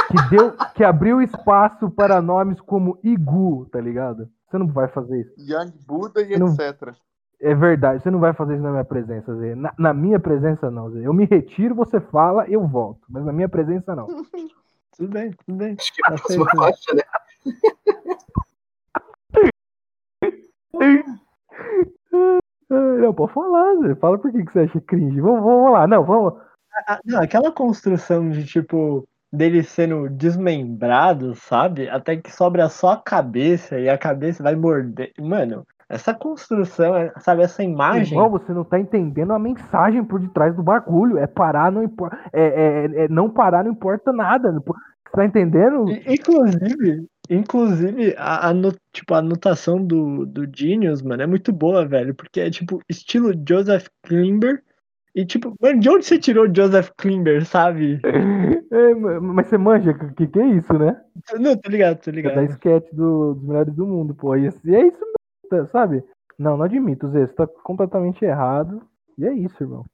Que, 0.08 0.28
deu, 0.30 0.52
que 0.74 0.84
abriu 0.84 1.22
espaço 1.22 1.90
para 1.90 2.20
nomes 2.20 2.60
como 2.60 2.98
Igu, 3.02 3.66
tá 3.70 3.80
ligado? 3.80 4.28
Você 4.48 4.58
não 4.58 4.66
vai 4.66 4.88
fazer 4.88 5.20
isso. 5.20 5.32
Young 5.38 5.72
Buda 5.86 6.20
e 6.22 6.38
Não- 6.38 6.48
etc. 6.48 6.92
É 7.40 7.54
verdade, 7.54 8.02
você 8.02 8.10
não 8.10 8.20
vai 8.20 8.32
fazer 8.32 8.54
isso 8.54 8.62
na 8.62 8.70
minha 8.70 8.84
presença, 8.84 9.34
Zé. 9.36 9.54
Na, 9.54 9.72
na 9.78 9.92
minha 9.92 10.18
presença, 10.20 10.70
não, 10.70 10.90
Zé. 10.90 11.00
Eu 11.06 11.12
me 11.12 11.24
retiro, 11.24 11.74
você 11.74 12.00
fala, 12.00 12.46
eu 12.48 12.66
volto. 12.66 13.00
Mas 13.08 13.24
na 13.24 13.32
minha 13.32 13.48
presença, 13.48 13.94
não. 13.94 14.06
Tudo 14.96 15.08
bem, 15.12 15.30
tudo 15.44 15.56
bem. 15.58 15.76
acho 15.78 15.92
que 15.94 16.00
é 16.02 16.06
a 16.06 16.10
Tá 16.10 16.16
próxima 16.18 16.44
certo. 16.44 16.56
faixa, 16.56 16.94
né? 16.94 17.02
Ah, 17.10 17.24
Não, 22.70 23.14
pode 23.14 23.32
falar, 23.32 23.74
Zé. 23.82 23.94
Fala 23.96 24.18
por 24.18 24.32
que, 24.32 24.44
que 24.44 24.52
você 24.52 24.60
acha 24.60 24.80
cringe. 24.80 25.20
Vamos, 25.20 25.42
vamos 25.42 25.72
lá, 25.72 25.86
não, 25.86 26.04
vamos. 26.04 26.34
Ah, 26.86 26.98
Não, 27.04 27.22
aquela 27.22 27.52
construção 27.52 28.30
de 28.30 28.44
tipo 28.46 29.06
dele 29.32 29.62
sendo 29.64 30.08
desmembrado, 30.08 31.34
sabe? 31.34 31.88
Até 31.88 32.16
que 32.16 32.30
sobra 32.32 32.68
só 32.68 32.92
a 32.92 33.02
cabeça 33.02 33.78
e 33.78 33.88
a 33.88 33.98
cabeça 33.98 34.42
vai 34.42 34.54
morder. 34.54 35.12
Mano, 35.20 35.66
essa 35.88 36.14
construção, 36.14 36.96
é- 36.96 37.12
sabe, 37.20 37.42
essa 37.42 37.62
imagem. 37.62 38.16
Irmão, 38.16 38.30
você 38.30 38.52
não 38.52 38.64
tá 38.64 38.78
entendendo 38.78 39.32
a 39.32 39.38
mensagem 39.38 40.02
por 40.04 40.20
detrás 40.20 40.54
do 40.54 40.62
bagulho. 40.62 41.18
É 41.18 41.26
parar, 41.26 41.70
não 41.70 41.82
importa. 41.82 42.18
É, 42.32 42.42
é- 42.42 43.04
é 43.04 43.08
não 43.08 43.28
parar, 43.30 43.64
não 43.64 43.72
importa 43.72 44.12
nada. 44.12 44.52
Você 44.52 45.12
tá 45.12 45.24
entendendo? 45.24 45.86
Inclusive, 46.06 47.06
inclusive 47.30 48.14
a, 48.18 48.48
a 48.48 48.54
no- 48.54 48.72
tipo, 48.92 49.14
a 49.14 49.18
anotação 49.18 49.84
do, 49.84 50.24
do 50.26 50.46
Genius, 50.54 51.02
mano, 51.02 51.22
é 51.22 51.26
muito 51.26 51.52
boa, 51.52 51.84
velho. 51.86 52.14
Porque 52.14 52.40
é 52.40 52.50
tipo 52.50 52.80
estilo 52.88 53.32
Joseph 53.48 53.86
Klimber. 54.02 54.62
E 55.14 55.24
tipo, 55.24 55.54
mano, 55.62 55.78
de 55.78 55.88
onde 55.88 56.04
você 56.04 56.18
tirou 56.18 56.52
Joseph 56.52 56.90
Klimber, 56.98 57.44
sabe? 57.46 58.00
É, 58.74 58.92
mas 59.20 59.46
você 59.46 59.56
manja 59.56 59.92
o 59.92 60.14
que, 60.14 60.26
que 60.26 60.40
é 60.40 60.46
isso, 60.46 60.72
né? 60.76 61.00
Não, 61.38 61.56
tô 61.56 61.70
ligado, 61.70 62.00
tô 62.00 62.10
É 62.10 62.12
da 62.12 62.16
ligado. 62.16 62.50
sketch 62.50 62.92
do- 62.92 63.34
dos 63.34 63.44
melhores 63.46 63.72
do 63.72 63.86
mundo, 63.86 64.12
pô. 64.16 64.34
E 64.34 64.46
é 64.46 64.48
isso 64.48 64.58
mesmo, 64.64 64.98
sabe? 65.70 66.04
Não, 66.38 66.56
não 66.56 66.64
admito, 66.64 67.08
Zé. 67.08 67.26
Você 67.26 67.34
tá 67.34 67.46
completamente 67.46 68.24
errado. 68.24 68.82
E 69.16 69.26
é 69.26 69.32
isso, 69.32 69.62
irmão. 69.62 69.84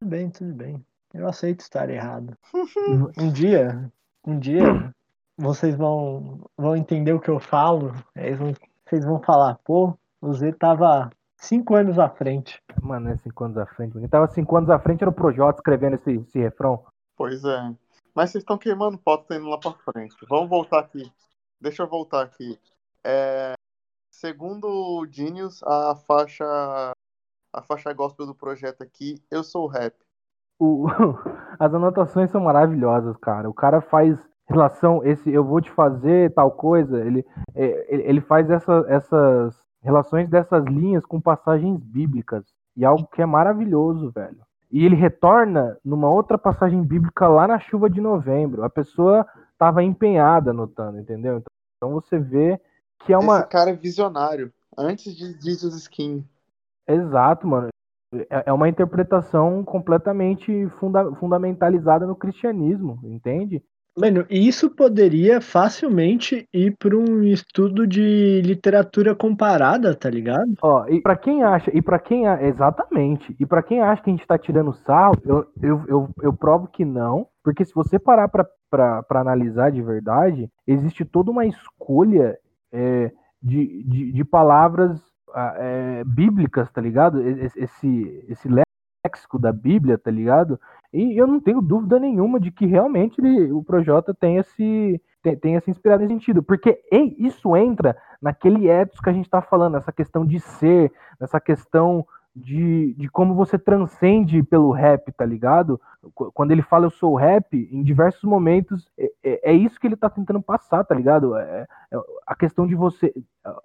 Tudo 0.00 0.10
bem, 0.10 0.30
tudo 0.30 0.54
bem. 0.54 0.84
Eu 1.14 1.28
aceito 1.28 1.60
estar 1.60 1.88
errado. 1.90 2.36
Um 3.18 3.30
dia, 3.30 3.92
um 4.26 4.38
dia, 4.38 4.92
vocês 5.36 5.74
vão, 5.76 6.40
vão 6.56 6.74
entender 6.76 7.12
o 7.12 7.20
que 7.20 7.28
eu 7.28 7.38
falo. 7.38 7.92
Aí 8.14 8.34
vão- 8.34 8.54
vocês 8.86 9.04
vão 9.04 9.20
falar, 9.22 9.58
pô, 9.64 9.96
o 10.20 10.32
Z 10.32 10.52
tava 10.54 11.10
cinco 11.36 11.74
anos 11.74 11.98
à 11.98 12.08
frente. 12.08 12.60
Mano, 12.80 13.10
é 13.10 13.16
cinco 13.18 13.44
anos 13.44 13.58
à 13.58 13.66
frente. 13.66 13.92
Quem 13.98 14.08
tava 14.08 14.26
cinco 14.28 14.56
anos 14.56 14.70
à 14.70 14.78
frente 14.78 15.02
era 15.02 15.10
o 15.10 15.14
Projota 15.14 15.58
escrevendo 15.58 15.94
esse, 15.94 16.12
esse 16.12 16.38
refrão. 16.38 16.84
Pois 17.16 17.44
é. 17.44 17.74
Mas 18.14 18.30
vocês 18.30 18.42
estão 18.42 18.58
queimando 18.58 18.98
pauta 18.98 19.24
tá 19.28 19.36
indo 19.36 19.48
lá 19.48 19.58
pra 19.58 19.72
frente. 19.72 20.14
Vamos 20.28 20.48
voltar 20.48 20.80
aqui. 20.80 21.10
Deixa 21.60 21.82
eu 21.82 21.88
voltar 21.88 22.22
aqui. 22.22 22.58
É, 23.04 23.54
Segundo 24.22 24.68
o 24.68 25.04
Genius, 25.10 25.60
a 25.64 25.96
faixa 25.96 26.44
a 27.52 27.60
faixa 27.60 27.92
gospel 27.92 28.24
do 28.24 28.32
projeto 28.32 28.80
aqui, 28.80 29.16
Eu 29.28 29.42
Sou 29.42 29.66
Rap. 29.66 29.96
O, 30.60 30.86
as 31.58 31.74
anotações 31.74 32.30
são 32.30 32.40
maravilhosas, 32.40 33.16
cara. 33.16 33.50
O 33.50 33.52
cara 33.52 33.80
faz 33.80 34.16
relação, 34.48 35.04
esse 35.04 35.28
eu 35.28 35.42
vou 35.44 35.60
te 35.60 35.68
fazer 35.72 36.32
tal 36.34 36.52
coisa, 36.52 37.04
ele, 37.04 37.26
é, 37.52 37.92
ele 37.92 38.20
faz 38.20 38.48
essa, 38.48 38.84
essas 38.86 39.60
relações 39.82 40.28
dessas 40.28 40.64
linhas 40.66 41.04
com 41.04 41.20
passagens 41.20 41.82
bíblicas. 41.82 42.44
E 42.76 42.84
algo 42.84 43.08
que 43.08 43.20
é 43.20 43.26
maravilhoso, 43.26 44.12
velho. 44.12 44.38
E 44.70 44.84
ele 44.86 44.94
retorna 44.94 45.76
numa 45.84 46.08
outra 46.08 46.38
passagem 46.38 46.80
bíblica 46.80 47.26
lá 47.26 47.48
na 47.48 47.58
chuva 47.58 47.90
de 47.90 48.00
novembro. 48.00 48.62
A 48.62 48.70
pessoa 48.70 49.26
estava 49.50 49.82
empenhada 49.82 50.52
anotando, 50.52 51.00
entendeu? 51.00 51.42
Então 51.76 51.90
você 51.90 52.20
vê 52.20 52.60
que 53.04 53.12
é 53.12 53.18
uma. 53.18 53.40
Esse 53.40 53.48
cara 53.48 53.70
é 53.70 53.74
visionário. 53.74 54.52
Antes 54.76 55.14
de 55.14 55.38
Jesus 55.40 55.74
Skin. 55.74 56.24
Exato, 56.88 57.46
mano. 57.46 57.68
É, 58.30 58.44
é 58.46 58.52
uma 58.52 58.68
interpretação 58.68 59.64
completamente 59.64 60.68
funda 60.78 61.14
fundamentalizada 61.14 62.06
no 62.06 62.16
cristianismo, 62.16 63.00
entende? 63.04 63.62
Mano, 63.96 64.24
isso 64.30 64.70
poderia 64.70 65.38
facilmente 65.38 66.48
ir 66.52 66.74
para 66.78 66.96
um 66.96 67.22
estudo 67.24 67.86
de 67.86 68.40
literatura 68.42 69.14
comparada, 69.14 69.94
tá 69.94 70.08
ligado? 70.08 70.54
Ó, 70.62 70.86
e 70.88 71.00
para 71.02 71.14
quem 71.14 71.42
acha, 71.42 71.70
e 71.74 71.82
para 71.82 71.98
quem 71.98 72.24
exatamente, 72.24 73.36
e 73.38 73.44
para 73.44 73.62
quem 73.62 73.82
acha 73.82 74.02
que 74.02 74.08
a 74.08 74.12
gente 74.14 74.26
tá 74.26 74.38
tirando 74.38 74.72
sarro, 74.72 75.16
eu, 75.26 75.46
eu, 75.62 75.84
eu, 75.86 76.10
eu 76.22 76.32
provo 76.32 76.68
que 76.68 76.86
não, 76.86 77.28
porque 77.44 77.66
se 77.66 77.74
você 77.74 77.98
parar 77.98 78.28
para 78.28 79.04
analisar 79.10 79.70
de 79.70 79.82
verdade, 79.82 80.48
existe 80.66 81.04
toda 81.04 81.30
uma 81.30 81.44
escolha 81.44 82.38
é, 82.72 83.12
de, 83.42 83.82
de, 83.84 84.12
de, 84.12 84.24
palavras 84.24 85.00
é, 85.56 86.02
bíblicas, 86.04 86.70
tá 86.70 86.80
ligado? 86.80 87.20
Esse, 87.20 88.24
esse 88.28 88.48
léxico 88.48 89.38
da 89.38 89.52
Bíblia, 89.52 89.98
tá 89.98 90.10
ligado? 90.10 90.58
E 90.92 91.20
eu 91.20 91.26
não 91.26 91.40
tenho 91.40 91.60
dúvida 91.60 91.98
nenhuma 91.98 92.38
de 92.38 92.50
que 92.50 92.66
realmente 92.66 93.20
ele, 93.20 93.50
o 93.52 93.62
Projota 93.62 94.14
tenha 94.14 94.42
se, 94.42 95.00
tenha 95.40 95.60
se 95.60 95.70
inspirado 95.70 96.02
nesse 96.02 96.12
sentido, 96.14 96.42
porque 96.42 96.80
isso 97.18 97.56
entra 97.56 97.96
naquele 98.20 98.68
ethos 98.68 99.00
que 99.00 99.08
a 99.08 99.12
gente 99.12 99.24
está 99.24 99.40
falando, 99.40 99.76
essa 99.76 99.92
questão 99.92 100.24
de 100.24 100.38
ser, 100.38 100.92
nessa 101.20 101.40
questão 101.40 102.06
de, 102.34 102.94
de 102.94 103.08
como 103.08 103.34
você 103.34 103.58
transcende 103.58 104.42
pelo 104.42 104.70
rap, 104.70 105.12
tá 105.12 105.24
ligado? 105.24 105.80
Quando 106.14 106.50
ele 106.50 106.62
fala 106.62 106.86
eu 106.86 106.90
sou 106.90 107.14
rap, 107.14 107.68
em 107.70 107.82
diversos 107.82 108.24
momentos 108.24 108.88
é, 108.98 109.12
é, 109.22 109.50
é 109.50 109.52
isso 109.52 109.78
que 109.78 109.86
ele 109.86 109.96
tá 109.96 110.08
tentando 110.08 110.42
passar, 110.42 110.84
tá 110.84 110.94
ligado? 110.94 111.36
É, 111.36 111.66
é, 111.92 111.96
a 112.26 112.34
questão 112.34 112.66
de 112.66 112.74
você, 112.74 113.12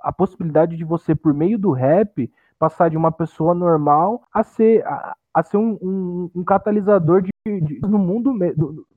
a 0.01 0.11
possibilidade 0.11 0.75
de 0.75 0.83
você, 0.83 1.15
por 1.15 1.33
meio 1.33 1.57
do 1.57 1.71
rap, 1.71 2.29
passar 2.59 2.89
de 2.89 2.97
uma 2.97 3.11
pessoa 3.11 3.53
normal 3.53 4.23
a 4.33 4.43
ser, 4.43 4.85
a, 4.85 5.15
a 5.33 5.43
ser 5.43 5.57
um, 5.57 5.77
um, 5.81 6.31
um 6.35 6.43
catalisador 6.43 7.21
de, 7.21 7.31
de, 7.61 7.79
no 7.81 7.97
mundo, 7.97 8.33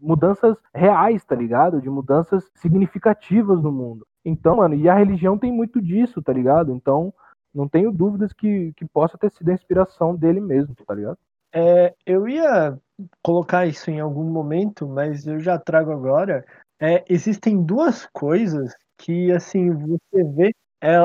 mudanças 0.00 0.56
reais, 0.74 1.24
tá 1.24 1.34
ligado? 1.34 1.80
De 1.80 1.88
mudanças 1.88 2.50
significativas 2.54 3.62
no 3.62 3.70
mundo. 3.70 4.06
Então, 4.24 4.56
mano, 4.56 4.74
e 4.74 4.88
a 4.88 4.94
religião 4.94 5.38
tem 5.38 5.52
muito 5.52 5.80
disso, 5.80 6.20
tá 6.20 6.32
ligado? 6.32 6.72
Então, 6.72 7.12
não 7.54 7.68
tenho 7.68 7.90
dúvidas 7.92 8.32
que, 8.32 8.72
que 8.74 8.84
possa 8.86 9.18
ter 9.18 9.30
sido 9.32 9.50
a 9.50 9.54
inspiração 9.54 10.14
dele 10.14 10.40
mesmo, 10.40 10.74
tá 10.86 10.94
ligado? 10.94 11.18
É, 11.52 11.94
eu 12.06 12.28
ia 12.28 12.78
colocar 13.22 13.66
isso 13.66 13.90
em 13.90 14.00
algum 14.00 14.24
momento, 14.24 14.86
mas 14.86 15.26
eu 15.26 15.40
já 15.40 15.58
trago 15.58 15.90
agora. 15.90 16.44
É, 16.80 17.04
existem 17.08 17.62
duas 17.62 18.06
coisas 18.06 18.74
que, 18.96 19.32
assim, 19.32 19.70
você 19.70 20.24
vê 20.24 20.54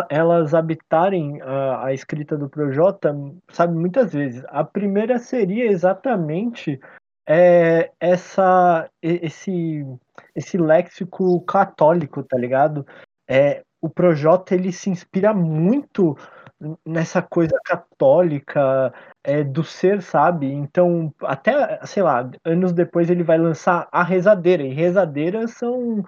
elas 0.09 0.53
habitarem 0.53 1.41
a, 1.41 1.87
a, 1.87 1.93
escrita 1.93 2.37
do 2.37 2.49
Projota, 2.49 3.13
sabe, 3.51 3.75
muitas 3.75 4.13
vezes. 4.13 4.43
A 4.47 4.63
primeira 4.63 5.19
seria 5.19 5.65
exatamente 5.65 6.79
é, 7.27 7.91
essa, 7.99 8.89
esse, 9.01 9.85
esse 10.33 10.57
léxico 10.57 11.41
católico, 11.41 12.23
tá 12.23 12.37
ligado? 12.37 12.85
É, 13.27 13.63
o 13.86 13.89
Projota 13.89 14.55
ele 14.55 14.71
se 14.71 14.89
inspira 14.89 15.33
muito 15.33 16.17
nessa 16.86 17.21
coisa 17.21 17.59
católica 17.63 18.93
é, 19.23 19.43
do 19.43 19.63
ser, 19.63 20.01
sabe? 20.01 20.51
Então, 20.51 21.13
até, 21.21 21.79
sei 21.86 22.01
lá, 22.01 22.29
anos 22.43 22.71
depois 22.71 23.09
ele 23.09 23.23
vai 23.23 23.38
lançar 23.38 23.88
A 23.91 24.03
Rezadeira, 24.03 24.63
e 24.63 24.73
rezadeiras 24.73 25.51
são 25.51 26.03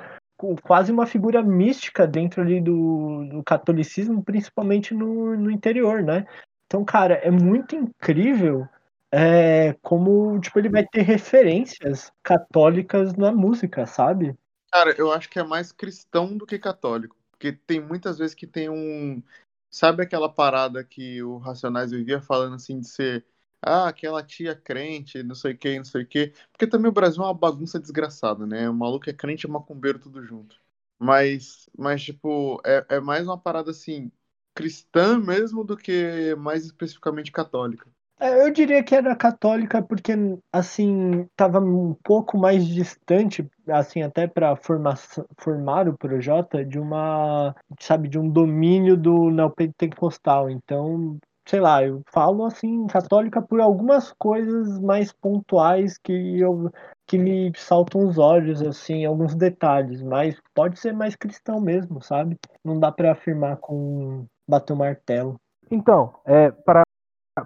quase 0.63 0.91
uma 0.91 1.05
figura 1.05 1.41
mística 1.41 2.07
dentro 2.07 2.41
ali 2.41 2.61
do, 2.61 3.25
do 3.29 3.43
catolicismo, 3.43 4.23
principalmente 4.23 4.93
no, 4.93 5.35
no 5.35 5.51
interior, 5.51 6.01
né? 6.01 6.25
Então, 6.65 6.83
cara, 6.85 7.15
é 7.15 7.31
muito 7.31 7.75
incrível 7.75 8.67
é, 9.11 9.73
como 9.81 10.39
tipo, 10.39 10.59
ele 10.59 10.69
vai 10.69 10.85
ter 10.85 11.01
referências 11.01 12.11
católicas 12.23 13.15
na 13.15 13.31
música, 13.31 13.85
sabe? 13.85 14.35
Cara, 14.71 14.93
eu 14.97 15.11
acho 15.11 15.29
que 15.29 15.39
é 15.39 15.43
mais 15.43 15.71
cristão 15.71 16.37
do 16.37 16.45
que 16.45 16.59
católico. 16.59 17.16
Porque 17.37 17.51
tem 17.53 17.79
muitas 17.81 18.17
vezes 18.17 18.35
que 18.35 18.47
tem 18.47 18.69
um. 18.69 19.21
Sabe 19.69 20.03
aquela 20.03 20.29
parada 20.33 20.83
que 20.83 21.21
o 21.23 21.37
Racionais 21.37 21.91
vivia 21.91 22.21
falando 22.21 22.55
assim 22.55 22.79
de 22.79 22.87
ser 22.87 23.25
ah, 23.61 23.87
aquela 23.87 24.23
tia 24.23 24.55
crente, 24.55 25.21
não 25.23 25.35
sei 25.35 25.55
quem, 25.55 25.77
não 25.79 25.85
sei 25.85 26.03
o 26.03 26.07
quê. 26.07 26.33
Porque 26.51 26.67
também 26.67 26.89
o 26.89 26.93
Brasil 26.93 27.21
é 27.23 27.25
uma 27.27 27.33
bagunça 27.33 27.79
desgraçada, 27.79 28.45
né? 28.47 28.69
O 28.69 28.73
maluco 28.73 29.09
é 29.09 29.13
crente 29.13 29.45
e 29.47 29.49
macumbeiro 29.49 29.99
tudo 29.99 30.23
junto. 30.23 30.59
Mas, 30.99 31.69
mas 31.77 32.01
tipo, 32.03 32.61
é, 32.65 32.85
é 32.89 32.99
mais 32.99 33.25
uma 33.25 33.37
parada 33.39 33.71
assim, 33.71 34.11
cristã 34.55 35.19
mesmo 35.19 35.63
do 35.63 35.77
que 35.77 36.33
mais 36.35 36.65
especificamente 36.65 37.31
católica. 37.31 37.87
É, 38.19 38.41
eu 38.43 38.51
diria 38.51 38.83
que 38.83 38.95
era 38.95 39.15
católica 39.15 39.81
porque, 39.81 40.13
assim, 40.51 41.21
estava 41.21 41.59
um 41.59 41.93
pouco 42.03 42.35
mais 42.35 42.65
distante, 42.65 43.47
assim, 43.67 44.01
até 44.01 44.25
para 44.25 44.55
formar 44.55 45.87
o 45.87 45.97
Projota 45.97 46.65
de 46.65 46.79
uma, 46.79 47.55
sabe, 47.79 48.07
de 48.07 48.17
um 48.17 48.27
domínio 48.27 48.97
do 48.97 49.29
neopentecostal. 49.29 50.49
Então, 50.49 51.19
sei 51.47 51.59
lá, 51.59 51.83
eu 51.83 52.01
falo 52.11 52.43
assim, 52.43 52.87
católica 52.87 53.39
por 53.39 53.61
algumas 53.61 54.11
coisas 54.17 54.79
mais 54.79 55.11
pontuais 55.11 55.97
que 55.99 56.39
eu 56.39 56.71
que 57.05 57.17
me 57.17 57.53
saltam 57.55 58.05
os 58.05 58.17
olhos, 58.17 58.61
assim, 58.61 59.05
alguns 59.05 59.33
detalhes, 59.33 60.01
mas 60.01 60.35
pode 60.53 60.77
ser 60.77 60.91
mais 60.91 61.15
cristão 61.15 61.61
mesmo, 61.61 62.01
sabe? 62.01 62.37
Não 62.65 62.77
dá 62.77 62.91
para 62.91 63.13
afirmar 63.13 63.57
com 63.57 64.25
bater 64.45 64.73
o 64.73 64.75
martelo. 64.75 65.39
Então, 65.71 66.13
é, 66.25 66.51
para 66.51 66.83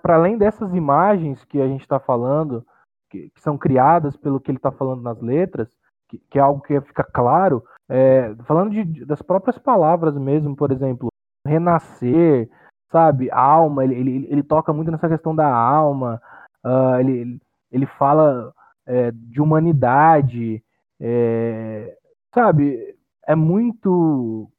além 0.03 0.37
dessas 0.37 0.73
imagens 0.73 1.43
que 1.45 1.61
a 1.61 1.67
gente 1.67 1.81
está 1.81 1.99
falando, 1.99 2.65
que, 3.09 3.29
que, 3.29 3.41
são 3.41 3.57
criadas 3.57 4.15
pelo 4.15 4.39
que 4.39 4.51
ele 4.51 4.57
está 4.57 4.71
falando 4.71 5.01
nas 5.01 5.19
letras, 5.21 5.69
que, 6.09 6.17
que, 6.29 6.39
é 6.39 6.41
algo 6.41 6.61
que 6.61 6.79
fica 6.81 7.03
claro, 7.03 7.63
é, 7.89 8.33
falando 8.45 8.71
de, 8.71 9.05
das 9.05 9.21
próprias 9.21 9.57
palavras 9.57 10.17
mesmo, 10.17 10.55
por 10.55 10.71
exemplo, 10.71 11.09
renascer, 11.45 12.49
sabe? 12.91 13.29
Alma, 13.31 13.83
ele, 13.83 13.95
ele, 13.95 14.27
ele 14.29 14.43
toca 14.43 14.71
muito 14.73 14.91
nessa 14.91 15.09
questão 15.09 15.35
da 15.35 15.47
alma, 15.53 16.21
uh, 16.65 16.99
ele, 16.99 17.41
ele 17.71 17.85
fala 17.85 18.53
é, 18.85 19.11
de 19.11 19.41
humanidade, 19.41 20.63
é, 20.99 21.97
sabe? 22.33 22.95
É 23.25 23.35
muito. 23.35 24.49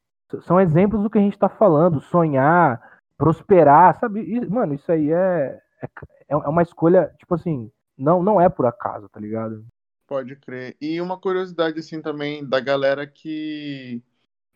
São 0.41 0.61
exemplos 0.61 1.03
do 1.03 1.11
que 1.11 1.19
a 1.19 1.21
gente 1.21 1.35
está 1.35 1.49
falando, 1.49 2.01
sonhar, 2.01 2.81
prosperar, 3.23 4.01
sabe? 4.01 4.21
E, 4.21 4.45
mano, 4.47 4.75
isso 4.75 4.91
aí 4.91 5.13
é, 5.13 5.61
é, 5.81 5.89
é 6.29 6.37
uma 6.37 6.63
escolha, 6.63 7.15
tipo 7.17 7.37
assim, 7.37 7.71
não, 7.97 8.21
não 8.21 8.41
é 8.41 8.49
por 8.49 8.67
acaso, 8.67 9.09
tá 9.09 9.21
ligado? 9.21 9.65
Pode 10.09 10.35
crer. 10.35 10.77
E 10.81 11.01
uma 11.01 11.17
curiosidade, 11.17 11.79
assim, 11.79 12.03
também 12.03 12.45
da 12.45 12.59
galera 12.59 13.07
que 13.07 14.03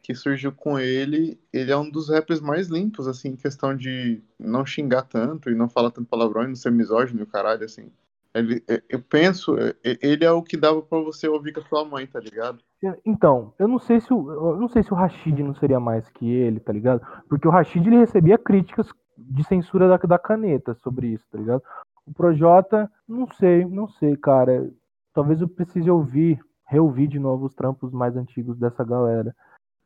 que 0.03 0.14
surgiu 0.14 0.53
com 0.53 0.79
ele, 0.79 1.37
ele 1.53 1.73
é 1.73 1.77
um 1.77 1.91
dos 1.91 2.09
rappers 2.09 2.41
mais 2.41 2.69
limpos, 2.69 3.09
assim, 3.09 3.31
em 3.31 3.37
questão 3.37 3.77
de 3.77 4.23
não 4.39 4.64
xingar 4.64 5.03
tanto 5.03 5.51
e 5.51 5.55
não 5.55 5.69
falar 5.69 5.91
tanto 5.91 6.09
palavrão 6.09 6.45
e 6.45 6.49
não 6.49 6.55
ser 6.55 6.71
misógino 6.71 7.25
e 7.25 7.27
caralho, 7.27 7.64
assim. 7.64 7.91
Ele, 8.33 8.62
é, 8.69 8.81
eu 8.89 9.03
penso, 9.03 9.57
é, 9.59 9.75
ele 9.83 10.25
é 10.25 10.31
o 10.31 10.45
que 10.45 10.57
dava 10.57 10.81
para 10.81 10.99
você 10.99 11.27
ouvir 11.27 11.53
com 11.53 11.59
a 11.59 11.64
sua 11.64 11.85
mãe, 11.85 12.07
tá 12.07 12.21
ligado? 12.21 12.62
Então, 13.05 13.55
eu 13.59 13.66
não 13.66 13.79
sei 13.79 14.01
se 14.01 14.12
o, 14.12 14.31
eu 14.31 14.57
não 14.57 14.68
sei 14.68 14.83
se 14.83 14.93
o 14.93 14.97
Rashid 14.97 15.43
não 15.43 15.55
seria 15.55 15.81
mais 15.81 16.09
que 16.11 16.31
ele, 16.31 16.61
tá 16.61 16.72
ligado? 16.72 17.01
Porque 17.29 17.49
o 17.49 17.51
Rashid 17.51 17.87
ele 17.87 17.97
recebia 17.97 18.39
críticas 18.39 18.89
de 19.16 19.45
censura 19.45 19.89
da, 19.89 19.97
da 19.97 20.18
caneta 20.18 20.74
sobre 20.74 21.09
isso, 21.09 21.24
tá 21.31 21.39
ligado? 21.39 21.62
O 22.07 22.12
Projota, 22.12 22.91
não 23.09 23.27
sei, 23.33 23.64
não 23.64 23.89
sei, 23.89 24.16
cara. 24.16 24.70
Talvez 25.12 25.41
eu 25.41 25.49
precise 25.49 25.91
ouvir, 25.91 26.39
reouvir 26.66 27.09
de 27.09 27.18
novo 27.18 27.47
os 27.47 27.55
trampos 27.55 27.91
mais 27.93 28.16
antigos 28.16 28.59
dessa 28.59 28.85
galera 28.85 29.35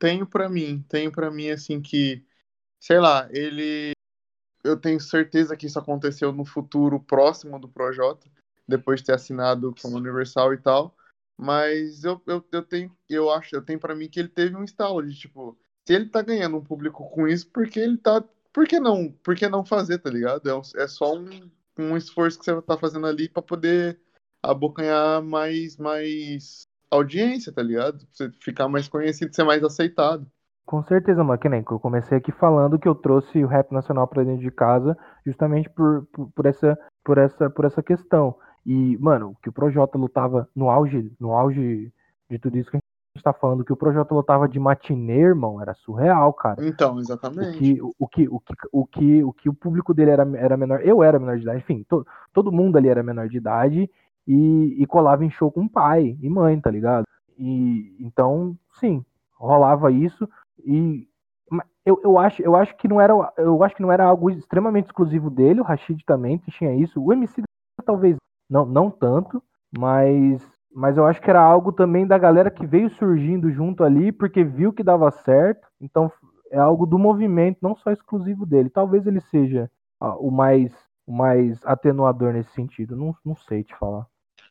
tenho 0.01 0.27
para 0.27 0.49
mim, 0.49 0.83
tenho 0.89 1.13
para 1.13 1.31
mim 1.31 1.51
assim 1.51 1.81
que, 1.81 2.25
sei 2.81 2.99
lá, 2.99 3.29
ele 3.31 3.93
eu 4.65 4.77
tenho 4.79 4.99
certeza 4.99 5.57
que 5.57 5.67
isso 5.67 5.79
aconteceu 5.79 6.33
no 6.33 6.45
futuro 6.45 6.99
próximo 6.99 7.59
do 7.59 7.69
Projota, 7.69 8.27
depois 8.67 9.01
de 9.01 9.07
ter 9.07 9.15
assinado 9.15 9.75
com 9.81 9.89
a 9.89 9.97
Universal 9.99 10.55
e 10.55 10.59
tal. 10.59 10.97
Mas 11.41 12.05
eu, 12.05 12.21
eu, 12.27 12.45
eu 12.53 12.63
tenho, 12.63 12.95
eu 13.09 13.31
acho, 13.31 13.57
eu 13.57 13.63
tenho 13.63 13.81
para 13.81 13.95
mim 13.95 14.09
que 14.09 14.21
ele 14.21 14.29
teve 14.29 14.55
um 14.55 14.63
estalo 14.63 15.03
de 15.03 15.19
tipo, 15.19 15.57
se 15.87 15.95
ele 15.95 16.11
tá 16.11 16.21
ganhando 16.21 16.59
um 16.59 16.63
público 16.63 17.09
com 17.11 17.27
isso, 17.27 17.51
porque 17.51 17.81
ele 17.81 17.97
tá 17.97 18.23
por 18.53 18.67
que 18.67 18.79
não, 18.79 19.11
por 19.25 19.35
que 19.35 19.49
não 19.49 19.65
fazer, 19.65 19.99
tá 19.99 20.11
ligado? 20.11 20.51
É, 20.51 20.83
é 20.83 20.87
só 20.87 21.15
um, 21.15 21.51
um 21.79 21.97
esforço 21.97 22.39
que 22.39 22.45
você 22.45 22.61
tá 22.61 22.77
fazendo 22.77 23.07
ali 23.07 23.29
pra 23.29 23.41
poder 23.41 23.99
abocanhar 24.43 25.23
mais, 25.23 25.79
mais 25.79 26.63
audiência, 26.91 27.53
tá 27.53 27.63
ligado? 27.63 27.99
Pra 27.99 28.07
você 28.13 28.31
ficar 28.41 28.69
mais 28.69 28.89
conhecido, 28.89 29.35
ser 29.35 29.45
mais 29.45 29.63
aceitado. 29.63 30.27
Com 30.67 30.83
certeza, 30.85 31.25
mano, 31.25 31.39
que 31.39 31.49
nem 31.49 31.65
eu 31.69 31.81
comecei 31.81 32.19
aqui 32.19 32.31
falando 32.33 32.79
que 32.79 32.87
eu 32.87 32.95
trouxe 32.95 33.43
o 33.43 33.49
rap 33.49 33.73
nacional 33.73 34.07
pra 34.07 34.23
dentro 34.23 34.43
de 34.43 34.51
casa 34.51 34.97
justamente 35.27 35.69
por, 35.71 36.07
por, 36.13 36.31
por 36.33 36.47
essa, 36.47 36.79
por, 37.03 37.19
essa, 37.19 37.51
por 37.51 37.65
essa 37.65 37.83
questão. 37.83 38.37
E, 38.65 38.97
mano, 38.99 39.37
que 39.43 39.49
o 39.49 39.53
Projota 39.53 39.97
lutava 39.97 40.49
no 40.55 40.69
auge, 40.69 41.13
no 41.19 41.33
auge 41.33 41.93
de 42.29 42.39
tudo 42.39 42.59
isso 42.59 42.71
que 42.71 42.77
a 42.77 42.81
gente 43.17 43.25
tá 43.25 43.33
falando, 43.33 43.65
que 43.65 43.73
o 43.73 43.77
Projota 43.77 44.15
lutava 44.15 44.49
de 44.49 44.61
matinê, 44.61 45.21
irmão, 45.21 45.61
era 45.61 45.75
surreal, 45.75 46.33
cara. 46.33 46.65
Então, 46.67 46.97
O 46.97 47.01
exatamente. 47.01 47.59
que, 47.59 47.79
o, 47.81 48.07
que, 48.07 48.29
o, 48.29 48.41
que, 48.41 48.55
o, 48.73 48.87
que, 48.87 49.25
o 49.25 49.33
que 49.33 49.49
o 49.49 49.55
público 49.55 49.95
dele 49.95 50.11
era, 50.11 50.29
era 50.37 50.57
menor, 50.57 50.81
eu 50.83 51.03
era 51.03 51.19
menor 51.19 51.37
de 51.37 51.43
idade, 51.43 51.59
enfim, 51.59 51.85
to, 51.89 52.07
todo 52.33 52.53
mundo 52.53 52.77
ali 52.77 52.89
era 52.89 53.03
menor 53.03 53.29
de 53.29 53.37
idade 53.37 53.91
e, 54.27 54.77
e 54.79 54.87
colava 54.87 55.25
em 55.25 55.31
show 55.31 55.51
com 55.51 55.67
pai 55.67 56.17
e 56.21 56.29
mãe, 56.29 56.61
tá 56.61 56.71
ligado? 56.71 57.05
E 57.39 57.97
então, 57.99 58.57
sim, 58.79 59.05
rolava 59.35 59.91
isso 59.91 60.29
e 60.65 61.09
eu, 61.85 62.01
eu, 62.05 62.19
acho, 62.19 62.43
eu 62.43 62.55
acho 62.55 62.77
que 62.77 62.87
não 62.87 63.01
era 63.01 63.13
eu 63.39 63.65
acho 63.65 63.75
que 63.75 63.83
não 63.83 63.91
era 63.91 64.05
algo 64.05 64.31
extremamente 64.31 64.87
exclusivo 64.87 65.31
dele, 65.31 65.61
o 65.61 65.65
Rashid 65.65 66.05
também 66.05 66.39
tinha 66.39 66.75
isso, 66.75 67.03
o 67.03 67.13
MC 67.13 67.43
talvez 67.85 68.17
não, 68.51 68.67
não 68.67 68.91
tanto, 68.91 69.43
mas 69.79 70.43
mas 70.73 70.97
eu 70.97 71.05
acho 71.05 71.21
que 71.21 71.29
era 71.29 71.41
algo 71.41 71.73
também 71.73 72.07
da 72.07 72.17
galera 72.17 72.51
que 72.51 72.65
veio 72.65 72.91
surgindo 72.91 73.51
junto 73.51 73.83
ali 73.83 74.13
porque 74.13 74.45
viu 74.45 74.73
que 74.73 74.85
dava 74.85 75.11
certo, 75.11 75.67
então 75.81 76.11
é 76.51 76.59
algo 76.59 76.87
do 76.87 76.99
movimento, 76.99 77.59
não 77.61 77.77
só 77.77 77.91
exclusivo 77.91 78.47
dele. 78.47 78.71
Talvez 78.71 79.07
ele 79.07 79.21
seja 79.21 79.71
o 80.01 80.31
mais 80.31 80.73
o 81.07 81.13
mais 81.13 81.59
atenuador 81.65 82.33
nesse 82.33 82.53
sentido, 82.53 82.95
não, 82.95 83.17
não 83.25 83.35
sei 83.35 83.65
te 83.65 83.75
falar. 83.77 84.07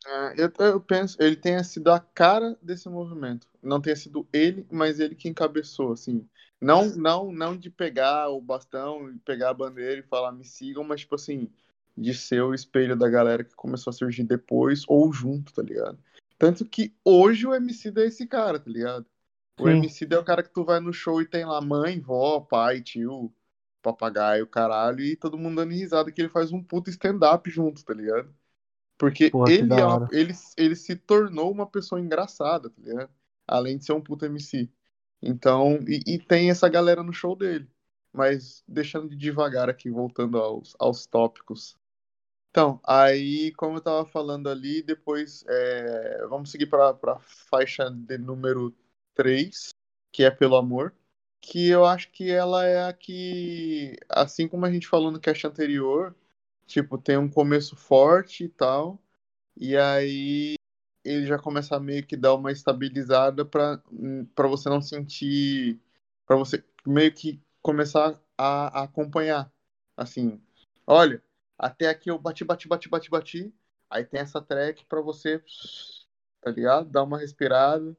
É, 0.05 0.43
eu, 0.43 0.51
eu 0.59 0.81
penso, 0.81 1.15
ele 1.21 1.35
tenha 1.35 1.63
sido 1.63 1.89
a 1.89 1.99
cara 1.99 2.57
desse 2.61 2.89
movimento. 2.89 3.47
Não 3.63 3.79
tenha 3.79 3.95
sido 3.95 4.27
ele, 4.33 4.67
mas 4.69 4.99
ele 4.99 5.15
que 5.15 5.29
encabeçou, 5.29 5.93
assim. 5.93 6.27
Não, 6.59 6.85
não, 6.95 7.31
não 7.31 7.55
de 7.55 7.69
pegar 7.69 8.29
o 8.29 8.41
bastão, 8.41 9.17
pegar 9.23 9.51
a 9.51 9.53
bandeira 9.53 9.99
e 9.99 10.03
falar 10.03 10.33
me 10.33 10.43
sigam, 10.43 10.83
mas 10.83 11.01
tipo 11.01 11.15
assim, 11.15 11.49
de 11.99 12.13
ser 12.13 12.41
o 12.41 12.53
espelho 12.53 12.95
da 12.95 13.09
galera 13.09 13.43
que 13.43 13.53
começou 13.55 13.91
a 13.91 13.93
surgir 13.93 14.23
depois 14.23 14.83
ou 14.87 15.11
junto, 15.11 15.53
tá 15.53 15.61
ligado? 15.61 15.99
Tanto 16.37 16.65
que 16.65 16.95
hoje 17.03 17.45
o 17.45 17.53
MC 17.53 17.91
é 17.97 18.05
esse 18.05 18.25
cara, 18.25 18.59
tá 18.59 18.69
ligado? 18.69 19.05
O 19.59 19.67
Sim. 19.67 19.77
MC 19.77 20.07
é 20.09 20.17
o 20.17 20.23
cara 20.23 20.41
que 20.41 20.53
tu 20.53 20.63
vai 20.63 20.79
no 20.79 20.93
show 20.93 21.21
e 21.21 21.27
tem 21.27 21.43
lá 21.43 21.59
mãe, 21.59 21.99
vó, 21.99 22.39
pai, 22.39 22.81
tio, 22.81 23.33
papagaio, 23.81 24.47
caralho, 24.47 25.01
e 25.01 25.17
todo 25.17 25.37
mundo 25.37 25.57
dando 25.57 25.71
risada 25.71 26.11
que 26.11 26.21
ele 26.21 26.29
faz 26.29 26.51
um 26.53 26.63
puto 26.63 26.89
stand-up 26.89 27.49
junto, 27.49 27.83
tá 27.83 27.93
ligado? 27.93 28.33
Porque 28.97 29.29
que 29.29 29.37
ele, 29.47 29.73
é 29.73 29.85
uma- 29.85 30.07
ele, 30.11 30.33
ele 30.57 30.75
se 30.75 30.95
tornou 30.95 31.51
uma 31.51 31.67
pessoa 31.67 31.99
engraçada, 31.99 32.69
tá 32.69 32.81
ligado? 32.81 33.09
Além 33.47 33.77
de 33.77 33.85
ser 33.85 33.93
um 33.93 34.01
puto 34.01 34.25
MC. 34.25 34.69
Então, 35.21 35.79
e, 35.87 36.01
e 36.05 36.19
tem 36.19 36.49
essa 36.49 36.69
galera 36.69 37.03
no 37.03 37.11
show 37.13 37.35
dele. 37.35 37.69
Mas 38.11 38.63
deixando 38.67 39.09
de 39.09 39.15
devagar 39.15 39.69
aqui, 39.69 39.89
voltando 39.89 40.37
aos, 40.37 40.75
aos 40.79 41.05
tópicos. 41.05 41.77
Então, 42.51 42.79
aí, 42.83 43.51
como 43.53 43.77
eu 43.77 43.81
tava 43.81 44.05
falando 44.05 44.49
ali, 44.49 44.81
depois 44.81 45.43
é, 45.47 46.25
vamos 46.27 46.49
seguir 46.51 46.65
para 46.67 46.89
a 46.91 47.19
faixa 47.19 47.89
de 47.91 48.17
número 48.17 48.75
3, 49.13 49.69
que 50.11 50.23
é 50.23 50.31
Pelo 50.31 50.55
Amor. 50.55 50.93
Que 51.41 51.69
eu 51.69 51.85
acho 51.85 52.11
que 52.11 52.29
ela 52.31 52.65
é 52.65 52.83
a 52.89 52.93
que, 52.93 53.95
assim 54.09 54.47
como 54.47 54.65
a 54.65 54.71
gente 54.71 54.87
falou 54.87 55.11
no 55.11 55.19
cast 55.19 55.45
anterior, 55.47 56.15
tipo, 56.67 56.97
tem 56.97 57.17
um 57.17 57.29
começo 57.29 57.75
forte 57.75 58.45
e 58.45 58.49
tal. 58.49 58.99
E 59.57 59.77
aí 59.77 60.55
ele 61.03 61.25
já 61.27 61.39
começa 61.39 61.75
a 61.75 61.79
meio 61.79 62.05
que 62.05 62.17
dar 62.17 62.35
uma 62.35 62.51
estabilizada 62.51 63.45
para 63.45 63.81
para 64.35 64.47
você 64.47 64.69
não 64.69 64.81
sentir, 64.81 65.79
para 66.25 66.35
você 66.37 66.63
meio 66.85 67.13
que 67.13 67.41
começar 67.61 68.19
a, 68.37 68.81
a 68.81 68.83
acompanhar. 68.83 69.51
Assim, 69.97 70.41
olha, 70.87 71.23
até 71.59 71.89
aqui 71.89 72.09
eu 72.09 72.17
bati, 72.17 72.45
bati, 72.45 72.67
bati, 72.67 72.89
bati, 72.89 73.09
bati. 73.09 73.53
Aí 73.89 74.05
tem 74.05 74.21
essa 74.21 74.41
track 74.41 74.85
para 74.85 75.01
você, 75.01 75.43
tá 76.41 76.51
ligado? 76.51 76.89
Dar 76.89 77.03
uma 77.03 77.17
respirada. 77.19 77.95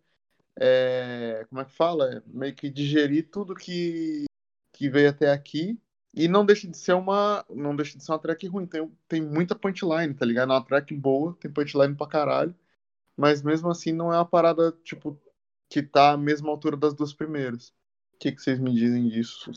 É, 0.59 1.47
como 1.49 1.61
é 1.61 1.65
que 1.65 1.73
fala? 1.73 2.23
Meio 2.27 2.55
que 2.55 2.71
digerir 2.71 3.31
tudo 3.31 3.55
que, 3.55 4.25
que 4.73 4.89
veio 4.89 5.11
até 5.11 5.31
aqui. 5.31 5.79
E 6.15 6.27
não 6.27 6.45
deixa 6.45 6.67
de 6.67 6.77
ser 6.77 6.95
uma. 6.95 7.45
Não 7.51 7.77
deixa 7.77 7.99
de 7.99 8.05
ser 8.05 8.13
uma 8.13 8.19
track 8.19 8.47
ruim. 8.47 8.67
Tem, 8.67 8.91
tem 9.07 9.21
muita 9.21 9.55
punchline, 9.55 10.15
tá 10.15 10.25
ligado? 10.25 10.53
É 10.53 10.55
uma 10.55 10.65
track 10.65 10.95
boa, 10.95 11.37
tem 11.39 11.53
punchline 11.53 11.95
pra 11.95 12.07
caralho. 12.07 12.55
Mas 13.17 13.43
mesmo 13.43 13.71
assim 13.71 13.93
não 13.93 14.13
é 14.13 14.17
uma 14.17 14.25
parada, 14.25 14.73
tipo, 14.83 15.21
que 15.69 15.83
tá 15.83 16.13
à 16.13 16.17
mesma 16.17 16.51
altura 16.51 16.77
das 16.77 16.95
duas 16.95 17.13
primeiras. 17.13 17.69
O 18.15 18.19
que, 18.19 18.33
que 18.33 18.43
vocês 18.43 18.59
me 18.59 18.73
dizem 18.75 19.09
disso? 19.09 19.53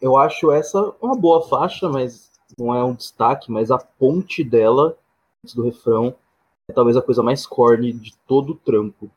Eu 0.00 0.16
acho 0.16 0.50
essa 0.52 0.78
uma 1.00 1.16
boa 1.16 1.48
faixa, 1.48 1.88
mas 1.88 2.33
não 2.58 2.74
é 2.74 2.84
um 2.84 2.94
destaque, 2.94 3.50
mas 3.50 3.70
a 3.70 3.78
ponte 3.78 4.44
dela, 4.44 4.96
antes 5.42 5.54
do 5.54 5.62
refrão, 5.62 6.14
é 6.68 6.72
talvez 6.72 6.96
a 6.96 7.02
coisa 7.02 7.22
mais 7.22 7.46
corny 7.46 7.92
de 7.92 8.16
todo 8.26 8.50
o 8.50 8.56
trampo. 8.56 9.10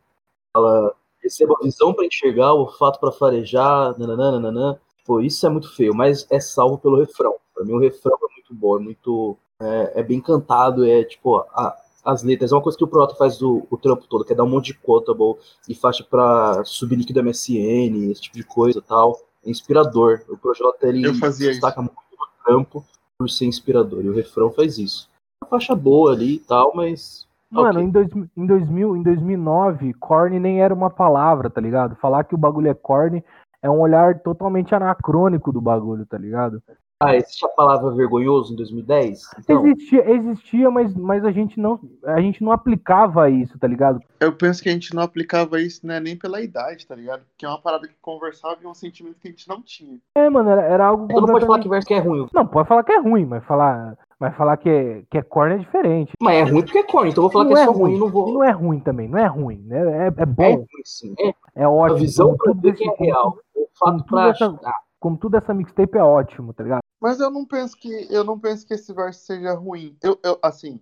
Ela 0.56 0.94
receba 1.22 1.56
a 1.60 1.64
visão 1.64 1.94
para 1.94 2.06
enxergar, 2.06 2.54
o 2.54 2.62
olfato 2.62 3.00
para 3.00 3.12
farejar, 3.12 3.98
nananã. 3.98 4.78
Pô, 5.06 5.22
isso 5.22 5.46
é 5.46 5.50
muito 5.50 5.74
feio, 5.74 5.96
mas 5.96 6.28
é 6.30 6.40
salvo 6.40 6.78
pelo 6.78 7.00
refrão. 7.00 7.36
Pra 7.54 7.64
mim 7.64 7.74
o 7.74 7.80
refrão 7.80 8.18
é 8.18 8.34
muito 8.34 8.54
bom, 8.54 8.78
é 8.78 8.80
muito. 8.80 9.38
É, 9.60 10.02
é 10.02 10.04
bem 10.04 10.20
cantado, 10.20 10.86
é 10.86 11.04
tipo. 11.04 11.38
A, 11.38 11.78
as 12.04 12.24
letras, 12.24 12.54
é 12.54 12.56
uma 12.56 12.62
coisa 12.62 12.78
que 12.78 12.84
o 12.86 12.88
Prota 12.88 13.16
faz 13.16 13.42
o, 13.42 13.68
o 13.70 13.76
trampo 13.76 14.08
todo, 14.08 14.24
que 14.24 14.32
é 14.32 14.36
dar 14.36 14.46
um 14.46 14.50
monte 14.50 14.68
de 14.68 14.76
quotable 14.76 15.36
e 15.68 15.76
faixa 15.76 16.06
pra 16.06 16.64
subir 16.64 16.96
líquido 16.96 17.22
MSN, 17.22 18.10
esse 18.10 18.22
tipo 18.22 18.38
de 18.38 18.46
coisa 18.46 18.80
e 18.80 18.82
tal. 18.82 19.20
É 19.46 19.50
inspirador. 19.50 20.22
O 20.30 20.38
Projota 20.38 20.88
ele 20.88 21.02
destaca 21.12 21.82
muito 21.82 21.94
no 21.94 22.46
trampo 22.46 22.86
por 23.18 23.30
ser 23.30 23.46
inspirador. 23.46 24.04
E 24.04 24.10
o 24.10 24.14
refrão 24.14 24.52
faz 24.52 24.78
isso. 24.78 25.10
Uma 25.44 25.50
faixa 25.50 25.76
boa 25.76 26.14
ali 26.14 26.36
e 26.36 26.40
tal, 26.40 26.74
mas. 26.76 27.28
Mano, 27.50 27.80
ok. 27.80 27.84
em, 27.84 27.90
dois, 27.90 28.10
em, 28.36 28.46
2000, 28.46 28.98
em 28.98 29.04
2009, 29.04 29.94
corny 29.94 30.40
nem 30.40 30.62
era 30.62 30.74
uma 30.74 30.90
palavra, 30.90 31.50
tá 31.50 31.62
ligado? 31.62 31.96
Falar 31.96 32.26
que 32.26 32.36
o 32.36 32.38
bagulho 32.38 32.70
é 32.70 32.74
corny 32.74 33.24
é 33.62 33.70
um 33.70 33.80
olhar 33.80 34.20
totalmente 34.20 34.76
anacrônico 34.76 35.52
do 35.52 35.62
bagulho, 35.62 36.06
tá 36.06 36.18
ligado? 36.18 36.62
Ah, 37.00 37.16
existe 37.16 37.46
a 37.46 37.50
palavra 37.50 37.92
vergonhoso 37.92 38.54
em 38.54 38.56
2010? 38.56 39.22
Então, 39.40 39.68
Existia, 39.68 40.10
existia 40.10 40.72
mas, 40.72 40.96
mas 40.96 41.24
a, 41.24 41.32
gente 41.32 41.60
não, 41.60 41.80
a 42.04 42.20
gente 42.20 42.44
não 42.44 42.52
aplicava 42.52 43.30
isso, 43.30 43.58
tá 43.60 43.68
ligado? 43.68 44.00
Eu 44.20 44.34
penso 44.34 44.64
que 44.64 44.70
a 44.70 44.72
gente 44.72 44.96
não 44.96 45.04
aplicava 45.04 45.62
isso 45.62 45.86
né, 45.86 46.00
nem 46.00 46.18
pela 46.18 46.42
idade, 46.42 46.88
tá 46.88 46.96
ligado? 46.96 47.22
Que 47.38 47.46
é 47.46 47.50
uma 47.50 47.62
parada 47.62 47.88
que 47.88 47.94
conversava 48.02 48.58
e 48.60 48.66
é 48.66 48.70
um 48.70 48.74
sentimento 48.74 49.20
que 49.22 49.28
a 49.28 49.32
gente 49.32 49.48
não 49.48 49.62
tinha. 49.62 50.00
É, 50.16 50.28
mano, 50.28 50.50
era, 50.50 50.64
era 50.64 50.86
algo 50.88 51.06
então 51.06 51.22
não 51.22 51.28
pode 51.28 51.46
falar 51.46 51.60
completamente- 51.60 51.64
que 51.64 51.70
verso 51.70 51.88
que 51.88 51.94
é 51.94 52.00
ruim. 52.00 52.28
Não, 52.34 52.48
pode 52.48 52.68
falar 52.68 52.84
que 52.84 52.92
é 52.94 53.00
ruim, 53.00 53.26
mas 53.28 53.46
falar, 53.46 53.96
mas 54.20 54.36
falar 54.36 54.58
que, 54.58 54.68
é, 54.68 55.04
que 55.08 55.20
é 55.20 55.22
corny 55.22 55.54
é 55.54 55.58
diferente. 55.60 56.14
Mas 56.20 56.36
é 56.40 56.52
ruim 56.52 56.64
porque 56.64 56.80
é 56.80 56.84
corny, 56.84 57.12
então 57.12 57.24
eu 57.24 57.30
vou 57.30 57.32
falar 57.32 57.46
não 57.46 57.54
que 57.54 57.60
é 57.60 57.62
é 57.62 57.66
só 57.66 57.72
ruim, 57.74 57.92
ruim, 57.92 58.00
não 58.00 58.08
E 58.08 58.12
vou. 58.12 58.34
não 58.34 58.44
é 58.44 58.50
ruim 58.52 58.80
também, 58.80 59.08
não 59.08 59.20
é 59.20 59.28
ruim, 59.28 59.62
né? 59.68 59.78
É, 59.80 60.08
é 60.08 60.14
É 60.18 60.26
bom, 60.26 60.56
ruim, 60.56 60.66
sim. 60.84 61.14
É 61.20 61.62
é 61.62 61.64
a 61.64 61.70
ótimo. 61.70 62.00
visão 62.00 62.28
como 62.30 62.38
pra 62.40 62.54
tudo 62.54 62.74
que 62.74 62.90
é 62.90 62.96
real. 63.06 63.38
O 63.56 63.68
fato 63.78 64.04
pra. 64.06 64.30
essa- 64.30 64.60
Ah, 64.66 64.80
Como 65.00 65.18
tudo 65.18 65.38
essa 65.38 65.54
mixtape 65.54 65.98
é 65.98 66.04
ótimo, 66.04 66.54
tá 66.54 66.64
ligado? 66.64 66.82
Mas 67.00 67.20
eu 67.20 67.30
não 67.30 67.46
penso 67.46 67.76
que 67.78 68.08
eu 68.10 68.24
não 68.24 68.40
penso 68.40 68.66
que 68.66 68.74
esse 68.74 68.94
verso 68.94 69.26
seja 69.26 69.54
ruim. 69.54 69.96
Eu, 70.02 70.20
eu 70.24 70.40
assim, 70.44 70.82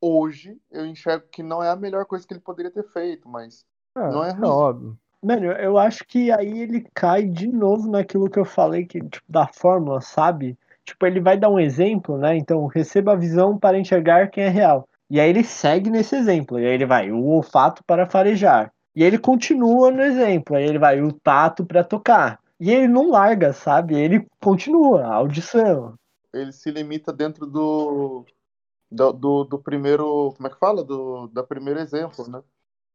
hoje 0.00 0.60
eu 0.70 0.86
enxergo 0.86 1.26
que 1.28 1.42
não 1.42 1.62
é 1.62 1.70
a 1.70 1.76
melhor 1.76 2.04
coisa 2.04 2.26
que 2.26 2.34
ele 2.34 2.40
poderia 2.40 2.70
ter 2.70 2.84
feito, 2.84 3.28
mas 3.28 3.64
Ah, 3.94 4.10
Não 4.10 4.24
é 4.24 4.30
ruim. 4.32 4.48
óbvio. 4.48 4.98
Mano, 5.22 5.46
eu 5.46 5.78
acho 5.78 6.04
que 6.06 6.30
aí 6.30 6.60
ele 6.60 6.86
cai 6.94 7.24
de 7.24 7.48
novo 7.48 7.90
naquilo 7.90 8.30
que 8.30 8.38
eu 8.38 8.44
falei, 8.44 8.84
que, 8.84 9.00
tipo, 9.00 9.24
da 9.28 9.46
fórmula, 9.48 10.00
sabe? 10.00 10.56
Tipo, 10.84 11.06
ele 11.06 11.20
vai 11.20 11.36
dar 11.36 11.48
um 11.48 11.58
exemplo, 11.58 12.16
né? 12.18 12.36
Então, 12.36 12.66
receba 12.66 13.12
a 13.12 13.16
visão 13.16 13.58
para 13.58 13.78
enxergar 13.78 14.28
quem 14.30 14.44
é 14.44 14.48
real. 14.48 14.88
E 15.10 15.18
aí 15.18 15.28
ele 15.30 15.42
segue 15.42 15.90
nesse 15.90 16.14
exemplo. 16.14 16.60
E 16.60 16.66
aí 16.66 16.72
ele 16.74 16.86
vai, 16.86 17.10
o 17.10 17.24
olfato 17.24 17.82
para 17.84 18.06
farejar. 18.06 18.72
E 18.94 19.02
aí 19.02 19.08
ele 19.08 19.18
continua 19.18 19.90
no 19.90 20.02
exemplo. 20.02 20.56
Aí 20.56 20.64
ele 20.64 20.78
vai, 20.78 21.00
o 21.02 21.12
tato 21.12 21.64
para 21.64 21.82
tocar. 21.82 22.38
E 22.60 22.70
ele 22.70 22.86
não 22.86 23.10
larga, 23.10 23.52
sabe? 23.54 23.94
Ele 23.94 24.26
continua, 24.42 25.04
a 25.06 25.14
audição. 25.14 25.94
ele 26.32 26.52
se 26.52 26.70
limita 26.70 27.12
dentro 27.12 27.46
do 27.46 28.24
do, 28.90 29.12
do, 29.12 29.44
do 29.44 29.58
primeiro, 29.62 30.32
como 30.36 30.48
é 30.48 30.50
que 30.50 30.58
fala? 30.58 30.84
Do 30.84 31.28
da 31.28 31.42
primeiro 31.44 31.80
exemplo, 31.80 32.28
né? 32.28 32.42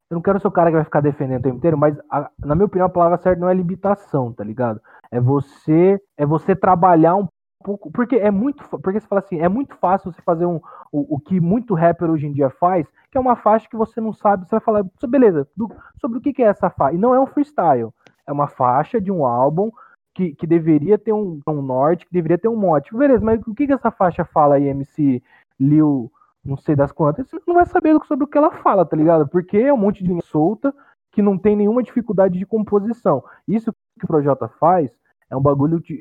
Eu 0.10 0.16
não 0.16 0.22
quero 0.22 0.40
ser 0.42 0.48
o 0.48 0.52
cara 0.52 0.70
que 0.70 0.76
vai 0.76 0.84
ficar 0.84 1.02
defendendo 1.02 1.40
o 1.40 1.44
tempo 1.44 1.58
inteiro, 1.58 1.78
mas 1.78 1.98
a- 2.10 2.30
na 2.40 2.54
minha 2.54 2.66
opinião 2.66 2.86
a 2.88 2.90
palavra 2.90 3.18
certa 3.18 3.40
não 3.40 3.50
é 3.50 3.54
limitação, 3.54 4.34
tá 4.34 4.44
ligado? 4.44 4.82
É 5.10 5.20
você, 5.22 6.00
é 6.18 6.26
você 6.26 6.54
trabalhar 6.56 7.16
um 7.16 7.28
pouco, 7.64 7.90
porque 7.92 8.16
é 8.18 8.30
muito, 8.30 8.64
porque 8.80 9.00
você 9.00 9.08
fala 9.08 9.20
assim, 9.20 9.40
é 9.40 9.48
muito 9.48 9.76
fácil 9.78 10.12
você 10.12 10.22
fazer 10.22 10.46
um, 10.46 10.58
o, 10.92 11.16
o 11.16 11.20
que 11.20 11.40
muito 11.40 11.74
rapper 11.74 12.10
hoje 12.10 12.28
em 12.28 12.34
dia 12.34 12.50
faz, 12.50 12.86
que 13.10 13.18
é 13.18 13.22
uma 13.22 13.36
faixa 13.38 13.70
que 13.70 13.78
você 13.78 14.02
não 14.02 14.12
sabe, 14.12 14.46
você 14.46 14.52
vai 14.56 14.60
falar, 14.60 14.86
"So, 15.00 15.08
beleza, 15.08 15.48
do- 15.56 15.70
sobre 16.02 16.18
o 16.18 16.22
que 16.22 16.34
que 16.34 16.44
é 16.44 16.48
essa 16.48 16.70
faixa? 16.70 16.96
E 16.96 17.00
não 17.00 17.16
é 17.16 17.20
um 17.20 17.28
freestyle, 17.28 17.94
é 18.28 18.32
uma 18.32 18.48
faixa 18.48 19.00
de 19.00 19.12
um 19.12 19.26
álbum 19.26 19.72
que, 20.14 20.34
que 20.36 20.46
deveria 20.46 20.98
ter 20.98 21.14
um, 21.14 21.40
um 21.48 21.62
norte, 21.62 22.06
que 22.06 22.14
deveria 22.14 22.38
ter 22.38 22.48
um 22.48 22.56
mote. 22.56 22.96
Beleza, 22.96 23.24
mas 23.24 23.42
o 23.48 23.54
que, 23.54 23.68
que 23.68 23.74
essa 23.74 23.92
faixa 23.92 24.26
fala 24.26 24.56
aí, 24.56 24.68
MC 24.68 25.22
Liu, 25.60 26.12
não 26.44 26.58
sei 26.58 26.76
das 26.76 26.92
quantas? 26.92 27.30
Você 27.30 27.42
não 27.48 27.56
vai 27.56 27.66
saber 27.66 27.98
sobre 28.06 28.26
o 28.26 28.28
que 28.28 28.38
ela 28.38 28.52
fala, 28.52 28.86
tá 28.86 28.96
ligado? 28.96 29.28
Porque 29.28 29.58
é 29.58 29.74
um 29.74 29.78
monte 29.78 30.04
de 30.04 30.10
linha 30.10 30.22
solta 30.24 30.74
que 31.12 31.22
não 31.22 31.38
tem 31.38 31.56
nenhuma 31.56 31.84
dificuldade 31.84 32.38
de 32.38 32.46
composição. 32.46 33.24
Isso 33.48 33.72
que 34.00 34.06
o 34.06 34.08
Projota 34.08 34.48
faz 34.48 34.92
é 35.30 35.36
um 35.36 35.42
bagulho 35.42 35.80
de. 35.80 36.00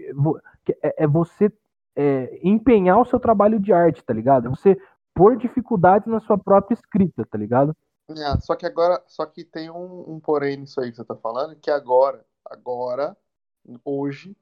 É, 0.82 1.04
é 1.04 1.06
você 1.06 1.52
é, 1.96 2.38
empenhar 2.42 3.00
o 3.00 3.04
seu 3.04 3.18
trabalho 3.18 3.58
de 3.58 3.72
arte, 3.72 4.04
tá 4.04 4.14
ligado? 4.14 4.46
É 4.46 4.50
você 4.50 4.78
pôr 5.14 5.36
dificuldades 5.36 6.06
na 6.06 6.20
sua 6.20 6.38
própria 6.38 6.74
escrita, 6.74 7.26
tá 7.26 7.36
ligado? 7.36 7.76
É, 8.18 8.40
só 8.40 8.56
que 8.56 8.66
agora, 8.66 9.02
só 9.06 9.24
que 9.26 9.44
tem 9.44 9.70
um, 9.70 10.14
um 10.14 10.20
porém 10.20 10.56
nisso 10.56 10.80
aí 10.80 10.90
que 10.90 10.96
você 10.96 11.04
tá 11.04 11.14
falando, 11.14 11.54
que 11.56 11.70
agora, 11.70 12.24
agora, 12.44 13.16
hoje, 13.84 14.36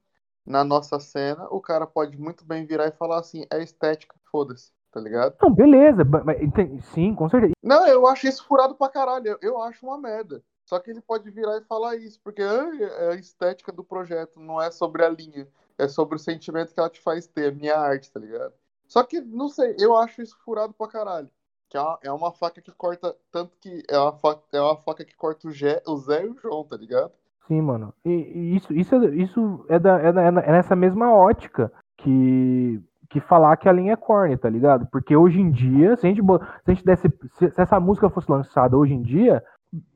na 0.45 0.63
nossa 0.63 0.99
cena, 0.99 1.47
o 1.51 1.61
cara 1.61 1.85
pode 1.85 2.17
muito 2.17 2.43
bem 2.43 2.65
virar 2.65 2.87
e 2.87 2.91
falar 2.91 3.19
assim, 3.19 3.45
é 3.51 3.61
estética, 3.61 4.15
foda-se, 4.31 4.71
tá 4.91 4.99
ligado? 4.99 5.35
Não, 5.41 5.53
beleza, 5.53 6.03
mas, 6.03 6.37
sim, 6.85 7.13
com 7.13 7.29
certeza. 7.29 7.53
Não, 7.61 7.85
eu 7.87 8.07
acho 8.07 8.27
isso 8.27 8.45
furado 8.45 8.75
pra 8.75 8.89
caralho, 8.89 9.27
eu, 9.27 9.37
eu 9.41 9.61
acho 9.61 9.85
uma 9.85 9.97
merda. 9.97 10.43
Só 10.65 10.79
que 10.79 10.91
ele 10.91 11.01
pode 11.01 11.29
virar 11.31 11.57
e 11.57 11.63
falar 11.65 11.95
isso, 11.95 12.19
porque 12.23 12.41
é 12.41 13.09
a 13.11 13.15
estética 13.15 13.71
do 13.71 13.83
projeto, 13.83 14.39
não 14.39 14.61
é 14.61 14.69
sobre 14.69 15.03
a 15.03 15.09
linha, 15.09 15.47
é 15.77 15.87
sobre 15.87 16.15
o 16.15 16.19
sentimento 16.19 16.73
que 16.73 16.79
ela 16.79 16.89
te 16.89 17.01
faz 17.01 17.27
ter, 17.27 17.51
a 17.51 17.51
minha 17.51 17.75
arte, 17.75 18.11
tá 18.11 18.19
ligado? 18.19 18.53
Só 18.87 19.03
que, 19.03 19.19
não 19.21 19.49
sei, 19.49 19.75
eu 19.79 19.95
acho 19.97 20.21
isso 20.21 20.37
furado 20.43 20.73
pra 20.73 20.87
caralho. 20.87 21.29
Que 21.69 21.77
é 21.77 21.81
uma, 21.81 21.99
é 22.03 22.11
uma 22.11 22.31
faca 22.31 22.61
que 22.61 22.71
corta. 22.71 23.15
Tanto 23.31 23.55
que 23.61 23.83
é 23.89 23.97
uma 23.97 24.13
faca, 24.13 24.41
é 24.51 24.61
uma 24.61 24.75
faca 24.77 25.05
que 25.05 25.15
corta 25.15 25.47
o, 25.47 25.51
Gé, 25.51 25.81
o 25.87 25.97
Zé 25.97 26.25
e 26.25 26.29
o 26.29 26.37
João, 26.41 26.63
tá 26.63 26.75
ligado? 26.75 27.11
Sim, 27.47 27.61
mano. 27.61 27.93
E, 28.03 28.09
e 28.09 28.55
isso, 28.55 28.73
isso, 28.73 28.95
isso 29.13 29.65
é, 29.69 29.79
da, 29.79 29.99
é, 29.99 30.11
da, 30.11 30.21
é 30.23 30.51
nessa 30.51 30.75
mesma 30.75 31.13
ótica 31.13 31.71
que, 31.97 32.81
que 33.09 33.19
falar 33.19 33.57
que 33.57 33.69
a 33.69 33.71
linha 33.71 33.93
é 33.93 33.95
corny, 33.95 34.37
tá 34.37 34.49
ligado? 34.49 34.87
Porque 34.91 35.15
hoje 35.15 35.39
em 35.39 35.51
dia, 35.51 35.95
se 35.95 36.05
a 36.05 36.09
gente, 36.09 36.21
se, 36.21 36.71
a 36.71 36.73
gente 36.73 36.85
desse, 36.85 37.07
se, 37.37 37.49
se 37.51 37.61
essa 37.61 37.79
música 37.79 38.09
fosse 38.09 38.31
lançada 38.31 38.77
hoje 38.77 38.93
em 38.93 39.01
dia, 39.01 39.43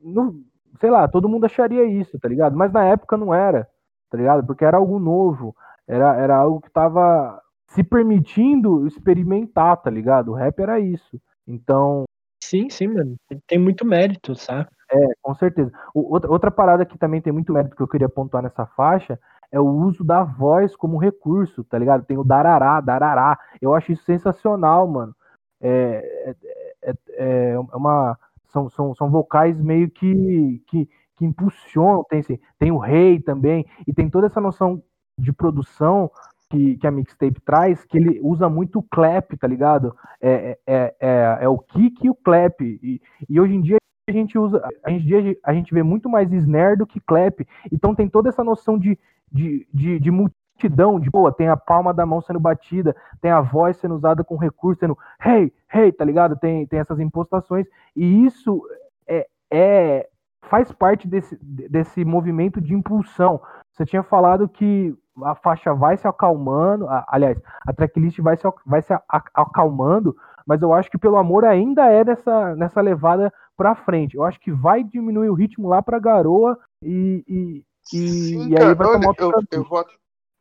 não, 0.02 0.34
sei 0.80 0.90
lá, 0.90 1.08
todo 1.08 1.28
mundo 1.28 1.44
acharia 1.44 1.84
isso, 1.84 2.18
tá 2.18 2.28
ligado? 2.28 2.56
Mas 2.56 2.72
na 2.72 2.84
época 2.84 3.16
não 3.16 3.34
era, 3.34 3.68
tá 4.10 4.18
ligado? 4.18 4.44
Porque 4.46 4.64
era 4.64 4.76
algo 4.76 4.98
novo, 4.98 5.54
era, 5.86 6.16
era 6.16 6.36
algo 6.36 6.60
que 6.60 6.70
tava 6.70 7.40
se 7.68 7.82
permitindo 7.82 8.86
experimentar, 8.86 9.76
tá 9.76 9.90
ligado? 9.90 10.32
O 10.32 10.34
rap 10.34 10.58
era 10.60 10.78
isso. 10.78 11.20
Então. 11.46 12.04
Sim, 12.42 12.68
sim, 12.68 12.88
mano. 12.88 13.16
Tem 13.46 13.58
muito 13.58 13.86
mérito, 13.86 14.34
sabe? 14.34 14.68
É, 14.90 14.98
com 15.22 15.34
certeza. 15.34 15.72
Outra, 15.94 16.30
outra 16.30 16.50
parada 16.50 16.84
que 16.84 16.98
também 16.98 17.20
tem 17.20 17.32
muito 17.32 17.52
mérito 17.52 17.74
que 17.74 17.82
eu 17.82 17.88
queria 17.88 18.08
pontuar 18.08 18.42
nessa 18.42 18.66
faixa 18.66 19.18
é 19.50 19.58
o 19.58 19.66
uso 19.66 20.04
da 20.04 20.22
voz 20.24 20.76
como 20.76 20.98
recurso, 20.98 21.64
tá 21.64 21.78
ligado? 21.78 22.04
Tem 22.04 22.18
o 22.18 22.24
darará, 22.24 22.80
darará. 22.80 23.38
Eu 23.60 23.74
acho 23.74 23.92
isso 23.92 24.04
sensacional, 24.04 24.86
mano. 24.86 25.14
É, 25.60 26.34
é, 26.82 26.90
é, 27.12 27.50
é 27.52 27.58
uma. 27.58 28.18
São, 28.48 28.68
são, 28.70 28.94
são 28.94 29.10
vocais 29.10 29.60
meio 29.60 29.90
que, 29.90 30.62
que, 30.66 30.88
que 31.16 31.24
impulsionam. 31.24 32.04
Tem, 32.04 32.20
assim, 32.20 32.38
tem 32.58 32.70
o 32.70 32.78
rei 32.78 33.20
também, 33.20 33.66
e 33.86 33.92
tem 33.92 34.10
toda 34.10 34.26
essa 34.26 34.40
noção 34.40 34.82
de 35.18 35.32
produção 35.32 36.10
que, 36.50 36.76
que 36.76 36.86
a 36.86 36.90
mixtape 36.90 37.40
traz, 37.40 37.84
que 37.84 37.96
ele 37.96 38.20
usa 38.22 38.48
muito 38.48 38.78
o 38.78 38.82
clap, 38.82 39.36
tá 39.36 39.46
ligado? 39.46 39.94
É, 40.20 40.58
é, 40.66 40.94
é, 41.00 41.38
é 41.42 41.48
o 41.48 41.58
kick 41.58 42.04
e 42.04 42.10
o 42.10 42.14
clap. 42.14 42.60
E, 42.62 43.00
e 43.28 43.40
hoje 43.40 43.54
em 43.54 43.60
dia 43.60 43.76
a 44.08 44.12
gente 44.12 44.38
usa, 44.38 44.62
a 44.84 44.90
gente, 44.90 45.38
a 45.42 45.54
gente 45.54 45.72
vê 45.72 45.82
muito 45.82 46.08
mais 46.08 46.30
snare 46.32 46.76
do 46.76 46.86
que 46.86 47.00
clap. 47.00 47.46
Então 47.72 47.94
tem 47.94 48.08
toda 48.08 48.28
essa 48.28 48.44
noção 48.44 48.78
de, 48.78 48.98
de, 49.32 49.66
de, 49.72 49.98
de 49.98 50.10
multidão, 50.10 51.00
de 51.00 51.10
boa, 51.10 51.32
tem 51.32 51.48
a 51.48 51.56
palma 51.56 51.92
da 51.92 52.04
mão 52.04 52.20
sendo 52.20 52.38
batida, 52.38 52.94
tem 53.20 53.30
a 53.30 53.40
voz 53.40 53.76
sendo 53.78 53.94
usada 53.94 54.22
com 54.22 54.36
recurso, 54.36 54.80
sendo 54.80 54.96
hey, 55.24 55.52
hey, 55.72 55.90
tá 55.92 56.04
ligado? 56.04 56.36
Tem, 56.36 56.66
tem 56.66 56.78
essas 56.78 57.00
impostações. 57.00 57.66
E 57.96 58.24
isso 58.24 58.62
é, 59.06 59.26
é 59.50 60.08
faz 60.42 60.70
parte 60.70 61.08
desse, 61.08 61.38
desse 61.42 62.04
movimento 62.04 62.60
de 62.60 62.74
impulsão. 62.74 63.40
Você 63.72 63.84
tinha 63.84 64.02
falado 64.02 64.48
que 64.48 64.94
a 65.22 65.34
faixa 65.34 65.72
vai 65.74 65.96
se 65.96 66.06
acalmando, 66.06 66.86
aliás, 67.08 67.40
a 67.66 67.72
tracklist 67.72 68.18
vai 68.20 68.36
se, 68.36 68.42
vai 68.66 68.82
se 68.82 68.92
acalmando, 69.34 70.16
mas 70.46 70.60
eu 70.60 70.72
acho 70.72 70.90
que 70.90 70.98
pelo 70.98 71.16
amor 71.16 71.44
ainda 71.44 71.86
é 71.90 72.04
nessa, 72.04 72.54
nessa 72.56 72.80
levada 72.80 73.32
pra 73.56 73.74
frente. 73.74 74.16
Eu 74.16 74.24
acho 74.24 74.40
que 74.40 74.50
vai 74.50 74.82
diminuir 74.82 75.28
o 75.28 75.34
ritmo 75.34 75.68
lá 75.68 75.82
pra 75.82 75.98
garoa 75.98 76.58
e, 76.82 77.24
e, 77.28 77.64
e, 77.92 78.08
Sim, 78.08 78.48
e 78.48 78.58
aí 78.60 78.74
vai 78.74 78.86
tomar 78.86 79.14
eu, 79.18 79.32
eu, 79.50 79.64
vou, 79.64 79.84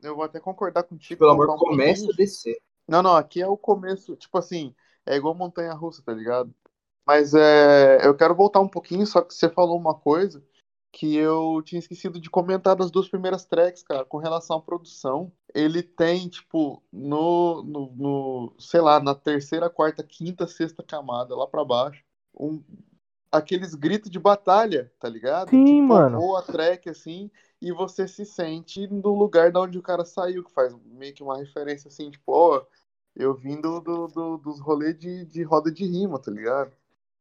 eu 0.02 0.16
vou 0.16 0.26
até 0.26 0.40
concordar 0.40 0.84
contigo. 0.84 1.20
Pelo 1.20 1.32
amor, 1.32 1.50
um 1.52 1.58
começa 1.58 2.06
a 2.12 2.16
descer. 2.16 2.58
Não, 2.88 3.02
não, 3.02 3.16
aqui 3.16 3.42
é 3.42 3.48
o 3.48 3.56
começo, 3.56 4.16
tipo 4.16 4.38
assim, 4.38 4.76
é 5.06 5.16
igual 5.16 5.34
montanha 5.34 5.74
russa, 5.74 6.02
tá 6.06 6.14
ligado? 6.14 6.54
Mas 7.06 7.34
é, 7.34 8.06
eu 8.06 8.16
quero 8.16 8.36
voltar 8.36 8.60
um 8.60 8.68
pouquinho, 8.68 9.06
só 9.06 9.22
que 9.22 9.34
você 9.34 9.50
falou 9.50 9.78
uma 9.78 9.94
coisa 9.94 10.44
que 10.94 11.16
eu 11.16 11.60
tinha 11.66 11.80
esquecido 11.80 12.22
de 12.22 12.30
comentar 12.30 12.76
das 12.76 12.92
duas 12.92 13.10
primeiras 13.10 13.44
tracks, 13.46 13.82
cara, 13.82 14.06
com 14.06 14.20
relação 14.20 14.58
à 14.58 14.62
produção. 14.62 15.32
Ele 15.54 15.82
tem, 15.82 16.30
tipo, 16.30 16.84
no, 16.94 17.64
no, 17.64 17.96
no 17.96 18.56
sei 18.60 18.80
lá, 18.80 19.00
na 19.00 19.16
terceira, 19.16 19.72
quarta, 19.72 20.04
quinta, 20.04 20.46
sexta 20.46 20.84
camada, 20.84 21.36
lá 21.36 21.48
para 21.48 21.66
baixo, 21.66 22.04
um, 22.40 22.64
aqueles 23.32 23.74
gritos 23.74 24.12
de 24.12 24.20
batalha, 24.20 24.94
tá 25.00 25.10
ligado? 25.10 25.50
Sim, 25.50 25.66
tipo, 25.66 25.88
mano. 25.88 26.22
Ou 26.22 26.38
a 26.38 26.44
track, 26.44 26.88
assim, 26.88 27.32
e 27.60 27.72
você 27.72 28.08
se 28.08 28.24
sente 28.24 28.86
no 28.86 29.16
lugar 29.16 29.52
de 29.52 29.58
onde 29.58 29.80
o 29.80 29.84
cara 29.84 30.06
saiu, 30.06 30.44
que 30.44 30.54
faz 30.54 30.76
meio 30.86 31.16
que 31.16 31.24
uma 31.24 31.40
referência, 31.40 31.88
assim, 31.88 32.12
tipo, 32.12 32.32
ó, 32.32 32.60
oh, 32.60 32.66
eu 33.16 33.34
vim 33.34 33.60
do, 33.60 33.80
do, 33.80 34.08
do, 34.08 34.38
dos 34.38 34.60
rolês 34.60 34.96
de, 35.00 35.26
de 35.26 35.42
roda 35.42 35.72
de 35.72 35.86
rima, 35.86 36.20
tá 36.20 36.30
ligado? 36.32 36.72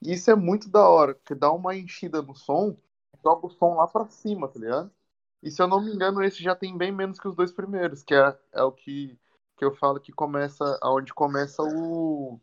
E 0.03 0.13
isso 0.13 0.31
é 0.31 0.35
muito 0.35 0.69
da 0.69 0.87
hora, 0.87 1.15
porque 1.15 1.35
dá 1.35 1.51
uma 1.51 1.75
enchida 1.75 2.21
no 2.21 2.35
som 2.35 2.77
joga 3.23 3.47
o 3.47 3.51
som 3.51 3.75
lá 3.75 3.87
pra 3.87 4.07
cima, 4.09 4.49
tá 4.49 4.59
ligado? 4.59 4.91
E 5.43 5.51
se 5.51 5.61
eu 5.61 5.67
não 5.67 5.81
me 5.81 5.93
engano, 5.93 6.23
esse 6.23 6.43
já 6.43 6.55
tem 6.55 6.77
bem 6.77 6.93
menos 6.93 7.19
que 7.19 7.27
os 7.27 7.35
dois 7.35 7.53
primeiros, 7.53 8.03
que 8.03 8.15
é, 8.15 8.39
é 8.53 8.63
o 8.63 8.73
que, 8.73 9.19
que 9.57 9.65
eu 9.65 9.75
falo 9.75 10.01
que 10.01 10.13
começa. 10.13 10.79
onde 10.85 11.13
começa 11.13 11.63
o. 11.63 12.41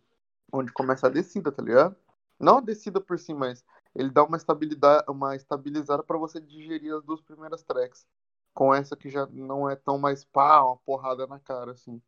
Onde 0.52 0.72
começa 0.74 1.08
a 1.08 1.10
descida, 1.10 1.52
tá 1.52 1.62
ligado? 1.62 1.96
Não 2.40 2.58
a 2.58 2.62
descida 2.62 3.00
por 3.00 3.20
si, 3.20 3.34
mas 3.34 3.64
ele 3.96 4.10
dá 4.10 4.24
uma 4.24 4.38
estabilidade, 4.38 5.06
uma 5.08 5.36
estabilizada 5.36 6.04
para 6.04 6.18
você 6.18 6.40
digerir 6.40 6.96
as 6.96 7.04
duas 7.04 7.22
primeiras 7.22 7.64
tracks. 7.64 8.06
Com 8.54 8.74
essa 8.74 8.96
que 8.96 9.10
já 9.10 9.28
não 9.28 9.70
é 9.70 9.76
tão 9.76 9.98
mais 9.98 10.26
pá, 10.26 10.62
uma 10.64 10.78
porrada 10.78 11.28
na 11.28 11.40
cara, 11.40 11.72
assim. 11.72 12.02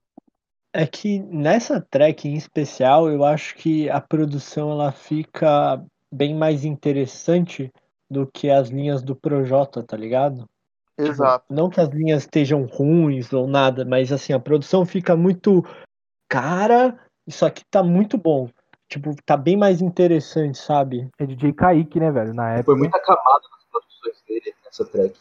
É 0.74 0.88
que 0.88 1.20
nessa 1.20 1.82
track 1.82 2.28
em 2.28 2.36
especial, 2.36 3.10
eu 3.10 3.24
acho 3.24 3.56
que 3.56 3.90
a 3.90 4.02
produção 4.02 4.72
ela 4.72 4.92
fica 4.92 5.86
bem 6.12 6.34
mais 6.34 6.66
interessante 6.66 7.72
do 8.12 8.28
que 8.28 8.50
as 8.50 8.68
linhas 8.68 9.02
do 9.02 9.16
Projota, 9.16 9.82
tá 9.82 9.96
ligado? 9.96 10.46
Tipo, 11.00 11.10
Exato. 11.10 11.44
Tipo, 11.44 11.54
não 11.54 11.70
que 11.70 11.80
as 11.80 11.88
linhas 11.88 12.24
estejam 12.24 12.66
ruins 12.66 13.32
ou 13.32 13.48
nada, 13.48 13.86
mas 13.86 14.12
assim, 14.12 14.34
a 14.34 14.40
produção 14.40 14.86
fica 14.86 15.16
muito 15.16 15.64
cara, 16.30 17.00
isso 17.26 17.46
aqui 17.46 17.64
tá 17.72 17.82
muito 17.82 18.18
bom. 18.18 18.50
Tipo, 18.90 19.16
tá 19.26 19.38
bem 19.38 19.56
mais 19.56 19.82
interessante, 19.82 20.58
sabe? 20.58 21.10
É 21.18 21.26
DJ 21.26 21.54
Kaique, 21.54 22.00
né, 22.00 22.12
velho? 22.12 22.34
Na 22.34 22.50
época. 22.52 22.66
Foi 22.66 22.76
muita 22.76 23.00
camada 23.00 23.48
nas 23.50 23.64
produções 23.72 24.22
dele 24.28 24.54
nessa 24.66 24.86
track. 24.86 25.18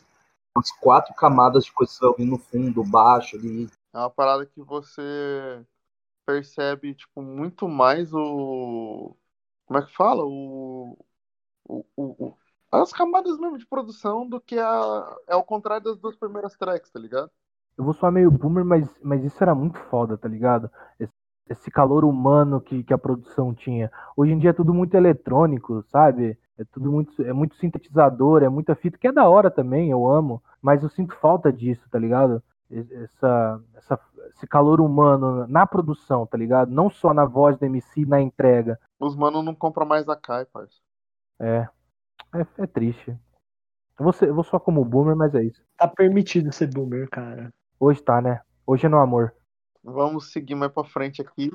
Umas 0.56 0.72
quatro 0.72 1.14
camadas 1.14 1.64
de 1.64 1.72
coisas 1.72 2.02
ouvindo 2.02 2.30
no 2.30 2.38
fundo, 2.38 2.82
baixo 2.82 3.36
ali. 3.36 3.70
É 3.94 3.98
uma 3.98 4.10
parada 4.10 4.44
que 4.44 4.60
você 4.60 5.64
percebe, 6.26 6.94
tipo, 6.94 7.22
muito 7.22 7.68
mais 7.68 8.12
o. 8.12 9.14
Como 9.64 9.78
é 9.78 9.86
que 9.86 9.94
fala? 9.94 10.24
O. 10.24 10.98
O, 11.68 11.84
o, 11.96 12.34
as 12.70 12.92
camadas 12.92 13.38
mesmo 13.38 13.58
de 13.58 13.66
produção 13.66 14.28
do 14.28 14.40
que 14.40 14.58
a. 14.58 15.16
É 15.26 15.34
o 15.34 15.42
contrário 15.42 15.84
das 15.84 15.98
duas 15.98 16.16
primeiras 16.16 16.56
tracks, 16.56 16.90
tá 16.90 17.00
ligado? 17.00 17.30
Eu 17.76 17.84
vou 17.84 17.94
soar 17.94 18.12
meio 18.12 18.30
boomer, 18.30 18.64
mas, 18.64 18.88
mas 19.02 19.24
isso 19.24 19.42
era 19.42 19.54
muito 19.54 19.78
foda, 19.78 20.16
tá 20.16 20.28
ligado? 20.28 20.70
Esse, 20.98 21.12
esse 21.48 21.70
calor 21.70 22.04
humano 22.04 22.60
que, 22.60 22.84
que 22.84 22.92
a 22.92 22.98
produção 22.98 23.54
tinha. 23.54 23.90
Hoje 24.16 24.32
em 24.32 24.38
dia 24.38 24.50
é 24.50 24.52
tudo 24.52 24.74
muito 24.74 24.94
eletrônico, 24.94 25.82
sabe? 25.88 26.38
É 26.58 26.64
tudo 26.64 26.92
muito, 26.92 27.22
é 27.22 27.32
muito 27.32 27.56
sintetizador, 27.56 28.42
é 28.42 28.48
muita 28.48 28.74
fita, 28.74 28.98
que 28.98 29.08
é 29.08 29.12
da 29.12 29.26
hora 29.26 29.50
também, 29.50 29.90
eu 29.90 30.06
amo, 30.06 30.42
mas 30.60 30.82
eu 30.82 30.90
sinto 30.90 31.16
falta 31.16 31.50
disso, 31.50 31.88
tá 31.90 31.98
ligado? 31.98 32.42
Essa, 32.70 33.60
essa, 33.74 34.00
esse 34.28 34.46
calor 34.46 34.80
humano 34.80 35.46
na 35.48 35.66
produção, 35.66 36.26
tá 36.26 36.36
ligado? 36.36 36.70
Não 36.70 36.90
só 36.90 37.14
na 37.14 37.24
voz 37.24 37.58
do 37.58 37.64
MC, 37.64 38.04
na 38.04 38.20
entrega. 38.20 38.78
Os 39.00 39.16
manos 39.16 39.42
não 39.42 39.54
compram 39.54 39.86
mais 39.86 40.08
a 40.08 40.14
Kai, 40.14 40.44
parça. 40.44 40.76
É, 41.40 41.66
é, 42.34 42.62
é 42.62 42.66
triste. 42.66 43.10
Eu 43.98 44.04
vou, 44.04 44.12
ser, 44.12 44.28
eu 44.28 44.34
vou 44.34 44.44
só 44.44 44.58
como 44.58 44.84
boomer, 44.84 45.14
mas 45.14 45.34
é 45.34 45.44
isso. 45.44 45.62
Tá 45.76 45.86
permitido 45.86 46.52
ser 46.52 46.68
boomer, 46.72 47.08
cara. 47.10 47.52
Hoje 47.78 48.02
tá, 48.02 48.20
né? 48.20 48.40
Hoje 48.66 48.86
é 48.86 48.88
no 48.88 48.98
amor. 48.98 49.34
Vamos 49.82 50.32
seguir 50.32 50.54
mais 50.54 50.72
pra 50.72 50.84
frente 50.84 51.20
aqui. 51.20 51.52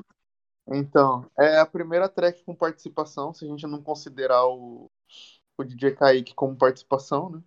Então, 0.68 1.30
é 1.38 1.58
a 1.58 1.66
primeira 1.66 2.08
track 2.08 2.44
com 2.44 2.54
participação, 2.54 3.32
se 3.32 3.44
a 3.44 3.48
gente 3.48 3.66
não 3.66 3.80
considerar 3.80 4.46
o, 4.46 4.90
o 5.56 5.64
DJ 5.64 5.92
Kaique 5.92 6.34
como 6.34 6.56
participação, 6.56 7.30
né? 7.30 7.42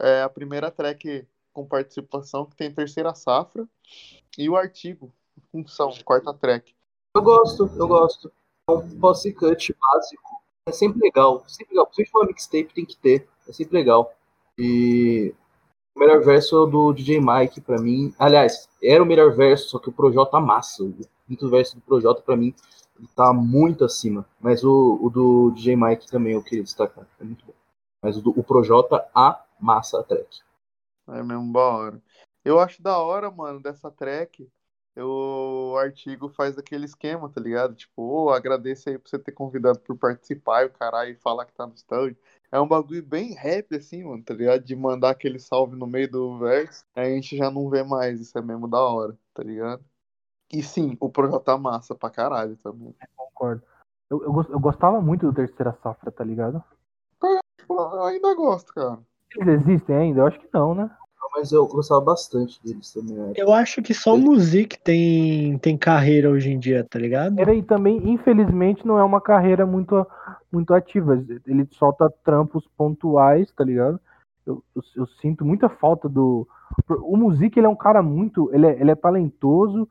É 0.00 0.22
a 0.22 0.28
primeira 0.28 0.70
track 0.70 1.26
com 1.52 1.66
participação, 1.66 2.46
que 2.46 2.56
tem 2.56 2.72
terceira 2.72 3.14
safra, 3.14 3.68
e 4.38 4.48
o 4.48 4.56
artigo, 4.56 5.12
função, 5.50 5.90
quarta 6.04 6.32
track. 6.32 6.74
Eu 7.14 7.22
gosto, 7.22 7.70
eu 7.76 7.88
gosto. 7.88 8.32
É 8.68 8.72
um 8.72 8.98
posse 8.98 9.32
cut 9.32 9.76
básico. 9.78 10.31
É 10.68 10.72
sempre 10.72 11.00
legal, 11.00 11.42
sempre 11.48 11.74
legal. 11.74 11.86
Principalmente 11.86 12.14
uma 12.14 12.26
mixtape 12.28 12.74
tem 12.74 12.84
que 12.84 12.96
ter. 12.96 13.28
É 13.48 13.52
sempre 13.52 13.76
legal. 13.76 14.14
E 14.56 15.34
o 15.94 16.00
melhor 16.00 16.22
verso 16.22 16.56
é 16.56 16.60
o 16.60 16.66
do 16.66 16.92
DJ 16.92 17.20
Mike, 17.20 17.60
pra 17.60 17.80
mim. 17.80 18.14
Aliás, 18.18 18.68
era 18.82 19.02
o 19.02 19.06
melhor 19.06 19.34
verso, 19.34 19.70
só 19.70 19.78
que 19.78 19.88
o 19.88 19.92
Projota 19.92 20.40
massa. 20.40 20.84
O 20.84 20.94
quinto 21.26 21.50
verso 21.50 21.76
do 21.76 21.82
Projota, 21.82 22.22
pra 22.22 22.36
mim, 22.36 22.54
tá 23.16 23.32
muito 23.32 23.84
acima. 23.84 24.26
Mas 24.40 24.62
o, 24.62 24.98
o 25.02 25.10
do 25.10 25.50
DJ 25.50 25.76
Mike 25.76 26.06
também 26.06 26.34
eu 26.34 26.42
queria 26.42 26.62
destacar. 26.62 27.06
É 27.20 27.24
muito 27.24 27.44
bom. 27.44 27.54
Mas 28.02 28.16
o, 28.16 28.30
o 28.30 28.42
Projota, 28.44 29.08
a 29.14 29.44
massa 29.60 30.00
a 30.00 30.02
track. 30.02 30.40
É 31.08 31.22
mesmo, 31.22 31.52
da 31.52 31.60
hora. 31.60 32.02
Eu 32.44 32.58
acho 32.58 32.82
da 32.82 32.98
hora, 32.98 33.30
mano, 33.30 33.60
dessa 33.60 33.90
track. 33.90 34.48
O 34.96 35.74
artigo 35.78 36.28
faz 36.28 36.58
aquele 36.58 36.84
esquema, 36.84 37.28
tá 37.28 37.40
ligado? 37.40 37.74
Tipo, 37.74 38.02
oh, 38.02 38.30
agradeço 38.30 38.90
aí 38.90 38.98
por 38.98 39.08
você 39.08 39.18
ter 39.18 39.32
convidado 39.32 39.78
por 39.80 39.96
participar 39.96 40.64
e 40.64 40.66
o 40.66 40.72
caralho 40.72 41.18
falar 41.18 41.46
que 41.46 41.54
tá 41.54 41.66
no 41.66 41.74
stand. 41.74 42.14
É 42.50 42.60
um 42.60 42.68
bagulho 42.68 43.02
bem 43.02 43.32
rap, 43.32 43.74
assim, 43.74 44.04
mano, 44.04 44.22
tá 44.22 44.34
ligado? 44.34 44.62
De 44.62 44.76
mandar 44.76 45.10
aquele 45.10 45.38
salve 45.38 45.76
no 45.76 45.86
meio 45.86 46.10
do 46.10 46.38
verso. 46.38 46.84
Aí 46.94 47.12
a 47.12 47.14
gente 47.14 47.36
já 47.36 47.50
não 47.50 47.70
vê 47.70 47.82
mais, 47.82 48.20
isso 48.20 48.36
é 48.36 48.42
mesmo 48.42 48.68
da 48.68 48.78
hora, 48.78 49.16
tá 49.32 49.42
ligado? 49.42 49.82
E 50.52 50.62
sim, 50.62 50.94
o 51.00 51.08
projeto 51.08 51.40
tá 51.40 51.56
massa 51.56 51.94
pra 51.94 52.10
caralho 52.10 52.56
também. 52.58 52.94
Concordo. 53.16 53.62
Eu, 54.10 54.22
eu, 54.22 54.46
eu 54.50 54.60
gostava 54.60 55.00
muito 55.00 55.26
do 55.26 55.32
Terceira 55.32 55.72
Safra, 55.82 56.12
tá 56.12 56.22
ligado? 56.22 56.62
Eu 57.70 58.04
ainda 58.04 58.34
gosto, 58.34 58.74
cara. 58.74 58.98
Eles 59.34 59.62
existem 59.62 59.96
ainda? 59.96 60.20
Eu 60.20 60.26
acho 60.26 60.38
que 60.38 60.48
não, 60.52 60.74
né? 60.74 60.94
Mas 61.34 61.50
eu 61.50 61.66
gostava 61.66 62.00
bastante 62.00 62.60
deles 62.62 62.92
também. 62.92 63.16
né? 63.16 63.32
Eu 63.34 63.52
acho 63.52 63.80
que 63.80 63.94
só 63.94 64.14
o 64.14 64.18
Music 64.18 64.78
tem, 64.78 65.56
tem 65.58 65.78
carreira 65.78 66.30
hoje 66.30 66.50
em 66.50 66.58
dia, 66.58 66.84
tá 66.84 66.98
ligado? 66.98 67.40
Era 67.40 67.54
e 67.54 67.62
também, 67.62 68.10
infelizmente, 68.10 68.86
não 68.86 68.98
é 68.98 69.02
uma 69.02 69.20
carreira 69.20 69.64
muito, 69.64 70.06
muito 70.52 70.74
ativa. 70.74 71.14
Ele 71.46 71.66
solta 71.72 72.12
trampos 72.22 72.68
pontuais, 72.76 73.50
tá 73.52 73.64
ligado? 73.64 73.98
Eu, 74.46 74.62
eu, 74.76 74.82
eu 74.96 75.06
sinto 75.06 75.44
muita 75.44 75.70
falta 75.70 76.06
do. 76.08 76.46
O 76.88 77.16
Music, 77.16 77.58
ele 77.58 77.66
é 77.66 77.70
um 77.70 77.76
cara 77.76 78.02
muito. 78.02 78.50
Ele 78.52 78.66
é, 78.66 78.80
ele 78.80 78.90
é 78.90 78.94
talentoso 78.94 79.88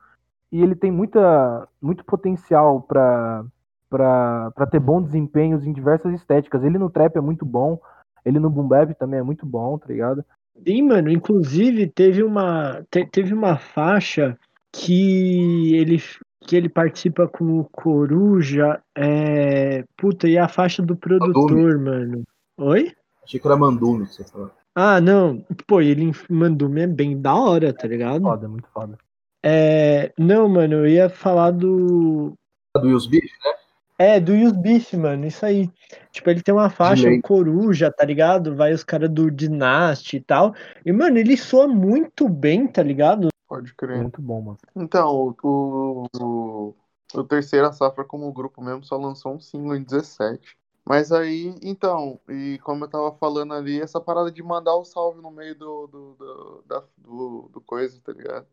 e 0.51 0.61
ele 0.61 0.75
tem 0.75 0.91
muita, 0.91 1.67
muito 1.81 2.05
potencial 2.05 2.81
pra, 2.81 3.43
pra, 3.89 4.51
pra 4.51 4.67
ter 4.67 4.79
bons 4.79 5.05
desempenhos 5.05 5.65
em 5.65 5.73
diversas 5.73 6.13
estéticas. 6.13 6.63
Ele 6.63 6.77
no 6.77 6.89
trap 6.89 7.15
é 7.15 7.21
muito 7.21 7.45
bom. 7.45 7.79
Ele 8.23 8.37
no 8.37 8.49
boom 8.49 8.67
bap 8.67 8.93
também 8.93 9.19
é 9.19 9.23
muito 9.23 9.43
bom, 9.45 9.77
tá 9.79 9.87
ligado? 9.87 10.23
Sim, 10.67 10.83
mano, 10.83 11.09
inclusive 11.09 11.87
teve 11.87 12.23
uma, 12.23 12.85
te- 12.91 13.05
teve 13.05 13.33
uma 13.33 13.57
faixa 13.57 14.37
que 14.71 15.73
ele, 15.75 16.01
que 16.41 16.55
ele 16.55 16.69
participa 16.69 17.27
com 17.27 17.59
o 17.59 17.65
Coruja, 17.65 18.79
é... 18.95 19.83
Puta, 19.97 20.27
e 20.27 20.37
a 20.37 20.47
faixa 20.47 20.81
do 20.81 20.95
produtor, 20.95 21.79
mano. 21.79 22.23
Oi? 22.57 22.91
Achei 23.23 23.39
que 23.39 23.47
era 23.47 23.57
Mandume, 23.57 24.05
que 24.05 24.13
você 24.13 24.23
falou. 24.23 24.51
Ah, 24.75 25.01
não, 25.01 25.45
pô, 25.67 25.81
ele 25.81 26.11
mandou 26.29 26.69
me 26.69 26.81
é 26.81 26.87
bem 26.87 27.19
da 27.19 27.35
hora, 27.35 27.73
tá 27.73 27.87
ligado? 27.87 28.21
Foda, 28.21 28.47
muito 28.47 28.67
foda. 28.69 28.97
É... 29.43 30.13
Não, 30.17 30.47
mano, 30.47 30.75
eu 30.75 30.87
ia 30.87 31.09
falar 31.09 31.51
do... 31.51 32.33
Do 32.75 32.87
Wills 32.87 33.09
Beef, 33.09 33.23
né? 33.23 33.53
É, 34.01 34.19
do 34.19 34.33
Use 34.33 34.57
Beef, 34.57 34.93
mano, 34.95 35.27
isso 35.27 35.45
aí. 35.45 35.69
Tipo, 36.11 36.31
ele 36.31 36.41
tem 36.41 36.51
uma 36.51 36.71
faixa, 36.71 37.07
o 37.07 37.21
Coruja, 37.21 37.91
tá 37.91 38.03
ligado? 38.03 38.55
Vai 38.55 38.73
os 38.73 38.83
caras 38.83 39.11
do 39.11 39.29
Dynasty 39.29 40.17
e 40.17 40.21
tal. 40.21 40.55
E, 40.83 40.91
mano, 40.91 41.19
ele 41.19 41.37
soa 41.37 41.67
muito 41.67 42.27
bem, 42.27 42.65
tá 42.65 42.81
ligado? 42.81 43.27
Pode 43.47 43.75
crer. 43.75 43.97
Muito 43.97 44.19
bom, 44.19 44.41
mano. 44.41 44.57
Então, 44.75 45.35
o, 45.43 46.07
o, 46.19 46.75
o 47.13 47.23
Terceira 47.25 47.71
Safra 47.71 48.03
como 48.03 48.33
grupo 48.33 48.59
mesmo 48.59 48.83
só 48.83 48.97
lançou 48.97 49.35
um 49.35 49.39
single 49.39 49.75
em 49.75 49.83
17. 49.83 50.57
Mas 50.83 51.11
aí, 51.11 51.53
então, 51.61 52.19
e 52.27 52.57
como 52.63 52.85
eu 52.85 52.89
tava 52.89 53.11
falando 53.11 53.53
ali, 53.53 53.79
essa 53.79 54.01
parada 54.01 54.31
de 54.31 54.41
mandar 54.41 54.75
o 54.77 54.83
salve 54.83 55.21
no 55.21 55.29
meio 55.29 55.53
do, 55.53 55.85
do, 55.85 56.13
do, 56.15 56.63
da- 56.65 56.83
do, 56.97 57.49
do 57.53 57.61
coisa, 57.61 58.01
tá 58.03 58.11
ligado? 58.11 58.47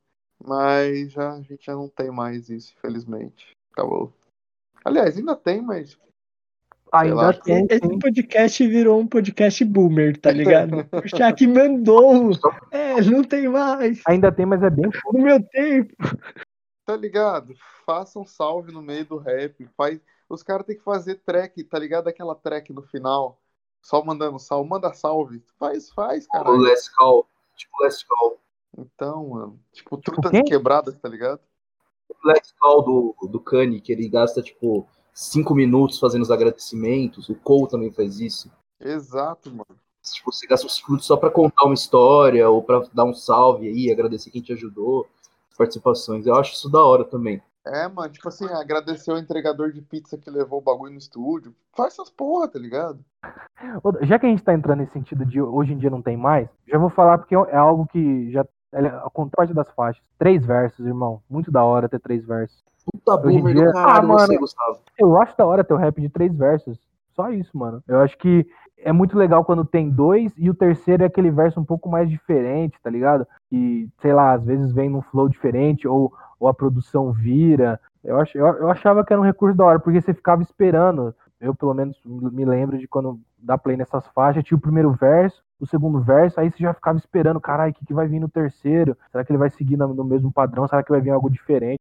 Mas 0.45 1.11
já, 1.11 1.33
a 1.33 1.41
gente 1.41 1.65
já 1.65 1.73
não 1.75 1.89
tem 1.89 2.11
mais 2.11 2.51
isso, 2.51 2.75
infelizmente. 2.77 3.57
Acabou. 3.73 4.13
Aliás, 4.85 5.17
ainda 5.17 5.37
tem, 5.37 5.61
mas 5.61 5.99
Ainda 6.93 7.15
lá. 7.15 7.33
tem, 7.33 7.67
Esse 7.69 7.87
sim. 7.87 7.99
podcast 7.99 8.67
virou 8.67 9.01
um 9.01 9.07
podcast 9.07 9.65
boomer, 9.65 10.19
tá 10.19 10.31
ligado? 10.31 10.87
O 11.05 11.09
Shaq 11.09 11.47
mandou. 11.47 12.31
É, 12.71 13.01
não 13.03 13.23
tem 13.23 13.49
mais. 13.49 14.01
Ainda 14.07 14.33
tem, 14.33 14.47
mas 14.47 14.63
é 14.63 14.71
bem 14.71 14.91
No 15.13 15.21
meu 15.21 15.43
tempo. 15.43 15.95
tá 16.85 16.97
ligado? 16.97 17.55
Faça 17.85 18.19
um 18.19 18.25
salve 18.25 18.73
no 18.73 18.81
meio 18.83 19.05
do 19.05 19.19
rap. 19.19 19.69
Faz... 19.77 20.01
Os 20.29 20.43
caras 20.43 20.67
têm 20.67 20.77
que 20.77 20.83
fazer 20.83 21.17
track, 21.17 21.63
tá 21.65 21.79
ligado? 21.79 22.09
Aquela 22.09 22.35
track 22.35 22.73
no 22.73 22.83
final. 22.83 23.39
Só 23.83 24.03
mandando 24.05 24.39
salve. 24.39 24.69
Manda 24.69 24.93
salve. 24.95 25.43
Faz, 25.59 25.91
faz, 25.91 26.27
cara. 26.27 26.51
Last 26.51 26.91
Call. 26.95 27.29
Tipo 27.57 27.83
Last 27.83 28.07
Call. 28.07 28.41
Então, 28.79 29.29
mano. 29.29 29.61
Tipo, 29.73 29.99
trutas 29.99 30.31
quem? 30.31 30.45
quebradas, 30.45 30.97
tá 30.97 31.09
ligado? 31.09 31.41
O 32.11 32.29
Last 32.29 32.55
Call 32.59 32.83
do, 32.83 33.29
do 33.29 33.41
Kanye, 33.41 33.81
que 33.81 33.93
ele 33.93 34.09
gasta, 34.09 34.43
tipo, 34.43 34.87
cinco 35.13 35.55
minutos 35.55 35.99
fazendo 35.99 36.23
os 36.23 36.31
agradecimentos. 36.31 37.29
O 37.29 37.35
Cole 37.35 37.69
também 37.69 37.91
faz 37.91 38.21
isso. 38.21 38.51
Exato, 38.81 39.51
mano. 39.51 39.79
Tipo, 40.03 40.33
você 40.33 40.47
gasta 40.47 40.67
uns 40.67 40.83
minutos 40.87 41.07
só 41.07 41.17
pra 41.17 41.31
contar 41.31 41.65
uma 41.65 41.75
história 41.75 42.49
ou 42.49 42.63
pra 42.63 42.83
dar 42.95 43.05
um 43.05 43.15
salve 43.15 43.69
aí, 43.69 43.91
agradecer 43.91 44.31
quem 44.31 44.41
te 44.41 44.53
ajudou, 44.53 45.07
participações. 45.57 46.27
Eu 46.27 46.35
acho 46.35 46.55
isso 46.55 46.71
da 46.71 46.83
hora 46.83 47.05
também. 47.05 47.43
É, 47.67 47.87
mano, 47.87 48.11
tipo 48.11 48.27
assim, 48.29 48.47
agradecer 48.47 49.13
o 49.13 49.19
entregador 49.19 49.73
de 49.73 49.83
pizza 49.83 50.17
que 50.17 50.31
levou 50.31 50.59
o 50.59 50.63
bagulho 50.63 50.93
no 50.93 50.99
estúdio. 50.99 51.55
Faz 51.77 51.93
essas 51.93 52.09
porra, 52.09 52.49
tá 52.49 52.59
ligado? 52.59 53.05
Já 54.03 54.19
que 54.19 54.25
a 54.25 54.29
gente 54.29 54.43
tá 54.43 54.55
entrando 54.55 54.79
nesse 54.79 54.93
sentido 54.93 55.27
de 55.27 55.41
hoje 55.41 55.75
em 55.75 55.79
dia 55.79 55.91
não 55.91 56.01
tem 56.01 56.17
mais, 56.17 56.49
já 56.67 56.79
vou 56.79 56.89
falar 56.89 57.19
porque 57.19 57.35
é 57.35 57.57
algo 57.57 57.87
que 57.87 58.31
já. 58.31 58.47
Acontece 59.05 59.37
parte 59.37 59.55
das 59.55 59.71
faixas. 59.73 60.03
Três 60.19 60.45
versos, 60.45 60.85
irmão. 60.85 61.21
Muito 61.29 61.51
da 61.51 61.65
hora 61.65 61.89
ter 61.89 61.99
três 62.01 62.25
versos. 62.25 62.63
Puta 62.93 63.17
boomer 63.17 63.55
dia- 63.55 63.67
do 63.67 63.73
caralho 63.73 64.13
Ah, 64.13 64.17
você, 64.19 64.27
mano. 64.29 64.41
Gustavo. 64.41 64.79
Eu 64.99 65.21
acho 65.21 65.37
da 65.37 65.47
hora 65.47 65.65
ter 65.65 65.75
o 65.75 65.79
rap 65.79 66.01
de 66.01 66.09
três 66.09 66.35
versos. 66.35 66.79
Só 67.15 67.31
isso, 67.31 67.57
mano. 67.57 67.83
Eu 67.89 68.01
acho 68.01 68.17
que 68.19 68.47
é 68.79 68.93
muito 68.93 69.17
legal 69.19 69.45
quando 69.45 69.65
tem 69.65 69.91
dois 69.91 70.33
e 70.37 70.49
o 70.49 70.55
terceiro 70.55 71.03
é 71.03 71.07
aquele 71.07 71.31
verso 71.31 71.59
um 71.61 71.65
pouco 71.65 71.89
mais 71.89 72.09
diferente, 72.09 72.79
tá 72.83 72.89
ligado? 72.89 73.27
E, 73.51 73.89
sei 74.01 74.13
lá, 74.13 74.33
às 74.33 74.45
vezes 74.45 74.71
vem 74.73 74.89
num 74.89 75.03
flow 75.03 75.29
diferente 75.29 75.89
ou, 75.89 76.13
ou 76.39 76.49
a 76.49 76.55
produção 76.55 77.11
vira. 77.11 77.81
Eu, 78.05 78.21
ach, 78.21 78.35
eu, 78.35 78.47
eu 78.47 78.71
achava 78.71 79.05
que 79.05 79.13
era 79.13 79.21
um 79.21 79.25
recurso 79.25 79.57
da 79.57 79.65
hora, 79.65 79.81
porque 79.81 80.01
você 80.01 80.15
ficava 80.15 80.43
esperando. 80.43 81.15
Eu, 81.41 81.55
pelo 81.55 81.75
menos, 81.75 81.97
me 82.05 82.45
lembro 82.45 82.79
de 82.79 82.87
quando 82.87 83.19
dá 83.39 83.59
play 83.59 83.77
nessas 83.77 84.07
faixas, 84.09 84.45
tinha 84.45 84.57
o 84.57 84.61
primeiro 84.61 84.93
verso, 84.93 85.43
o 85.61 85.67
segundo 85.67 86.01
verso, 86.01 86.41
aí 86.41 86.51
você 86.51 86.59
já 86.63 86.75
ficava 86.75 86.99
esperando, 86.99 87.41
caralho, 87.41 87.73
o 87.73 87.75
que, 87.75 87.85
que 87.87 87.95
vai 87.95 88.07
vir 88.09 88.21
no 88.21 88.29
terceiro? 88.29 88.97
Será 89.11 89.25
que 89.25 89.33
ele 89.33 89.39
vai 89.39 89.51
seguir 89.51 89.77
no, 89.77 89.93
no 89.95 90.05
mesmo 90.05 90.33
padrão? 90.33 90.67
Será 90.69 90.83
que 90.83 90.91
vai 90.91 91.01
vir 91.01 91.11
algo 91.11 91.31
diferente? 91.31 91.81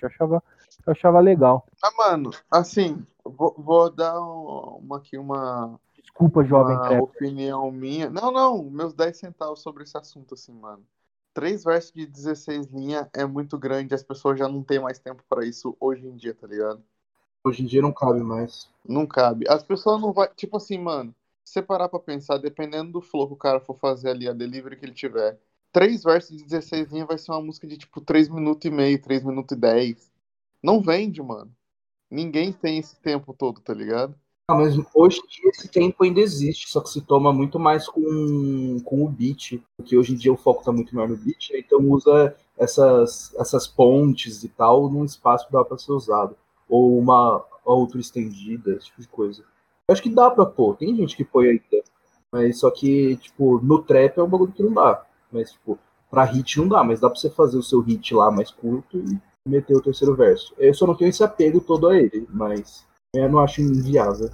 Eu 0.00 0.08
achava, 0.08 0.42
eu 0.86 0.92
achava 0.92 1.20
legal. 1.20 1.66
Ah, 1.82 1.90
mano, 1.96 2.30
assim, 2.50 3.06
vou, 3.24 3.54
vou 3.58 3.90
dar 3.90 4.20
um- 4.20 4.78
uma 4.78 4.98
aqui, 4.98 5.18
uma, 5.18 5.78
Desculpa, 5.96 6.44
jovem 6.44 6.78
uma 6.78 7.02
opinião 7.02 7.70
minha. 7.72 8.10
Não, 8.10 8.30
não, 8.32 8.70
meus 8.70 8.94
10 8.94 9.18
centavos 9.18 9.60
sobre 9.62 9.84
esse 9.84 9.96
assunto, 9.98 10.34
assim, 10.34 10.52
mano. 10.52 10.86
Três 11.34 11.64
versos 11.64 11.92
de 11.92 12.06
16 12.06 12.66
linhas 12.68 13.08
é 13.14 13.24
muito 13.26 13.58
grande, 13.58 13.94
as 13.94 14.02
pessoas 14.04 14.38
já 14.38 14.48
não 14.48 14.62
têm 14.64 14.80
mais 14.80 14.98
tempo 14.98 15.22
pra 15.28 15.44
isso 15.46 15.76
hoje 15.80 16.06
em 16.06 16.16
dia, 16.16 16.34
tá 16.34 16.46
ligado? 16.46 16.84
Hoje 17.44 17.62
em 17.62 17.66
dia 17.66 17.80
não 17.80 17.92
cabe 17.92 18.20
mais. 18.24 18.68
Não 18.86 19.06
cabe. 19.06 19.46
As 19.48 19.62
pessoas 19.62 20.00
não 20.00 20.12
vai, 20.12 20.28
tipo 20.34 20.56
assim, 20.56 20.78
mano, 20.78 21.14
você 21.44 21.62
parar 21.62 21.88
pra 21.88 22.00
pensar, 22.00 22.38
dependendo 22.38 22.92
do 22.92 23.02
flow 23.02 23.28
que 23.28 23.34
o 23.34 23.36
cara 23.36 23.60
for 23.60 23.78
fazer 23.78 24.10
ali, 24.10 24.28
a 24.28 24.32
delivery 24.32 24.76
que 24.76 24.86
ele 24.86 24.94
tiver, 24.94 25.38
três 25.72 26.02
versos 26.02 26.36
de 26.36 26.44
16 26.44 26.90
linhas 26.90 27.06
vai 27.06 27.18
ser 27.18 27.32
uma 27.32 27.42
música 27.42 27.66
de 27.66 27.76
tipo 27.76 28.00
3 28.00 28.28
minutos 28.28 28.64
e 28.64 28.70
meio, 28.70 29.00
3 29.00 29.22
minutos 29.22 29.56
e 29.56 29.60
10. 29.60 30.10
Não 30.62 30.80
vende, 30.80 31.22
mano. 31.22 31.54
Ninguém 32.10 32.52
tem 32.52 32.78
esse 32.78 32.96
tempo 33.00 33.34
todo, 33.34 33.60
tá 33.60 33.74
ligado? 33.74 34.14
Ah, 34.48 34.54
mas 34.54 34.74
hoje 34.94 35.20
em 35.20 35.26
dia 35.26 35.50
esse 35.50 35.68
tempo 35.68 36.04
ainda 36.04 36.20
existe, 36.20 36.68
só 36.68 36.80
que 36.80 36.90
se 36.90 37.00
toma 37.00 37.32
muito 37.32 37.58
mais 37.58 37.88
com, 37.88 38.78
com 38.84 39.04
o 39.04 39.08
beat, 39.08 39.58
porque 39.76 39.96
hoje 39.96 40.12
em 40.12 40.16
dia 40.16 40.32
o 40.32 40.36
foco 40.36 40.62
tá 40.62 40.70
muito 40.70 40.94
maior 40.94 41.08
no 41.08 41.16
beat, 41.16 41.50
né? 41.50 41.60
então 41.60 41.80
usa 41.90 42.36
essas, 42.58 43.34
essas 43.36 43.66
pontes 43.66 44.44
e 44.44 44.48
tal 44.48 44.90
num 44.90 45.04
espaço 45.04 45.46
que 45.46 45.52
dá 45.52 45.64
pra 45.64 45.78
ser 45.78 45.92
usado. 45.92 46.36
Ou 46.68 46.98
uma 46.98 47.42
outra 47.64 47.98
estendida, 47.98 48.74
esse 48.74 48.86
tipo 48.86 49.00
de 49.00 49.08
coisa. 49.08 49.44
Eu 49.88 49.92
acho 49.92 50.02
que 50.02 50.14
dá 50.14 50.30
pra 50.30 50.46
pôr, 50.46 50.76
tem 50.76 50.96
gente 50.96 51.16
que 51.16 51.24
põe 51.24 51.48
ainda, 51.48 51.84
mas 52.32 52.58
só 52.58 52.70
que, 52.70 53.16
tipo, 53.18 53.60
no 53.60 53.82
trap 53.82 54.18
é 54.18 54.22
um 54.22 54.28
bagulho 54.28 54.52
que 54.52 54.62
não 54.62 54.72
dá. 54.72 55.04
Mas, 55.30 55.52
tipo, 55.52 55.78
pra 56.10 56.24
hit 56.24 56.58
não 56.58 56.68
dá, 56.68 56.82
mas 56.82 57.00
dá 57.00 57.10
pra 57.10 57.18
você 57.18 57.28
fazer 57.28 57.58
o 57.58 57.62
seu 57.62 57.80
hit 57.80 58.14
lá 58.14 58.30
mais 58.30 58.50
curto 58.50 58.96
e 58.96 59.20
meter 59.46 59.76
o 59.76 59.82
terceiro 59.82 60.14
verso. 60.14 60.54
Eu 60.58 60.72
só 60.72 60.86
não 60.86 60.94
tenho 60.94 61.10
esse 61.10 61.22
apego 61.22 61.60
todo 61.60 61.88
a 61.88 61.96
ele, 61.96 62.26
mas 62.30 62.86
eu 63.14 63.28
não 63.28 63.40
acho 63.40 63.60
inviável. 63.60 64.30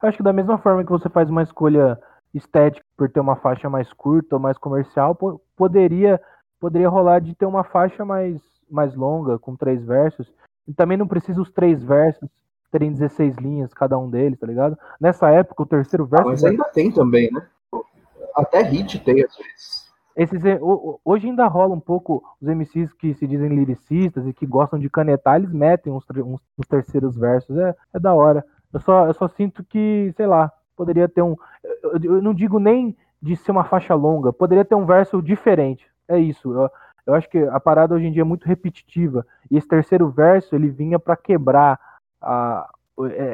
Acho 0.00 0.16
que 0.16 0.22
da 0.22 0.32
mesma 0.32 0.56
forma 0.58 0.84
que 0.84 0.90
você 0.90 1.08
faz 1.10 1.28
uma 1.28 1.42
escolha 1.42 2.00
estética, 2.32 2.84
por 2.96 3.10
ter 3.10 3.20
uma 3.20 3.36
faixa 3.36 3.68
mais 3.68 3.92
curta 3.92 4.36
ou 4.36 4.40
mais 4.40 4.56
comercial, 4.56 5.14
po 5.14 5.40
poderia 5.54 6.20
poderia 6.58 6.88
rolar 6.88 7.20
de 7.20 7.34
ter 7.34 7.46
uma 7.46 7.64
faixa 7.64 8.04
mais, 8.04 8.40
mais 8.70 8.94
longa, 8.94 9.38
com 9.38 9.54
três 9.54 9.84
versos. 9.84 10.32
E 10.66 10.72
também 10.72 10.96
não 10.96 11.06
precisa 11.06 11.40
os 11.40 11.50
três 11.52 11.82
versos 11.82 12.28
terem 12.76 12.92
16 12.92 13.36
linhas 13.36 13.72
cada 13.72 13.98
um 13.98 14.10
deles, 14.10 14.38
tá 14.38 14.46
ligado? 14.46 14.76
Nessa 15.00 15.30
época, 15.30 15.62
o 15.62 15.66
terceiro 15.66 16.04
Ah, 16.12 16.16
verso. 16.16 16.28
mas 16.28 16.44
ainda 16.44 16.64
tem 16.64 16.92
também, 16.92 17.32
né? 17.32 17.42
Até 18.34 18.60
hit 18.60 18.98
tem, 19.00 19.24
às 19.24 19.34
vezes. 19.34 19.86
Esses, 20.14 20.42
hoje 21.04 21.26
ainda 21.26 21.46
rola 21.46 21.74
um 21.74 21.80
pouco 21.80 22.22
os 22.40 22.48
MCs 22.48 22.92
que 22.92 23.14
se 23.14 23.26
dizem 23.26 23.48
lyricistas 23.48 24.26
e 24.26 24.32
que 24.32 24.46
gostam 24.46 24.78
de 24.78 24.90
canetar, 24.90 25.36
eles 25.36 25.52
metem 25.52 25.92
uns, 25.92 26.04
uns, 26.10 26.40
uns 26.58 26.66
terceiros 26.68 27.16
versos. 27.16 27.56
É, 27.56 27.74
é 27.94 27.98
da 27.98 28.12
hora. 28.12 28.44
Eu 28.72 28.80
só, 28.80 29.06
eu 29.06 29.14
só 29.14 29.26
sinto 29.28 29.64
que, 29.64 30.12
sei 30.16 30.26
lá, 30.26 30.52
poderia 30.76 31.08
ter 31.08 31.22
um. 31.22 31.34
Eu, 31.82 32.16
eu 32.16 32.22
não 32.22 32.34
digo 32.34 32.58
nem 32.58 32.94
de 33.22 33.36
ser 33.36 33.52
uma 33.52 33.64
faixa 33.64 33.94
longa, 33.94 34.32
poderia 34.32 34.64
ter 34.64 34.74
um 34.74 34.84
verso 34.84 35.22
diferente. 35.22 35.86
É 36.06 36.18
isso. 36.18 36.52
Eu, 36.52 36.70
eu 37.06 37.14
acho 37.14 37.28
que 37.28 37.38
a 37.38 37.60
parada 37.60 37.94
hoje 37.94 38.06
em 38.06 38.12
dia 38.12 38.22
é 38.22 38.24
muito 38.24 38.44
repetitiva. 38.46 39.26
E 39.50 39.56
esse 39.56 39.68
terceiro 39.68 40.10
verso 40.10 40.54
ele 40.54 40.68
vinha 40.68 40.98
para 40.98 41.16
quebrar 41.16 41.78
a, 42.26 42.70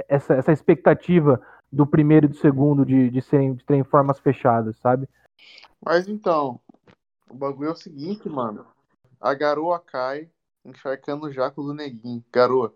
essa, 0.09 0.35
essa 0.35 0.53
expectativa 0.53 1.41
do 1.71 1.87
primeiro 1.87 2.27
e 2.27 2.29
do 2.29 2.37
segundo 2.37 2.85
de, 2.85 3.09
de, 3.09 3.23
serem, 3.23 3.55
de 3.55 3.65
terem 3.65 3.83
formas 3.83 4.19
fechadas, 4.21 4.77
sabe? 4.79 5.09
Mas 5.85 6.07
então, 6.07 6.61
o 7.29 7.35
bagulho 7.35 7.71
é 7.71 7.73
o 7.73 7.77
seguinte, 7.77 8.29
mano. 8.29 8.67
A 9.21 9.33
garoa 9.35 9.81
cai, 9.81 10.29
encharcando 10.65 11.27
o 11.27 11.33
jaco 11.33 11.63
do 11.63 11.73
neguinho. 11.73 12.23
Garoa. 12.31 12.75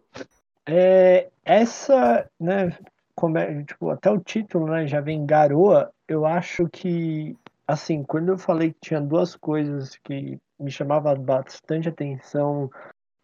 É, 0.67 1.29
essa, 1.45 2.29
né, 2.41 2.77
como 3.15 3.39
é, 3.39 3.63
tipo, 3.65 3.91
até 3.91 4.11
o 4.11 4.19
título, 4.19 4.67
né, 4.67 4.87
já 4.87 5.01
vem 5.01 5.27
garoa, 5.27 5.93
eu 6.09 6.25
acho 6.25 6.69
que, 6.69 7.37
assim, 7.67 8.03
quando 8.03 8.31
eu 8.31 8.39
falei 8.39 8.73
que 8.73 8.81
tinha 8.81 9.01
duas 9.01 9.37
coisas 9.37 9.97
que 10.03 10.39
me 10.59 10.71
chamavam 10.71 11.15
bastante 11.17 11.89
atenção, 11.89 12.71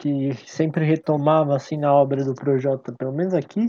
que 0.02 0.34
sempre 0.48 0.84
retomava, 0.84 1.54
assim, 1.54 1.76
na 1.76 1.94
obra 1.94 2.24
do 2.24 2.34
Projota, 2.34 2.92
pelo 2.92 3.12
menos 3.12 3.32
aqui, 3.34 3.68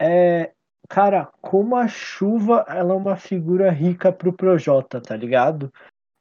é, 0.00 0.50
cara, 0.88 1.30
como 1.42 1.76
a 1.76 1.86
chuva, 1.86 2.64
ela 2.66 2.94
é 2.94 2.96
uma 2.96 3.14
figura 3.14 3.70
rica 3.70 4.10
pro 4.10 4.32
Projota, 4.32 5.02
tá 5.02 5.14
ligado? 5.14 5.70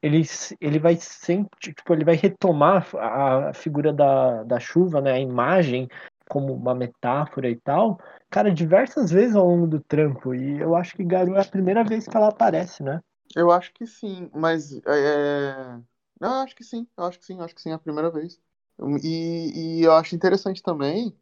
Ele, 0.04 0.24
ele 0.60 0.78
vai 0.78 0.98
sempre, 0.98 1.58
tipo, 1.58 1.94
ele 1.94 2.04
vai 2.04 2.16
retomar 2.16 2.86
a, 2.98 3.50
a 3.50 3.54
figura 3.54 3.94
da, 3.94 4.44
da 4.44 4.60
chuva, 4.60 5.00
né, 5.00 5.14
a 5.14 5.20
imagem, 5.20 5.88
como 6.30 6.54
uma 6.54 6.76
metáfora 6.76 7.50
e 7.50 7.56
tal, 7.56 7.98
cara, 8.30 8.52
diversas 8.52 9.10
vezes 9.10 9.38
ao 9.38 9.48
longo 9.48 9.68
do 9.68 9.80
trampo. 9.80 10.36
E 10.36 10.60
eu 10.60 10.76
acho 10.76 10.98
que 10.98 11.04
Garu 11.04 11.36
é 11.36 11.42
a 11.42 11.46
primeira 11.46 11.82
vez 11.82 12.06
que 12.06 12.18
ela 12.18 12.28
aparece, 12.28 12.84
né? 12.84 13.00
Eu 13.34 13.50
acho 13.52 13.74
que 13.74 13.88
sim, 13.88 14.30
mas 14.34 14.74
é... 14.86 15.80
eu 16.20 16.30
acho 16.30 16.54
que 16.56 16.64
sim, 16.64 16.86
eu 16.98 17.06
acho 17.06 17.20
que 17.20 17.26
sim, 17.26 17.38
eu 17.38 17.46
acho 17.46 17.56
que 17.56 17.62
sim, 17.62 17.72
é 17.72 17.74
a 17.74 17.80
primeira 17.80 18.12
vez. 18.12 18.38
E, 19.04 19.80
e 19.80 19.84
eu 19.84 19.94
acho 19.94 20.16
interessante 20.16 20.62
também 20.62 21.18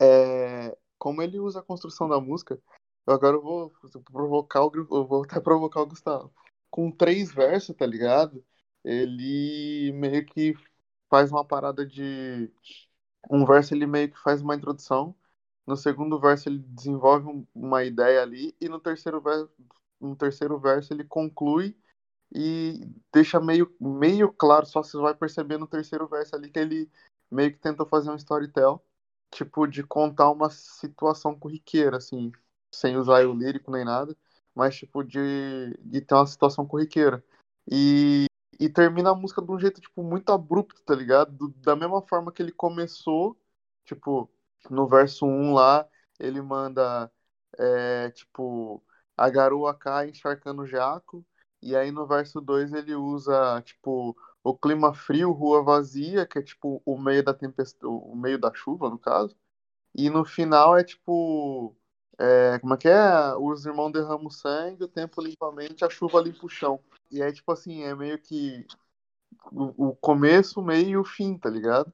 é... 0.00 0.76
como 0.98 1.22
ele 1.22 1.38
usa 1.40 1.60
a 1.60 1.62
construção 1.62 2.08
da 2.08 2.20
música. 2.20 2.60
Agora 3.06 3.36
eu 3.36 3.42
vou 3.42 3.72
provocar 4.12 4.64
o 4.64 4.72
eu 4.76 5.06
vou 5.06 5.24
até 5.24 5.40
provocar 5.40 5.82
o 5.82 5.86
Gustavo. 5.86 6.32
Com 6.70 6.90
três 6.90 7.32
versos, 7.32 7.76
tá 7.76 7.86
ligado? 7.86 8.44
Ele 8.84 9.92
meio 9.94 10.24
que 10.26 10.54
faz 11.10 11.30
uma 11.30 11.44
parada 11.44 11.86
de 11.86 12.50
um 13.30 13.44
verso 13.46 13.74
ele 13.74 13.86
meio 13.86 14.10
que 14.10 14.18
faz 14.18 14.42
uma 14.42 14.54
introdução, 14.54 15.14
no 15.66 15.76
segundo 15.76 16.18
verso 16.20 16.48
ele 16.48 16.58
desenvolve 16.58 17.28
um, 17.28 17.46
uma 17.54 17.84
ideia 17.84 18.22
ali 18.22 18.54
e 18.60 18.68
no 18.68 18.80
terceiro 18.80 19.20
verso, 19.20 19.50
no 20.00 20.16
terceiro 20.16 20.58
verso 20.58 20.92
ele 20.92 21.04
conclui 21.04 21.76
e 22.34 22.80
deixa 23.12 23.40
meio, 23.40 23.74
meio 23.80 24.32
claro, 24.32 24.66
só 24.66 24.82
você 24.82 24.96
vai 24.98 25.14
perceber 25.14 25.58
no 25.58 25.66
terceiro 25.66 26.08
verso 26.08 26.34
ali 26.34 26.50
que 26.50 26.58
ele 26.58 26.90
meio 27.30 27.52
que 27.52 27.58
tenta 27.58 27.86
fazer 27.86 28.10
um 28.10 28.16
storytell, 28.16 28.84
tipo 29.30 29.66
de 29.66 29.82
contar 29.84 30.30
uma 30.30 30.50
situação 30.50 31.38
corriqueira, 31.38 31.98
assim, 31.98 32.32
sem 32.72 32.96
usar 32.96 33.26
o 33.26 33.34
lírico 33.34 33.70
nem 33.70 33.84
nada, 33.84 34.16
mas 34.54 34.76
tipo 34.76 35.02
de, 35.04 35.76
de 35.80 36.00
ter 36.00 36.14
uma 36.14 36.26
situação 36.26 36.66
corriqueira. 36.66 37.24
E, 37.70 38.26
e 38.60 38.68
termina 38.68 39.10
a 39.10 39.14
música 39.14 39.42
de 39.42 39.50
um 39.50 39.58
jeito, 39.58 39.80
tipo, 39.80 40.02
muito 40.02 40.30
abrupto, 40.32 40.82
tá 40.82 40.94
ligado? 40.94 41.32
Do, 41.32 41.48
da 41.60 41.76
mesma 41.76 42.02
forma 42.02 42.32
que 42.32 42.42
ele 42.42 42.52
começou, 42.52 43.38
tipo, 43.84 44.30
no 44.70 44.86
verso 44.88 45.26
1 45.26 45.54
lá, 45.54 45.88
ele 46.18 46.40
manda, 46.42 47.10
é, 47.58 48.10
tipo, 48.10 48.82
a 49.16 49.28
garoa 49.30 49.74
cai 49.74 50.10
encharcando 50.10 50.62
o 50.62 50.66
jaco, 50.66 51.24
e 51.64 51.74
aí 51.74 51.90
no 51.90 52.06
verso 52.06 52.40
2 52.42 52.74
ele 52.74 52.94
usa, 52.94 53.62
tipo, 53.62 54.14
o 54.42 54.54
clima 54.54 54.92
frio, 54.92 55.32
rua 55.32 55.62
vazia, 55.62 56.26
que 56.26 56.38
é, 56.38 56.42
tipo, 56.42 56.82
o 56.84 56.98
meio 56.98 57.24
da 57.24 57.32
tempestade, 57.32 57.86
o 57.86 58.14
meio 58.14 58.38
da 58.38 58.52
chuva, 58.52 58.90
no 58.90 58.98
caso, 58.98 59.34
e 59.94 60.10
no 60.10 60.26
final 60.26 60.76
é, 60.76 60.84
tipo, 60.84 61.74
é, 62.18 62.58
como 62.58 62.74
é 62.74 62.76
que 62.76 62.88
é? 62.88 63.34
Os 63.36 63.64
irmãos 63.64 63.92
derramam 63.92 64.28
sangue, 64.28 64.84
o 64.84 64.88
tempo 64.88 65.22
limpa 65.22 65.50
a 65.80 65.90
chuva 65.90 66.20
limpa 66.20 66.44
o 66.44 66.48
chão. 66.50 66.78
E 67.10 67.22
é 67.22 67.32
tipo 67.32 67.50
assim, 67.50 67.82
é 67.84 67.94
meio 67.94 68.18
que 68.18 68.66
o, 69.50 69.88
o 69.88 69.96
começo, 69.96 70.60
o 70.60 70.64
meio 70.64 70.88
e 70.88 70.96
o 70.98 71.04
fim, 71.04 71.38
tá 71.38 71.48
ligado? 71.48 71.90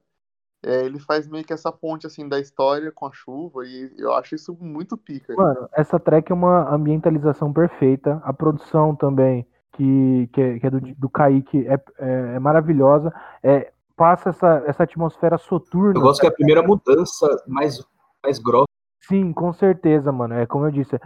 É, 0.62 0.84
ele 0.84 0.98
faz 0.98 1.26
meio 1.28 1.44
que 1.44 1.52
essa 1.52 1.72
ponte 1.72 2.06
assim 2.06 2.28
da 2.28 2.38
história 2.38 2.92
com 2.92 3.06
a 3.06 3.12
chuva 3.12 3.64
e 3.64 3.94
eu 3.96 4.12
acho 4.12 4.34
isso 4.34 4.54
muito 4.60 4.96
pica. 4.96 5.34
Mano, 5.34 5.68
essa 5.72 5.98
track 5.98 6.30
é 6.30 6.34
uma 6.34 6.74
ambientalização 6.74 7.52
perfeita, 7.52 8.20
a 8.24 8.32
produção 8.32 8.94
também, 8.94 9.46
que, 9.81 10.28
que, 10.35 10.41
é, 10.43 10.59
que 10.59 10.66
é 10.66 10.70
do, 10.70 10.81
do 10.81 11.09
Kaique, 11.09 11.66
é, 11.66 11.74
é, 11.99 12.35
é 12.35 12.39
maravilhosa, 12.39 13.14
é, 13.43 13.72
passa 13.97 14.28
essa, 14.28 14.62
essa 14.66 14.83
atmosfera 14.83 15.39
soturna. 15.39 15.99
Eu 15.99 16.03
gosto 16.03 16.20
que 16.20 16.26
é 16.26 16.28
a 16.28 16.35
primeira 16.35 16.62
mudança 16.62 17.43
mais, 17.47 17.83
mais 18.22 18.39
grossa. 18.39 18.66
Sim, 19.01 19.33
com 19.33 19.53
certeza, 19.55 20.12
mano. 20.12 20.35
É 20.35 20.45
como 20.45 20.66
eu 20.66 20.70
disse, 20.70 21.01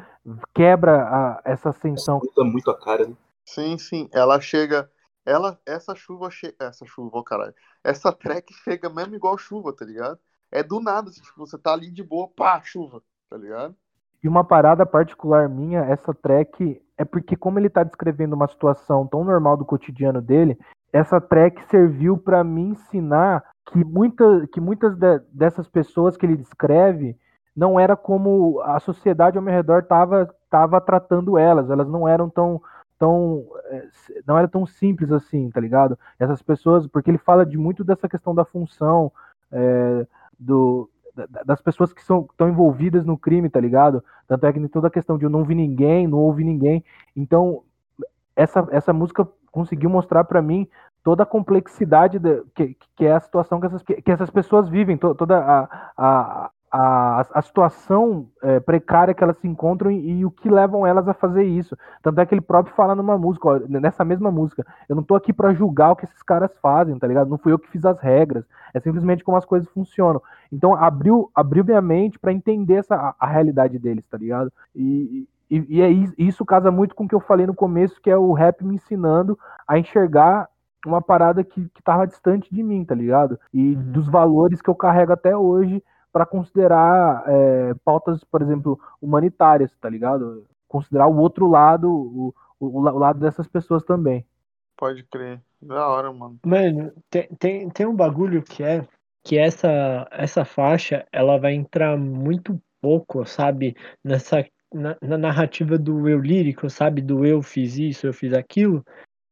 quebra 0.53 1.05
a, 1.05 1.43
essa 1.45 1.71
ascensão. 1.71 2.21
Muda 2.23 2.51
muito 2.51 2.69
a 2.69 2.79
cara, 2.79 3.07
né? 3.07 3.15
Sim, 3.47 3.79
sim. 3.79 4.09
Ela 4.13 4.41
chega. 4.41 4.91
Ela, 5.25 5.59
essa 5.65 5.95
chuva 5.95 6.29
che... 6.29 6.55
Essa 6.59 6.85
chuva, 6.85 7.11
oh, 7.13 7.23
caralho. 7.23 7.55
Essa 7.83 8.13
track 8.13 8.53
chega 8.65 8.91
mesmo 8.91 9.15
igual 9.15 9.39
chuva, 9.39 9.73
tá 9.73 9.85
ligado? 9.85 10.19
É 10.51 10.63
do 10.63 10.81
nada, 10.81 11.11
assim, 11.11 11.23
tipo, 11.23 11.39
você 11.39 11.57
tá 11.57 11.73
ali 11.73 11.91
de 11.91 12.03
boa, 12.03 12.29
pá, 12.29 12.61
chuva, 12.63 13.03
tá 13.31 13.37
ligado? 13.37 13.75
E 14.25 14.29
uma 14.29 14.43
parada 14.43 14.87
particular 14.87 15.51
minha, 15.51 15.81
essa 15.81 16.15
track, 16.15 16.81
é 16.97 17.05
porque 17.05 17.37
como 17.37 17.59
ele 17.59 17.69
tá 17.69 17.85
descrevendo 17.85 18.33
uma 18.33 18.49
situação 18.49 19.07
tão 19.07 19.23
normal 19.23 19.55
do 19.55 19.67
cotidiano 19.67 20.23
dele, 20.23 20.59
essa 20.91 21.21
track 21.21 21.63
serviu 21.67 22.17
para 22.17 22.43
me 22.43 22.63
ensinar 22.63 23.45
que, 23.67 23.85
muita, 23.85 24.47
que 24.51 24.63
muitas 24.63 24.97
de, 24.97 25.19
dessas 25.31 25.69
pessoas 25.69 26.17
que 26.17 26.25
ele 26.25 26.39
descreve 26.39 27.15
não 27.55 27.79
era 27.79 27.95
como 27.95 28.63
a 28.63 28.81
sociedade 28.81 29.37
ao 29.37 29.45
meu 29.45 29.53
redor 29.53 29.83
tava, 29.83 30.35
tava 30.49 30.81
tratando 30.81 31.37
elas, 31.37 31.69
elas 31.69 31.87
não 31.87 32.09
eram 32.09 32.31
tão 32.31 32.63
tão 32.99 33.45
não 34.27 34.39
era 34.39 34.49
tão 34.49 34.65
simples 34.65 35.13
assim, 35.13 35.51
tá 35.51 35.61
ligado? 35.61 35.99
Essas 36.19 36.41
pessoas, 36.41 36.87
porque 36.87 37.11
ele 37.11 37.19
fala 37.19 37.45
de 37.45 37.59
muito 37.59 37.85
dessa 37.85 38.09
questão 38.09 38.35
da 38.35 38.45
função 38.45 39.13
é, 39.53 40.07
do 40.39 40.89
das 41.45 41.61
pessoas 41.61 41.93
que 41.93 42.03
são 42.03 42.27
estão 42.31 42.49
envolvidas 42.49 43.05
no 43.05 43.17
crime, 43.17 43.49
tá 43.49 43.61
ligado? 43.61 44.03
Tanto 44.27 44.47
é 44.47 44.53
que 44.53 44.69
toda 44.69 44.89
a 44.89 44.91
questão 44.91 45.17
de 45.17 45.25
eu 45.25 45.31
não 45.31 45.45
vi 45.45 45.55
ninguém, 45.55 46.07
não 46.07 46.19
ouvi 46.19 46.45
ninguém. 46.45 46.85
Então, 47.15 47.63
essa, 48.35 48.67
essa 48.71 48.93
música 48.93 49.27
conseguiu 49.51 49.89
mostrar 49.89 50.25
para 50.25 50.43
mim 50.43 50.69
toda 51.05 51.23
a 51.23 51.27
complexidade 51.27 52.19
de, 52.19 52.43
que, 52.55 52.77
que 52.97 53.05
é 53.05 53.13
a 53.13 53.21
situação 53.21 53.61
que 53.61 53.67
essas, 53.67 53.83
que, 53.83 54.03
que 54.03 54.11
essas 54.11 54.31
pessoas 54.31 54.69
vivem, 54.69 54.97
to, 54.97 55.15
toda 55.15 55.39
a, 55.39 55.93
a, 55.97 56.51
a, 56.77 57.25
a 57.35 57.41
situação 57.41 58.27
é, 58.43 58.59
precária 58.59 59.15
que 59.15 59.23
elas 59.23 59.37
se 59.39 59.47
encontram 59.47 59.93
e, 59.93 60.19
e, 60.19 60.27
o 60.27 60.31
que 60.31 60.51
levam 60.51 60.85
elas 60.85 61.07
a 61.07 61.15
fazer 61.15 61.45
isso. 61.45 61.79
Tanto 62.03 62.21
é 62.21 62.27
que 62.27 62.35
ele 62.35 62.41
próprio 62.41 62.75
fala 62.75 62.97
numa 62.97 63.17
música, 63.17 63.47
ó, 63.49 63.59
nessa 63.69 64.05
mesma 64.05 64.29
música, 64.29 64.67
eu 64.89 64.97
não 64.97 65.03
tô 65.05 65.15
aqui 65.15 65.33
para 65.33 65.55
julgar 65.55 65.93
o 65.93 65.97
que 65.97 66.05
esses 66.05 66.21
caras 66.21 66.51
fazem, 66.61 66.99
tá 66.99 67.07
ligado? 67.07 67.31
Não 67.31 67.39
fui 67.39 67.53
eu 67.53 67.61
que 67.61 67.71
fiz 67.71 67.85
as 67.85 68.01
regras, 68.01 68.45
é 68.75 68.81
simplesmente 68.81 69.23
como 69.23 69.37
as 69.37 69.45
coisas 69.45 69.69
funcionam. 69.69 70.21
Então 70.51 70.75
abriu, 70.75 71.31
abriu 71.33 71.65
minha 71.65 71.81
mente 71.81 72.19
para 72.19 72.33
entender 72.33 72.75
essa, 72.75 72.97
a, 72.97 73.15
a, 73.21 73.27
realidade 73.29 73.79
deles, 73.79 74.05
tá 74.09 74.19
ligado? 74.19 74.53
E, 74.75 75.29
e, 75.49 75.77
e 75.77 75.81
é 75.81 75.89
isso, 75.89 76.15
isso 76.19 76.45
casa 76.45 76.73
muito 76.73 76.97
com 76.97 77.05
o 77.05 77.09
que 77.09 77.15
eu 77.15 77.21
falei 77.21 77.47
no 77.47 77.55
começo, 77.55 78.01
que 78.03 78.11
é 78.11 78.17
o 78.17 78.33
rap 78.33 78.65
me 78.65 78.75
ensinando 78.75 79.39
a 79.69 79.79
enxergar 79.79 80.49
uma 80.85 81.01
parada 81.01 81.45
que, 81.45 81.69
que 81.69 81.83
tava 81.85 82.05
distante 82.05 82.53
de 82.53 82.65
mim, 82.65 82.85
tá 82.85 82.97
ligado? 82.97 83.39
E 83.53 83.77
uhum. 83.77 83.93
dos 83.93 84.09
valores 84.09 84.61
que 84.61 84.69
eu 84.69 84.75
carrego 84.75 85.13
até 85.13 85.37
hoje 85.37 85.81
para 86.15 86.25
considerar 86.25 87.25
é, 87.27 87.75
pautas, 87.85 88.23
por 88.23 88.41
exemplo, 88.41 88.79
humanitárias, 89.03 89.77
tá 89.81 89.91
ligado? 89.91 90.47
Considerar 90.69 91.09
o 91.09 91.17
outro 91.17 91.51
lado, 91.51 91.91
o, 91.91 92.33
o, 92.61 92.67
o, 92.79 92.81
lado 92.81 93.19
dessas 93.19 93.49
pessoas 93.49 93.83
também. 93.83 94.25
Pode 94.77 95.03
crer. 95.03 95.43
Da 95.61 95.89
hora, 95.89 96.13
mano. 96.13 96.39
Mano, 96.47 96.93
tem, 97.11 97.27
tem, 97.37 97.69
tem 97.69 97.85
um 97.87 97.97
bagulho 97.97 98.45
que 98.45 98.63
é 98.63 98.87
que 99.25 99.37
essa, 99.37 100.07
essa 100.13 100.45
faixa 100.45 101.05
ela 101.11 101.37
vai 101.37 101.55
entrar 101.55 101.99
muito 101.99 102.63
pouco, 102.81 103.27
sabe, 103.27 103.75
nessa 104.05 104.47
na, 104.73 104.97
na 105.03 105.19
narrativa 105.19 105.77
do 105.77 106.09
eu 106.09 106.21
lírico, 106.21 106.71
sabe? 106.71 107.03
Do 107.03 107.27
eu 107.27 107.43
fiz 107.43 107.77
isso, 107.77 108.07
eu 108.07 108.13
fiz 108.13 108.33
aquilo. 108.33 108.85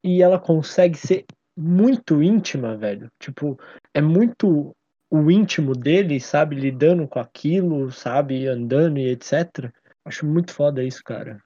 E 0.03 0.21
ela 0.21 0.39
consegue 0.41 0.99
ser 0.99 1.27
muito 1.57 2.21
íntima, 2.21 2.77
velho. 2.77 3.09
Tipo, 3.21 3.57
é 3.95 4.01
muito 4.01 4.75
o 5.13 5.31
íntimo 5.31 5.75
dele, 5.75 6.19
sabe? 6.19 6.57
Lidando 6.57 7.07
com 7.07 7.19
aquilo, 7.19 7.93
sabe? 7.93 8.49
Andando 8.49 8.99
e 8.99 9.11
etc. 9.11 9.71
Acho 10.07 10.25
muito 10.25 10.55
foda 10.55 10.83
isso, 10.83 11.05
cara. 11.05 11.39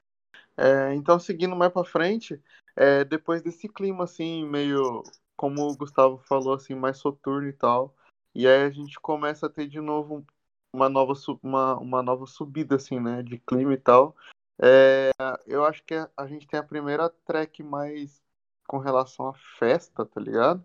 É, 0.57 0.95
então, 0.95 1.19
seguindo 1.19 1.57
mais 1.57 1.73
pra 1.73 1.83
frente, 1.83 2.41
é, 2.77 3.05
depois 3.05 3.43
desse 3.43 3.69
clima, 3.69 4.05
assim, 4.05 4.47
meio, 4.47 5.03
como 5.37 5.63
o 5.63 5.77
Gustavo 5.77 6.17
falou, 6.19 6.55
assim, 6.55 6.77
mais 6.77 6.99
soturno 6.99 7.49
e 7.49 7.53
tal, 7.53 7.93
e 8.33 8.47
aí 8.47 8.63
a 8.63 8.71
gente 8.71 9.01
começa 9.01 9.47
a 9.47 9.51
ter 9.51 9.67
de 9.67 9.81
novo 9.81 10.25
uma 10.73 10.89
nova, 10.89 11.15
uma, 11.43 11.77
uma 11.77 12.03
nova 12.05 12.25
subida, 12.25 12.77
assim, 12.77 13.01
né, 13.01 13.21
de 13.21 13.37
clima 13.41 13.75
e 13.75 13.79
tal. 13.79 14.15
É, 14.63 15.11
eu 15.45 15.65
acho 15.65 15.83
que 15.83 15.95
a 16.17 16.27
gente 16.29 16.47
tem 16.47 16.61
a 16.61 16.63
primeira 16.63 17.11
track 17.25 17.65
mais 17.65 18.23
com 18.69 18.79
relação 18.79 19.29
à 19.29 19.35
festa, 19.59 20.07
tá 20.07 20.21
ligado? 20.21 20.65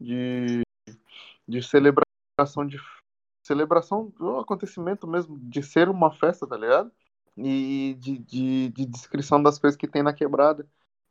De, 0.00 0.62
de 1.46 1.60
celebração 2.46 2.66
de 2.66 2.78
celebração 3.44 4.12
do 4.18 4.38
acontecimento 4.38 5.06
mesmo, 5.06 5.38
de 5.38 5.62
ser 5.62 5.88
uma 5.88 6.10
festa, 6.10 6.46
tá 6.46 6.56
ligado? 6.56 6.92
e 7.38 7.96
de, 7.98 8.18
de, 8.18 8.68
de, 8.70 8.86
descrição 8.86 9.42
das 9.42 9.58
coisas 9.58 9.76
que 9.76 9.86
tem 9.86 10.02
na 10.02 10.12
quebrada. 10.12 10.66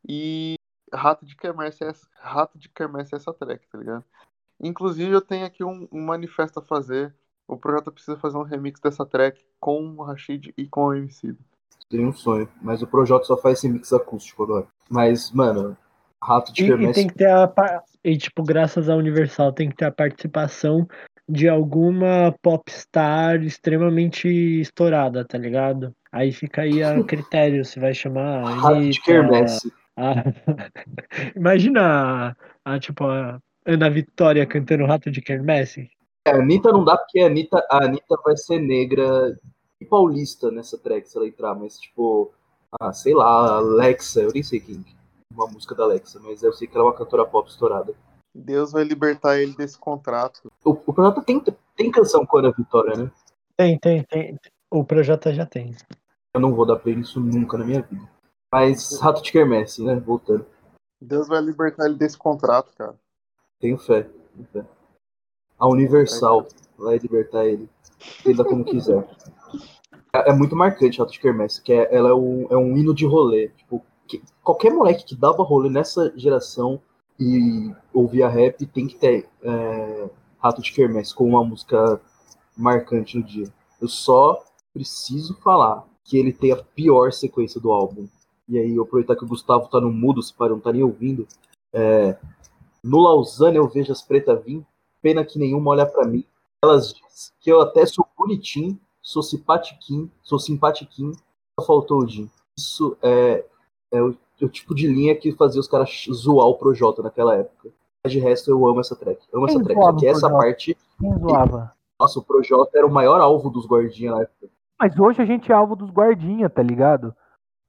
E 0.07 0.55
Rato 0.93 1.25
de 1.25 1.35
Quermesse 1.35 1.83
é, 1.83 1.91
Rato 2.19 2.57
de 2.57 2.69
Quermesse 2.69 3.15
é 3.15 3.17
essa 3.17 3.33
track, 3.33 3.67
tá 3.67 3.77
ligado? 3.77 4.03
Inclusive 4.59 5.11
eu 5.11 5.21
tenho 5.21 5.45
aqui 5.45 5.63
um, 5.63 5.87
um 5.91 6.01
manifesto 6.01 6.59
a 6.59 6.61
fazer. 6.61 7.13
O 7.47 7.55
projeto 7.55 7.91
precisa 7.91 8.17
fazer 8.17 8.37
um 8.37 8.43
remix 8.43 8.79
dessa 8.81 9.05
track 9.05 9.41
com 9.59 9.95
o 9.97 10.03
Rashid 10.03 10.53
e 10.57 10.67
com 10.67 10.87
o 10.87 10.93
MC. 10.93 11.35
Seria 11.89 12.07
um 12.07 12.13
sonho, 12.13 12.49
mas 12.61 12.81
o 12.81 12.87
projeto 12.87 13.25
só 13.25 13.37
faz 13.37 13.59
esse 13.59 13.69
mix 13.69 13.93
acústico 13.93 14.43
agora. 14.43 14.67
Mas, 14.89 15.31
mano, 15.31 15.77
Rato 16.21 16.51
de 16.51 16.65
Quermesse... 16.65 16.87
E, 16.87 16.91
e 16.91 16.93
tem 16.93 17.07
que 17.07 17.15
ter 17.15 17.29
a... 17.29 17.83
E, 18.03 18.17
tipo, 18.17 18.43
graças 18.43 18.89
à 18.89 18.95
Universal, 18.95 19.53
tem 19.53 19.69
que 19.69 19.77
ter 19.77 19.85
a 19.85 19.91
participação 19.91 20.85
de 21.27 21.49
alguma 21.49 22.33
popstar 22.41 23.43
extremamente 23.43 24.27
estourada, 24.61 25.25
tá 25.25 25.37
ligado? 25.37 25.93
Aí 26.11 26.31
fica 26.31 26.61
aí 26.61 26.81
a 26.81 27.01
critério, 27.03 27.65
se 27.65 27.79
vai 27.79 27.93
chamar 27.93 28.43
Anitta, 28.65 29.11
a... 29.97 30.23
Imagina 31.35 32.35
a, 32.63 32.73
a, 32.73 32.79
tipo, 32.79 33.05
a 33.05 33.39
Ana 33.65 33.89
Vitória 33.89 34.45
cantando 34.45 34.85
Rato 34.85 35.11
de 35.11 35.21
Kermesse. 35.21 35.89
É, 36.25 36.31
a 36.31 36.35
Anitta 36.37 36.71
não 36.71 36.85
dá 36.85 36.97
porque 36.97 37.19
a 37.19 37.27
Anitta, 37.27 37.65
a 37.69 37.85
Anitta 37.85 38.15
vai 38.23 38.37
ser 38.37 38.59
negra 38.59 39.37
e 39.79 39.85
paulista 39.85 40.49
nessa 40.49 40.77
track, 40.77 41.09
se 41.09 41.17
ela 41.17 41.27
entrar, 41.27 41.53
mas 41.55 41.77
tipo, 41.79 42.33
ah, 42.79 42.93
sei 42.93 43.13
lá, 43.13 43.57
Alexa, 43.57 44.21
eu 44.21 44.31
nem 44.33 44.43
sei 44.43 44.59
quem, 44.59 44.83
uma 45.31 45.47
música 45.47 45.75
da 45.75 45.83
Alexa, 45.83 46.19
mas 46.23 46.41
eu 46.41 46.53
sei 46.53 46.67
que 46.67 46.75
ela 46.75 46.85
é 46.85 46.87
uma 46.89 46.97
cantora 46.97 47.25
pop 47.25 47.49
estourada. 47.49 47.93
Deus 48.37 48.71
vai 48.71 48.83
libertar 48.83 49.39
ele 49.39 49.55
desse 49.55 49.77
contrato. 49.77 50.51
O, 50.63 50.71
o 50.71 50.93
Projota 50.93 51.21
tem, 51.23 51.43
tem 51.75 51.91
canção 51.91 52.27
Ana 52.31 52.51
Vitória, 52.51 52.95
né? 52.95 53.11
Tem, 53.55 53.77
tem, 53.79 54.03
tem. 54.03 54.39
O 54.69 54.83
Projota 54.83 55.33
já 55.33 55.45
tem. 55.45 55.75
Eu 56.35 56.41
não 56.41 56.53
vou 56.53 56.65
dar 56.65 56.77
play 56.77 56.95
nisso 56.95 57.19
nunca 57.19 57.57
na 57.57 57.65
minha 57.65 57.81
vida. 57.81 58.07
Mas 58.53 58.99
Rato 58.99 59.23
de 59.23 59.31
Kermesse, 59.31 59.83
né? 59.83 59.95
Voltando. 59.99 60.45
Deus 61.01 61.27
vai 61.27 61.41
libertar 61.41 61.85
ele 61.85 61.95
desse 61.95 62.17
contrato, 62.17 62.71
cara. 62.77 62.95
Tenho 63.59 63.77
fé. 63.77 64.03
Tenho 64.35 64.47
fé. 64.53 64.65
A 65.57 65.67
Universal 65.67 66.47
vai 66.77 66.97
libertar 66.99 67.45
ele. 67.45 67.67
Ainda 68.25 68.43
como 68.43 68.63
quiser. 68.63 69.07
É, 70.13 70.29
é, 70.29 70.33
muito 70.33 70.55
marcante 70.55 70.99
Rato 70.99 71.11
de 71.11 71.19
Kermesse, 71.19 71.61
que 71.61 71.73
é, 71.73 71.93
ela 71.93 72.09
é 72.09 72.13
um, 72.13 72.47
é 72.51 72.57
um 72.57 72.77
hino 72.77 72.93
de 72.93 73.05
rolê. 73.05 73.49
Tipo, 73.49 73.83
que, 74.07 74.21
qualquer 74.43 74.71
moleque 74.71 75.03
que 75.03 75.15
dava 75.15 75.43
rolê 75.43 75.69
nessa 75.69 76.13
geração 76.15 76.79
e 77.19 77.73
ouvia 77.93 78.27
rap 78.27 78.65
tem 78.67 78.87
que 78.87 78.95
ter 78.95 79.27
é, 79.41 80.09
Rato 80.39 80.61
de 80.61 80.71
Kermesse 80.71 81.15
com 81.15 81.25
uma 81.25 81.43
música 81.43 81.99
marcante 82.55 83.17
no 83.17 83.23
dia. 83.23 83.51
Eu 83.81 83.87
só 83.87 84.43
preciso 84.73 85.35
falar 85.41 85.85
que 86.03 86.17
ele 86.17 86.31
tem 86.31 86.51
a 86.51 86.57
pior 86.57 87.11
sequência 87.11 87.59
do 87.59 87.71
álbum. 87.71 88.07
E 88.47 88.57
aí, 88.57 88.75
eu 88.75 88.83
aproveitar 88.83 89.15
que 89.15 89.25
o 89.25 89.27
Gustavo 89.27 89.67
tá 89.67 89.81
no 89.81 89.91
mudo, 89.91 90.21
se 90.21 90.33
para 90.33 90.53
não 90.53 90.59
tá 90.59 90.71
nem 90.71 90.83
ouvindo. 90.83 91.27
É, 91.73 92.17
no 92.83 92.99
Lausanne 92.99 93.57
eu 93.57 93.67
vejo 93.67 93.91
as 93.91 94.01
pretas 94.01 94.41
vir, 94.43 94.65
pena 95.01 95.25
que 95.25 95.37
nenhuma 95.37 95.71
olha 95.71 95.85
para 95.85 96.07
mim. 96.07 96.23
Elas 96.63 96.93
dizem 96.93 97.33
que 97.41 97.51
eu 97.51 97.59
até 97.59 97.85
sou 97.85 98.07
bonitinho, 98.17 98.79
sou 99.01 99.21
simpatiquinho, 99.21 100.09
sou 100.23 100.39
simpatiquinho, 100.39 101.11
só 101.59 101.65
faltou 101.65 102.03
o 102.03 102.07
Jim. 102.07 102.29
Isso 102.57 102.97
é, 103.01 103.45
é 103.91 103.99
o, 104.41 104.49
tipo 104.49 104.75
de 104.75 104.87
linha 104.87 105.15
que 105.15 105.31
fazia 105.31 105.59
os 105.59 105.67
caras 105.67 106.05
zoar 106.11 106.47
o 106.47 106.55
Projota 106.55 107.01
naquela 107.01 107.35
época. 107.35 107.69
Mas 108.03 108.13
de 108.13 108.19
resto 108.19 108.51
eu 108.51 108.65
amo 108.67 108.79
essa 108.79 108.95
track. 108.95 109.21
amo 109.33 109.45
Quem 109.45 109.55
essa 109.55 109.63
track, 109.63 109.81
só 109.81 109.93
que 109.93 110.07
essa 110.07 110.29
parte. 110.29 110.77
Quem 110.99 111.19
zoava? 111.19 111.71
Nossa, 111.99 112.19
o 112.19 112.23
Projota 112.23 112.77
era 112.77 112.85
o 112.85 112.91
maior 112.91 113.19
alvo 113.19 113.49
dos 113.49 113.65
guardinhas 113.65 114.15
na 114.15 114.21
época. 114.21 114.47
Mas 114.79 114.99
hoje 114.99 115.21
a 115.21 115.25
gente 115.25 115.51
é 115.51 115.55
alvo 115.55 115.75
dos 115.75 115.89
guardinha, 115.89 116.49
tá 116.49 116.61
ligado? 116.61 117.13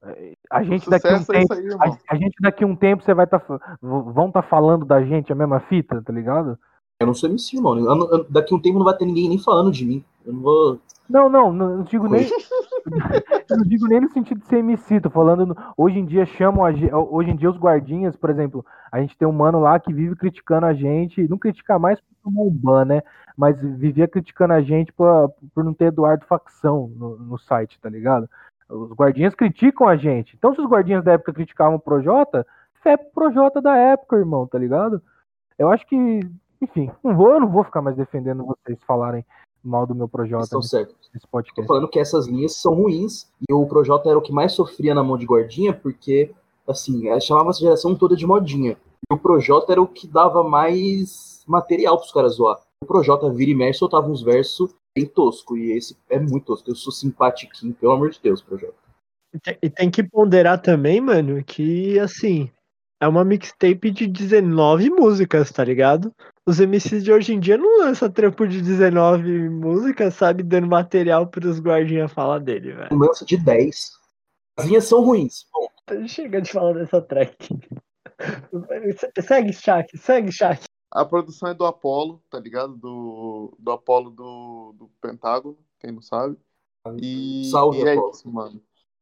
É, 0.03 0.33
a 0.49 0.63
gente 0.63 0.89
daqui 0.89 1.07
um 1.07 1.15
é 1.15 1.25
tempo, 1.25 1.53
aí, 1.53 1.67
a, 1.79 2.13
a, 2.13 2.15
gente 2.15 2.35
daqui 2.39 2.63
um 2.63 2.75
tempo 2.75 3.03
você 3.03 3.13
vai 3.13 3.27
tá, 3.27 3.41
vão 3.81 4.27
estar 4.27 4.41
tá 4.41 4.47
falando 4.47 4.85
da 4.85 5.03
gente 5.03 5.31
a 5.31 5.35
mesma 5.35 5.59
fita, 5.61 6.01
tá 6.01 6.13
ligado? 6.13 6.57
Eu 7.01 7.07
não 7.07 7.13
sou 7.13 7.29
MC, 7.29 7.59
mano. 7.59 7.85
Eu, 7.85 8.11
eu, 8.11 8.25
daqui 8.29 8.53
um 8.53 8.61
tempo 8.61 8.77
não 8.77 8.85
vai 8.85 8.95
ter 8.95 9.05
ninguém 9.05 9.29
nem 9.29 9.39
falando 9.39 9.71
de 9.71 9.85
mim. 9.85 10.03
Eu 10.25 10.33
não 10.33 10.41
vou. 10.41 10.79
Não, 11.09 11.29
não, 11.29 11.51
não 11.51 11.83
digo 11.83 12.07
nem. 12.07 12.29
não 13.49 13.63
digo 13.63 13.87
nem 13.87 14.01
no 14.01 14.09
sentido 14.09 14.39
de 14.39 14.47
ser 14.47 14.57
MC, 14.57 15.01
tô 15.01 15.09
falando. 15.09 15.45
No, 15.45 15.55
hoje 15.77 15.99
em 15.99 16.05
dia 16.05 16.25
chamam 16.25 16.65
a, 16.65 16.69
Hoje 16.97 17.31
em 17.31 17.35
dia 17.35 17.49
os 17.49 17.57
guardinhas, 17.57 18.15
por 18.15 18.29
exemplo, 18.29 18.65
a 18.91 18.99
gente 19.01 19.17
tem 19.17 19.27
um 19.27 19.31
mano 19.31 19.59
lá 19.59 19.79
que 19.79 19.93
vive 19.93 20.15
criticando 20.15 20.65
a 20.65 20.73
gente. 20.73 21.27
Não 21.27 21.37
critica 21.37 21.77
mais 21.79 21.99
porque 21.99 22.15
tomou 22.23 22.47
um 22.47 22.53
ban, 22.53 22.85
né? 22.85 23.01
mas 23.39 23.57
vivia 23.61 24.05
criticando 24.05 24.51
a 24.51 24.61
gente 24.61 24.91
por, 24.91 25.33
por 25.55 25.63
não 25.63 25.73
ter 25.73 25.85
Eduardo 25.85 26.25
Facção 26.25 26.91
no, 26.93 27.17
no 27.17 27.37
site, 27.37 27.79
tá 27.79 27.89
ligado? 27.89 28.29
Os 28.67 28.91
guardinhas 28.91 29.33
criticam 29.33 29.87
a 29.87 29.95
gente. 29.95 30.35
Então, 30.35 30.53
se 30.53 30.59
os 30.59 30.69
guardinhas 30.69 31.05
da 31.05 31.13
época 31.13 31.31
criticavam 31.31 31.75
o 31.75 31.79
Projota, 31.79 32.45
fé 32.83 32.97
pro 32.97 33.11
Projota 33.11 33.61
da 33.61 33.77
época, 33.77 34.17
irmão, 34.17 34.45
tá 34.45 34.59
ligado? 34.59 35.01
Eu 35.57 35.71
acho 35.71 35.87
que, 35.87 36.19
enfim, 36.61 36.91
não 37.01 37.15
vou, 37.15 37.31
eu 37.31 37.39
não 37.39 37.47
vou 37.47 37.63
ficar 37.63 37.81
mais 37.81 37.95
defendendo 37.95 38.45
vocês 38.45 38.77
falarem 38.83 39.25
mal 39.69 39.85
do 39.85 39.95
meu 39.95 40.07
Projota 40.07 40.43
Estão 40.43 40.61
certo. 40.61 40.95
podcast. 41.31 41.61
Tô 41.61 41.67
falando 41.67 41.87
que 41.87 41.99
essas 41.99 42.27
linhas 42.27 42.55
são 42.55 42.73
ruins 42.73 43.27
e 43.47 43.53
o 43.53 43.65
Projota 43.65 44.09
era 44.09 44.17
o 44.17 44.21
que 44.21 44.31
mais 44.31 44.53
sofria 44.53 44.93
na 44.93 45.03
mão 45.03 45.17
de 45.17 45.25
guardinha, 45.25 45.73
porque, 45.73 46.31
assim, 46.67 47.07
é, 47.09 47.19
chamava 47.19 47.51
essa 47.51 47.59
geração 47.59 47.95
toda 47.95 48.15
de 48.15 48.25
modinha. 48.25 48.77
E 49.09 49.13
o 49.13 49.17
Projota 49.17 49.71
era 49.71 49.81
o 49.81 49.87
que 49.87 50.07
dava 50.07 50.43
mais 50.43 51.43
material 51.47 51.97
pros 51.97 52.11
caras 52.11 52.35
zoar 52.35 52.59
o 52.81 52.85
Projota 52.85 53.29
vira 53.29 53.51
e 53.51 53.55
mexe 53.55 53.79
soltava 53.79 54.09
uns 54.09 54.21
versos 54.21 54.73
bem 54.95 55.05
tosco. 55.05 55.57
E 55.57 55.73
esse 55.73 55.97
é 56.09 56.19
muito 56.19 56.45
tosco. 56.45 56.69
Eu 56.69 56.75
sou 56.75 56.91
simpatiquinho, 56.91 57.73
pelo 57.73 57.91
amor 57.91 58.09
de 58.09 58.19
Deus, 58.21 58.41
Projota. 58.41 58.75
E 59.61 59.69
tem 59.69 59.91
que 59.91 60.01
ponderar 60.01 60.59
também, 60.61 60.99
mano, 60.99 61.43
que 61.43 61.99
assim, 61.99 62.49
é 62.99 63.07
uma 63.07 63.23
mixtape 63.23 63.91
de 63.91 64.07
19 64.07 64.89
músicas, 64.89 65.51
tá 65.51 65.63
ligado? 65.63 66.13
Os 66.45 66.59
MCs 66.59 67.03
de 67.03 67.11
hoje 67.11 67.33
em 67.33 67.39
dia 67.39 67.57
não 67.57 67.79
lançam 67.79 68.11
trampo 68.11 68.47
de 68.47 68.61
19 68.61 69.49
músicas, 69.49 70.15
sabe? 70.15 70.43
Dando 70.43 70.67
material 70.67 71.27
pros 71.27 71.59
guardinhas 71.59 72.11
falar 72.11 72.39
dele, 72.39 72.73
velho. 72.73 72.97
Lança 72.97 73.23
de 73.25 73.37
10. 73.37 73.91
As 74.57 74.65
linhas 74.65 74.85
são 74.85 75.01
ruins. 75.01 75.45
Bom. 75.53 76.07
Chega 76.07 76.41
de 76.41 76.51
falar 76.51 76.73
dessa 76.73 77.01
track. 77.01 77.57
segue, 79.21 79.53
Shaq, 79.53 79.97
segue, 79.97 80.31
Shaq. 80.31 80.63
A 80.91 81.05
produção 81.05 81.49
é 81.49 81.53
do 81.53 81.65
Apollo, 81.65 82.21
tá 82.29 82.39
ligado? 82.39 82.75
Do, 82.75 83.55
do 83.59 83.71
Apollo 83.71 84.09
do, 84.09 84.75
do 84.77 84.91
Pentágono, 84.99 85.57
quem 85.79 85.91
não 85.91 86.01
sabe. 86.01 86.35
E, 86.99 87.47
Salve, 87.51 87.79
e 87.79 87.87
é 87.87 87.93
Apollo. 87.93 88.11
isso, 88.11 88.29
mano. 88.29 88.61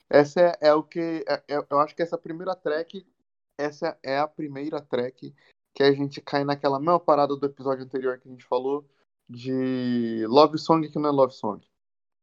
Essa 0.09 0.41
é, 0.41 0.69
é 0.69 0.73
o 0.73 0.83
que. 0.83 1.23
É, 1.27 1.43
é, 1.47 1.65
eu 1.69 1.79
acho 1.79 1.95
que 1.95 2.01
essa 2.01 2.17
primeira 2.17 2.55
track. 2.55 3.05
Essa 3.57 3.97
é 4.03 4.19
a 4.19 4.27
primeira 4.27 4.81
track 4.81 5.33
que 5.73 5.83
a 5.83 5.91
gente 5.91 6.21
cai 6.21 6.43
naquela 6.43 6.79
mesma 6.79 6.99
parada 6.99 7.35
do 7.35 7.45
episódio 7.45 7.83
anterior 7.83 8.19
que 8.19 8.27
a 8.27 8.31
gente 8.31 8.45
falou. 8.45 8.85
De 9.29 10.25
Love 10.27 10.57
Song 10.57 10.89
que 10.89 10.97
não 10.97 11.09
é 11.09 11.11
Love 11.11 11.33
Song. 11.33 11.61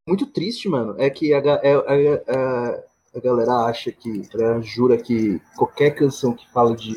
Muito 0.09 0.27
triste, 0.27 0.69
mano. 0.69 0.95
É 0.99 1.11
que 1.11 1.35
a, 1.35 1.39
é, 1.39 1.75
a, 1.75 2.85
a 3.15 3.21
galera 3.21 3.67
acha 3.67 3.93
que. 3.93 4.23
A 4.33 4.37
galera 4.37 4.63
jura 4.63 4.97
que 4.97 5.41
qualquer 5.57 5.95
canção 5.95 6.35
que 6.35 6.51
fala 6.51 6.75
de 6.75 6.95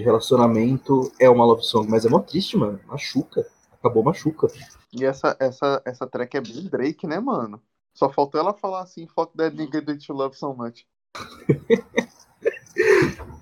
relacionamento 0.00 1.12
é 1.20 1.28
uma 1.28 1.44
love 1.44 1.62
song, 1.62 1.90
mas 1.90 2.04
é 2.04 2.08
mó 2.08 2.20
triste, 2.20 2.56
mano. 2.56 2.80
Machuca. 2.86 3.46
Acabou 3.72 4.02
machuca. 4.02 4.48
E 4.92 5.04
essa, 5.04 5.36
essa, 5.40 5.82
essa 5.84 6.06
track 6.06 6.36
é 6.36 6.40
bem 6.40 6.64
Drake, 6.64 7.06
né, 7.06 7.20
mano? 7.20 7.62
Só 7.94 8.10
faltou 8.10 8.40
ela 8.40 8.54
falar 8.54 8.82
assim, 8.82 9.06
fuck 9.06 9.36
that 9.36 9.56
nigga 9.56 9.84
that 9.84 10.06
you 10.08 10.16
love 10.16 10.36
so 10.36 10.54
much. 10.54 10.86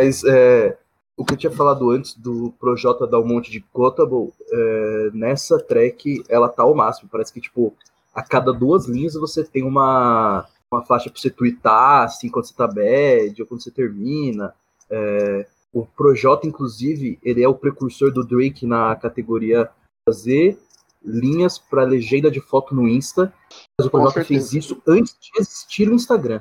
mas 0.00 0.24
é, 0.24 0.78
o 1.14 1.24
que 1.26 1.34
eu 1.34 1.36
tinha 1.36 1.52
falado 1.52 1.90
antes 1.90 2.14
do 2.14 2.54
Projota 2.58 3.06
dar 3.06 3.20
um 3.20 3.26
monte 3.26 3.50
de 3.50 3.60
quotable, 3.60 4.32
é, 4.50 5.10
nessa 5.12 5.58
track 5.58 6.24
ela 6.26 6.48
tá 6.48 6.62
ao 6.62 6.74
máximo. 6.74 7.10
Parece 7.12 7.30
que, 7.30 7.40
tipo, 7.40 7.74
a 8.14 8.22
cada 8.22 8.50
duas 8.50 8.86
linhas 8.86 9.12
você 9.12 9.44
tem 9.44 9.62
uma 9.62 10.48
uma 10.72 10.86
faixa 10.86 11.10
para 11.10 11.20
você 11.20 11.28
twittar, 11.28 12.04
assim, 12.04 12.28
quando 12.30 12.46
você 12.46 12.54
tá 12.54 12.66
bad, 12.66 13.42
ou 13.42 13.46
quando 13.46 13.60
você 13.60 13.72
termina. 13.72 14.54
É, 14.88 15.46
o 15.72 15.84
Projota, 15.84 16.46
inclusive, 16.46 17.18
ele 17.22 17.42
é 17.42 17.48
o 17.48 17.54
precursor 17.54 18.12
do 18.12 18.24
Drake 18.24 18.64
na 18.66 18.94
categoria 18.94 19.68
fazer 20.08 20.58
linhas 21.04 21.58
para 21.58 21.82
legenda 21.82 22.30
de 22.30 22.40
foto 22.40 22.74
no 22.74 22.88
Insta. 22.88 23.34
Mas 23.76 23.86
o 23.86 23.90
Projota 23.90 24.24
fez 24.24 24.52
isso 24.52 24.80
antes 24.86 25.14
de 25.20 25.30
existir 25.40 25.90
o 25.90 25.94
Instagram. 25.94 26.40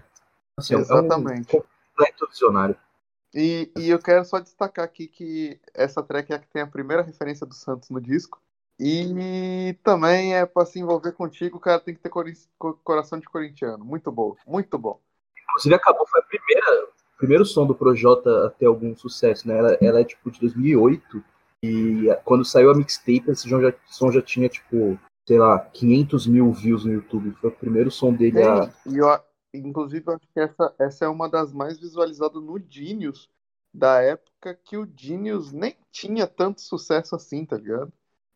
Assim, 0.57 0.75
Exatamente. 0.75 1.55
É 1.55 1.59
um 1.59 1.63
completo 1.63 2.27
visionário. 2.29 2.77
E, 3.33 3.71
e 3.77 3.89
eu 3.89 3.99
quero 3.99 4.25
só 4.25 4.39
destacar 4.39 4.83
aqui 4.85 5.07
que 5.07 5.59
essa 5.73 6.01
track 6.01 6.31
é 6.31 6.35
a 6.35 6.39
que 6.39 6.47
tem 6.47 6.61
a 6.61 6.67
primeira 6.67 7.03
referência 7.03 7.45
do 7.45 7.53
Santos 7.53 7.89
no 7.89 8.01
disco. 8.01 8.41
E 8.79 9.75
também 9.83 10.35
é 10.35 10.45
para 10.45 10.65
se 10.65 10.79
envolver 10.79 11.11
contigo, 11.11 11.57
o 11.57 11.59
cara 11.59 11.81
tem 11.81 11.93
que 11.93 11.99
ter 11.99 12.09
coração 12.81 13.19
de 13.19 13.27
corintiano. 13.27 13.83
Muito 13.83 14.09
bom, 14.09 14.35
muito 14.47 14.77
bom. 14.77 14.99
Inclusive, 15.49 15.75
acabou, 15.75 16.07
foi 16.07 16.21
a 16.21 16.23
primeira, 16.23 16.87
primeiro 17.17 17.45
som 17.45 17.67
do 17.67 17.75
Projota 17.75 18.47
a 18.47 18.49
ter 18.49 18.67
algum 18.67 18.95
sucesso, 18.95 19.47
né? 19.47 19.57
Ela, 19.57 19.77
ela 19.81 19.99
é 19.99 20.05
tipo 20.05 20.31
de 20.31 20.39
2008. 20.39 21.23
E 21.61 22.05
quando 22.23 22.45
saiu 22.45 22.71
a 22.71 22.75
mixtape, 22.75 23.25
esse 23.27 23.49
som 23.49 23.59
já, 23.61 23.73
som 23.87 24.11
já 24.11 24.21
tinha, 24.21 24.47
tipo, 24.47 24.97
sei 25.27 25.37
lá, 25.37 25.59
500 25.59 26.27
mil 26.27 26.49
views 26.53 26.85
no 26.85 26.93
YouTube. 26.93 27.35
Foi 27.41 27.49
o 27.49 27.53
primeiro 27.53 27.91
som 27.91 28.13
dele 28.13 28.41
a. 28.41 28.71
E 28.85 28.97
eu, 28.97 29.19
inclusive, 29.53 30.05
eu 30.07 30.13
acho 30.13 30.27
que 30.33 30.39
essa, 30.39 30.75
essa 30.79 31.05
é 31.05 31.07
uma 31.07 31.29
das 31.29 31.53
mais 31.53 31.79
visualizadas 31.79 32.41
no 32.41 32.59
Genius 32.69 33.29
da 33.73 34.01
época 34.01 34.55
que 34.63 34.77
o 34.77 34.87
Genius 34.95 35.51
nem 35.51 35.77
tinha 35.91 36.25
tanto 36.27 36.61
sucesso 36.61 37.15
assim, 37.15 37.45
tá 37.45 37.57
ligado? 37.57 37.93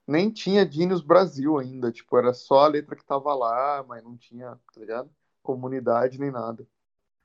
nem 0.08 0.30
tinha 0.30 0.70
Genius 0.70 1.02
Brasil 1.02 1.58
ainda, 1.58 1.92
tipo, 1.92 2.18
era 2.18 2.34
só 2.34 2.66
a 2.66 2.68
letra 2.68 2.96
que 2.96 3.06
tava 3.06 3.34
lá, 3.34 3.84
mas 3.88 4.04
não 4.04 4.18
tinha, 4.18 4.52
tá 4.52 4.80
ligado? 4.80 5.10
Comunidade 5.42 6.20
nem 6.20 6.32
nada. 6.32 6.66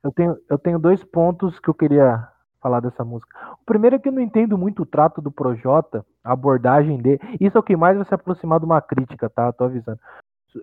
Eu 0.03 0.11
tenho, 0.11 0.37
eu 0.49 0.57
tenho 0.57 0.79
dois 0.79 1.03
pontos 1.03 1.59
que 1.59 1.69
eu 1.69 1.73
queria 1.73 2.27
falar 2.61 2.79
dessa 2.79 3.03
música. 3.03 3.37
O 3.61 3.65
primeiro 3.65 3.95
é 3.95 3.99
que 3.99 4.07
eu 4.07 4.13
não 4.13 4.21
entendo 4.21 4.57
muito 4.57 4.83
o 4.83 4.85
trato 4.85 5.21
do 5.21 5.31
Projota, 5.31 6.05
a 6.23 6.33
abordagem 6.33 6.97
dele. 7.01 7.19
Isso 7.39 7.57
é 7.57 7.59
o 7.59 7.63
que 7.63 7.75
mais 7.75 7.97
vai 7.97 8.05
se 8.05 8.13
aproximar 8.13 8.59
de 8.59 8.65
uma 8.65 8.81
crítica, 8.81 9.29
tá? 9.29 9.51
Tô 9.51 9.65
avisando. 9.65 9.99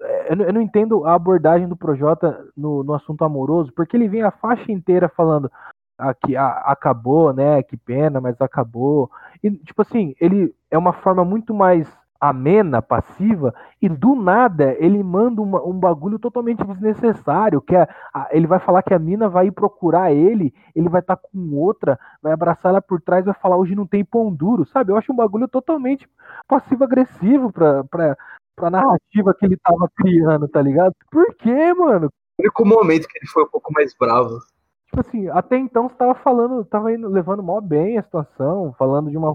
É, 0.01 0.33
eu, 0.33 0.53
não 0.53 0.61
entendo 0.61 1.05
a 1.07 1.15
abordagem 1.15 1.69
do 1.69 1.77
Projota 1.77 2.45
no, 2.57 2.83
no 2.83 2.95
assunto 2.95 3.25
amoroso, 3.25 3.73
porque 3.73 3.97
ele 3.97 4.09
vem 4.09 4.23
a 4.23 4.31
faixa 4.31 4.71
inteira 4.73 5.09
falando 5.09 5.51
aqui 5.99 6.37
ah, 6.37 6.63
acabou, 6.67 7.33
né? 7.33 7.63
Que 7.63 7.77
pena, 7.77 8.21
mas 8.21 8.41
acabou. 8.41 9.11
E 9.43 9.51
tipo 9.51 9.83
assim, 9.83 10.15
ele 10.21 10.55
é 10.71 10.77
uma 10.77 10.93
forma 10.93 11.25
muito 11.25 11.55
mais 11.55 11.89
amena, 12.21 12.81
passiva, 12.81 13.55
e 13.81 13.89
do 13.89 14.15
nada 14.15 14.75
ele 14.79 15.03
manda 15.03 15.41
uma, 15.41 15.63
um 15.63 15.79
bagulho 15.79 16.19
totalmente 16.19 16.65
desnecessário, 16.65 17.61
que 17.61 17.77
é, 17.77 17.87
a, 18.13 18.29
ele 18.31 18.47
vai 18.47 18.59
falar 18.59 18.83
que 18.83 18.95
a 18.95 18.99
mina 18.99 19.29
vai 19.29 19.49
ir 19.49 19.53
procurar 19.53 20.13
ele, 20.13 20.53
ele 20.75 20.89
vai 20.89 21.01
estar 21.01 21.17
tá 21.17 21.23
com 21.23 21.55
outra, 21.55 21.99
vai 22.23 22.33
abraçar 22.33 22.71
ela 22.71 22.83
por 22.83 23.01
trás, 23.01 23.25
vai 23.25 23.35
falar 23.35 23.57
hoje 23.57 23.75
não 23.75 23.87
tem 23.87 24.05
pão 24.05 24.33
duro, 24.33 24.65
sabe? 24.65 24.93
Eu 24.93 24.97
acho 24.97 25.13
um 25.13 25.17
bagulho 25.17 25.47
totalmente 25.47 26.09
passivo-agressivo 26.49 27.53
pra, 27.53 27.85
pra, 27.85 28.17
pra 28.57 28.71
narrativa 28.71 29.35
que 29.39 29.47
ele 29.47 29.57
tava 29.59 29.89
criando, 29.97 30.49
tá 30.49 30.61
ligado? 30.63 30.95
Por 31.11 31.35
quê, 31.37 31.75
mano? 31.75 32.09
O 32.39 32.43
único 32.43 32.65
momento 32.65 33.07
que 33.07 33.19
ele 33.19 33.27
foi 33.29 33.45
um 33.45 33.49
pouco 33.49 33.73
mais 33.73 33.95
bravo. 33.99 34.39
Tipo 34.87 35.01
assim, 35.01 35.29
até 35.29 35.57
então 35.59 35.89
você 35.89 35.95
tava 35.95 36.15
falando, 36.15 36.65
tava 36.65 36.93
indo, 36.93 37.09
levando 37.09 37.43
mó 37.43 37.61
bem 37.61 37.99
a 37.99 38.03
situação, 38.03 38.75
falando 38.79 39.11
de 39.11 39.17
uma 39.17 39.35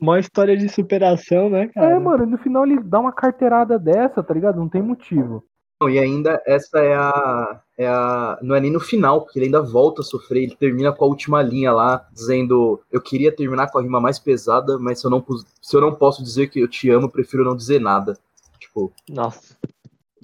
uma 0.00 0.18
história 0.18 0.56
de 0.56 0.68
superação, 0.68 1.48
né, 1.48 1.68
cara? 1.68 1.92
É, 1.92 1.98
mano, 1.98 2.26
no 2.26 2.36
final 2.36 2.66
ele 2.66 2.80
dá 2.82 2.98
uma 2.98 3.12
carteirada 3.12 3.78
dessa, 3.78 4.20
tá 4.20 4.34
ligado? 4.34 4.56
Não 4.56 4.68
tem 4.68 4.82
motivo. 4.82 5.44
E 5.88 5.98
ainda 5.98 6.40
essa 6.46 6.78
é 6.78 6.94
a, 6.94 7.60
é 7.78 7.86
a. 7.86 8.38
Não 8.42 8.54
é 8.54 8.60
nem 8.60 8.70
no 8.70 8.80
final, 8.80 9.22
porque 9.22 9.38
ele 9.38 9.46
ainda 9.46 9.62
volta 9.62 10.00
a 10.00 10.04
sofrer. 10.04 10.44
Ele 10.44 10.56
termina 10.56 10.92
com 10.92 11.04
a 11.04 11.08
última 11.08 11.42
linha 11.42 11.72
lá, 11.72 12.06
dizendo: 12.12 12.80
Eu 12.90 13.00
queria 13.00 13.34
terminar 13.34 13.70
com 13.70 13.78
a 13.78 13.82
rima 13.82 14.00
mais 14.00 14.18
pesada, 14.18 14.78
mas 14.78 15.00
se 15.00 15.06
eu 15.06 15.10
não, 15.10 15.24
se 15.60 15.76
eu 15.76 15.80
não 15.80 15.94
posso 15.94 16.22
dizer 16.22 16.48
que 16.48 16.60
eu 16.60 16.68
te 16.68 16.90
amo, 16.90 17.10
prefiro 17.10 17.44
não 17.44 17.56
dizer 17.56 17.80
nada. 17.80 18.16
Tipo. 18.72 18.92
Nossa. 19.08 19.56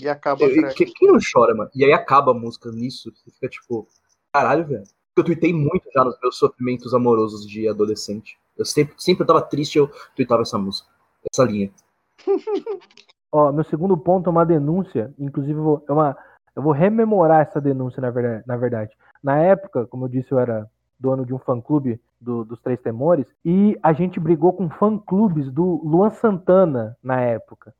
E 0.00 0.08
acaba. 0.08 0.42
Eu, 0.42 0.74
que, 0.74 0.86
quem 0.86 1.12
não 1.12 1.18
chora, 1.20 1.54
mano? 1.54 1.70
E 1.74 1.84
aí 1.84 1.92
acaba 1.92 2.30
a 2.30 2.34
música 2.34 2.70
nisso. 2.72 3.12
Você 3.14 3.30
fica 3.30 3.48
tipo: 3.48 3.86
Caralho, 4.32 4.66
velho. 4.66 4.84
Eu 5.16 5.24
tuitei 5.24 5.52
muito 5.52 5.90
já 5.92 6.04
nos 6.04 6.18
meus 6.22 6.38
sofrimentos 6.38 6.94
amorosos 6.94 7.46
de 7.46 7.68
adolescente. 7.68 8.38
Eu 8.56 8.64
sempre, 8.64 8.94
sempre 8.96 9.24
eu 9.24 9.26
tava 9.26 9.42
triste, 9.42 9.76
eu 9.76 9.90
tweetava 10.14 10.42
essa 10.42 10.56
música, 10.56 10.88
essa 11.30 11.44
linha. 11.44 11.70
Ó, 13.30 13.52
meu 13.52 13.64
segundo 13.64 13.96
ponto 13.96 14.28
é 14.28 14.30
uma 14.30 14.46
denúncia, 14.46 15.12
inclusive 15.18 15.58
eu 15.58 15.62
vou, 15.62 15.84
é 15.88 15.92
uma, 15.92 16.16
eu 16.56 16.62
vou 16.62 16.72
rememorar 16.72 17.42
essa 17.42 17.60
denúncia, 17.60 18.00
na 18.00 18.10
verdade, 18.10 18.44
na 18.46 18.56
verdade. 18.56 18.96
Na 19.22 19.38
época, 19.38 19.86
como 19.86 20.04
eu 20.04 20.08
disse, 20.08 20.32
eu 20.32 20.38
era 20.38 20.68
dono 20.98 21.26
de 21.26 21.34
um 21.34 21.38
fã-clube 21.38 22.00
do, 22.20 22.44
dos 22.44 22.60
Três 22.60 22.80
Temores, 22.80 23.26
e 23.44 23.78
a 23.82 23.92
gente 23.92 24.18
brigou 24.18 24.52
com 24.52 24.70
fã-clubes 24.70 25.50
do 25.52 25.80
Luan 25.84 26.10
Santana 26.10 26.96
na 27.02 27.20
época. 27.20 27.74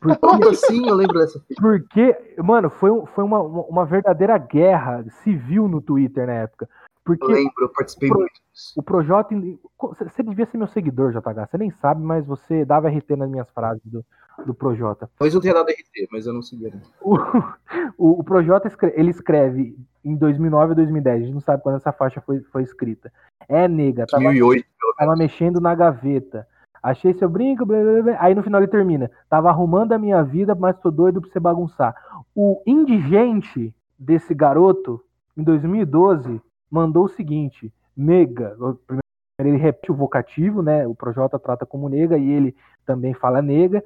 Porque, 0.00 0.54
sim, 0.54 0.88
eu 0.88 0.94
lembro 0.94 1.18
dessa. 1.18 1.42
Porque, 1.60 2.16
mano, 2.38 2.70
foi, 2.70 2.90
foi 3.14 3.24
uma, 3.24 3.40
uma 3.40 3.84
verdadeira 3.84 4.38
guerra 4.38 5.04
civil 5.22 5.66
no 5.68 5.80
Twitter 5.80 6.26
na 6.26 6.34
época. 6.34 6.68
Porque 7.04 7.24
eu 7.24 7.30
lembro, 7.30 7.52
eu 7.62 7.68
participei 7.70 8.10
o 8.10 8.12
Pro. 8.12 8.26
O 8.76 8.82
Projota. 8.82 9.34
Você 9.78 10.22
devia 10.22 10.46
ser 10.46 10.58
meu 10.58 10.66
seguidor, 10.66 11.12
JH. 11.12 11.50
Você 11.50 11.58
nem 11.58 11.70
sabe, 11.70 12.02
mas 12.02 12.26
você 12.26 12.64
dava 12.64 12.88
RT 12.88 13.16
nas 13.16 13.30
minhas 13.30 13.48
frases 13.50 13.82
do, 13.84 14.04
do 14.44 14.52
Projota. 14.52 15.08
Talvez 15.18 15.34
eu 15.34 15.40
tenha 15.40 15.54
dado 15.54 15.70
RT, 15.70 16.08
mas 16.12 16.26
eu 16.26 16.34
não 16.34 16.42
seguia. 16.42 16.72
O, 17.00 17.16
o, 17.96 18.20
o 18.20 18.24
Projota 18.24 18.70
ele 18.94 19.10
escreve 19.10 19.74
em 20.04 20.16
2009 20.16 20.70
ou 20.70 20.74
2010. 20.76 21.16
A 21.16 21.24
gente 21.24 21.34
não 21.34 21.40
sabe 21.40 21.62
quando 21.62 21.76
essa 21.76 21.92
faixa 21.92 22.20
foi, 22.20 22.40
foi 22.52 22.62
escrita. 22.62 23.10
É 23.48 23.66
nega. 23.66 24.04
2008, 24.10 24.66
tava, 24.78 24.94
tava 24.98 25.16
mexendo 25.16 25.60
na 25.60 25.74
gaveta. 25.74 26.46
Achei 26.82 27.14
seu 27.14 27.28
brinco, 27.28 27.66
blá, 27.66 27.78
blá, 27.82 28.02
blá. 28.02 28.16
aí 28.20 28.34
no 28.34 28.42
final 28.42 28.60
ele 28.60 28.70
termina. 28.70 29.10
Tava 29.28 29.48
arrumando 29.48 29.92
a 29.92 29.98
minha 29.98 30.22
vida, 30.22 30.54
mas 30.54 30.78
tô 30.78 30.90
doido 30.90 31.20
pra 31.20 31.30
você 31.30 31.40
bagunçar. 31.40 31.94
O 32.34 32.62
indigente 32.66 33.74
desse 33.98 34.34
garoto, 34.34 35.02
em 35.36 35.42
2012, 35.42 36.40
mandou 36.70 37.04
o 37.04 37.08
seguinte: 37.08 37.72
nega. 37.96 38.56
Primeiro 38.86 39.02
ele 39.38 39.56
repete 39.56 39.92
o 39.92 39.94
vocativo, 39.94 40.62
né? 40.62 40.86
O 40.86 40.94
Projota 40.94 41.38
trata 41.38 41.64
como 41.64 41.88
nega 41.88 42.18
e 42.18 42.28
ele 42.28 42.56
também 42.84 43.14
fala 43.14 43.40
nega. 43.40 43.82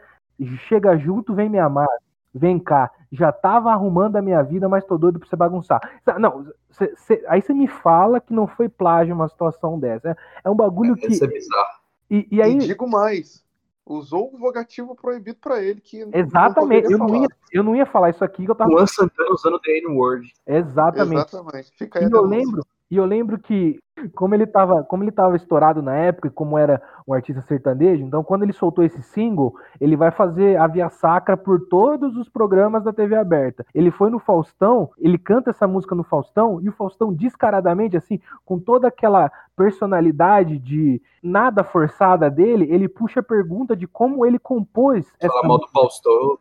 Chega 0.69 0.97
junto, 0.97 1.35
vem 1.35 1.49
me 1.49 1.59
amar. 1.59 1.89
Vem 2.35 2.59
cá, 2.59 2.91
já 3.11 3.31
tava 3.31 3.71
arrumando 3.71 4.17
a 4.17 4.23
minha 4.23 4.43
vida, 4.43 4.67
mas 4.67 4.87
tô 4.87 4.97
doido 4.97 5.19
pra 5.19 5.29
você 5.29 5.37
bagunçar. 5.37 5.81
Não, 6.19 6.47
cê, 6.71 6.95
cê, 6.97 7.23
aí 7.29 7.43
você 7.43 7.53
me 7.53 7.69
fala 7.69 8.21
que 8.21 8.33
não 8.33 8.47
foi 8.47 8.71
plágio 8.71 9.15
uma 9.15 9.29
situação 9.29 9.79
dessa. 9.79 10.11
É, 10.11 10.17
é 10.45 10.51
um 10.51 10.55
bagulho 10.55 10.97
que. 10.97 11.09
Isso 11.09 11.25
é 11.25 11.29
bizarro. 11.29 11.82
E, 12.13 12.29
e 12.31 12.43
aí. 12.43 12.57
E 12.57 12.59
digo 12.59 12.87
mais, 12.87 13.43
usou 13.87 14.35
o 14.35 14.39
vogativo 14.39 14.95
proibido 14.95 15.39
para 15.41 15.63
ele. 15.63 15.81
que 15.81 16.07
Exatamente, 16.13 16.93
eu 16.93 16.99
não, 16.99 17.17
ia, 17.17 17.29
eu 17.51 17.63
não 17.63 17.75
ia 17.75 17.87
falar 17.87 18.11
isso 18.11 18.23
aqui 18.23 18.45
que 18.45 18.51
eu 18.51 18.55
tava. 18.55 18.71
Juan 18.71 18.87
Santana 18.87 19.31
usando 19.31 19.59
the 19.61 19.79
N-word. 19.79 20.31
Exatamente. 20.47 21.15
Exatamente. 21.15 21.73
Fica 21.79 22.01
aí 22.01 22.07
e 22.07 22.13
eu 22.13 22.23
lembro, 22.27 22.67
e 22.91 22.97
eu 22.99 23.07
lembro 23.07 23.39
que, 23.39 23.81
como 24.15 24.35
ele 24.35 24.45
estava 24.45 24.83
como 24.85 25.05
ele 25.05 25.13
tava 25.13 25.37
estourado 25.37 25.83
na 25.83 25.95
época, 25.95 26.29
e 26.29 26.31
como 26.31 26.59
era 26.59 26.83
um 27.07 27.13
artista 27.13 27.43
sertanejo, 27.43 28.05
então 28.05 28.23
quando 28.23 28.43
ele 28.43 28.53
soltou 28.53 28.85
esse 28.85 29.03
single, 29.03 29.55
ele 29.81 29.97
vai 29.97 30.11
fazer 30.11 30.57
a 30.57 30.67
via 30.67 30.89
sacra 30.89 31.37
por 31.37 31.61
todos 31.69 32.17
os 32.17 32.29
programas 32.29 32.85
da 32.85 32.93
TV 32.93 33.17
aberta. 33.17 33.67
Ele 33.75 33.91
foi 33.91 34.11
no 34.11 34.19
Faustão, 34.19 34.91
ele 34.99 35.19
canta 35.19 35.51
essa 35.51 35.67
música 35.67 35.95
no 35.95 36.05
Faustão, 36.05 36.61
e 36.61 36.69
o 36.69 36.73
Faustão 36.73 37.13
descaradamente, 37.13 37.97
assim, 37.97 38.21
com 38.45 38.59
toda 38.59 38.89
aquela 38.89 39.31
personalidade 39.57 40.59
de 40.59 41.01
nada 41.23 41.63
forçada 41.63 42.29
dele, 42.29 42.67
ele 42.71 42.89
puxa 42.89 43.21
a 43.21 43.23
pergunta 43.23 43.77
de 43.77 43.87
como 43.87 44.27
ele 44.27 44.39
compôs 44.39 45.07
essa 45.21 45.33
Fala 45.33 45.47
mal 45.47 45.59
do 45.59 45.69
Faustão. 45.69 46.39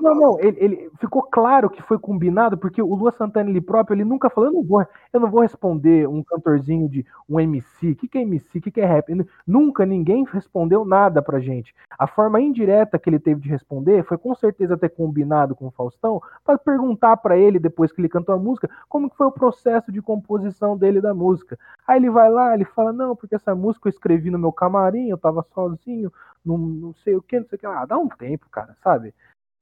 Não, 0.00 0.14
não, 0.14 0.40
ele, 0.40 0.56
ele, 0.58 0.90
ficou 0.98 1.22
claro 1.22 1.70
que 1.70 1.82
foi 1.82 1.98
combinado, 1.98 2.58
porque 2.58 2.82
o 2.82 2.94
Lua 2.94 3.12
Santana 3.12 3.48
ele 3.48 3.60
próprio, 3.60 3.94
ele 3.94 4.04
nunca 4.04 4.28
falou, 4.28 4.50
eu 4.50 4.54
não 4.54 4.64
vou, 4.64 4.84
eu 5.12 5.20
não 5.20 5.30
vou 5.30 5.42
responder 5.42 6.08
um 6.08 6.24
cantorzinho 6.24 6.85
de 6.88 7.04
um 7.28 7.40
MC, 7.40 7.90
o 7.90 7.96
que, 7.96 8.08
que 8.08 8.18
é 8.18 8.22
MC, 8.22 8.58
o 8.58 8.62
que, 8.62 8.70
que 8.70 8.80
é 8.80 8.86
rap? 8.86 9.06
Nunca 9.46 9.86
ninguém 9.86 10.24
respondeu 10.24 10.84
nada 10.84 11.20
pra 11.22 11.40
gente. 11.40 11.74
A 11.98 12.06
forma 12.06 12.40
indireta 12.40 12.98
que 12.98 13.08
ele 13.08 13.18
teve 13.18 13.40
de 13.40 13.48
responder 13.48 14.04
foi 14.04 14.18
com 14.18 14.34
certeza 14.34 14.76
ter 14.76 14.90
combinado 14.90 15.54
com 15.54 15.66
o 15.66 15.70
Faustão 15.70 16.20
para 16.44 16.58
perguntar 16.58 17.16
para 17.18 17.36
ele, 17.36 17.58
depois 17.58 17.92
que 17.92 18.00
ele 18.00 18.08
cantou 18.08 18.34
a 18.34 18.38
música, 18.38 18.68
como 18.88 19.10
que 19.10 19.16
foi 19.16 19.26
o 19.26 19.32
processo 19.32 19.90
de 19.90 20.02
composição 20.02 20.76
dele 20.76 21.00
da 21.00 21.14
música. 21.14 21.58
Aí 21.86 21.98
ele 21.98 22.10
vai 22.10 22.30
lá, 22.30 22.54
ele 22.54 22.64
fala, 22.64 22.92
não, 22.92 23.16
porque 23.16 23.34
essa 23.34 23.54
música 23.54 23.88
eu 23.88 23.90
escrevi 23.90 24.30
no 24.30 24.38
meu 24.38 24.52
camarim, 24.52 25.08
eu 25.08 25.18
tava 25.18 25.46
sozinho, 25.54 26.12
não, 26.44 26.58
não 26.58 26.94
sei 26.94 27.16
o 27.16 27.22
que, 27.22 27.38
não 27.38 27.46
sei 27.46 27.56
o 27.56 27.58
que. 27.58 27.66
Ah, 27.66 27.84
dá 27.84 27.98
um 27.98 28.08
tempo, 28.08 28.46
cara, 28.50 28.76
sabe? 28.82 29.14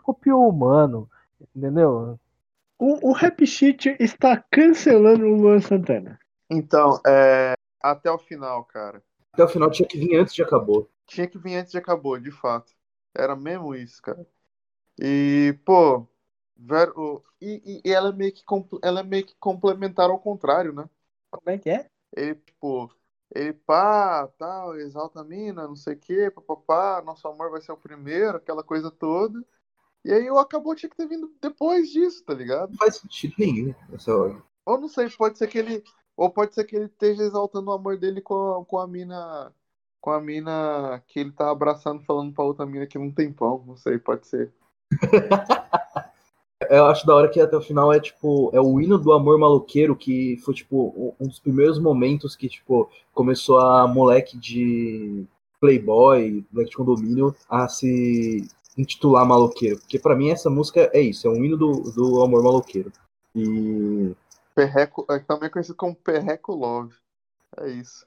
Copiou 0.02 0.44
o 0.44 0.48
humano, 0.48 1.08
entendeu? 1.54 2.18
O, 2.78 3.10
o 3.10 3.12
Rap 3.12 3.46
Sheet 3.46 3.96
está 4.00 4.42
cancelando 4.50 5.24
o 5.24 5.36
Luan 5.36 5.60
Santana. 5.60 6.18
Então, 6.50 7.00
é, 7.06 7.54
até 7.82 8.10
o 8.10 8.18
final, 8.18 8.64
cara. 8.64 9.02
Até 9.32 9.44
o 9.44 9.48
final 9.48 9.70
tinha 9.70 9.86
que 9.86 9.96
vir 9.96 10.16
antes 10.16 10.34
de 10.34 10.42
acabou. 10.42 10.90
Tinha 11.06 11.28
que 11.28 11.38
vir 11.38 11.56
antes 11.56 11.72
de 11.72 11.78
acabou, 11.78 12.18
de 12.18 12.30
fato. 12.30 12.72
Era 13.14 13.36
mesmo 13.36 13.74
isso, 13.74 14.00
cara. 14.02 14.26
E, 15.00 15.58
pô, 15.64 16.08
ver- 16.56 16.92
e, 17.40 17.80
e- 17.84 17.90
e 17.90 17.92
ela, 17.92 18.10
é 18.10 18.12
meio 18.12 18.32
que, 18.34 18.44
compl- 18.44 18.78
ela 18.82 19.00
é 19.00 19.02
meio 19.02 19.26
que 19.26 19.36
complementar 19.36 20.10
ao 20.10 20.20
contrário, 20.20 20.72
né? 20.74 20.88
Como 21.30 21.50
é 21.50 21.58
que 21.58 21.70
é? 21.70 21.90
Ele, 22.16 22.36
tipo, 22.36 22.92
ele 23.34 23.52
pá, 23.54 24.28
tal, 24.38 24.76
exalta 24.78 25.20
a 25.22 25.24
mina, 25.24 25.68
não 25.68 25.76
sei 25.76 25.94
o 25.94 25.98
quê, 26.00 26.30
papapá, 26.30 27.02
nosso 27.04 27.28
amor 27.28 27.50
vai 27.50 27.60
ser 27.62 27.72
o 27.72 27.76
primeiro, 27.76 28.38
aquela 28.38 28.64
coisa 28.64 28.90
toda. 28.90 29.44
E 30.04 30.12
aí 30.12 30.30
o 30.30 30.38
acabou 30.38 30.76
tinha 30.76 30.90
que 30.90 30.96
ter 30.96 31.08
vindo 31.08 31.34
depois 31.42 31.90
disso, 31.90 32.24
tá 32.24 32.34
ligado? 32.34 32.72
Não 32.72 32.76
faz 32.76 32.96
sentido 32.96 33.34
nenhum 33.38 33.74
essa 33.94 34.14
ordem. 34.14 34.42
Ou 34.66 34.78
não 34.78 34.88
sei, 34.88 35.08
pode 35.10 35.38
ser 35.38 35.48
que 35.48 35.58
ele. 35.58 35.82
Ou 36.16 36.30
pode 36.30 36.54
ser 36.54 36.64
que 36.64 36.76
ele 36.76 36.86
esteja 36.86 37.22
exaltando 37.22 37.70
o 37.70 37.74
amor 37.74 37.98
dele 37.98 38.20
com 38.20 38.60
a, 38.60 38.64
com 38.64 38.78
a 38.78 38.86
mina. 38.86 39.52
Com 40.00 40.10
a 40.10 40.20
mina 40.20 41.02
que 41.06 41.18
ele 41.18 41.32
tá 41.32 41.50
abraçando, 41.50 42.02
falando 42.02 42.32
pra 42.32 42.44
outra 42.44 42.66
mina 42.66 42.86
que 42.86 42.98
não 42.98 43.10
tem 43.10 43.32
pão. 43.32 43.64
Não 43.66 43.76
sei, 43.76 43.98
pode 43.98 44.26
ser. 44.26 44.52
Eu 46.70 46.86
acho 46.86 47.06
da 47.06 47.14
hora 47.14 47.28
que 47.28 47.40
até 47.40 47.56
o 47.56 47.60
final 47.60 47.92
é 47.92 48.00
tipo, 48.00 48.50
é 48.52 48.60
o 48.60 48.80
hino 48.80 48.98
do 48.98 49.12
amor 49.12 49.38
maloqueiro 49.38 49.94
que 49.96 50.38
foi 50.44 50.54
tipo 50.54 51.14
um 51.20 51.26
dos 51.26 51.38
primeiros 51.38 51.78
momentos 51.78 52.34
que 52.36 52.48
tipo 52.48 52.88
começou 53.12 53.58
a 53.58 53.86
moleque 53.86 54.38
de 54.38 55.26
playboy, 55.60 56.44
moleque 56.50 56.70
de 56.70 56.76
condomínio 56.76 57.34
a 57.48 57.68
se 57.68 58.46
intitular 58.76 59.26
maloqueiro, 59.26 59.78
porque 59.78 59.98
pra 59.98 60.16
mim 60.16 60.30
essa 60.30 60.50
música 60.50 60.90
é 60.92 61.00
isso, 61.00 61.26
é 61.26 61.30
um 61.30 61.44
hino 61.44 61.56
do, 61.56 61.92
do 61.92 62.22
amor 62.22 62.42
maloqueiro. 62.42 62.92
E 63.34 64.14
Perreco, 64.54 65.04
é 65.10 65.18
também 65.18 65.50
conhecido 65.50 65.76
como 65.76 65.94
Perreco 65.94 66.54
Love. 66.54 66.94
É 67.58 67.68
isso. 67.68 68.06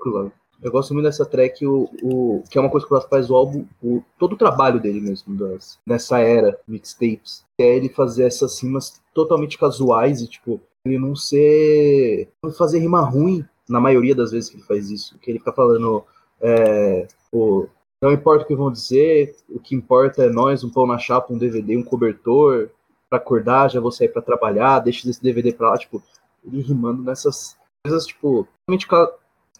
Claro. 0.00 0.32
Eu 0.62 0.72
gosto 0.72 0.94
muito 0.94 1.04
dessa 1.04 1.26
track, 1.26 1.66
o, 1.66 1.90
o, 2.02 2.42
que 2.50 2.56
é 2.56 2.60
uma 2.60 2.70
coisa 2.70 2.86
que 2.86 2.92
ela 2.92 3.06
faz 3.08 3.28
o 3.28 3.34
álbum, 3.34 3.66
o, 3.82 4.02
todo 4.18 4.32
o 4.32 4.38
trabalho 4.38 4.80
dele 4.80 5.00
mesmo, 5.00 5.36
das, 5.36 5.78
nessa 5.86 6.18
era 6.18 6.58
mixtapes, 6.66 7.44
que 7.56 7.62
é 7.62 7.76
ele 7.76 7.90
fazer 7.90 8.24
essas 8.24 8.58
rimas 8.62 9.02
totalmente 9.12 9.58
casuais 9.58 10.22
e, 10.22 10.28
tipo, 10.28 10.60
ele 10.84 10.98
não 10.98 11.14
ser. 11.14 12.28
não 12.42 12.50
fazer 12.50 12.78
rima 12.78 13.00
ruim 13.02 13.44
na 13.68 13.80
maioria 13.80 14.14
das 14.14 14.30
vezes 14.30 14.48
que 14.48 14.56
ele 14.56 14.64
faz 14.64 14.90
isso. 14.90 15.18
Que 15.18 15.30
ele 15.30 15.38
fica 15.38 15.52
falando, 15.52 16.04
é, 16.40 17.06
pô, 17.30 17.68
não 18.00 18.12
importa 18.12 18.44
o 18.44 18.46
que 18.46 18.54
vão 18.54 18.70
dizer, 18.70 19.36
o 19.48 19.58
que 19.58 19.74
importa 19.74 20.24
é 20.24 20.30
nós, 20.30 20.64
um 20.64 20.70
pão 20.70 20.86
na 20.86 20.98
chapa, 20.98 21.32
um 21.32 21.38
DVD, 21.38 21.76
um 21.76 21.82
cobertor, 21.82 22.70
pra 23.08 23.18
acordar, 23.18 23.70
já 23.70 23.80
vou 23.80 23.92
sair 23.92 24.08
pra 24.08 24.22
trabalhar, 24.22 24.80
deixa 24.80 25.08
esse 25.08 25.22
DVD 25.22 25.52
pra 25.52 25.70
lá, 25.70 25.78
tipo, 25.78 26.02
ele 26.44 26.60
rimando 26.62 27.02
nessas 27.02 27.56
coisas, 27.84 28.06
tipo, 28.06 28.46
totalmente 28.66 28.86
ca- 28.86 29.12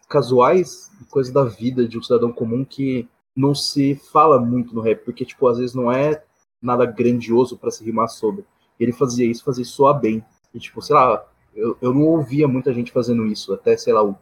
casuais, 0.08 0.90
coisas 1.10 1.32
da 1.32 1.44
vida 1.44 1.86
de 1.86 1.98
um 1.98 2.02
cidadão 2.02 2.32
comum 2.32 2.64
que 2.64 3.08
não 3.36 3.54
se 3.54 3.96
fala 4.12 4.38
muito 4.40 4.74
no 4.74 4.80
rap, 4.80 5.04
porque, 5.04 5.24
tipo, 5.24 5.46
às 5.46 5.58
vezes 5.58 5.74
não 5.74 5.90
é 5.92 6.22
nada 6.62 6.86
grandioso 6.86 7.56
pra 7.58 7.70
se 7.70 7.84
rimar 7.84 8.08
sobre. 8.08 8.44
Ele 8.78 8.92
fazia 8.92 9.26
isso, 9.30 9.44
fazia 9.44 9.62
isso 9.62 9.72
soar 9.74 9.98
bem. 10.00 10.24
E, 10.54 10.58
tipo, 10.58 10.80
sei 10.80 10.96
lá, 10.96 11.24
eu, 11.54 11.76
eu 11.80 11.92
não 11.92 12.02
ouvia 12.02 12.48
muita 12.48 12.72
gente 12.72 12.92
fazendo 12.92 13.26
isso, 13.26 13.52
até, 13.52 13.76
sei 13.76 13.92
lá, 13.92 14.02
o 14.02 14.16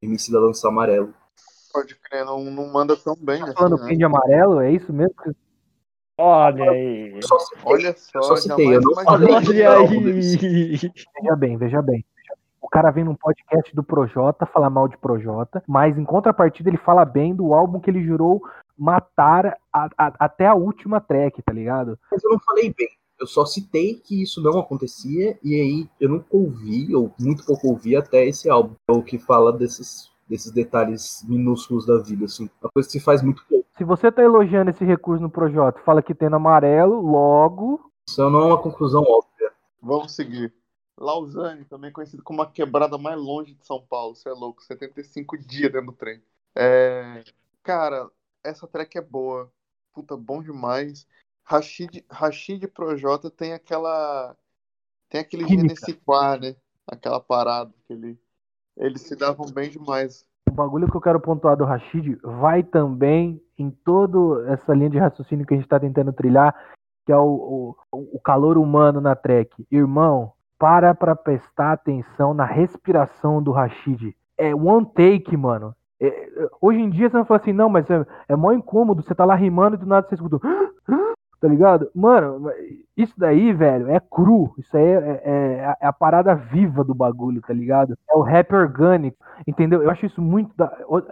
MC 0.00 0.30
da 0.32 0.40
Lança 0.40 0.68
Amarelo. 0.68 1.12
Pode 1.72 1.94
crer, 1.96 2.24
não, 2.24 2.44
não 2.44 2.66
manda 2.70 2.96
tão 2.96 3.16
bem 3.16 3.38
Tá 3.40 3.46
assim, 3.46 3.54
falando 3.54 3.78
né? 3.78 3.88
quem 3.88 3.98
de 3.98 4.04
amarelo? 4.04 4.60
É 4.60 4.70
isso 4.72 4.92
mesmo? 4.92 5.14
Olha 6.18 6.70
aí. 6.70 7.14
Eu 7.16 7.22
só 7.26 7.38
citei, 7.38 7.62
Olha 7.64 7.94
só, 7.96 8.18
eu 8.18 8.22
só 8.22 8.36
citei, 8.36 8.76
eu 8.76 8.80
não 8.80 8.94
falei. 8.94 9.34
Olha 9.34 9.72
aí. 9.72 10.78
Veja 11.22 11.36
bem, 11.36 11.56
veja 11.56 11.82
bem. 11.82 12.04
O 12.60 12.68
cara 12.68 12.90
vem 12.90 13.04
num 13.04 13.14
podcast 13.14 13.74
do 13.74 13.82
Projota 13.82 14.46
falar 14.46 14.70
mal 14.70 14.88
de 14.88 14.96
Projota, 14.96 15.62
mas 15.66 15.98
em 15.98 16.04
contrapartida 16.04 16.70
ele 16.70 16.76
fala 16.78 17.04
bem 17.04 17.34
do 17.34 17.52
álbum 17.52 17.80
que 17.80 17.90
ele 17.90 18.02
jurou 18.04 18.40
matar 18.78 19.58
a- 19.72 19.88
a- 19.98 20.12
até 20.18 20.46
a 20.46 20.54
última 20.54 21.00
track, 21.00 21.42
tá 21.42 21.52
ligado? 21.52 21.98
Mas 22.10 22.22
eu 22.22 22.30
não 22.30 22.38
falei 22.40 22.72
bem. 22.76 22.88
Eu 23.20 23.26
só 23.26 23.44
citei 23.44 23.94
que 23.94 24.22
isso 24.22 24.42
não 24.42 24.58
acontecia, 24.58 25.38
e 25.44 25.54
aí 25.60 25.88
eu 26.00 26.08
nunca 26.08 26.26
ouvi, 26.30 26.94
ou 26.94 27.12
muito 27.20 27.44
pouco 27.44 27.68
ouvi 27.68 27.94
até 27.94 28.24
esse 28.26 28.48
álbum. 28.50 28.74
O 28.90 29.02
que 29.02 29.18
fala 29.18 29.52
desses, 29.52 30.10
desses 30.32 30.50
detalhes 30.50 31.22
minúsculos 31.28 31.84
da 31.84 31.98
vida, 31.98 32.24
assim. 32.24 32.48
Uma 32.62 32.70
coisa 32.70 32.88
que 32.88 32.92
se 32.92 33.00
faz 33.00 33.22
muito 33.22 33.44
pouco. 33.46 33.68
Se 33.76 33.84
você 33.84 34.10
tá 34.10 34.22
elogiando 34.22 34.70
esse 34.70 34.82
recurso 34.82 35.22
no 35.22 35.28
Projota, 35.28 35.78
fala 35.82 36.02
que 36.02 36.14
tem 36.14 36.30
no 36.30 36.36
amarelo, 36.36 37.02
logo. 37.02 37.92
Isso 38.08 38.30
não 38.30 38.40
é 38.40 38.46
uma 38.46 38.62
conclusão 38.62 39.02
óbvia. 39.02 39.52
Vamos 39.82 40.12
seguir. 40.12 40.54
Lausanne, 40.98 41.66
também 41.66 41.92
conhecido 41.92 42.22
como 42.22 42.40
a 42.40 42.50
quebrada 42.50 42.96
mais 42.96 43.20
longe 43.20 43.52
de 43.52 43.66
São 43.66 43.84
Paulo. 43.86 44.14
Você 44.14 44.30
é 44.30 44.32
louco, 44.32 44.62
75 44.62 45.36
dias 45.36 45.70
dentro 45.70 45.88
do 45.88 45.92
trem. 45.92 46.22
É... 46.56 47.22
Cara, 47.62 48.10
essa 48.42 48.66
track 48.66 48.96
é 48.96 49.02
boa. 49.02 49.52
Puta, 49.92 50.16
bom 50.16 50.42
demais. 50.42 51.06
Rashid, 51.44 52.06
Rashid 52.10 52.66
Projota 52.68 53.30
tem 53.30 53.52
aquela. 53.52 54.34
Tem 55.10 55.20
aquele 55.20 55.44
Química. 55.44 55.74
Né? 56.40 56.56
Aquela 56.86 57.20
parada 57.20 57.72
que 57.86 57.92
ele... 57.92 58.18
eles 58.76 59.02
se 59.02 59.16
davam 59.16 59.46
bem 59.46 59.70
demais. 59.70 60.24
O 60.48 60.54
bagulho 60.54 60.90
que 60.90 60.96
eu 60.96 61.00
quero 61.00 61.20
pontuar 61.20 61.56
do 61.56 61.64
Rashid 61.64 62.18
vai 62.22 62.62
também 62.62 63.40
em 63.58 63.70
toda 63.70 64.50
essa 64.50 64.74
linha 64.74 64.90
de 64.90 64.98
raciocínio 64.98 65.46
que 65.46 65.54
a 65.54 65.56
gente 65.56 65.68
tá 65.68 65.78
tentando 65.78 66.12
trilhar, 66.12 66.54
que 67.06 67.12
é 67.12 67.16
o, 67.16 67.76
o, 67.92 68.16
o 68.16 68.20
calor 68.20 68.58
humano 68.58 69.00
na 69.00 69.14
track. 69.14 69.66
Irmão, 69.70 70.32
para 70.58 70.94
pra 70.94 71.16
prestar 71.16 71.72
atenção 71.72 72.34
na 72.34 72.44
respiração 72.44 73.42
do 73.42 73.52
Rashid. 73.52 74.14
É 74.36 74.54
one 74.54 74.86
take, 74.94 75.36
mano. 75.36 75.74
É, 76.00 76.06
é, 76.06 76.48
hoje 76.60 76.80
em 76.80 76.90
dia 76.90 77.08
você 77.08 77.16
vai 77.16 77.24
falar 77.24 77.40
assim, 77.40 77.52
não, 77.52 77.68
mas 77.68 77.88
é, 77.88 78.04
é 78.28 78.36
mó 78.36 78.52
incômodo, 78.52 79.02
você 79.02 79.14
tá 79.14 79.24
lá 79.24 79.34
rimando 79.34 79.76
e 79.76 79.78
do 79.78 79.86
nada 79.86 80.06
você 80.08 80.16
escuta. 80.16 80.40
Tá 81.42 81.48
ligado? 81.48 81.90
Mano, 81.92 82.52
isso 82.96 83.12
daí, 83.16 83.52
velho, 83.52 83.88
é 83.90 83.98
cru. 83.98 84.54
Isso 84.56 84.76
aí 84.76 84.84
é, 84.84 85.22
é- 85.24 85.76
é 85.80 85.86
a 85.88 85.92
parada 85.92 86.36
viva 86.36 86.84
do 86.84 86.94
bagulho, 86.94 87.42
tá 87.42 87.52
ligado? 87.52 87.98
É 88.08 88.14
o 88.14 88.22
rap 88.22 88.54
orgânico, 88.54 89.18
entendeu? 89.44 89.82
Eu 89.82 89.90
acho 89.90 90.06
isso 90.06 90.22
muito. 90.22 90.56
Da... 90.56 90.72
o- 90.86 91.02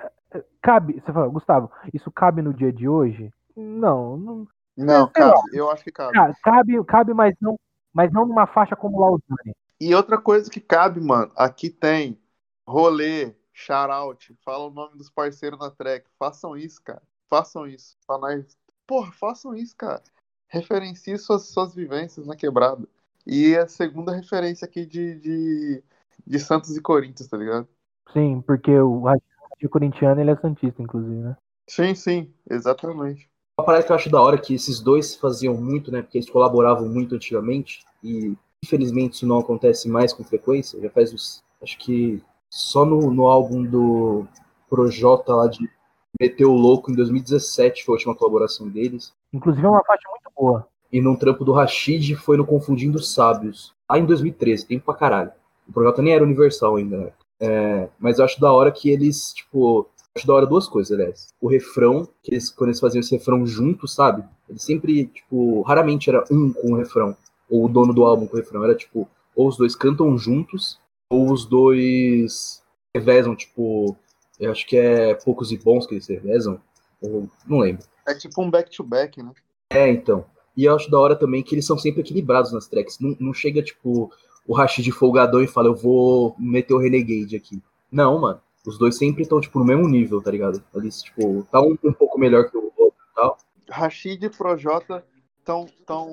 Cabe, 0.63 1.01
você 1.01 1.13
fala, 1.13 1.27
Gustavo, 1.27 1.69
isso 1.93 2.13
cabe 2.13 2.43
no 2.43 2.55
dia 2.55 2.73
de 2.73 2.89
hoje? 2.89 3.33
Não, 3.57 4.17
não. 4.17 4.49
Não, 4.77 5.01
lá. 5.01 5.11
cabe. 5.11 5.41
Eu 5.53 5.69
acho 5.69 5.83
que 5.83 5.91
cabe. 5.91 6.17
Cabe, 6.45 6.85
cabe, 6.85 7.13
mas 7.13 7.35
não, 7.41 7.59
mas 7.93 8.13
não 8.13 8.25
numa 8.25 8.47
faixa 8.47 8.77
como 8.77 9.01
Lausanne. 9.01 9.53
E 9.81 9.93
outra 9.97 10.17
coisa 10.17 10.49
que 10.49 10.61
cabe, 10.61 11.01
mano, 11.01 11.33
aqui 11.35 11.69
tem 11.71 12.17
rolê, 12.65 13.35
shoutout, 13.53 14.33
fala 14.45 14.69
o 14.69 14.71
nome 14.71 14.97
dos 14.97 15.11
parceiros 15.11 15.59
na 15.59 15.73
track. 15.73 16.07
Façam 16.17 16.57
isso, 16.57 16.81
cara. 16.85 17.03
Façam 17.29 17.67
isso. 17.67 17.97
Pra 18.07 18.17
nós. 18.17 18.57
Porra, 18.87 19.11
façam 19.13 19.55
isso, 19.57 19.75
cara. 19.77 20.03
Referencie 20.51 21.17
suas, 21.17 21.49
suas 21.49 21.75
vivências 21.75 22.27
na 22.27 22.37
quebrada. 22.37 22.87
E 23.27 23.57
a 23.57 23.69
segunda 23.69 24.13
referência 24.13 24.65
aqui 24.65 24.85
de, 24.85 25.15
de, 25.17 25.83
de 26.27 26.39
Santos 26.41 26.77
e 26.77 26.83
Corinthians, 26.83 27.29
tá 27.29 27.37
ligado? 27.37 27.69
Sim, 28.13 28.43
porque 28.45 28.73
o 28.73 29.03
Rashid 29.03 29.69
corintiano 29.71 30.21
ele 30.21 30.31
é 30.31 30.37
santista, 30.37 30.83
inclusive, 30.83 31.15
né? 31.15 31.37
Sim, 31.69 31.95
sim, 31.95 32.35
exatamente. 32.51 33.31
Uma 33.59 33.65
parada 33.65 33.85
que 33.85 33.93
eu 33.93 33.97
acho 33.97 34.11
da 34.11 34.21
hora 34.21 34.37
é 34.37 34.41
que 34.41 34.55
esses 34.55 34.81
dois 34.81 35.15
faziam 35.15 35.55
muito, 35.55 35.93
né? 35.93 36.03
Porque 36.03 36.19
eles 36.19 36.31
colaboravam 36.31 36.89
muito 36.89 37.15
antigamente. 37.15 37.85
E 38.03 38.35
infelizmente 38.65 39.15
isso 39.15 39.27
não 39.27 39.39
acontece 39.39 39.89
mais 39.89 40.13
com 40.13 40.25
frequência. 40.25 40.81
Já 40.81 40.91
faz 40.91 41.13
uns. 41.13 41.43
Acho 41.63 41.79
que 41.79 42.23
só 42.51 42.85
no, 42.85 43.13
no 43.13 43.27
álbum 43.27 43.63
do 43.63 44.27
Projota 44.69 45.35
lá 45.35 45.47
de 45.47 45.71
Meteu 46.19 46.51
o 46.51 46.57
Louco 46.57 46.91
em 46.91 46.97
2017 46.97 47.85
foi 47.85 47.93
a 47.93 47.97
última 47.97 48.17
colaboração 48.17 48.69
deles. 48.69 49.13
Inclusive 49.33 49.65
é 49.65 49.69
uma 49.69 49.85
faixa 49.85 50.09
muito 50.11 50.31
boa. 50.37 50.67
E 50.93 51.01
num 51.01 51.15
trampo 51.15 51.45
do 51.45 51.53
Rashid 51.53 52.17
foi 52.17 52.37
no 52.37 52.47
Confundindo 52.47 52.99
Sábios. 52.99 53.73
Lá 53.89 53.99
em 53.99 54.05
2013, 54.05 54.67
tempo 54.67 54.87
pra 54.87 54.95
caralho. 54.95 55.33
O 55.69 55.73
Projota 55.73 56.03
nem 56.03 56.13
era 56.13 56.25
universal 56.25 56.77
ainda, 56.77 56.97
né? 56.97 57.13
É, 57.41 57.89
mas 57.99 58.19
eu 58.19 58.25
acho 58.25 58.41
da 58.41 58.53
hora 58.53 58.73
que 58.73 58.91
eles, 58.91 59.33
tipo. 59.33 59.89
Acho 60.17 60.27
da 60.27 60.35
hora 60.35 60.47
duas 60.47 60.67
coisas, 60.67 60.93
aliás. 60.93 61.29
O 61.41 61.49
refrão, 61.49 62.09
que 62.23 62.33
eles, 62.33 62.51
quando 62.51 62.71
eles 62.71 62.81
faziam 62.81 63.01
esse 63.01 63.17
refrão 63.17 63.47
juntos, 63.47 63.95
sabe? 63.95 64.25
Eles 64.49 64.63
sempre, 64.63 65.07
tipo, 65.07 65.63
raramente 65.63 66.11
era 66.11 66.25
um 66.31 66.53
com 66.53 66.73
o 66.73 66.77
refrão. 66.77 67.17
Ou 67.49 67.67
o 67.67 67.69
dono 67.69 67.95
do 67.95 68.05
álbum 68.05 68.27
com 68.27 68.37
o 68.37 68.41
refrão. 68.41 68.65
Era 68.65 68.75
tipo, 68.75 69.09
ou 69.35 69.47
os 69.47 69.57
dois 69.57 69.77
cantam 69.77 70.19
juntos, 70.19 70.79
ou 71.09 71.33
os 71.33 71.47
dois 71.47 72.63
revezam, 72.95 73.37
tipo. 73.37 73.97
Eu 74.39 74.51
acho 74.51 74.67
que 74.67 74.77
é 74.77 75.15
poucos 75.15 75.53
e 75.53 75.59
bons 75.59 75.87
que 75.87 75.95
eles 75.95 76.09
revezam. 76.09 76.61
Ou, 77.01 77.29
não 77.47 77.59
lembro. 77.61 77.85
É 78.11 78.15
tipo 78.15 78.43
um 78.43 78.51
back-to-back, 78.51 79.23
né? 79.23 79.33
É, 79.71 79.89
então. 79.89 80.25
E 80.57 80.65
eu 80.65 80.75
acho 80.75 80.91
da 80.91 80.99
hora 80.99 81.17
também 81.17 81.43
que 81.43 81.55
eles 81.55 81.67
são 81.67 81.79
sempre 81.79 82.01
equilibrados 82.01 82.53
nas 82.53 82.67
tracks. 82.67 82.99
Não, 82.99 83.17
não 83.21 83.35
chega, 83.35 83.63
tipo, 83.63 84.11
o 84.47 84.55
Rashid 84.55 84.91
folgadão 84.91 85.43
e 85.43 85.47
fala, 85.47 85.69
eu 85.69 85.77
vou 85.77 86.35
meter 86.39 86.75
o 86.75 86.79
Renegade 86.79 87.37
aqui. 87.37 87.63
Não, 87.91 88.21
mano. 88.21 88.41
Os 88.67 88.77
dois 88.77 88.99
sempre 88.99 89.23
estão, 89.23 89.41
tipo, 89.41 89.59
no 89.59 89.65
mesmo 89.65 89.89
nível, 89.89 90.21
tá 90.21 90.31
ligado? 90.31 90.63
Eles, 90.75 91.03
tipo, 91.03 91.45
tá 91.51 91.61
um, 91.61 91.79
um 91.83 91.93
pouco 91.93 92.19
melhor 92.19 92.51
que 92.51 92.59
o 92.59 92.73
outro 92.77 93.01
e 93.11 93.15
tal. 93.15 93.39
Rashid 93.71 94.23
e 94.27 94.29
Projota 94.29 95.05
tão, 95.45 95.67
tão, 95.87 96.09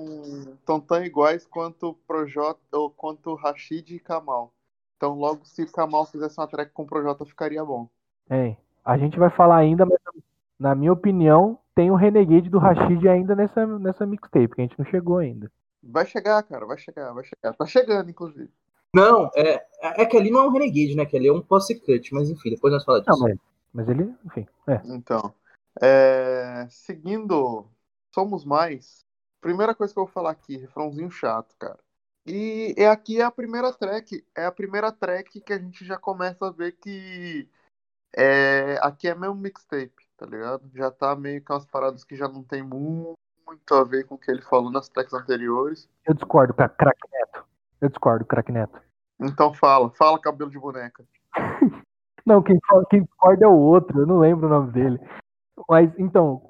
tão 0.66 0.80
tão 0.80 1.04
iguais 1.04 1.46
quanto 1.46 1.98
Projota 2.08 2.60
ou 2.72 2.90
quanto 2.90 3.36
Rashid 3.36 3.96
e 3.96 4.00
Kamal. 4.00 4.54
Então 4.96 5.14
logo 5.16 5.46
se 5.46 5.66
Kamal 5.66 6.06
fizesse 6.06 6.40
uma 6.40 6.48
track 6.48 6.72
com 6.72 6.84
o 6.84 6.88
Projota 6.88 7.26
ficaria 7.26 7.64
bom. 7.64 7.88
É, 8.30 8.56
a 8.84 8.98
gente 8.98 9.20
vai 9.20 9.30
falar 9.30 9.58
ainda, 9.58 9.86
mas 9.86 10.00
na 10.60 10.74
minha 10.74 10.92
opinião, 10.92 11.60
tem 11.78 11.92
o 11.92 11.96
Renegade 11.96 12.50
do 12.50 12.58
Rashid 12.58 13.08
ainda 13.08 13.36
nessa, 13.36 13.68
nessa 13.78 14.04
mixtape, 14.04 14.56
que 14.56 14.62
a 14.62 14.64
gente 14.64 14.80
não 14.80 14.86
chegou 14.88 15.20
ainda. 15.20 15.52
Vai 15.84 16.08
chegar, 16.08 16.42
cara, 16.42 16.66
vai 16.66 16.76
chegar, 16.76 17.14
vai 17.14 17.24
chegar. 17.24 17.54
Tá 17.54 17.66
chegando, 17.68 18.10
inclusive. 18.10 18.50
Não, 18.92 19.30
é, 19.36 19.64
é 19.80 20.06
que 20.08 20.18
ali 20.18 20.32
não 20.32 20.40
é 20.40 20.48
um 20.48 20.52
Renegade, 20.52 20.96
né? 20.96 21.06
Que 21.06 21.16
ali 21.16 21.28
é 21.28 21.32
um 21.32 21.40
posse 21.40 21.80
cut, 21.80 22.12
mas 22.16 22.32
enfim, 22.32 22.50
depois 22.50 22.74
nós 22.74 22.84
falamos 22.84 23.06
disso. 23.06 23.20
Não, 23.20 23.30
mas, 23.30 23.38
mas 23.72 23.90
ele, 23.90 24.12
enfim, 24.26 24.48
é. 24.66 24.82
Então, 24.86 25.32
é, 25.80 26.66
seguindo 26.68 27.68
Somos 28.12 28.44
Mais, 28.44 29.06
primeira 29.40 29.76
coisa 29.76 29.94
que 29.94 30.00
eu 30.00 30.06
vou 30.06 30.12
falar 30.12 30.32
aqui, 30.32 30.58
refrãozinho 30.58 31.12
chato, 31.12 31.56
cara. 31.60 31.78
E 32.26 32.74
é 32.76 32.88
aqui 32.88 33.22
é 33.22 33.24
a 33.24 33.30
primeira 33.30 33.72
track, 33.72 34.26
é 34.36 34.46
a 34.46 34.52
primeira 34.52 34.92
track 34.92 35.40
que 35.42 35.54
a 35.54 35.60
gente 35.60 35.86
já 35.86 35.96
começa 35.96 36.48
a 36.48 36.52
ver 36.52 36.72
que 36.72 37.48
é, 38.16 38.80
aqui 38.82 39.08
é 39.08 39.14
mesmo 39.14 39.36
mixtape, 39.36 40.07
tá 40.18 40.26
ligado? 40.26 40.64
Já 40.74 40.90
tá 40.92 41.16
meio 41.16 41.42
que 41.42 41.52
umas 41.52 41.66
paradas 41.66 42.04
que 42.04 42.16
já 42.16 42.28
não 42.28 42.44
tem 42.44 42.64
muito 42.64 43.16
a 43.72 43.84
ver 43.84 44.06
com 44.06 44.16
o 44.16 44.18
que 44.18 44.30
ele 44.32 44.42
falou 44.42 44.72
nas 44.72 44.90
tracks 44.90 45.14
anteriores. 45.14 45.88
Eu 46.06 46.14
discordo, 46.14 46.54
cra- 46.54 46.70
craque 46.70 47.08
Neto. 47.12 47.46
Eu 47.80 47.90
discordo, 47.90 48.26
craque 48.26 48.52
Neto. 48.52 48.82
Então 49.20 49.54
fala, 49.54 49.90
fala 49.92 50.20
cabelo 50.20 50.50
de 50.50 50.60
boneca. 50.60 51.06
Não, 52.26 52.42
quem, 52.44 52.60
fala- 52.68 52.86
quem 52.90 53.04
discorda 53.04 53.46
é 53.46 53.48
o 53.48 53.56
outro, 53.56 54.02
eu 54.02 54.06
não 54.06 54.20
lembro 54.20 54.48
o 54.48 54.50
nome 54.50 54.70
dele. 54.72 55.00
Mas, 55.70 55.98
então, 55.98 56.42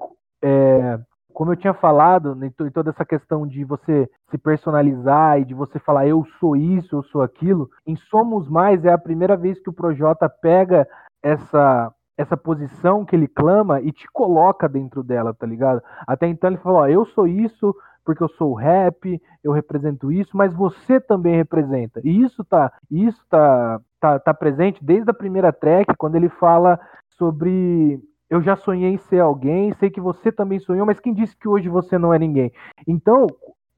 é, 0.42 0.98
como 1.32 1.52
eu 1.52 1.56
tinha 1.56 1.72
falado, 1.72 2.34
né, 2.34 2.50
to- 2.56 2.68
toda 2.72 2.90
essa 2.90 3.04
questão 3.04 3.46
de 3.46 3.62
você 3.62 4.10
se 4.28 4.36
personalizar 4.36 5.38
e 5.38 5.44
de 5.44 5.54
você 5.54 5.78
falar 5.78 6.08
eu 6.08 6.26
sou 6.40 6.56
isso, 6.56 6.96
eu 6.96 7.02
sou 7.04 7.22
aquilo, 7.22 7.70
em 7.86 7.94
Somos 7.94 8.48
Mais 8.48 8.84
é 8.84 8.92
a 8.92 8.98
primeira 8.98 9.36
vez 9.36 9.60
que 9.60 9.70
o 9.70 9.72
Projota 9.72 10.28
pega 10.28 10.88
essa 11.22 11.94
essa 12.18 12.36
posição 12.36 13.04
que 13.04 13.14
ele 13.14 13.28
clama 13.28 13.80
e 13.80 13.92
te 13.92 14.06
coloca 14.12 14.68
dentro 14.68 15.04
dela, 15.04 15.32
tá 15.32 15.46
ligado? 15.46 15.80
Até 16.06 16.26
então 16.26 16.50
ele 16.50 16.58
falou, 16.58 16.80
ó, 16.80 16.88
eu 16.88 17.06
sou 17.06 17.26
isso 17.28 17.74
porque 18.04 18.22
eu 18.22 18.28
sou 18.30 18.54
rap, 18.54 19.20
eu 19.44 19.52
represento 19.52 20.10
isso, 20.10 20.36
mas 20.36 20.52
você 20.52 20.98
também 20.98 21.36
representa. 21.36 22.00
E 22.02 22.22
isso 22.22 22.42
tá, 22.42 22.72
isso 22.90 23.22
tá, 23.28 23.80
tá, 24.00 24.18
tá 24.18 24.34
presente 24.34 24.82
desde 24.82 25.10
a 25.10 25.14
primeira 25.14 25.52
track, 25.52 25.94
quando 25.96 26.16
ele 26.16 26.28
fala 26.28 26.80
sobre 27.10 28.00
eu 28.30 28.42
já 28.42 28.56
sonhei 28.56 28.90
em 28.92 28.98
ser 28.98 29.20
alguém, 29.20 29.72
sei 29.74 29.90
que 29.90 30.00
você 30.00 30.30
também 30.30 30.58
sonhou, 30.58 30.84
mas 30.84 31.00
quem 31.00 31.14
disse 31.14 31.36
que 31.36 31.48
hoje 31.48 31.68
você 31.68 31.96
não 31.96 32.12
é 32.12 32.18
ninguém? 32.18 32.52
Então, 32.86 33.26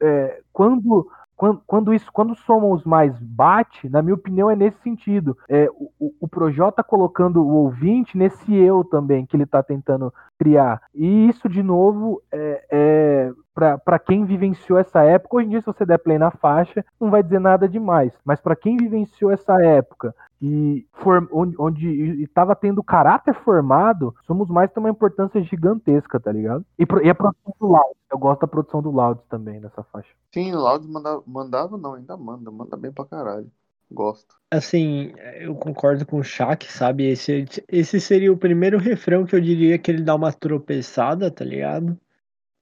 é, 0.02 0.40
quando, 0.52 1.08
quando, 1.40 1.62
quando 1.66 1.94
isso, 1.94 2.12
quando 2.12 2.34
somos 2.34 2.84
mais 2.84 3.18
bate, 3.18 3.88
na 3.88 4.02
minha 4.02 4.14
opinião, 4.14 4.50
é 4.50 4.54
nesse 4.54 4.78
sentido. 4.82 5.38
É, 5.48 5.70
o, 5.70 6.12
o- 6.20 6.28
Projota 6.28 6.84
colocando 6.84 7.42
o 7.42 7.54
ouvinte 7.54 8.16
nesse 8.18 8.54
eu 8.54 8.84
também 8.84 9.24
que 9.24 9.34
ele 9.36 9.44
está 9.44 9.62
tentando 9.62 10.12
criar. 10.38 10.82
E 10.94 11.28
isso, 11.30 11.48
de 11.48 11.62
novo, 11.62 12.22
é, 12.30 12.66
é 12.70 13.32
para 13.54 13.98
quem 13.98 14.26
vivenciou 14.26 14.78
essa 14.78 15.02
época, 15.02 15.36
hoje 15.36 15.46
em 15.46 15.50
dia, 15.50 15.60
se 15.60 15.66
você 15.66 15.86
der 15.86 15.96
play 15.98 16.18
na 16.18 16.30
faixa, 16.30 16.84
não 17.00 17.10
vai 17.10 17.22
dizer 17.22 17.40
nada 17.40 17.66
demais. 17.66 18.12
Mas 18.22 18.38
para 18.38 18.54
quem 18.54 18.76
vivenciou 18.76 19.30
essa 19.30 19.54
época 19.62 20.14
e 20.40 20.86
for, 20.92 21.28
onde, 21.32 21.86
estava 22.22 22.54
tendo 22.56 22.82
caráter 22.82 23.34
formado, 23.34 24.14
Somos 24.26 24.48
Mais 24.48 24.70
tem 24.70 24.82
uma 24.82 24.90
importância 24.90 25.42
gigantesca, 25.42 26.18
tá 26.18 26.32
ligado? 26.32 26.64
E, 26.78 26.86
pro- 26.86 27.04
e 27.04 27.10
a 27.10 27.14
produção 27.14 27.54
do 27.60 27.66
Loud. 27.66 27.94
Eu 28.10 28.18
gosto 28.18 28.40
da 28.40 28.46
produção 28.46 28.82
do 28.82 28.90
Loud 28.90 29.20
também 29.28 29.60
nessa 29.60 29.82
faixa. 29.84 30.08
Sim, 30.32 30.52
Loud 30.52 30.86
mandava, 30.88 31.22
mandava 31.26 31.76
não, 31.76 31.94
ainda 31.94 32.16
manda, 32.16 32.50
manda 32.50 32.76
bem 32.76 32.92
pra 32.92 33.04
caralho. 33.04 33.50
Gosto. 33.90 34.36
Assim, 34.50 35.12
eu 35.40 35.54
concordo 35.54 36.04
com 36.04 36.18
o 36.18 36.24
Shaq, 36.24 36.70
sabe? 36.72 37.04
Esse, 37.08 37.44
esse 37.68 38.00
seria 38.00 38.32
o 38.32 38.36
primeiro 38.36 38.78
refrão 38.78 39.24
que 39.24 39.34
eu 39.34 39.40
diria 39.40 39.78
que 39.78 39.90
ele 39.90 40.02
dá 40.02 40.14
uma 40.14 40.32
tropeçada, 40.32 41.30
tá 41.30 41.44
ligado? 41.44 41.96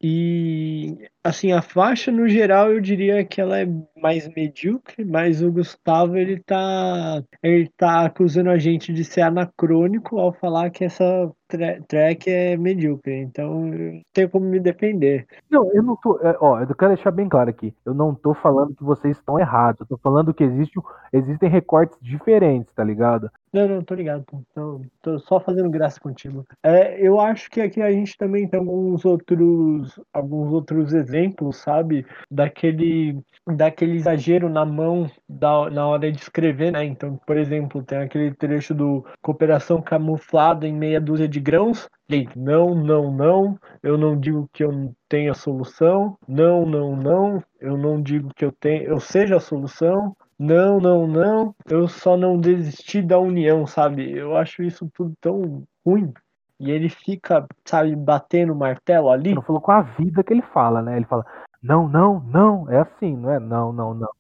E, 0.01 0.97
assim, 1.25 1.51
a 1.53 1.61
faixa, 1.61 2.13
no 2.13 2.29
geral, 2.29 2.73
eu 2.73 2.81
diria 2.81 3.25
que 3.25 3.41
ela 3.41 3.59
é 3.61 3.67
mais 4.01 4.29
medíocre, 4.29 5.05
mas 5.05 5.43
o 5.43 5.51
Gustavo, 5.51 6.17
ele 6.17 6.41
tá, 6.41 7.23
ele 7.43 7.69
tá 7.77 8.07
acusando 8.07 8.49
a 8.51 8.59
gente 8.59 8.93
de 8.93 9.05
ser 9.05 9.23
anacrônico 9.23 10.19
ao 10.21 10.33
falar 10.33 10.71
que 10.71 10.85
essa 10.85 11.33
tra- 11.49 11.81
track 11.89 12.31
é 12.31 12.57
medíocre. 12.57 13.15
Então, 13.15 13.67
não 13.67 14.01
tenho 14.13 14.29
como 14.29 14.47
me 14.47 14.61
defender. 14.61 15.27
Não, 15.51 15.71
eu 15.73 15.83
não 15.83 15.97
tô. 15.97 16.19
é, 16.21 16.37
ó, 16.41 16.61
eu 16.61 16.75
quero 16.75 16.95
deixar 16.95 17.11
bem 17.11 17.29
claro 17.29 17.51
aqui. 17.51 17.75
Eu 17.85 17.95
não 17.95 18.15
tô 18.15 18.35
falando 18.35 18.75
que 18.75 18.85
vocês 18.85 19.17
estão 19.17 19.39
errados. 19.39 19.81
Eu 19.81 19.87
tô 19.87 19.99
falando 19.99 20.35
que 20.35 20.45
existe, 20.45 20.79
existem 21.13 21.49
recortes 21.49 21.99
diferentes, 22.01 22.73
tá 22.75 22.85
ligado? 22.85 23.31
Não, 23.53 23.67
não, 23.67 23.83
tô 23.83 23.95
ligado. 23.95 24.25
Tô, 24.27 24.43
tô- 24.55 24.81
tô 25.01 25.19
só 25.19 25.41
fazendo 25.41 25.71
graça 25.71 25.99
contigo. 25.99 26.47
É, 26.63 27.01
eu 27.01 27.19
acho 27.19 27.51
que 27.51 27.61
aqui 27.63 27.81
a 27.81 27.91
gente 27.91 28.17
também 28.19 28.47
tem 28.47 28.61
alguns 28.61 29.05
outros, 29.07 29.99
alguns 30.13 30.53
outros 30.53 30.93
exemplos, 30.93 31.57
sabe? 31.57 32.05
Daquele, 32.31 33.19
daquele 33.47 33.97
exagero 33.97 34.49
na 34.49 34.65
mão 34.67 35.11
da, 35.29 35.71
na 35.71 35.87
hora 35.87 36.13
de 36.13 36.19
escrever, 36.19 36.71
né? 36.73 36.85
Então, 36.85 37.19
por 37.27 37.37
exemplo, 37.39 37.83
tem 37.83 37.99
aquele 37.99 38.35
trecho 38.35 38.75
do 38.75 39.05
cooperação 39.23 39.81
camuflada 39.81 40.67
em 40.67 40.73
meia 40.75 41.01
dúzia 41.01 41.27
de 41.27 41.38
grãos. 41.41 41.89
Ele, 42.09 42.29
não, 42.35 42.75
não, 42.75 43.11
não, 43.11 43.59
eu 43.83 43.97
não 43.99 44.19
digo 44.19 44.49
que 44.53 44.65
eu 44.65 44.95
tenha 45.09 45.35
solução. 45.35 46.17
Não, 46.27 46.65
não, 46.65 46.97
não, 46.97 47.43
eu 47.61 47.77
não 47.77 48.03
digo 48.03 48.33
que 48.35 48.45
eu 48.45 48.53
tenho, 48.53 48.85
eu 48.85 49.01
seja 49.01 49.37
a 49.37 49.41
solução. 49.41 50.17
Não, 50.39 50.81
não, 50.81 51.07
não. 51.07 51.55
Eu 51.69 51.89
só 51.89 52.17
não 52.17 52.39
desisti 52.39 53.03
da 53.03 53.19
união, 53.19 53.67
sabe? 53.67 54.11
Eu 54.11 54.37
acho 54.37 54.63
isso 54.63 54.89
tudo 54.95 55.13
tão 55.21 55.65
ruim. 55.85 56.13
E 56.61 56.71
ele 56.71 56.89
fica, 56.89 57.47
sabe, 57.65 57.95
batendo 57.95 58.53
o 58.53 58.57
martelo 58.57 59.11
ali. 59.11 59.35
Não 59.35 59.43
falou 59.43 59.61
com 59.61 59.73
a 59.73 59.83
vida 59.83 60.23
que 60.23 60.33
ele 60.33 60.43
fala, 60.43 60.83
né? 60.83 60.97
Ele 60.97 61.07
fala, 61.07 61.25
não, 61.63 61.89
não, 61.89 62.21
não. 62.21 62.71
É 62.71 62.81
assim, 62.81 63.17
não 63.17 63.31
é? 63.33 63.41
Não, 63.41 63.73
não, 63.73 63.95
não. 63.95 64.11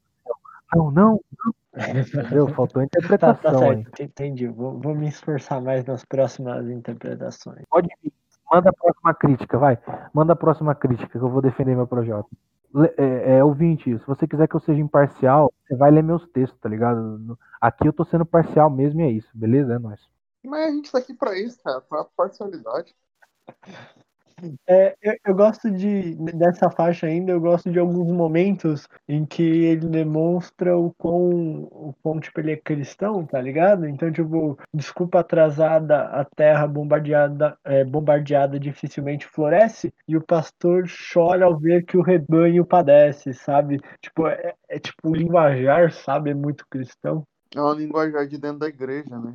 Não, 0.74 0.90
não, 0.90 1.20
não. 1.44 1.54
Entendeu? 1.74 2.48
Faltou 2.54 2.80
Tá, 2.80 2.84
interpretação 2.86 3.60
tá 3.60 3.66
aí. 3.66 3.82
certo, 3.84 4.02
entendi. 4.02 4.48
Vou, 4.48 4.78
vou 4.80 4.94
me 4.94 5.08
esforçar 5.08 5.60
mais 5.60 5.84
nas 5.84 6.04
próximas 6.04 6.68
interpretações. 6.68 7.62
Pode 7.70 7.88
vir. 8.02 8.12
Manda 8.50 8.70
a 8.70 8.72
próxima 8.72 9.14
crítica, 9.14 9.58
vai. 9.58 9.78
Manda 10.14 10.32
a 10.32 10.36
próxima 10.36 10.74
crítica 10.74 11.18
que 11.18 11.24
eu 11.24 11.28
vou 11.30 11.42
defender 11.42 11.76
meu 11.76 11.86
projeto. 11.86 12.28
Le- 12.74 12.94
É, 12.96 13.36
é, 13.36 13.44
ouvinte, 13.44 13.98
se 13.98 14.06
você 14.06 14.26
quiser 14.26 14.48
que 14.48 14.56
eu 14.56 14.60
seja 14.60 14.80
imparcial, 14.80 15.52
você 15.66 15.76
vai 15.76 15.90
ler 15.90 16.02
meus 16.02 16.26
textos, 16.28 16.58
tá 16.58 16.68
ligado? 16.68 17.38
Aqui 17.60 17.86
eu 17.86 17.92
tô 17.92 18.04
sendo 18.06 18.24
parcial 18.24 18.70
mesmo 18.70 19.00
e 19.02 19.04
é 19.04 19.10
isso, 19.10 19.28
beleza? 19.34 19.74
É 19.74 19.78
nóis. 19.78 20.00
Mas 20.44 20.66
a 20.68 20.70
gente 20.70 20.90
tá 20.90 20.98
aqui 20.98 21.12
pra 21.12 21.38
isso, 21.38 21.58
cara, 21.62 21.80
pra 21.82 22.04
parcialidade. 22.16 22.94
É, 24.66 24.96
eu, 25.02 25.14
eu 25.26 25.34
gosto 25.34 25.70
de 25.70 26.14
dessa 26.34 26.70
faixa 26.70 27.06
ainda, 27.06 27.32
eu 27.32 27.40
gosto 27.40 27.70
de 27.70 27.78
alguns 27.78 28.10
momentos 28.12 28.86
em 29.08 29.24
que 29.24 29.42
ele 29.42 29.88
demonstra 29.88 30.76
o 30.76 30.92
quão, 30.94 31.62
o 31.64 31.94
quão 32.02 32.20
tipo, 32.20 32.40
ele 32.40 32.52
é 32.52 32.56
cristão, 32.56 33.24
tá 33.26 33.40
ligado? 33.40 33.86
Então, 33.86 34.10
tipo, 34.12 34.58
desculpa 34.72 35.20
atrasada, 35.20 36.02
a 36.04 36.24
terra 36.24 36.66
bombardeada, 36.66 37.58
é, 37.64 37.84
bombardeada 37.84 38.58
dificilmente 38.58 39.26
floresce, 39.26 39.92
e 40.06 40.16
o 40.16 40.22
pastor 40.22 40.84
chora 41.12 41.44
ao 41.44 41.58
ver 41.58 41.84
que 41.84 41.96
o 41.96 42.02
rebanho 42.02 42.64
padece, 42.64 43.32
sabe? 43.34 43.80
Tipo, 44.00 44.28
é, 44.28 44.54
é 44.68 44.78
tipo 44.78 45.14
linguajar, 45.14 45.92
sabe? 45.92 46.30
É 46.30 46.34
muito 46.34 46.66
cristão. 46.68 47.26
É 47.54 47.60
uma 47.60 47.74
linguajar 47.74 48.26
de 48.26 48.38
dentro 48.38 48.58
da 48.58 48.68
igreja, 48.68 49.18
né? 49.18 49.34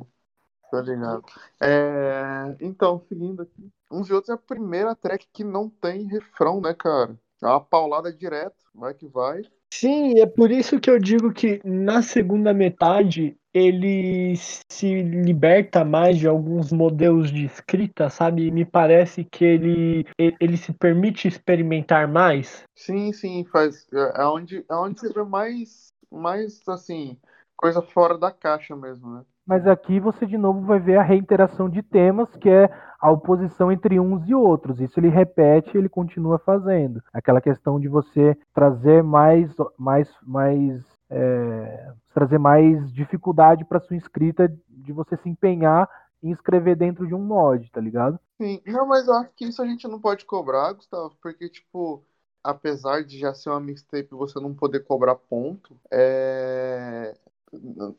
Tá 0.74 0.82
ligado? 0.82 1.24
É... 1.62 2.56
Então, 2.60 3.00
seguindo 3.08 3.42
aqui. 3.42 3.70
Uns 3.88 4.08
e 4.08 4.12
outros 4.12 4.30
é 4.30 4.32
a 4.32 4.36
primeira 4.36 4.92
track 4.96 5.24
que 5.32 5.44
não 5.44 5.70
tem 5.70 6.04
refrão, 6.08 6.60
né, 6.60 6.74
cara? 6.74 7.16
É 7.40 7.46
uma 7.46 7.60
paulada 7.60 8.12
direto, 8.12 8.56
vai 8.74 8.92
que 8.92 9.06
vai. 9.06 9.42
Sim, 9.72 10.18
é 10.18 10.26
por 10.26 10.50
isso 10.50 10.80
que 10.80 10.90
eu 10.90 10.98
digo 10.98 11.32
que 11.32 11.60
na 11.64 12.02
segunda 12.02 12.52
metade 12.52 13.36
ele 13.52 14.34
se 14.36 15.02
liberta 15.02 15.84
mais 15.84 16.18
de 16.18 16.26
alguns 16.26 16.72
modelos 16.72 17.30
de 17.30 17.44
escrita, 17.44 18.10
sabe? 18.10 18.50
Me 18.50 18.64
parece 18.64 19.22
que 19.22 19.44
ele, 19.44 20.06
ele, 20.18 20.36
ele 20.40 20.56
se 20.56 20.72
permite 20.72 21.28
experimentar 21.28 22.08
mais. 22.08 22.64
Sim, 22.74 23.12
sim, 23.12 23.44
faz. 23.44 23.86
É 23.92 24.22
é 24.22 24.26
onde, 24.26 24.64
é 24.68 24.74
onde 24.74 24.98
você 24.98 25.12
vê 25.12 25.22
mais, 25.22 25.92
mais, 26.10 26.60
assim, 26.66 27.16
coisa 27.56 27.82
fora 27.82 28.18
da 28.18 28.30
caixa 28.30 28.74
mesmo, 28.76 29.14
né? 29.14 29.24
Mas 29.46 29.66
aqui 29.66 30.00
você 30.00 30.24
de 30.26 30.38
novo 30.38 30.62
vai 30.62 30.80
ver 30.80 30.96
a 30.96 31.02
reiteração 31.02 31.68
de 31.68 31.82
temas, 31.82 32.28
que 32.36 32.48
é 32.48 32.68
a 32.98 33.10
oposição 33.10 33.70
entre 33.70 34.00
uns 34.00 34.26
e 34.28 34.34
outros. 34.34 34.80
Isso 34.80 34.98
ele 34.98 35.08
repete 35.08 35.76
ele 35.76 35.88
continua 35.88 36.38
fazendo. 36.38 37.02
Aquela 37.12 37.40
questão 37.40 37.78
de 37.78 37.88
você 37.88 38.36
trazer 38.54 39.02
mais, 39.02 39.54
mais, 39.78 40.08
mais, 40.22 40.82
é, 41.10 41.92
trazer 42.14 42.38
mais 42.38 42.90
dificuldade 42.92 43.64
para 43.64 43.80
sua 43.80 43.96
escrita, 43.96 44.48
de 44.68 44.92
você 44.92 45.16
se 45.18 45.28
empenhar 45.28 45.88
em 46.22 46.30
escrever 46.30 46.74
dentro 46.74 47.06
de 47.06 47.14
um 47.14 47.22
mod, 47.22 47.70
tá 47.70 47.80
ligado? 47.80 48.18
Sim, 48.40 48.60
não, 48.66 48.86
mas 48.86 49.06
eu 49.06 49.14
acho 49.14 49.30
que 49.36 49.44
isso 49.44 49.62
a 49.62 49.66
gente 49.66 49.86
não 49.86 50.00
pode 50.00 50.24
cobrar, 50.24 50.72
Gustavo, 50.72 51.14
porque, 51.20 51.50
tipo, 51.50 52.02
apesar 52.42 53.04
de 53.04 53.18
já 53.18 53.34
ser 53.34 53.50
uma 53.50 53.60
mixtape 53.60 54.08
você 54.10 54.40
não 54.40 54.54
poder 54.54 54.80
cobrar 54.80 55.14
ponto, 55.16 55.78
é... 55.90 57.14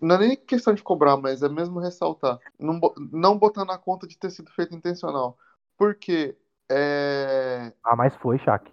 não 0.02 0.16
é 0.16 0.20
nem 0.20 0.36
questão 0.36 0.74
de 0.74 0.84
cobrar, 0.84 1.18
mas 1.18 1.42
é 1.42 1.50
mesmo 1.50 1.80
ressaltar, 1.80 2.40
não, 2.60 2.80
não 3.12 3.38
botar 3.38 3.66
na 3.66 3.78
conta 3.78 4.08
de 4.08 4.18
ter 4.18 4.30
sido 4.30 4.52
feito 4.52 4.76
intencional. 4.76 5.38
Porque, 5.78 6.38
é... 6.70 7.74
Ah, 7.84 7.96
mas 7.96 8.16
foi, 8.16 8.38
Shaq, 8.40 8.72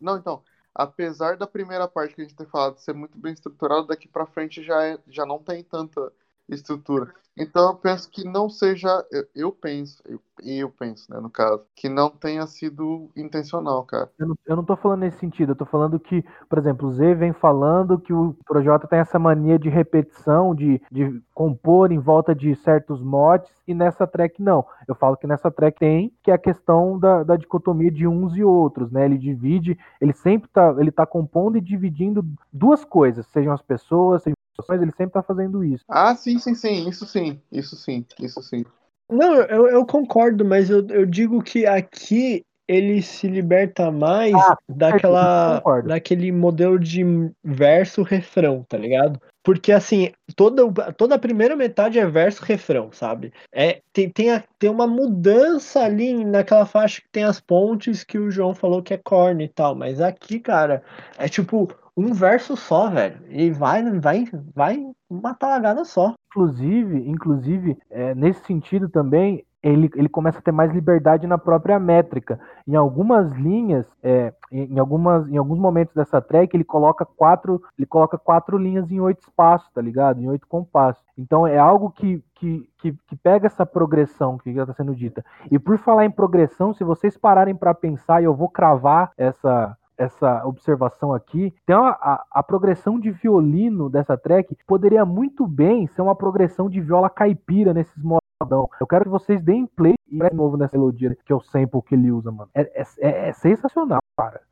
não, 0.00 0.16
então, 0.16 0.42
apesar 0.74 1.36
da 1.36 1.46
primeira 1.46 1.88
parte 1.88 2.14
que 2.14 2.20
a 2.20 2.24
gente 2.24 2.36
tem 2.36 2.46
falado 2.46 2.78
ser 2.78 2.92
muito 2.92 3.18
bem 3.18 3.32
estruturada, 3.32 3.88
daqui 3.88 4.08
para 4.08 4.26
frente 4.26 4.62
já, 4.62 4.84
é, 4.84 4.98
já 5.08 5.24
não 5.26 5.42
tem 5.42 5.64
tanta 5.64 6.12
estrutura. 6.48 7.12
Então 7.38 7.68
eu 7.68 7.74
penso 7.74 8.10
que 8.10 8.24
não 8.24 8.48
seja, 8.48 8.88
eu, 9.12 9.24
eu 9.34 9.52
penso, 9.52 10.02
eu, 10.06 10.18
eu, 10.42 10.70
penso, 10.70 11.12
né, 11.12 11.20
no 11.20 11.28
caso, 11.28 11.62
que 11.74 11.86
não 11.86 12.08
tenha 12.08 12.46
sido 12.46 13.10
intencional, 13.14 13.84
cara. 13.84 14.10
Eu 14.18 14.28
não, 14.28 14.36
eu 14.46 14.56
não 14.56 14.64
tô 14.64 14.74
falando 14.74 15.00
nesse 15.00 15.18
sentido, 15.18 15.52
eu 15.52 15.56
tô 15.56 15.66
falando 15.66 16.00
que, 16.00 16.24
por 16.48 16.58
exemplo, 16.58 16.88
o 16.88 16.92
Z 16.92 17.14
vem 17.14 17.34
falando 17.34 17.98
que 17.98 18.12
o 18.12 18.34
Projota 18.46 18.88
tem 18.88 19.00
essa 19.00 19.18
mania 19.18 19.58
de 19.58 19.68
repetição, 19.68 20.54
de, 20.54 20.80
de 20.90 21.22
compor 21.34 21.92
em 21.92 21.98
volta 21.98 22.34
de 22.34 22.54
certos 22.56 23.02
mods, 23.02 23.50
e 23.68 23.74
nessa 23.74 24.06
track 24.06 24.42
não. 24.42 24.64
Eu 24.88 24.94
falo 24.94 25.16
que 25.16 25.26
nessa 25.26 25.50
track 25.50 25.78
tem, 25.78 26.14
que 26.22 26.30
é 26.30 26.34
a 26.34 26.38
questão 26.38 26.98
da, 26.98 27.22
da 27.22 27.36
dicotomia 27.36 27.90
de 27.90 28.06
uns 28.06 28.34
e 28.34 28.42
outros, 28.42 28.90
né? 28.90 29.04
Ele 29.04 29.18
divide, 29.18 29.78
ele 30.00 30.14
sempre 30.14 30.48
tá, 30.48 30.74
ele 30.78 30.90
tá 30.90 31.04
compondo 31.04 31.58
e 31.58 31.60
dividindo 31.60 32.24
duas 32.50 32.82
coisas, 32.82 33.26
sejam 33.26 33.52
as 33.52 33.60
pessoas, 33.60 34.22
sejam 34.22 34.35
mas 34.68 34.82
ele 34.82 34.92
sempre 34.92 35.12
tá 35.12 35.22
fazendo 35.22 35.64
isso. 35.64 35.84
Ah, 35.88 36.14
sim, 36.14 36.38
sim, 36.38 36.54
sim, 36.54 36.88
isso 36.88 37.06
sim, 37.06 37.40
isso 37.50 37.76
sim, 37.76 38.04
isso 38.20 38.42
sim. 38.42 38.64
Não, 39.08 39.34
eu, 39.34 39.68
eu 39.68 39.86
concordo, 39.86 40.44
mas 40.44 40.68
eu, 40.68 40.84
eu 40.88 41.06
digo 41.06 41.42
que 41.42 41.64
aqui 41.64 42.44
ele 42.68 43.00
se 43.00 43.28
liberta 43.28 43.90
mais 43.90 44.34
ah, 44.34 44.56
daquela, 44.68 45.62
daquele 45.84 46.32
modelo 46.32 46.78
de 46.78 47.04
verso-refrão, 47.44 48.64
tá 48.68 48.76
ligado? 48.76 49.20
Porque, 49.44 49.70
assim, 49.70 50.10
toda, 50.34 50.92
toda 50.94 51.14
a 51.14 51.18
primeira 51.18 51.54
metade 51.54 52.00
é 52.00 52.06
verso-refrão, 52.06 52.90
sabe? 52.90 53.32
É, 53.52 53.80
tem, 53.92 54.10
tem, 54.10 54.32
a, 54.32 54.42
tem 54.58 54.68
uma 54.68 54.88
mudança 54.88 55.80
ali 55.80 56.24
naquela 56.24 56.66
faixa 56.66 57.00
que 57.00 57.08
tem 57.08 57.22
as 57.22 57.38
pontes 57.38 58.02
que 58.02 58.18
o 58.18 58.30
João 58.30 58.52
falou 58.52 58.82
que 58.82 58.94
é 58.94 58.98
corne 58.98 59.44
e 59.44 59.48
tal, 59.48 59.76
mas 59.76 60.00
aqui, 60.00 60.40
cara, 60.40 60.82
é 61.16 61.28
tipo 61.28 61.68
um 61.96 62.12
verso 62.12 62.56
só, 62.56 62.90
velho. 62.90 63.20
E 63.28 63.50
vai, 63.50 63.82
vai, 63.98 64.24
vai 64.54 64.86
uma 65.08 65.34
talagada 65.34 65.84
só. 65.84 66.14
Inclusive, 66.28 67.08
inclusive, 67.08 67.78
é, 67.90 68.14
nesse 68.14 68.44
sentido 68.44 68.88
também, 68.88 69.44
ele, 69.62 69.90
ele 69.96 70.08
começa 70.08 70.38
a 70.38 70.42
ter 70.42 70.52
mais 70.52 70.70
liberdade 70.72 71.26
na 71.26 71.38
própria 71.38 71.80
métrica. 71.80 72.38
Em 72.68 72.76
algumas 72.76 73.32
linhas, 73.32 73.86
é, 74.02 74.32
em, 74.52 74.78
algumas, 74.78 75.26
em 75.28 75.36
alguns 75.36 75.58
momentos 75.58 75.94
dessa 75.94 76.20
track, 76.20 76.54
ele 76.54 76.62
coloca 76.62 77.04
quatro, 77.04 77.60
ele 77.76 77.86
coloca 77.86 78.16
quatro 78.16 78.58
linhas 78.58 78.90
em 78.92 79.00
oito 79.00 79.22
espaços, 79.22 79.68
tá 79.72 79.80
ligado? 79.80 80.20
Em 80.20 80.28
oito 80.28 80.46
compassos. 80.46 81.02
Então 81.18 81.46
é 81.46 81.58
algo 81.58 81.90
que, 81.90 82.22
que, 82.34 82.68
que, 82.78 82.92
que 83.08 83.16
pega 83.16 83.46
essa 83.46 83.66
progressão 83.66 84.38
que 84.38 84.52
já 84.52 84.62
está 84.62 84.74
sendo 84.74 84.94
dita. 84.94 85.24
E 85.50 85.58
por 85.58 85.78
falar 85.78 86.04
em 86.04 86.10
progressão, 86.10 86.72
se 86.72 86.84
vocês 86.84 87.16
pararem 87.16 87.54
para 87.54 87.74
pensar, 87.74 88.20
e 88.20 88.24
eu 88.24 88.34
vou 88.34 88.48
cravar 88.48 89.10
essa 89.16 89.76
essa 89.96 90.44
observação 90.46 91.12
aqui. 91.12 91.54
Então, 91.64 91.84
a, 91.84 92.24
a, 92.30 92.42
progressão 92.42 92.98
de 93.00 93.10
violino 93.10 93.88
dessa 93.88 94.16
track 94.16 94.56
poderia 94.66 95.04
muito 95.04 95.46
bem 95.46 95.86
ser 95.88 96.02
uma 96.02 96.14
progressão 96.14 96.68
de 96.68 96.80
viola 96.80 97.08
caipira 97.08 97.72
nesses 97.72 98.02
modão. 98.02 98.68
Eu 98.80 98.86
quero 98.86 99.04
que 99.04 99.10
vocês 99.10 99.42
deem 99.42 99.66
play 99.66 99.94
e 100.08 100.18
de 100.18 100.34
novo 100.34 100.56
nessa 100.56 100.76
melodia, 100.76 101.16
que 101.24 101.32
é 101.32 101.34
o 101.34 101.40
sample 101.40 101.82
que 101.82 101.94
ele 101.94 102.10
usa, 102.10 102.30
mano. 102.30 102.50
É, 102.54 102.62
é, 102.80 102.86
é, 102.98 103.28
é 103.28 103.32
sensacional, 103.32 104.00
cara. 104.16 104.42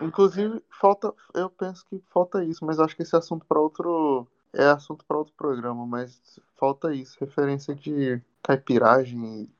inclusive, 0.00 0.62
falta. 0.70 1.12
Eu 1.34 1.50
penso 1.50 1.84
que 1.86 2.02
falta 2.10 2.44
isso, 2.44 2.64
mas 2.64 2.80
acho 2.80 2.96
que 2.96 3.02
esse 3.02 3.16
assunto 3.16 3.44
para 3.46 3.60
outro. 3.60 4.26
É 4.50 4.64
assunto 4.64 5.04
para 5.06 5.18
outro 5.18 5.34
programa, 5.36 5.86
mas 5.86 6.40
falta 6.56 6.94
isso. 6.94 7.18
Referência 7.20 7.74
de 7.74 8.20
caipiragem 8.42 9.42
e 9.42 9.50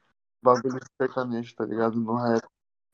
bagulho 0.43 0.81
sertanejo, 0.97 1.55
tá 1.55 1.67
ligado? 1.67 2.01
No 2.01 2.15
rap. 2.15 2.43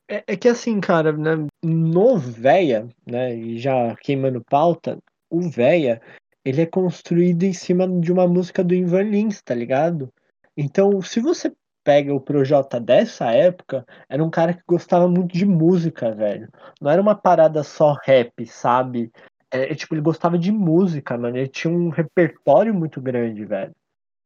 É, 0.07 0.23
é, 0.27 0.37
que 0.37 0.47
assim, 0.47 0.79
cara, 0.79 1.11
né, 1.11 1.47
no 1.63 2.17
Véia, 2.17 2.87
né, 3.05 3.35
e 3.35 3.57
já 3.57 3.95
queimando 3.95 4.43
pauta, 4.43 4.99
o 5.29 5.41
Véia, 5.41 5.99
ele 6.43 6.61
é 6.61 6.65
construído 6.65 7.43
em 7.43 7.53
cima 7.53 7.87
de 7.87 8.11
uma 8.11 8.27
música 8.27 8.63
do 8.63 8.75
Ivan 8.75 9.03
Lins, 9.03 9.41
tá 9.41 9.55
ligado? 9.55 10.13
Então, 10.55 11.01
se 11.01 11.19
você 11.19 11.51
pega 11.83 12.13
o 12.13 12.21
Projota 12.21 12.79
dessa 12.79 13.31
época, 13.31 13.85
era 14.07 14.23
um 14.23 14.29
cara 14.29 14.53
que 14.53 14.61
gostava 14.67 15.07
muito 15.07 15.33
de 15.33 15.45
música, 15.45 16.13
velho. 16.13 16.49
Não 16.79 16.91
era 16.91 17.01
uma 17.01 17.15
parada 17.15 17.63
só 17.63 17.97
rap, 18.03 18.45
sabe? 18.45 19.11
É, 19.51 19.71
é 19.71 19.75
tipo, 19.75 19.95
ele 19.95 20.01
gostava 20.01 20.37
de 20.37 20.51
música, 20.51 21.17
mano. 21.17 21.37
Ele 21.37 21.47
tinha 21.47 21.71
um 21.73 21.89
repertório 21.89 22.73
muito 22.73 23.01
grande, 23.01 23.43
velho. 23.45 23.73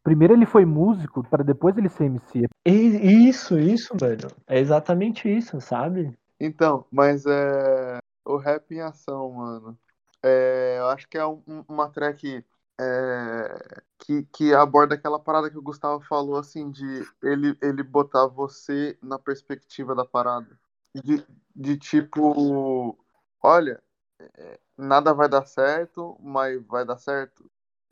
Primeiro 0.04 0.34
ele 0.34 0.46
foi 0.46 0.66
músico, 0.66 1.24
para 1.24 1.44
depois 1.44 1.78
ele 1.78 1.90
ser 1.90 2.06
MC. 2.06 2.48
Isso, 2.66 3.60
isso, 3.60 3.94
mano. 4.00 4.28
É 4.48 4.60
exatamente 4.60 5.30
isso, 5.30 5.60
sabe? 5.60 6.18
Então, 6.40 6.86
mas 6.92 7.26
é. 7.26 8.00
O 8.26 8.38
rap 8.38 8.72
em 8.74 8.82
ação, 8.82 9.32
mano. 9.32 9.78
É, 10.22 10.78
eu 10.80 10.88
acho 10.90 11.08
que 11.08 11.18
é 11.18 11.26
um, 11.26 11.42
uma 11.68 11.90
track 11.90 12.46
é, 12.80 13.82
que, 13.98 14.24
que 14.32 14.54
aborda 14.54 14.96
aquela 14.96 15.20
parada 15.20 15.50
que 15.50 15.58
o 15.58 15.62
Gustavo 15.62 16.02
falou, 16.06 16.38
assim, 16.38 16.70
de 16.70 17.08
ele, 17.24 17.58
ele 17.62 17.84
botar 17.84 18.28
você 18.28 18.98
na 19.02 19.18
perspectiva 19.18 19.96
da 19.96 20.06
parada. 20.06 20.60
De, 20.94 21.26
de 21.56 21.78
tipo, 21.78 22.98
olha, 23.42 23.82
é, 24.20 24.60
nada 24.78 25.14
vai 25.14 25.28
dar 25.28 25.46
certo, 25.46 26.18
mas 26.22 26.64
vai 26.68 26.86
dar 26.86 26.98
certo 26.98 27.50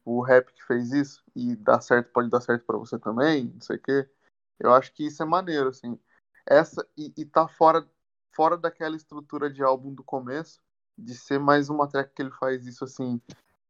o 0.08 0.22
rap 0.22 0.52
que 0.54 0.64
fez 0.64 0.92
isso 0.94 1.24
e 1.36 1.56
dá 1.56 1.82
certo, 1.82 2.12
pode 2.12 2.30
dar 2.30 2.42
certo 2.42 2.66
para 2.66 2.78
você 2.78 2.98
também, 3.00 3.46
não 3.54 3.62
sei 3.62 3.78
o 3.78 3.82
quê. 3.82 4.10
Eu 4.60 4.74
acho 4.74 4.94
que 4.94 5.06
isso 5.08 5.22
é 5.24 5.26
maneiro, 5.26 5.70
assim. 5.70 6.00
Essa 6.46 6.88
e, 6.98 7.14
e 7.18 7.26
tá 7.26 7.48
fora 7.48 7.88
fora 8.36 8.58
daquela 8.58 8.96
estrutura 8.96 9.52
de 9.52 9.64
álbum 9.64 9.94
do 9.94 10.04
começo, 10.04 10.62
de 10.98 11.16
ser 11.16 11.40
mais 11.40 11.70
uma 11.70 11.88
track 11.88 12.14
que 12.14 12.22
ele 12.22 12.32
faz 12.32 12.68
isso 12.68 12.84
assim, 12.84 13.20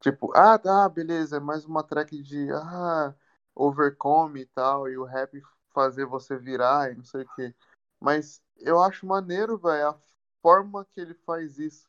tipo, 0.01 0.31
ah, 0.35 0.59
tá, 0.59 0.87
beleza, 0.89 1.37
é 1.37 1.39
mais 1.39 1.65
uma 1.65 1.83
track 1.83 2.21
de 2.21 2.51
ah, 2.51 3.15
overcome 3.55 4.41
e 4.41 4.45
tal, 4.47 4.89
e 4.89 4.97
o 4.97 5.05
rap 5.05 5.41
fazer 5.73 6.05
você 6.05 6.37
virar 6.37 6.91
e 6.91 6.95
não 6.95 7.03
sei 7.03 7.23
o 7.23 7.29
quê. 7.35 7.55
Mas 7.99 8.41
eu 8.57 8.81
acho 8.81 9.05
maneiro, 9.05 9.57
velho, 9.57 9.89
a 9.89 9.99
forma 10.41 10.85
que 10.91 10.99
ele 11.01 11.13
faz 11.25 11.57
isso. 11.59 11.87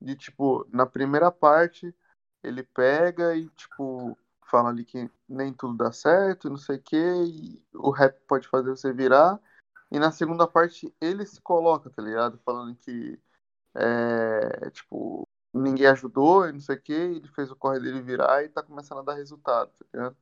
De 0.00 0.16
tipo, 0.16 0.66
na 0.72 0.86
primeira 0.86 1.30
parte, 1.30 1.94
ele 2.46 2.62
pega 2.62 3.34
e, 3.34 3.48
tipo, 3.50 4.16
fala 4.46 4.70
ali 4.70 4.84
que 4.84 5.10
nem 5.28 5.52
tudo 5.52 5.76
dá 5.76 5.92
certo, 5.92 6.48
não 6.48 6.56
sei 6.56 6.76
o 6.76 6.82
que, 6.82 6.96
e 6.96 7.62
o 7.74 7.90
rap 7.90 8.18
pode 8.26 8.48
fazer 8.48 8.70
você 8.70 8.92
virar. 8.92 9.40
E 9.90 9.98
na 9.98 10.10
segunda 10.10 10.46
parte 10.46 10.92
ele 11.00 11.24
se 11.26 11.40
coloca, 11.40 11.90
tá 11.90 12.02
ligado? 12.02 12.38
Falando 12.44 12.74
que, 12.76 13.18
é, 13.74 14.70
tipo, 14.70 15.26
ninguém 15.52 15.86
ajudou 15.86 16.48
e 16.48 16.52
não 16.52 16.60
sei 16.60 16.76
o 16.76 16.80
que, 16.80 16.92
ele 16.92 17.28
fez 17.28 17.50
o 17.50 17.56
corre 17.56 17.80
dele 17.80 18.00
virar 18.02 18.44
e 18.44 18.48
tá 18.48 18.62
começando 18.62 18.98
a 18.98 19.02
dar 19.02 19.14
resultado, 19.14 19.70
tá 19.70 19.86
ligado? 19.92 20.16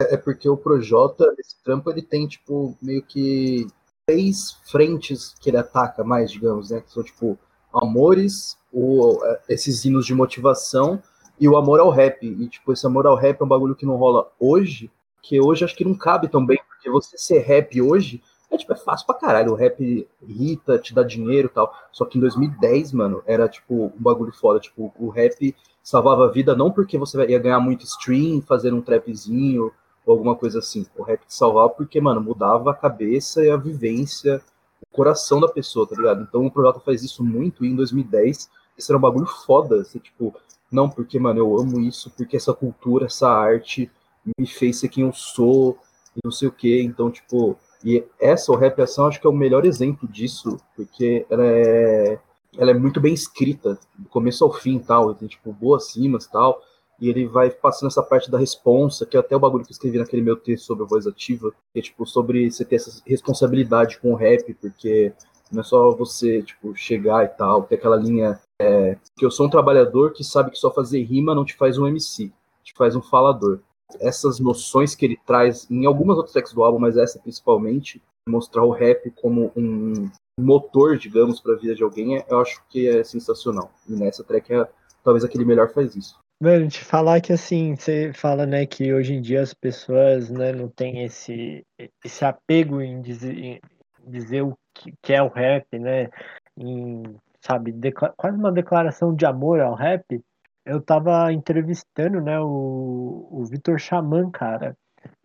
É, 0.00 0.14
é 0.14 0.16
porque 0.16 0.48
o 0.48 0.56
Projota, 0.56 1.24
esse 1.38 1.62
trampo, 1.62 1.90
ele 1.90 2.02
tem, 2.02 2.26
tipo, 2.26 2.76
meio 2.80 3.02
que 3.02 3.66
três 4.06 4.52
frentes 4.70 5.34
que 5.40 5.50
ele 5.50 5.56
ataca 5.58 6.02
mais, 6.02 6.30
digamos, 6.30 6.70
né? 6.70 6.80
Que 6.80 6.90
são, 6.90 7.02
tipo, 7.02 7.38
amores, 7.72 8.58
o, 8.72 9.24
é, 9.24 9.42
esses 9.48 9.84
hinos 9.84 10.06
de 10.06 10.14
motivação 10.14 11.02
e 11.42 11.48
o 11.48 11.56
amor 11.56 11.80
ao 11.80 11.90
rap. 11.90 12.24
E, 12.24 12.48
tipo, 12.48 12.72
esse 12.72 12.86
amor 12.86 13.04
ao 13.04 13.16
rap 13.16 13.40
é 13.40 13.44
um 13.44 13.48
bagulho 13.48 13.74
que 13.74 13.84
não 13.84 13.96
rola 13.96 14.30
hoje, 14.38 14.88
que 15.20 15.40
hoje 15.40 15.64
acho 15.64 15.74
que 15.74 15.84
não 15.84 15.92
cabe 15.92 16.28
tão 16.28 16.46
bem, 16.46 16.60
porque 16.68 16.88
você 16.88 17.18
ser 17.18 17.40
rap 17.40 17.82
hoje 17.82 18.22
é, 18.48 18.56
tipo, 18.56 18.72
é 18.72 18.76
fácil 18.76 19.04
pra 19.06 19.16
caralho. 19.16 19.50
O 19.50 19.56
rap 19.56 20.06
irrita, 20.22 20.78
te 20.78 20.94
dá 20.94 21.02
dinheiro 21.02 21.48
e 21.48 21.50
tal. 21.50 21.74
Só 21.90 22.04
que 22.04 22.16
em 22.16 22.20
2010, 22.20 22.92
mano, 22.92 23.24
era, 23.26 23.48
tipo, 23.48 23.86
um 23.86 23.92
bagulho 23.96 24.32
foda. 24.32 24.60
Tipo, 24.60 24.94
o 24.96 25.08
rap 25.08 25.56
salvava 25.82 26.26
a 26.26 26.30
vida 26.30 26.54
não 26.54 26.70
porque 26.70 26.96
você 26.96 27.18
ia 27.26 27.40
ganhar 27.40 27.58
muito 27.58 27.84
stream, 27.84 28.40
fazer 28.40 28.72
um 28.72 28.80
trapzinho 28.80 29.72
ou 30.06 30.12
alguma 30.14 30.36
coisa 30.36 30.60
assim. 30.60 30.86
O 30.96 31.02
rap 31.02 31.26
te 31.26 31.34
salvava 31.34 31.70
porque, 31.70 32.00
mano, 32.00 32.20
mudava 32.20 32.70
a 32.70 32.74
cabeça 32.74 33.44
e 33.44 33.50
a 33.50 33.56
vivência, 33.56 34.40
o 34.80 34.94
coração 34.94 35.40
da 35.40 35.48
pessoa, 35.48 35.88
tá 35.88 35.96
ligado? 35.96 36.22
Então 36.22 36.46
o 36.46 36.50
Projota 36.52 36.78
faz 36.78 37.02
isso 37.02 37.24
muito 37.24 37.64
e 37.64 37.68
em 37.68 37.74
2010 37.74 38.48
esse 38.78 38.92
era 38.92 38.98
um 38.98 39.00
bagulho 39.00 39.26
foda. 39.26 39.82
Você, 39.82 39.98
tipo, 39.98 40.32
não, 40.72 40.88
porque, 40.88 41.18
mano, 41.18 41.38
eu 41.40 41.58
amo 41.58 41.80
isso, 41.80 42.10
porque 42.16 42.36
essa 42.36 42.54
cultura, 42.54 43.06
essa 43.06 43.28
arte 43.28 43.90
me 44.38 44.46
fez 44.46 44.78
ser 44.78 44.88
quem 44.88 45.04
eu 45.04 45.12
sou, 45.12 45.78
e 46.16 46.20
não 46.24 46.30
sei 46.30 46.48
o 46.48 46.52
quê. 46.52 46.82
Então, 46.82 47.10
tipo, 47.10 47.56
e 47.84 48.04
essa, 48.20 48.52
o 48.52 48.56
Rap 48.56 48.80
Ação, 48.80 49.06
acho 49.06 49.20
que 49.20 49.26
é 49.26 49.30
o 49.30 49.34
melhor 49.34 49.64
exemplo 49.66 50.08
disso, 50.08 50.56
porque 50.76 51.26
ela 51.28 51.44
é, 51.44 52.18
ela 52.56 52.70
é 52.70 52.74
muito 52.74 53.00
bem 53.00 53.12
escrita, 53.12 53.78
do 53.98 54.08
começo 54.08 54.44
ao 54.44 54.52
fim 54.52 54.78
tal, 54.78 55.14
tem, 55.14 55.28
tipo, 55.28 55.52
boas 55.52 55.96
rimas 55.96 56.26
tal, 56.26 56.62
e 57.00 57.08
ele 57.08 57.26
vai 57.26 57.50
passando 57.50 57.88
essa 57.88 58.02
parte 58.02 58.30
da 58.30 58.38
responsa, 58.38 59.04
que 59.04 59.16
é 59.16 59.20
até 59.20 59.34
o 59.34 59.40
bagulho 59.40 59.64
que 59.64 59.72
eu 59.72 59.74
escrevi 59.74 59.98
naquele 59.98 60.22
meu 60.22 60.36
texto 60.36 60.66
sobre 60.66 60.84
a 60.84 60.86
voz 60.86 61.06
ativa, 61.06 61.52
que 61.72 61.80
é, 61.80 61.82
tipo, 61.82 62.06
sobre 62.06 62.50
você 62.50 62.64
ter 62.64 62.76
essa 62.76 63.02
responsabilidade 63.04 63.98
com 63.98 64.12
o 64.12 64.16
rap, 64.16 64.54
porque 64.54 65.12
não 65.50 65.60
é 65.60 65.64
só 65.64 65.94
você, 65.94 66.42
tipo, 66.42 66.74
chegar 66.76 67.24
e 67.24 67.28
tal, 67.28 67.64
ter 67.64 67.74
aquela 67.74 67.96
linha 67.96 68.40
é, 68.62 68.98
que 69.16 69.24
eu 69.24 69.30
sou 69.30 69.46
um 69.46 69.50
trabalhador 69.50 70.12
que 70.12 70.24
sabe 70.24 70.50
que 70.50 70.58
só 70.58 70.70
fazer 70.70 71.02
rima 71.02 71.34
não 71.34 71.44
te 71.44 71.54
faz 71.54 71.78
um 71.78 71.86
MC, 71.86 72.32
te 72.62 72.72
faz 72.74 72.96
um 72.96 73.02
falador. 73.02 73.60
Essas 74.00 74.40
noções 74.40 74.94
que 74.94 75.04
ele 75.04 75.18
traz 75.26 75.70
em 75.70 75.84
algumas 75.84 76.16
outras 76.16 76.32
tracks 76.32 76.52
do 76.52 76.62
álbum, 76.62 76.78
mas 76.78 76.96
essa 76.96 77.18
principalmente, 77.18 78.02
mostrar 78.26 78.64
o 78.64 78.70
rap 78.70 79.10
como 79.10 79.52
um, 79.56 80.08
motor, 80.38 80.96
digamos, 80.96 81.40
para 81.40 81.54
a 81.54 81.58
vida 81.58 81.74
de 81.74 81.82
alguém, 81.82 82.22
eu 82.28 82.40
acho 82.40 82.62
que 82.68 82.88
é 82.88 83.04
sensacional. 83.04 83.70
E 83.88 83.92
nessa 83.92 84.24
track, 84.24 84.52
é, 84.52 84.66
talvez 85.04 85.24
aquele 85.24 85.44
melhor 85.44 85.72
faz 85.72 85.94
isso. 85.94 86.18
Mano, 86.40 86.68
te 86.68 86.84
falar 86.84 87.20
que 87.20 87.32
assim, 87.32 87.76
você 87.76 88.12
fala, 88.12 88.44
né, 88.46 88.66
que 88.66 88.92
hoje 88.92 89.14
em 89.14 89.20
dia 89.20 89.42
as 89.42 89.54
pessoas, 89.54 90.28
né, 90.28 90.52
não 90.52 90.68
tem 90.68 91.04
esse, 91.04 91.64
esse 92.04 92.24
apego 92.24 92.80
em 92.80 93.00
dizer, 93.00 93.38
em 93.38 93.60
dizer 94.08 94.42
o 94.42 94.56
que, 94.74 94.92
que 95.00 95.12
é 95.12 95.22
o 95.22 95.28
rap, 95.28 95.66
né, 95.78 96.10
em, 96.56 97.02
sabe, 97.42 97.74
quase 98.16 98.38
uma 98.38 98.52
declaração 98.52 99.14
de 99.14 99.26
amor 99.26 99.60
ao 99.60 99.74
rap. 99.74 100.22
Eu 100.64 100.80
tava 100.80 101.32
entrevistando, 101.32 102.20
né, 102.20 102.38
o, 102.40 103.28
o 103.30 103.44
Vitor 103.44 103.78
Xamã, 103.78 104.30
cara, 104.30 104.76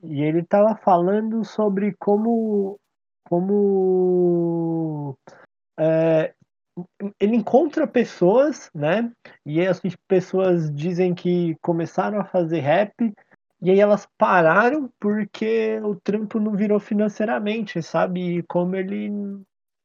e 0.01 0.23
ele 0.23 0.43
tava 0.43 0.75
falando 0.75 1.45
sobre 1.45 1.95
como, 1.99 2.79
como 3.23 5.15
é, 5.79 6.33
ele 7.19 7.35
encontra 7.35 7.87
pessoas, 7.87 8.71
né? 8.73 9.11
E 9.45 9.59
essas 9.59 9.95
pessoas 10.07 10.73
dizem 10.73 11.13
que 11.13 11.55
começaram 11.61 12.19
a 12.19 12.25
fazer 12.25 12.59
rap 12.61 13.13
e 13.61 13.71
aí 13.71 13.79
elas 13.79 14.07
pararam 14.17 14.91
porque 14.99 15.79
o 15.83 15.95
trampo 15.95 16.39
não 16.39 16.55
virou 16.55 16.79
financeiramente, 16.79 17.81
sabe? 17.81 18.37
E 18.37 18.43
como 18.43 18.75
ele 18.75 19.11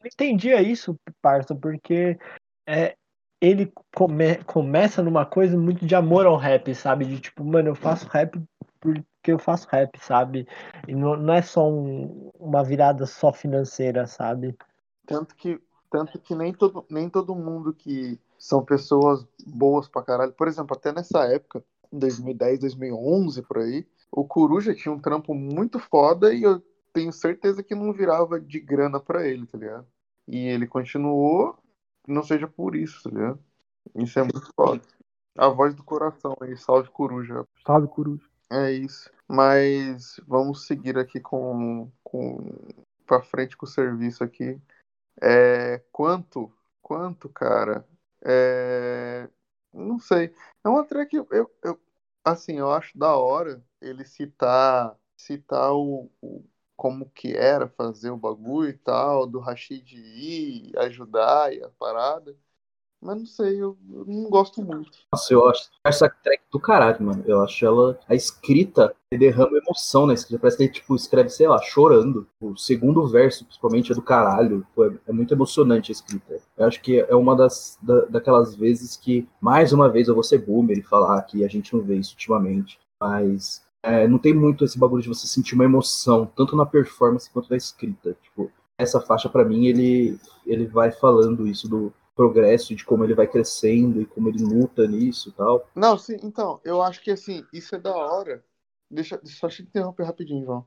entendia 0.09 0.61
isso, 0.63 0.99
parça, 1.21 1.55
porque 1.55 2.19
é, 2.67 2.97
ele 3.41 3.73
come, 3.95 4.37
começa 4.45 5.03
numa 5.03 5.27
coisa 5.27 5.57
muito 5.59 5.85
de 5.85 5.95
amor 5.95 6.27
ao 6.27 6.37
rap, 6.37 6.75
sabe? 6.75 7.05
De 7.05 7.21
tipo, 7.21 7.45
mano, 7.45 7.71
eu 7.71 7.75
faço 7.75 8.07
rap 8.09 8.41
porque 8.81 9.05
eu 9.33 9.39
faço 9.39 9.69
rap, 9.71 9.99
sabe? 9.99 10.47
E 10.87 10.95
não, 10.95 11.17
não 11.17 11.35
é 11.35 11.43
só 11.43 11.69
um, 11.69 12.31
uma 12.39 12.65
virada 12.65 13.07
só 13.07 13.33
financeira, 13.33 14.07
sabe? 14.07 14.57
Tanto 15.07 15.35
que 15.37 15.61
tanto 15.93 16.19
que 16.19 16.35
nem 16.35 16.55
todo, 16.55 16.87
nem 16.89 17.11
todo 17.11 17.35
mundo 17.35 17.75
que 17.75 18.19
são 18.39 18.65
pessoas 18.65 19.27
boas 19.47 19.87
pra 19.87 20.03
caralho. 20.03 20.33
Por 20.33 20.49
exemplo, 20.49 20.75
até 20.75 20.91
nessa 20.91 21.25
época, 21.27 21.63
2010, 21.93 22.61
2011, 22.61 23.43
por 23.43 23.59
aí, 23.59 23.87
o 24.11 24.25
Coruja 24.25 24.75
tinha 24.75 24.93
um 24.93 24.99
trampo 24.99 25.35
muito 25.35 25.79
foda 25.79 26.33
e 26.33 26.43
eu 26.43 26.63
tenho 26.95 27.13
certeza 27.13 27.63
que 27.63 27.75
não 27.75 27.93
virava 27.93 28.41
de 28.41 28.59
grana 28.59 28.99
pra 28.99 29.27
ele, 29.27 29.47
tá 29.47 29.59
ligado? 29.59 29.87
E 30.27 30.39
ele 30.39 30.67
continuou, 30.67 31.59
não 32.07 32.23
seja 32.23 32.47
por 32.47 32.75
isso, 32.77 33.03
tá 33.03 33.11
ligado? 33.11 33.45
Isso 33.97 34.19
é 34.19 34.23
muito 34.23 34.51
foda. 34.55 34.83
A 35.37 35.49
voz 35.49 35.75
do 35.75 35.83
coração 35.83 36.37
aí, 36.41 36.57
salve 36.57 36.91
Coruja. 36.91 37.47
Salve 37.67 37.89
Coruja. 37.89 38.29
É 38.51 38.71
isso. 38.71 39.11
Mas 39.27 40.21
vamos 40.27 40.67
seguir 40.67 40.99
aqui 40.99 41.21
com, 41.21 41.91
com 42.03 42.39
pra 43.07 43.23
frente 43.23 43.57
com 43.57 43.65
o 43.65 43.69
serviço 43.69 44.23
aqui. 44.23 44.61
É, 45.21 45.83
quanto, 45.91 46.53
quanto, 46.83 47.29
cara? 47.29 47.87
É, 48.25 49.29
não 49.73 49.99
sei. 49.99 50.35
É 50.65 50.69
uma 50.69 50.85
track 50.85 51.17
eu, 51.17 51.27
eu, 51.31 51.51
eu, 51.63 51.81
assim, 52.25 52.59
eu 52.59 52.71
acho 52.71 52.97
da 52.97 53.17
hora 53.17 53.63
ele 53.81 54.05
citar 54.05 54.97
citar 55.17 55.73
o, 55.73 56.11
o, 56.21 56.45
como 56.83 57.09
que 57.15 57.33
era 57.33 57.69
fazer 57.69 58.11
o 58.11 58.17
bagulho 58.17 58.71
e 58.71 58.73
tal, 58.73 59.25
do 59.25 59.39
Rashid 59.39 59.95
ir 59.95 60.77
ajudar 60.79 61.55
e 61.55 61.63
a 61.63 61.69
parada. 61.69 62.37
Mas 63.01 63.19
não 63.19 63.27
sei, 63.27 63.63
eu, 63.63 63.79
eu, 63.89 64.05
não 64.05 64.29
gosto 64.29 64.61
muito. 64.61 64.91
Nossa, 65.13 65.33
eu 65.33 65.49
acho 65.49 65.71
essa 65.87 66.09
track 66.09 66.43
do 66.51 66.59
caralho, 66.59 67.01
mano. 67.01 67.23
Eu 67.25 67.41
acho 67.41 67.65
ela. 67.65 68.01
A 68.09 68.17
escrita 68.17 68.93
derrama 69.13 69.59
emoção 69.59 70.09
na 70.09 70.15
escrita. 70.15 70.41
Parece 70.41 70.57
que 70.57 70.63
ele, 70.65 70.73
tipo, 70.73 70.97
escreve, 70.97 71.29
sei 71.31 71.47
lá, 71.47 71.63
chorando. 71.63 72.27
O 72.41 72.57
segundo 72.57 73.07
verso, 73.07 73.45
principalmente, 73.45 73.93
é 73.93 73.95
do 73.95 74.03
caralho. 74.03 74.67
Pô, 74.75 74.87
é, 74.87 74.93
é, 75.07 75.13
muito 75.13 75.33
emocionante 75.33 75.93
a 75.93 75.95
escrita. 75.95 76.41
Eu 76.57 76.67
acho 76.67 76.83
que 76.83 76.99
é 76.99 77.15
uma 77.15 77.37
das 77.37 77.79
da, 77.81 78.07
daquelas 78.07 78.57
vezes 78.57 78.97
que, 78.97 79.29
mais 79.41 79.73
uma 79.73 79.89
vez, 79.89 80.09
eu 80.09 80.15
vou 80.15 80.25
ser 80.25 80.39
boomer 80.39 80.79
e 80.79 80.83
falar 80.83 81.23
que 81.23 81.45
a 81.45 81.49
gente 81.49 81.73
não 81.75 81.81
vê 81.81 81.95
isso 81.97 82.15
ultimamente. 82.15 82.81
Mas 83.01 83.63
é, 83.83 84.07
não 84.07 84.19
tem 84.19 84.33
muito 84.33 84.65
esse 84.65 84.79
bagulho 84.79 85.03
de 85.03 85.09
você 85.09 85.27
sentir 85.27 85.55
uma 85.55 85.65
emoção, 85.65 86.27
tanto 86.27 86.57
na 86.57 86.65
performance 86.65 87.31
quanto 87.31 87.51
na 87.51 87.57
escrita. 87.57 88.17
Tipo, 88.23 88.51
essa 88.79 89.01
faixa, 89.01 89.29
para 89.29 89.45
mim, 89.45 89.67
ele, 89.67 90.19
ele 90.47 90.67
vai 90.67 90.93
falando 90.93 91.47
isso 91.47 91.69
do 91.69 91.93
progresso, 92.15 92.75
de 92.75 92.85
como 92.85 93.05
ele 93.05 93.15
vai 93.15 93.27
crescendo 93.27 94.01
e 94.01 94.07
como 94.07 94.29
ele 94.29 94.43
luta 94.43 94.87
nisso 94.87 95.31
e 95.31 95.33
tal. 95.33 95.69
Não, 95.75 95.97
sim, 95.99 96.17
então, 96.23 96.61
eu 96.65 96.83
acho 96.83 97.03
que 97.03 97.11
assim, 97.11 97.45
isso 97.53 97.75
é 97.75 97.79
da 97.79 97.95
hora. 97.95 98.45
Deixa, 98.91 99.21
só 99.25 99.49
te 99.49 99.63
interromper 99.63 100.05
rapidinho, 100.05 100.45
João. 100.45 100.67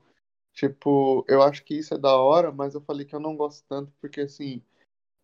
Tipo, 0.52 1.24
eu 1.28 1.42
acho 1.42 1.64
que 1.64 1.74
isso 1.78 1.94
é 1.94 1.98
da 1.98 2.16
hora, 2.16 2.50
mas 2.50 2.74
eu 2.74 2.80
falei 2.80 3.04
que 3.06 3.14
eu 3.14 3.20
não 3.20 3.36
gosto 3.36 3.64
tanto 3.68 3.92
porque 4.00 4.22
assim, 4.22 4.62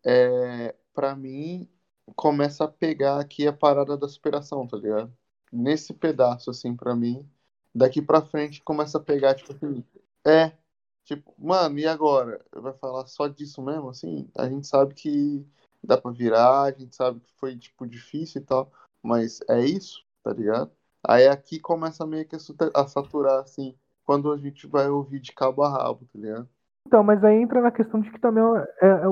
é, 0.05 0.75
para 0.93 1.15
mim 1.15 1.67
começa 2.15 2.65
a 2.65 2.67
pegar 2.67 3.19
aqui 3.19 3.47
a 3.47 3.53
parada 3.53 3.97
da 3.97 4.07
superação, 4.07 4.67
tá 4.67 4.77
ligado? 4.77 5.11
Nesse 5.51 5.93
pedaço 5.93 6.51
assim 6.51 6.75
para 6.75 6.95
mim, 6.95 7.27
daqui 7.73 8.01
para 8.01 8.21
frente 8.21 8.61
começa 8.63 8.97
a 8.97 9.01
pegar 9.01 9.35
tipo 9.35 9.53
assim, 9.53 9.83
é, 10.25 10.51
tipo, 11.05 11.33
mano, 11.37 11.79
e 11.79 11.87
agora? 11.87 12.43
Vai 12.55 12.73
falar 12.73 13.05
só 13.07 13.27
disso 13.27 13.61
mesmo 13.61 13.89
assim? 13.89 14.29
A 14.37 14.47
gente 14.47 14.67
sabe 14.67 14.93
que 14.93 15.45
dá 15.83 15.97
pra 15.97 16.11
virar, 16.11 16.63
a 16.63 16.71
gente 16.71 16.95
sabe 16.95 17.19
que 17.19 17.31
foi, 17.37 17.57
tipo, 17.57 17.85
difícil 17.85 18.41
e 18.41 18.45
tal, 18.45 18.71
mas 19.01 19.39
é 19.49 19.59
isso, 19.61 20.03
tá 20.23 20.31
ligado? 20.31 20.71
Aí 21.05 21.27
aqui 21.27 21.59
começa 21.59 22.05
meio 22.07 22.25
que 22.25 22.35
a 22.35 22.87
saturar, 22.87 23.41
assim, 23.41 23.75
quando 24.05 24.31
a 24.31 24.37
gente 24.37 24.65
vai 24.67 24.89
ouvir 24.89 25.19
de 25.19 25.33
cabo 25.33 25.63
a 25.63 25.69
rabo, 25.69 26.07
tá 26.13 26.19
ligado? 26.19 26.47
Então, 26.87 27.03
mas 27.03 27.23
aí 27.23 27.41
entra 27.41 27.61
na 27.61 27.71
questão 27.71 27.99
de 27.99 28.09
que 28.11 28.19
também 28.19 28.43
é, 28.43 28.87
é, 28.87 28.87
é, 28.87 29.05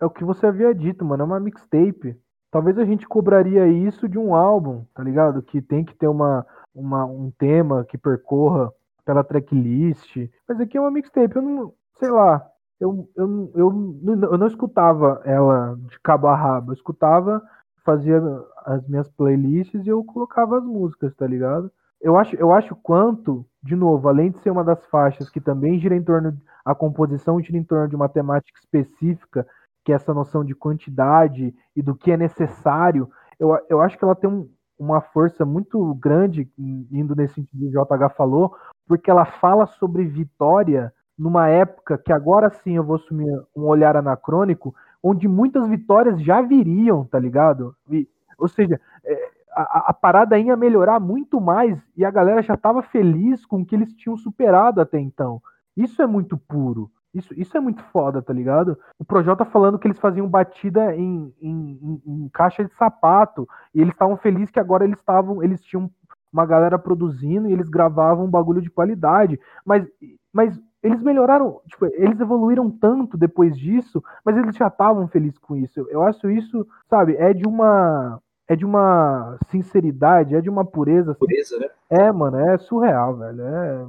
é 0.00 0.04
o 0.04 0.10
que 0.10 0.24
você 0.24 0.46
havia 0.46 0.74
dito, 0.74 1.04
mano, 1.04 1.22
é 1.22 1.26
uma 1.26 1.40
mixtape. 1.40 2.16
Talvez 2.50 2.78
a 2.78 2.84
gente 2.84 3.06
cobraria 3.06 3.66
isso 3.66 4.08
de 4.08 4.18
um 4.18 4.34
álbum, 4.34 4.84
tá 4.94 5.02
ligado? 5.02 5.42
Que 5.42 5.60
tem 5.60 5.84
que 5.84 5.94
ter 5.94 6.08
uma, 6.08 6.46
uma, 6.78 7.04
um 7.04 7.30
tema 7.30 7.84
que 7.84 7.98
percorra 7.98 8.72
pela 9.04 9.24
tracklist. 9.24 10.16
Mas 10.48 10.60
aqui 10.60 10.76
é 10.76 10.80
uma 10.80 10.90
mixtape, 10.90 11.36
eu 11.36 11.42
não, 11.42 11.72
sei 11.98 12.10
lá, 12.10 12.46
eu, 12.80 13.08
eu, 13.16 13.52
eu, 13.54 14.00
eu 14.04 14.38
não 14.38 14.46
escutava 14.46 15.20
ela 15.24 15.76
de 15.88 15.98
cabo 16.00 16.28
a 16.28 16.36
rabo, 16.36 16.70
eu 16.70 16.74
escutava, 16.74 17.42
fazia 17.84 18.22
as 18.64 18.86
minhas 18.86 19.08
playlists 19.08 19.84
e 19.84 19.88
eu 19.88 20.04
colocava 20.04 20.58
as 20.58 20.64
músicas, 20.64 21.14
tá 21.14 21.26
ligado? 21.26 21.70
Eu 22.00 22.16
acho, 22.16 22.36
eu 22.36 22.52
acho 22.52 22.76
quanto, 22.76 23.44
de 23.62 23.74
novo, 23.74 24.08
além 24.08 24.30
de 24.30 24.38
ser 24.38 24.50
uma 24.50 24.62
das 24.62 24.84
faixas 24.86 25.28
que 25.28 25.40
também 25.40 25.80
gira 25.80 25.96
em 25.96 26.02
torno, 26.02 26.36
a 26.64 26.74
composição 26.74 27.40
gira 27.40 27.58
em 27.58 27.64
torno 27.64 27.88
de 27.88 27.96
uma 27.96 28.08
temática 28.08 28.58
específica, 28.60 29.46
que 29.84 29.90
é 29.90 29.96
essa 29.96 30.14
noção 30.14 30.44
de 30.44 30.54
quantidade 30.54 31.54
e 31.74 31.82
do 31.82 31.94
que 31.94 32.12
é 32.12 32.16
necessário, 32.16 33.08
eu, 33.40 33.58
eu 33.68 33.80
acho 33.80 33.96
que 33.96 34.04
ela 34.04 34.14
tem 34.14 34.28
um, 34.28 34.48
uma 34.78 35.00
força 35.00 35.44
muito 35.44 35.94
grande, 35.94 36.48
indo 36.58 37.14
nesse 37.14 37.34
sentido 37.34 37.70
que 37.70 37.78
o 37.78 37.84
JH 37.84 38.14
falou, 38.16 38.54
porque 38.86 39.10
ela 39.10 39.24
fala 39.24 39.66
sobre 39.66 40.04
vitória 40.04 40.92
numa 41.18 41.48
época 41.48 41.98
que 41.98 42.12
agora 42.12 42.48
sim 42.50 42.76
eu 42.76 42.84
vou 42.84 42.96
assumir 42.96 43.28
um 43.56 43.64
olhar 43.64 43.96
anacrônico, 43.96 44.74
onde 45.02 45.26
muitas 45.26 45.66
vitórias 45.66 46.22
já 46.22 46.40
viriam, 46.40 47.04
tá 47.04 47.18
ligado? 47.18 47.74
E, 47.90 48.08
ou 48.38 48.46
seja, 48.46 48.80
é, 49.04 49.30
a, 49.52 49.90
a, 49.90 49.92
parada 49.92 50.38
ia 50.38 50.56
melhorar 50.56 51.00
muito 51.00 51.40
mais 51.40 51.76
e 51.96 52.04
a 52.04 52.10
galera 52.10 52.40
já 52.42 52.54
estava 52.54 52.82
feliz 52.82 53.44
com 53.44 53.60
o 53.60 53.66
que 53.66 53.74
eles 53.74 53.92
tinham 53.94 54.16
superado 54.16 54.80
até 54.80 55.00
então. 55.00 55.42
Isso 55.76 56.00
é 56.00 56.06
muito 56.06 56.36
puro. 56.36 56.90
Isso, 57.14 57.32
isso 57.34 57.56
é 57.56 57.60
muito 57.60 57.82
foda, 57.84 58.20
tá 58.20 58.32
ligado? 58.32 58.78
O 58.98 59.04
Projota 59.04 59.44
tá 59.44 59.50
falando 59.50 59.78
que 59.78 59.86
eles 59.86 59.98
faziam 59.98 60.28
batida 60.28 60.94
em, 60.94 61.34
em, 61.40 61.78
em, 61.82 62.02
em 62.24 62.28
caixa 62.28 62.64
de 62.64 62.72
sapato 62.74 63.48
e 63.74 63.80
eles 63.80 63.94
estavam 63.94 64.16
felizes 64.16 64.50
que 64.50 64.60
agora 64.60 64.84
eles 64.84 64.98
estavam, 64.98 65.42
eles 65.42 65.62
tinham 65.62 65.90
uma 66.32 66.44
galera 66.44 66.78
produzindo 66.78 67.48
e 67.48 67.52
eles 67.52 67.68
gravavam 67.68 68.26
um 68.26 68.30
bagulho 68.30 68.60
de 68.60 68.70
qualidade. 68.70 69.40
Mas, 69.64 69.86
mas 70.32 70.60
eles 70.82 71.02
melhoraram, 71.02 71.60
tipo, 71.66 71.86
eles 71.86 72.20
evoluíram 72.20 72.70
tanto 72.70 73.16
depois 73.16 73.58
disso, 73.58 74.02
mas 74.24 74.36
eles 74.36 74.54
já 74.54 74.68
estavam 74.68 75.08
felizes 75.08 75.38
com 75.38 75.56
isso. 75.56 75.86
Eu 75.90 76.02
acho 76.02 76.30
isso, 76.30 76.66
sabe, 76.88 77.16
é 77.16 77.32
de 77.32 77.46
uma 77.48 78.20
é 78.50 78.56
de 78.56 78.64
uma 78.64 79.38
sinceridade, 79.50 80.34
é 80.34 80.40
de 80.40 80.48
uma 80.48 80.64
pureza. 80.64 81.10
Assim. 81.10 81.20
Pureza, 81.20 81.58
né? 81.58 81.68
É, 81.90 82.10
mano, 82.10 82.38
é 82.38 82.56
surreal, 82.56 83.16
velho. 83.16 83.42
É, 83.42 83.86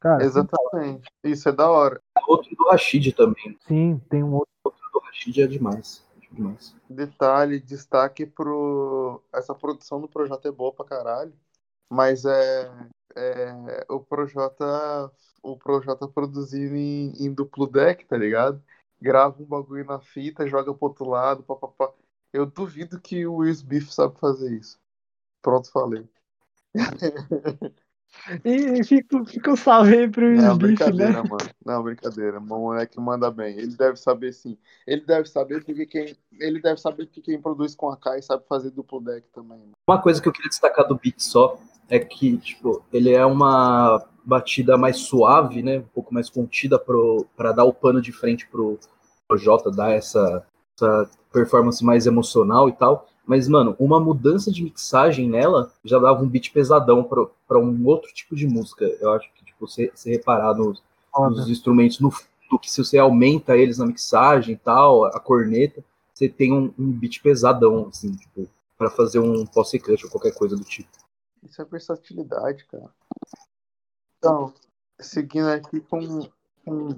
cara, 0.00 0.24
Exatamente. 0.24 1.08
Isso 1.24 1.48
é 1.48 1.52
da 1.52 1.70
hora. 1.70 2.00
Outro 2.26 2.54
do 2.56 2.68
Rashid 2.70 3.12
também. 3.12 3.58
Sim, 3.66 4.00
tem 4.08 4.22
um 4.22 4.34
outro. 4.34 4.48
Outro 4.64 4.82
do 4.92 5.00
Rashid 5.00 5.40
é 5.40 5.46
demais. 5.46 6.04
É 6.16 6.34
demais. 6.34 6.74
Detalhe, 6.88 7.60
destaque 7.60 8.26
pro. 8.26 9.22
Essa 9.32 9.54
produção 9.54 10.00
do 10.00 10.08
projeto 10.08 10.46
é 10.48 10.52
boa 10.52 10.72
pra 10.72 10.84
caralho. 10.84 11.32
Mas 11.90 12.24
é, 12.24 12.70
é 13.16 13.86
o 13.88 14.00
Projota 14.00 15.10
o 15.42 15.56
Projota 15.56 16.06
produzindo 16.08 16.76
em, 16.76 17.12
em, 17.18 17.32
duplo 17.32 17.66
deck, 17.66 18.04
tá 18.04 18.16
ligado? 18.16 18.62
Grava 19.00 19.42
um 19.42 19.46
bagulho 19.46 19.84
na 19.84 20.00
fita, 20.00 20.46
joga 20.46 20.74
pro 20.74 20.88
outro 20.88 21.08
lado, 21.08 21.42
papapá. 21.42 21.92
Eu 22.32 22.44
duvido 22.44 23.00
que 23.00 23.26
o 23.26 23.36
Will 23.36 23.52
Smith 23.52 23.90
sabe 23.90 24.18
fazer 24.18 24.52
isso. 24.58 24.78
Pronto, 25.40 25.70
falei. 25.70 26.06
E 28.44 28.84
fica, 28.84 29.24
fica 29.24 29.52
um 29.52 29.56
salve 29.56 29.96
aí 29.96 30.08
pro 30.08 30.24
Não, 30.24 30.52
Sbiff, 30.52 30.58
brincadeira, 30.58 31.22
né? 31.22 31.28
mano. 31.28 31.50
Não, 31.64 31.82
brincadeira. 31.82 32.38
O 32.38 32.42
moleque 32.42 33.00
manda 33.00 33.30
bem. 33.30 33.56
Ele 33.56 33.76
deve 33.76 33.96
saber 33.96 34.32
sim. 34.32 34.56
Ele 34.86 35.02
deve 35.04 35.28
saber 35.28 35.64
porque 35.64 35.86
quem. 35.86 36.16
Ele 36.38 36.60
deve 36.60 36.80
saber 36.80 37.06
que 37.06 37.20
quem 37.20 37.40
produz 37.40 37.74
com 37.74 37.90
a 37.90 37.96
Kai 37.96 38.20
sabe 38.22 38.44
fazer 38.48 38.70
duplo 38.70 39.00
deck 39.00 39.26
também. 39.32 39.58
mano. 39.58 39.72
Uma 39.88 40.00
coisa 40.00 40.20
que 40.20 40.28
eu 40.28 40.32
queria 40.32 40.48
destacar 40.48 40.86
do 40.86 40.96
beat 40.96 41.20
só 41.20 41.58
é 41.88 41.98
que, 41.98 42.36
tipo, 42.38 42.84
ele 42.92 43.12
é 43.12 43.24
uma 43.24 44.04
batida 44.24 44.76
mais 44.76 44.98
suave, 44.98 45.62
né? 45.62 45.78
Um 45.78 45.88
pouco 45.94 46.12
mais 46.12 46.28
contida 46.28 46.78
pro, 46.78 47.26
pra 47.36 47.52
dar 47.52 47.64
o 47.64 47.72
pano 47.72 48.00
de 48.00 48.12
frente 48.12 48.46
pro, 48.46 48.78
pro 49.26 49.38
Jota, 49.38 49.70
dar 49.70 49.92
essa, 49.92 50.44
essa 50.78 51.10
performance 51.32 51.82
mais 51.84 52.06
emocional 52.06 52.68
e 52.68 52.72
tal. 52.72 53.08
Mas, 53.28 53.46
mano, 53.46 53.76
uma 53.78 54.00
mudança 54.00 54.50
de 54.50 54.64
mixagem 54.64 55.28
nela 55.28 55.70
já 55.84 55.98
dava 55.98 56.22
um 56.22 56.26
beat 56.26 56.50
pesadão 56.50 57.04
pra, 57.04 57.26
pra 57.46 57.58
um 57.58 57.86
outro 57.86 58.10
tipo 58.14 58.34
de 58.34 58.46
música. 58.46 58.86
Eu 59.02 59.12
acho 59.12 59.30
que, 59.34 59.44
tipo, 59.44 59.68
você, 59.68 59.92
você 59.94 60.12
reparar 60.12 60.54
nos, 60.54 60.82
nos 61.14 61.46
instrumentos 61.46 62.00
no 62.00 62.10
fundo, 62.10 62.58
que 62.58 62.70
se 62.70 62.82
você 62.82 62.96
aumenta 62.96 63.54
eles 63.54 63.76
na 63.76 63.84
mixagem 63.84 64.54
e 64.54 64.56
tal, 64.56 65.04
a 65.04 65.20
corneta, 65.20 65.84
você 66.14 66.26
tem 66.26 66.54
um, 66.54 66.72
um 66.78 66.90
beat 66.90 67.20
pesadão, 67.22 67.88
assim, 67.88 68.16
tipo, 68.16 68.48
pra 68.78 68.88
fazer 68.88 69.18
um 69.18 69.44
posse 69.44 69.78
cut 69.78 70.02
ou 70.06 70.10
qualquer 70.10 70.32
coisa 70.32 70.56
do 70.56 70.64
tipo. 70.64 70.88
Isso 71.42 71.60
é 71.60 71.66
versatilidade, 71.66 72.64
cara. 72.64 72.88
Então, 74.16 74.54
seguindo 74.98 75.48
aqui 75.48 75.80
com, 75.80 76.26
com 76.64 76.88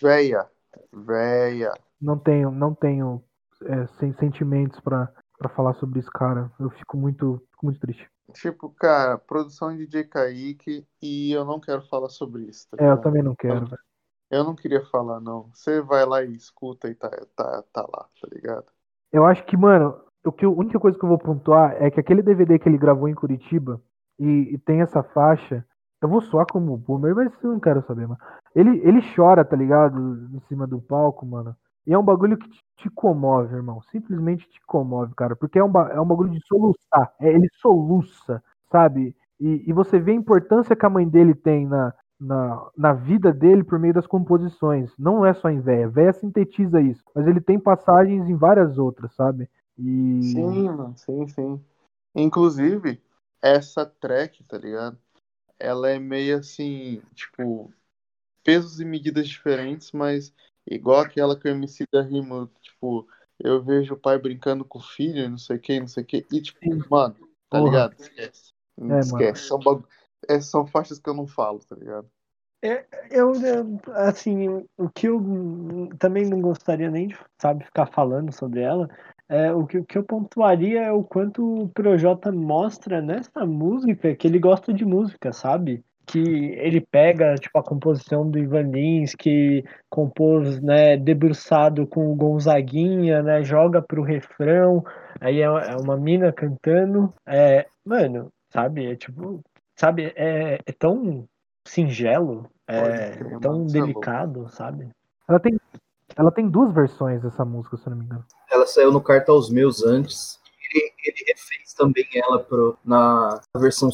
véia. 0.00 0.46
Véia. 0.92 1.74
Não 2.00 2.16
tenho, 2.16 2.52
não 2.52 2.72
tenho 2.72 3.20
é, 3.64 3.88
sem 3.98 4.12
sentimentos 4.14 4.78
pra, 4.78 5.12
pra 5.38 5.48
falar 5.48 5.74
sobre 5.74 6.00
isso, 6.00 6.10
cara. 6.10 6.50
Eu 6.58 6.70
fico 6.70 6.96
muito, 6.96 7.42
fico 7.50 7.66
muito 7.66 7.80
triste. 7.80 8.08
Tipo, 8.32 8.70
cara, 8.70 9.18
produção 9.18 9.76
de 9.76 9.86
DJ 9.86 10.04
Kaique 10.04 10.86
e 11.02 11.32
eu 11.32 11.44
não 11.44 11.60
quero 11.60 11.82
falar 11.82 12.08
sobre 12.08 12.44
isso. 12.44 12.66
tá 12.70 12.82
É, 12.82 12.90
eu 12.90 13.00
também 13.00 13.22
não 13.22 13.34
quero, 13.34 13.66
velho. 13.66 13.82
Eu 14.30 14.42
não 14.42 14.54
queria 14.54 14.84
falar, 14.86 15.20
não. 15.20 15.50
Você 15.52 15.80
vai 15.80 16.04
lá 16.04 16.22
e 16.22 16.34
escuta 16.34 16.88
e 16.88 16.94
tá, 16.94 17.10
tá, 17.36 17.62
tá 17.72 17.82
lá, 17.82 18.08
tá 18.20 18.28
ligado? 18.32 18.66
Eu 19.12 19.24
acho 19.24 19.44
que, 19.44 19.56
mano, 19.56 20.00
o 20.24 20.32
que, 20.32 20.44
a 20.44 20.48
única 20.48 20.80
coisa 20.80 20.98
que 20.98 21.04
eu 21.04 21.08
vou 21.08 21.18
pontuar 21.18 21.76
é 21.80 21.90
que 21.90 22.00
aquele 22.00 22.22
DVD 22.22 22.58
que 22.58 22.68
ele 22.68 22.78
gravou 22.78 23.08
em 23.08 23.14
Curitiba 23.14 23.80
e, 24.18 24.54
e 24.54 24.58
tem 24.58 24.80
essa 24.80 25.02
faixa. 25.02 25.64
Eu 26.00 26.08
vou 26.08 26.20
soar 26.20 26.46
como 26.50 26.76
boomer, 26.76 27.14
mas 27.14 27.32
eu 27.42 27.52
não 27.52 27.60
quero 27.60 27.82
saber, 27.86 28.06
mano. 28.06 28.20
Ele, 28.54 28.78
ele 28.86 29.14
chora, 29.14 29.44
tá 29.44 29.56
ligado? 29.56 30.28
Em 30.34 30.40
cima 30.48 30.66
do 30.66 30.80
palco, 30.80 31.24
mano. 31.24 31.56
E 31.86 31.92
é 31.92 31.98
um 31.98 32.04
bagulho 32.04 32.36
que 32.36 32.48
te, 32.48 32.58
te 32.76 32.90
comove, 32.90 33.54
irmão. 33.54 33.80
Simplesmente 33.90 34.48
te 34.48 34.60
comove, 34.66 35.14
cara. 35.14 35.36
Porque 35.36 35.58
é 35.58 35.64
um, 35.64 35.70
é 35.88 36.00
um 36.00 36.06
bagulho 36.06 36.30
de 36.30 36.40
soluçar. 36.46 37.14
É, 37.20 37.28
ele 37.32 37.48
soluça, 37.60 38.42
sabe? 38.70 39.14
E, 39.40 39.64
e 39.66 39.72
você 39.72 39.98
vê 39.98 40.12
a 40.12 40.16
importância 40.16 40.76
que 40.76 40.86
a 40.86 40.90
mãe 40.90 41.08
dele 41.08 41.34
tem 41.34 41.66
na, 41.66 41.94
na, 42.20 42.70
na 42.76 42.92
vida 42.92 43.32
dele 43.32 43.64
por 43.64 43.78
meio 43.78 43.94
das 43.94 44.06
composições. 44.06 44.92
Não 44.98 45.24
é 45.24 45.34
só 45.34 45.48
em 45.50 45.60
véia. 45.60 45.88
Véia 45.88 46.12
sintetiza 46.12 46.80
isso. 46.80 47.02
Mas 47.14 47.26
ele 47.26 47.40
tem 47.40 47.58
passagens 47.58 48.28
em 48.28 48.36
várias 48.36 48.78
outras, 48.78 49.14
sabe? 49.14 49.48
E. 49.78 50.20
Sim, 50.32 50.68
mano, 50.68 50.94
sim, 50.96 51.26
sim. 51.28 51.64
Inclusive, 52.14 53.00
essa 53.42 53.84
track, 53.84 54.44
tá 54.44 54.56
ligado? 54.56 54.96
Ela 55.58 55.90
é 55.90 55.98
meio 55.98 56.38
assim, 56.38 57.00
tipo, 57.14 57.72
pesos 58.42 58.80
e 58.80 58.84
medidas 58.84 59.28
diferentes, 59.28 59.92
mas 59.92 60.32
igual 60.66 61.00
aquela 61.00 61.38
que 61.38 61.48
o 61.48 61.50
MC 61.50 61.86
da 61.92 62.02
rima, 62.02 62.50
tipo, 62.60 63.06
eu 63.38 63.62
vejo 63.62 63.94
o 63.94 63.98
pai 64.00 64.18
brincando 64.18 64.64
com 64.64 64.78
o 64.78 64.82
filho, 64.82 65.28
não 65.28 65.38
sei 65.38 65.56
o 65.56 65.60
que, 65.60 65.80
não 65.80 65.88
sei 65.88 66.02
o 66.02 66.06
que, 66.06 66.26
e 66.32 66.40
tipo, 66.42 66.60
Sim. 66.62 66.82
mano, 66.90 67.16
tá 67.50 67.58
Porra. 67.58 67.70
ligado? 67.70 67.94
Esquece. 68.00 68.52
mano. 68.76 69.00
Esquece. 69.00 69.42
São, 69.48 69.58
bagu- 69.58 69.88
é, 70.28 70.40
são 70.40 70.66
faixas 70.66 70.98
que 70.98 71.08
eu 71.08 71.14
não 71.14 71.26
falo, 71.26 71.60
tá 71.60 71.76
ligado? 71.76 72.10
Eu, 73.10 73.32
eu, 73.42 73.80
assim, 73.94 74.48
o 74.78 74.88
que 74.88 75.06
eu 75.06 75.20
também 75.98 76.24
não 76.26 76.40
gostaria 76.40 76.90
nem 76.90 77.08
de, 77.08 77.16
sabe, 77.38 77.64
ficar 77.64 77.84
falando 77.86 78.32
sobre 78.32 78.60
ela, 78.62 78.88
é, 79.28 79.52
o, 79.52 79.66
que, 79.66 79.78
o 79.78 79.84
que 79.84 79.98
eu 79.98 80.04
pontuaria 80.04 80.80
é 80.82 80.90
o 80.92 81.04
quanto 81.04 81.44
o 81.64 81.68
Projota 81.68 82.32
mostra 82.32 83.02
nessa 83.02 83.44
música 83.44 84.16
que 84.16 84.26
ele 84.26 84.38
gosta 84.38 84.72
de 84.72 84.84
música, 84.84 85.30
sabe? 85.30 85.84
Que 86.06 86.18
ele 86.18 86.80
pega, 86.80 87.34
tipo, 87.36 87.58
a 87.58 87.62
composição 87.62 88.28
do 88.30 88.38
Ivan 88.38 88.70
Lins, 88.70 89.14
que 89.14 89.64
compôs, 89.88 90.60
né, 90.60 90.96
debruçado 90.96 91.86
com 91.86 92.12
o 92.12 92.14
Gonzaguinha, 92.14 93.22
né, 93.22 93.42
joga 93.42 93.80
pro 93.80 94.02
refrão, 94.02 94.84
aí 95.20 95.40
é, 95.40 95.44
é 95.44 95.76
uma 95.76 95.96
mina 95.96 96.32
cantando, 96.32 97.12
é, 97.26 97.66
mano, 97.84 98.30
sabe, 98.52 98.92
é 98.92 98.96
tipo, 98.96 99.40
sabe, 99.74 100.12
é, 100.14 100.58
é 100.64 100.72
tão 100.78 101.24
singelo, 101.66 102.48
é 102.68 103.12
tão 103.40 103.52
é 103.52 103.56
louco. 103.56 103.72
delicado, 103.72 104.48
sabe? 104.50 104.88
Ela 105.28 105.40
tem, 105.40 105.58
ela 106.16 106.30
tem 106.30 106.48
duas 106.48 106.72
versões 106.72 107.22
dessa 107.22 107.44
música, 107.44 107.76
se 107.76 107.88
não 107.88 107.96
me 107.96 108.04
engano. 108.04 108.24
Ela 108.50 108.66
saiu 108.66 108.92
no 108.92 109.00
Carta 109.00 109.32
aos 109.32 109.50
Meus 109.50 109.84
antes. 109.84 110.38
Ele, 110.70 110.92
ele 111.04 111.24
refez 111.28 111.72
também 111.74 112.06
ela 112.14 112.42
pro, 112.42 112.78
na 112.84 113.40
versão 113.56 113.90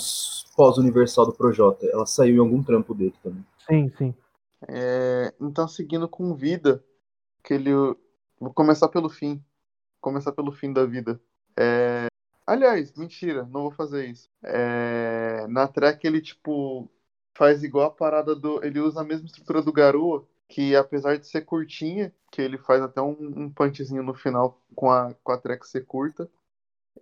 pós-universal 0.56 1.26
do 1.26 1.32
Projota. 1.32 1.86
Ela 1.86 2.06
saiu 2.06 2.36
em 2.36 2.38
algum 2.38 2.62
trampo 2.62 2.94
dele 2.94 3.14
também. 3.22 3.44
Sim, 3.66 3.90
sim. 3.97 4.14
É, 4.68 5.32
então, 5.40 5.66
seguindo 5.66 6.09
com 6.09 6.34
vida, 6.34 6.84
que 7.42 7.55
ele. 7.55 7.70
Vou 8.38 8.52
começar 8.52 8.88
pelo 8.88 9.09
fim. 9.09 9.42
Começar 10.01 10.32
pelo 10.32 10.52
fim 10.52 10.72
da 10.72 10.84
vida. 10.86 11.20
É, 11.59 12.06
aliás, 12.47 12.92
mentira, 12.94 13.42
não 13.44 13.62
vou 13.62 13.70
fazer 13.70 14.06
isso. 14.06 14.28
É, 14.42 15.47
na 15.48 15.68
track 15.68 16.06
ele, 16.06 16.20
tipo, 16.20 16.90
faz 17.36 17.62
igual 17.62 17.86
a 17.86 17.90
parada 17.90 18.34
do. 18.34 18.64
Ele 18.64 18.80
usa 18.80 19.01
a 19.01 19.05
mesma 19.05 19.26
estrutura 19.26 19.62
do 19.62 19.72
Garoa, 19.72 20.26
que 20.48 20.74
apesar 20.74 21.18
de 21.18 21.26
ser 21.26 21.42
curtinha, 21.42 22.12
que 22.30 22.40
ele 22.40 22.59
faz 22.59 22.82
até 22.82 23.01
um, 23.01 23.16
um 23.20 23.51
punchzinho 23.51 24.02
no 24.02 24.14
final 24.14 24.60
com 24.74 24.90
a, 24.90 25.14
com 25.22 25.32
a 25.32 25.38
track 25.38 25.66
ser 25.66 25.84
curta, 25.86 26.30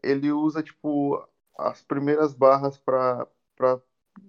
ele 0.02 0.32
usa, 0.32 0.62
tipo, 0.62 1.22
as 1.56 1.82
primeiras 1.82 2.34
barras 2.34 2.78
pra 2.78 3.26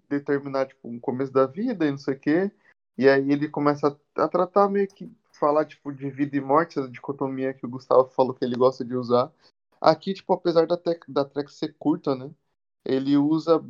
determinar, 0.10 0.68
tipo, 0.68 0.88
um 0.88 1.00
começo 1.00 1.32
da 1.32 1.46
vida 1.46 1.86
e 1.86 1.92
não 1.92 1.98
sei 1.98 2.16
o 2.16 2.20
quê. 2.20 2.52
E 2.98 3.08
aí 3.08 3.32
ele 3.32 3.48
começa 3.50 3.98
a, 4.18 4.24
a 4.24 4.28
tratar 4.28 4.70
meio 4.70 4.88
que 4.88 5.10
falar 5.32 5.66
tipo 5.66 5.92
de 5.94 6.10
vida 6.10 6.36
e 6.36 6.42
morte, 6.42 6.80
essa 6.80 6.90
dicotomia 6.90 7.54
que 7.54 7.66
o 7.66 7.70
Gustavo 7.70 8.10
falou 8.10 8.34
que 8.34 8.44
ele 8.44 8.58
gosta 8.58 8.84
de 8.84 8.96
usar. 8.96 9.32
Aqui, 9.80 10.14
tipo, 10.14 10.34
apesar 10.34 10.68
da, 10.68 10.76
tec, 10.78 11.06
da 11.08 11.24
track 11.24 11.52
ser 11.52 11.76
curta, 11.80 12.14
né? 12.16 12.30
Ele 12.86 13.16
usa 13.16 13.64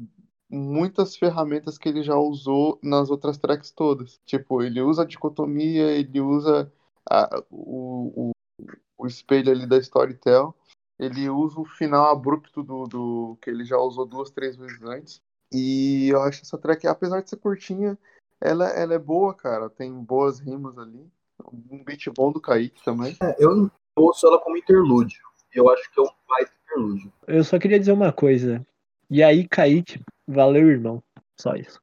muitas 0.49 1.15
ferramentas 1.15 1.77
que 1.77 1.87
ele 1.87 2.01
já 2.01 2.15
usou 2.15 2.79
nas 2.81 3.09
outras 3.11 3.37
tracks 3.37 3.71
todas. 3.71 4.19
Tipo, 4.25 4.63
ele 4.63 4.81
usa 4.81 5.03
a 5.03 5.05
dicotomia, 5.05 5.91
ele 5.91 6.19
usa 6.19 6.71
a, 7.09 7.43
o, 7.51 8.31
o, 8.31 8.65
o 8.97 9.07
espelho 9.07 9.51
ali 9.51 9.67
da 9.67 9.77
Storytel, 9.77 10.55
ele 10.99 11.29
usa 11.29 11.59
o 11.59 11.65
final 11.65 12.11
abrupto 12.11 12.61
do, 12.61 12.85
do 12.85 13.37
que 13.41 13.49
ele 13.49 13.63
já 13.63 13.77
usou 13.77 14.05
duas, 14.05 14.29
três 14.29 14.57
vezes 14.57 14.81
antes. 14.83 15.21
E 15.51 16.09
eu 16.09 16.21
acho 16.21 16.41
essa 16.41 16.57
track, 16.57 16.85
apesar 16.85 17.21
de 17.21 17.29
ser 17.29 17.37
curtinha, 17.37 17.97
ela, 18.41 18.67
ela 18.69 18.93
é 18.93 18.99
boa, 18.99 19.33
cara. 19.33 19.69
Tem 19.69 19.91
boas 19.91 20.39
rimas 20.39 20.77
ali. 20.77 21.07
Um 21.71 21.83
beat 21.83 22.05
bom 22.15 22.31
do 22.31 22.41
Kaique 22.41 22.83
também. 22.83 23.15
É, 23.23 23.35
eu 23.39 23.71
ouço 23.95 24.27
ela 24.27 24.39
como 24.39 24.57
interlúdio. 24.57 25.21
Eu 25.55 25.69
acho 25.69 25.91
que 25.91 25.99
é 25.99 26.03
um 26.03 26.09
baita 26.27 26.51
interlúdio. 26.65 27.13
Eu 27.27 27.43
só 27.43 27.57
queria 27.57 27.79
dizer 27.79 27.93
uma 27.93 28.11
coisa. 28.11 28.65
E 29.09 29.23
aí, 29.23 29.47
Kaique, 29.47 30.03
valeu, 30.27 30.69
irmão. 30.69 31.01
Só 31.39 31.55
isso. 31.55 31.81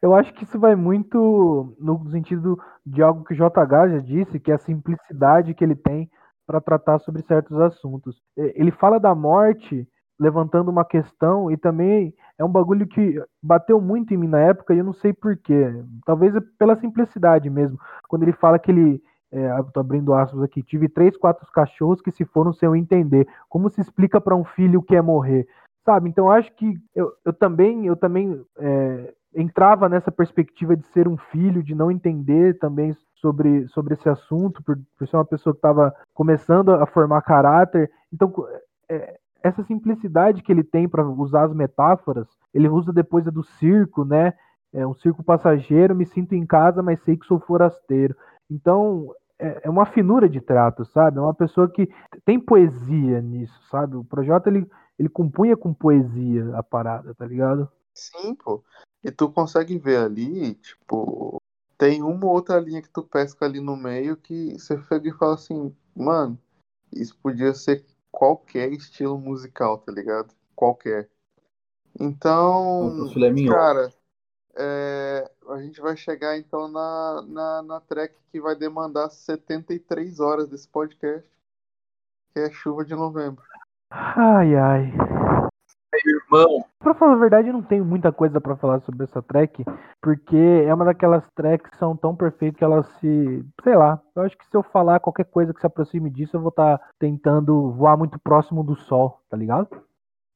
Eu 0.00 0.14
acho 0.14 0.32
que 0.34 0.44
isso 0.44 0.58
vai 0.58 0.76
muito 0.76 1.74
no 1.78 2.10
sentido 2.10 2.60
de 2.84 3.02
algo 3.02 3.24
que 3.24 3.32
o 3.32 3.36
JH 3.36 3.88
já 3.88 3.98
disse, 3.98 4.38
que 4.38 4.50
é 4.50 4.54
a 4.54 4.58
simplicidade 4.58 5.54
que 5.54 5.64
ele 5.64 5.74
tem 5.74 6.10
para 6.46 6.60
tratar 6.60 6.98
sobre 6.98 7.22
certos 7.22 7.58
assuntos. 7.60 8.20
Ele 8.36 8.70
fala 8.70 8.98
da 8.98 9.14
morte 9.14 9.86
levantando 10.18 10.70
uma 10.70 10.84
questão 10.84 11.50
e 11.50 11.56
também 11.56 12.14
é 12.38 12.44
um 12.44 12.48
bagulho 12.48 12.86
que 12.86 13.20
bateu 13.42 13.80
muito 13.80 14.14
em 14.14 14.16
mim 14.16 14.28
na 14.28 14.40
época 14.40 14.74
e 14.74 14.78
eu 14.78 14.84
não 14.84 14.92
sei 14.92 15.12
porquê. 15.12 15.72
Talvez 16.04 16.34
pela 16.58 16.76
simplicidade 16.76 17.50
mesmo. 17.50 17.78
Quando 18.08 18.22
ele 18.22 18.32
fala 18.32 18.58
que 18.58 18.70
ele, 18.70 19.02
é, 19.32 19.50
abrindo 19.74 20.14
aspas 20.14 20.42
aqui, 20.42 20.62
tive 20.62 20.88
três, 20.88 21.16
quatro 21.16 21.46
cachorros 21.52 22.00
que 22.00 22.12
se 22.12 22.24
foram 22.24 22.52
sem 22.52 22.66
eu 22.66 22.76
entender. 22.76 23.26
Como 23.48 23.68
se 23.68 23.80
explica 23.80 24.20
para 24.20 24.36
um 24.36 24.44
filho 24.44 24.80
o 24.80 24.82
que 24.82 24.94
é 24.94 25.02
morrer? 25.02 25.46
Sabe? 25.84 26.08
Então 26.08 26.30
acho 26.30 26.54
que 26.54 26.74
eu, 26.94 27.12
eu 27.24 27.32
também, 27.32 27.86
eu 27.86 27.96
também 27.96 28.40
é, 28.58 29.14
entrava 29.34 29.88
nessa 29.88 30.12
perspectiva 30.12 30.76
de 30.76 30.86
ser 30.88 31.08
um 31.08 31.16
filho, 31.16 31.62
de 31.62 31.74
não 31.74 31.90
entender 31.90 32.58
também 32.58 32.94
sobre, 33.22 33.68
sobre 33.68 33.94
esse 33.94 34.08
assunto, 34.08 34.62
por, 34.62 34.76
por 34.98 35.08
ser 35.08 35.16
uma 35.16 35.24
pessoa 35.24 35.54
que 35.54 35.58
estava 35.58 35.94
começando 36.12 36.70
a 36.70 36.84
formar 36.84 37.22
caráter. 37.22 37.90
Então, 38.12 38.32
é, 38.88 39.18
essa 39.42 39.62
simplicidade 39.62 40.42
que 40.42 40.52
ele 40.52 40.64
tem 40.64 40.88
para 40.88 41.08
usar 41.08 41.44
as 41.44 41.54
metáforas, 41.54 42.26
ele 42.52 42.68
usa 42.68 42.92
depois 42.92 43.26
a 43.26 43.30
do 43.30 43.44
circo, 43.44 44.04
né? 44.04 44.34
É 44.72 44.86
um 44.86 44.94
circo 44.94 45.22
passageiro, 45.22 45.94
me 45.94 46.04
sinto 46.04 46.34
em 46.34 46.44
casa, 46.44 46.82
mas 46.82 47.02
sei 47.02 47.16
que 47.16 47.26
sou 47.26 47.38
forasteiro. 47.38 48.16
Então, 48.50 49.14
é, 49.38 49.62
é 49.64 49.70
uma 49.70 49.86
finura 49.86 50.28
de 50.28 50.40
trato, 50.40 50.84
sabe? 50.84 51.18
É 51.18 51.20
uma 51.20 51.34
pessoa 51.34 51.68
que 51.68 51.88
tem 52.24 52.40
poesia 52.40 53.20
nisso, 53.20 53.60
sabe? 53.70 53.96
O 53.96 54.04
Projota, 54.04 54.48
ele, 54.48 54.66
ele 54.98 55.08
compunha 55.08 55.56
com 55.56 55.74
poesia 55.74 56.56
a 56.56 56.62
parada, 56.62 57.14
tá 57.14 57.26
ligado? 57.26 57.68
Sim, 57.94 58.34
pô. 58.34 58.62
E 59.04 59.10
tu 59.10 59.30
consegue 59.30 59.76
ver 59.78 59.98
ali, 59.98 60.54
tipo, 60.54 61.41
tem 61.82 62.00
uma 62.00 62.26
ou 62.26 62.32
outra 62.32 62.60
linha 62.60 62.80
que 62.80 62.88
tu 62.88 63.02
pesca 63.02 63.44
ali 63.44 63.58
no 63.58 63.76
meio 63.76 64.16
que 64.16 64.52
você 64.52 64.78
pega 64.78 65.08
e 65.08 65.12
fala 65.12 65.34
assim, 65.34 65.74
mano, 65.96 66.38
isso 66.92 67.18
podia 67.20 67.52
ser 67.54 67.84
qualquer 68.08 68.70
estilo 68.72 69.18
musical, 69.18 69.78
tá 69.78 69.90
ligado? 69.90 70.32
Qualquer. 70.54 71.10
Então, 71.98 73.02
O 73.02 73.08
filé 73.08 73.30
mignon. 73.30 73.52
cara, 73.52 73.92
é, 74.54 75.28
a 75.48 75.60
gente 75.60 75.80
vai 75.80 75.96
chegar 75.96 76.38
então 76.38 76.68
na, 76.68 77.22
na, 77.26 77.62
na 77.62 77.80
track 77.80 78.14
que 78.30 78.40
vai 78.40 78.54
demandar 78.54 79.10
73 79.10 80.20
horas 80.20 80.48
desse 80.48 80.68
podcast, 80.68 81.28
que 82.32 82.38
é 82.38 82.48
Chuva 82.52 82.84
de 82.84 82.94
Novembro. 82.94 83.42
Ai, 83.90 84.54
ai. 84.54 84.92
Irmão, 86.32 86.64
Pra 86.78 86.94
falar 86.94 87.12
a 87.12 87.16
verdade, 87.16 87.48
eu 87.48 87.52
não 87.52 87.62
tenho 87.62 87.84
muita 87.84 88.10
coisa 88.10 88.40
pra 88.40 88.56
falar 88.56 88.80
sobre 88.80 89.04
essa 89.04 89.22
track, 89.22 89.64
porque 90.00 90.36
é 90.36 90.74
uma 90.74 90.84
daquelas 90.84 91.24
tracks 91.30 91.70
que 91.70 91.76
são 91.76 91.96
tão 91.96 92.14
perfeitas 92.16 92.58
que 92.58 92.64
elas 92.64 92.86
se. 92.98 93.46
Sei 93.62 93.76
lá, 93.76 94.02
eu 94.16 94.22
acho 94.22 94.36
que 94.36 94.44
se 94.44 94.56
eu 94.56 94.64
falar 94.64 94.98
qualquer 94.98 95.26
coisa 95.26 95.54
que 95.54 95.60
se 95.60 95.66
aproxime 95.66 96.10
disso, 96.10 96.36
eu 96.36 96.40
vou 96.40 96.48
estar 96.48 96.80
tentando 96.98 97.70
voar 97.72 97.96
muito 97.96 98.18
próximo 98.18 98.64
do 98.64 98.74
sol, 98.74 99.20
tá 99.30 99.36
ligado? 99.36 99.68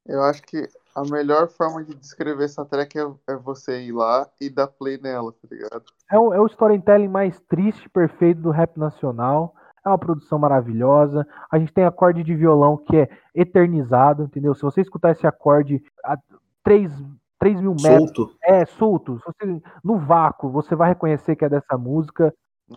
Eu 0.06 0.22
acho 0.22 0.40
que 0.42 0.68
a 0.94 1.02
melhor 1.02 1.48
forma 1.48 1.82
de 1.82 1.96
descrever 1.96 2.44
essa 2.44 2.64
track 2.64 2.96
é, 2.96 3.02
é 3.28 3.36
você 3.36 3.82
ir 3.82 3.92
lá 3.92 4.28
e 4.40 4.48
dar 4.48 4.68
play 4.68 4.98
nela, 4.98 5.32
tá 5.32 5.48
ligado? 5.50 5.84
É 6.08 6.16
o, 6.16 6.32
é 6.32 6.40
o 6.40 6.46
storytelling 6.46 7.08
mais 7.08 7.40
triste, 7.48 7.88
perfeito 7.88 8.40
do 8.40 8.50
rap 8.52 8.78
nacional. 8.78 9.52
É 9.86 9.88
uma 9.88 9.98
produção 9.98 10.36
maravilhosa. 10.36 11.24
A 11.48 11.58
gente 11.60 11.72
tem 11.72 11.84
acorde 11.84 12.24
de 12.24 12.34
violão 12.34 12.76
que 12.76 12.96
é 12.96 13.08
eternizado, 13.32 14.24
entendeu? 14.24 14.52
Se 14.52 14.62
você 14.62 14.80
escutar 14.80 15.12
esse 15.12 15.24
acorde 15.28 15.80
a 16.04 16.18
3, 16.64 16.92
3 17.38 17.60
mil 17.60 17.76
metros, 17.80 18.16
solto. 18.16 18.36
é 18.42 18.66
solto, 18.66 19.20
você, 19.24 19.62
no 19.84 19.96
vácuo, 19.98 20.50
você 20.50 20.74
vai 20.74 20.88
reconhecer 20.88 21.36
que 21.36 21.44
é 21.44 21.48
dessa 21.48 21.78
música. 21.78 22.34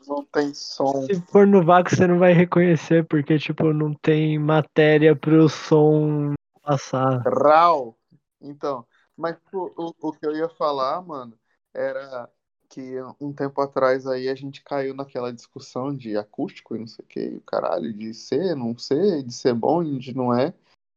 Não 0.07 0.23
tem 0.31 0.53
som. 0.53 1.02
Se 1.02 1.19
for 1.31 1.48
no 1.48 1.65
vácuo, 1.65 1.95
você 1.95 2.06
não 2.06 2.19
vai 2.19 2.31
reconhecer, 2.31 3.07
porque, 3.07 3.40
tipo, 3.40 3.73
não 3.73 3.91
tem 3.95 4.38
matéria 4.38 5.15
pro 5.15 5.49
som 5.49 6.34
passar. 6.61 7.23
Rau. 7.26 7.98
Então, 8.40 8.86
mas 9.18 9.36
o, 9.52 9.72
o, 9.76 10.10
o 10.10 10.14
que 10.14 10.27
eu 10.27 10.36
ia 10.36 10.48
falar, 10.49 11.02
mano, 11.02 11.34
era 11.73 12.30
que 12.69 12.95
um 13.19 13.33
tempo 13.33 13.59
atrás 13.61 14.05
aí 14.05 14.29
a 14.29 14.35
gente 14.35 14.63
caiu 14.63 14.93
naquela 14.93 15.33
discussão 15.33 15.93
de 15.93 16.15
acústico 16.15 16.75
e 16.75 16.79
não 16.79 16.87
sei 16.87 17.03
o 17.03 17.07
que, 17.07 17.27
o 17.37 17.41
caralho, 17.41 17.91
de 17.91 18.13
ser, 18.13 18.55
não 18.55 18.77
ser, 18.77 19.23
de 19.23 19.33
ser 19.33 19.55
bom 19.55 19.81
e 19.81 19.97
de 19.97 20.15
não 20.15 20.33
é. 20.33 20.53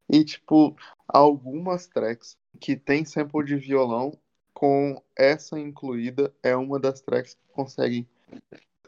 E, 0.09 0.23
tipo, 0.23 0.77
algumas 1.09 1.87
tracks 1.87 2.37
que 2.61 2.77
tem 2.77 3.05
sample 3.05 3.45
de 3.45 3.57
violão, 3.57 4.13
com 4.53 5.03
essa 5.17 5.59
incluída, 5.59 6.33
é 6.43 6.55
uma 6.55 6.79
das 6.79 7.01
tracks 7.01 7.35
que 7.35 7.53
conseguem. 7.53 8.07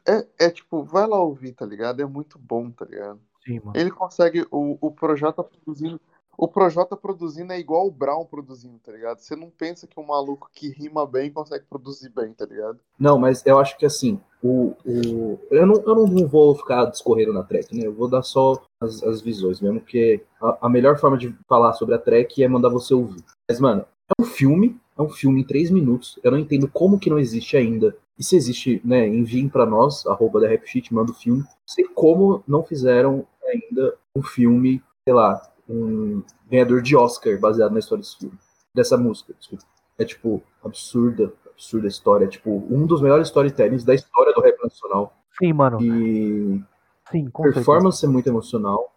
É, 0.06 0.46
é 0.46 0.50
tipo, 0.50 0.84
vai 0.84 1.06
lá 1.06 1.20
ouvir, 1.20 1.52
tá 1.52 1.64
ligado? 1.64 2.02
É 2.02 2.04
muito 2.04 2.38
bom, 2.38 2.70
tá 2.70 2.84
ligado? 2.84 3.20
Sim, 3.44 3.60
mano. 3.60 3.72
Ele 3.74 3.90
consegue, 3.90 4.46
o, 4.50 4.76
o 4.80 4.90
Projota 4.92 5.42
produzindo. 5.42 6.00
O 6.36 6.48
Projota 6.48 6.96
produzindo 6.96 7.52
é 7.52 7.58
igual 7.58 7.86
o 7.86 7.90
Brown 7.90 8.24
produzindo, 8.24 8.78
tá 8.84 8.92
ligado? 8.92 9.18
Você 9.18 9.36
não 9.36 9.50
pensa 9.50 9.86
que 9.86 9.98
um 9.98 10.06
maluco 10.06 10.50
que 10.52 10.68
rima 10.68 11.06
bem 11.06 11.30
consegue 11.30 11.64
produzir 11.68 12.10
bem, 12.10 12.32
tá 12.32 12.44
ligado? 12.44 12.78
Não, 12.98 13.18
mas 13.18 13.44
eu 13.46 13.58
acho 13.58 13.76
que 13.78 13.86
assim, 13.86 14.20
o, 14.42 14.74
o... 14.84 15.38
Eu, 15.50 15.66
não, 15.66 15.76
eu 15.76 16.06
não 16.06 16.26
vou 16.26 16.54
ficar 16.54 16.86
discorrendo 16.86 17.32
na 17.32 17.42
track, 17.42 17.74
né? 17.76 17.86
Eu 17.86 17.94
vou 17.94 18.08
dar 18.08 18.22
só 18.22 18.62
as, 18.80 19.02
as 19.02 19.20
visões 19.20 19.60
mesmo, 19.60 19.80
porque 19.80 20.22
a, 20.40 20.66
a 20.66 20.68
melhor 20.68 20.98
forma 20.98 21.16
de 21.16 21.34
falar 21.48 21.72
sobre 21.74 21.94
a 21.94 21.98
track 21.98 22.42
é 22.42 22.48
mandar 22.48 22.68
você 22.68 22.92
ouvir. 22.92 23.24
Mas, 23.48 23.60
mano, 23.60 23.84
é 24.08 24.22
um 24.22 24.26
filme, 24.26 24.78
é 24.98 25.02
um 25.02 25.08
filme 25.08 25.40
em 25.40 25.46
três 25.46 25.70
minutos. 25.70 26.18
Eu 26.22 26.30
não 26.30 26.38
entendo 26.38 26.68
como 26.68 26.98
que 26.98 27.10
não 27.10 27.18
existe 27.18 27.56
ainda. 27.56 27.96
E 28.18 28.22
se 28.22 28.36
existe, 28.36 28.80
né, 28.84 29.08
enviem 29.08 29.48
pra 29.48 29.66
nós, 29.66 30.06
arroba 30.06 30.40
da 30.40 30.48
Rapsheet, 30.48 30.92
manda 30.92 31.10
o 31.10 31.14
filme. 31.14 31.42
Sei 31.66 31.84
como 31.84 32.42
não 32.46 32.62
fizeram 32.62 33.26
ainda 33.44 33.96
um 34.16 34.22
filme, 34.22 34.82
sei 35.04 35.14
lá, 35.14 35.40
um 35.68 36.22
ganhador 36.50 36.82
de 36.82 36.96
Oscar 36.96 37.38
baseado 37.38 37.72
na 37.72 37.78
história 37.78 38.02
desse 38.02 38.18
filme. 38.18 38.38
Dessa 38.74 38.96
música, 38.96 39.34
desculpa. 39.38 39.64
É 39.98 40.04
tipo, 40.04 40.42
absurda, 40.64 41.32
absurda 41.50 41.86
a 41.86 41.88
história. 41.88 42.24
É 42.24 42.28
tipo, 42.28 42.66
um 42.70 42.86
dos 42.86 43.00
melhores 43.00 43.28
storytellings 43.28 43.84
da 43.84 43.94
história 43.94 44.32
do 44.32 44.40
rap 44.40 44.60
nacional. 44.62 45.16
Sim, 45.38 45.52
mano. 45.52 45.80
E 45.80 46.62
Sim, 47.10 47.30
com 47.30 47.44
performance 47.44 48.04
é 48.04 48.08
muito 48.08 48.28
emocional. 48.28 48.92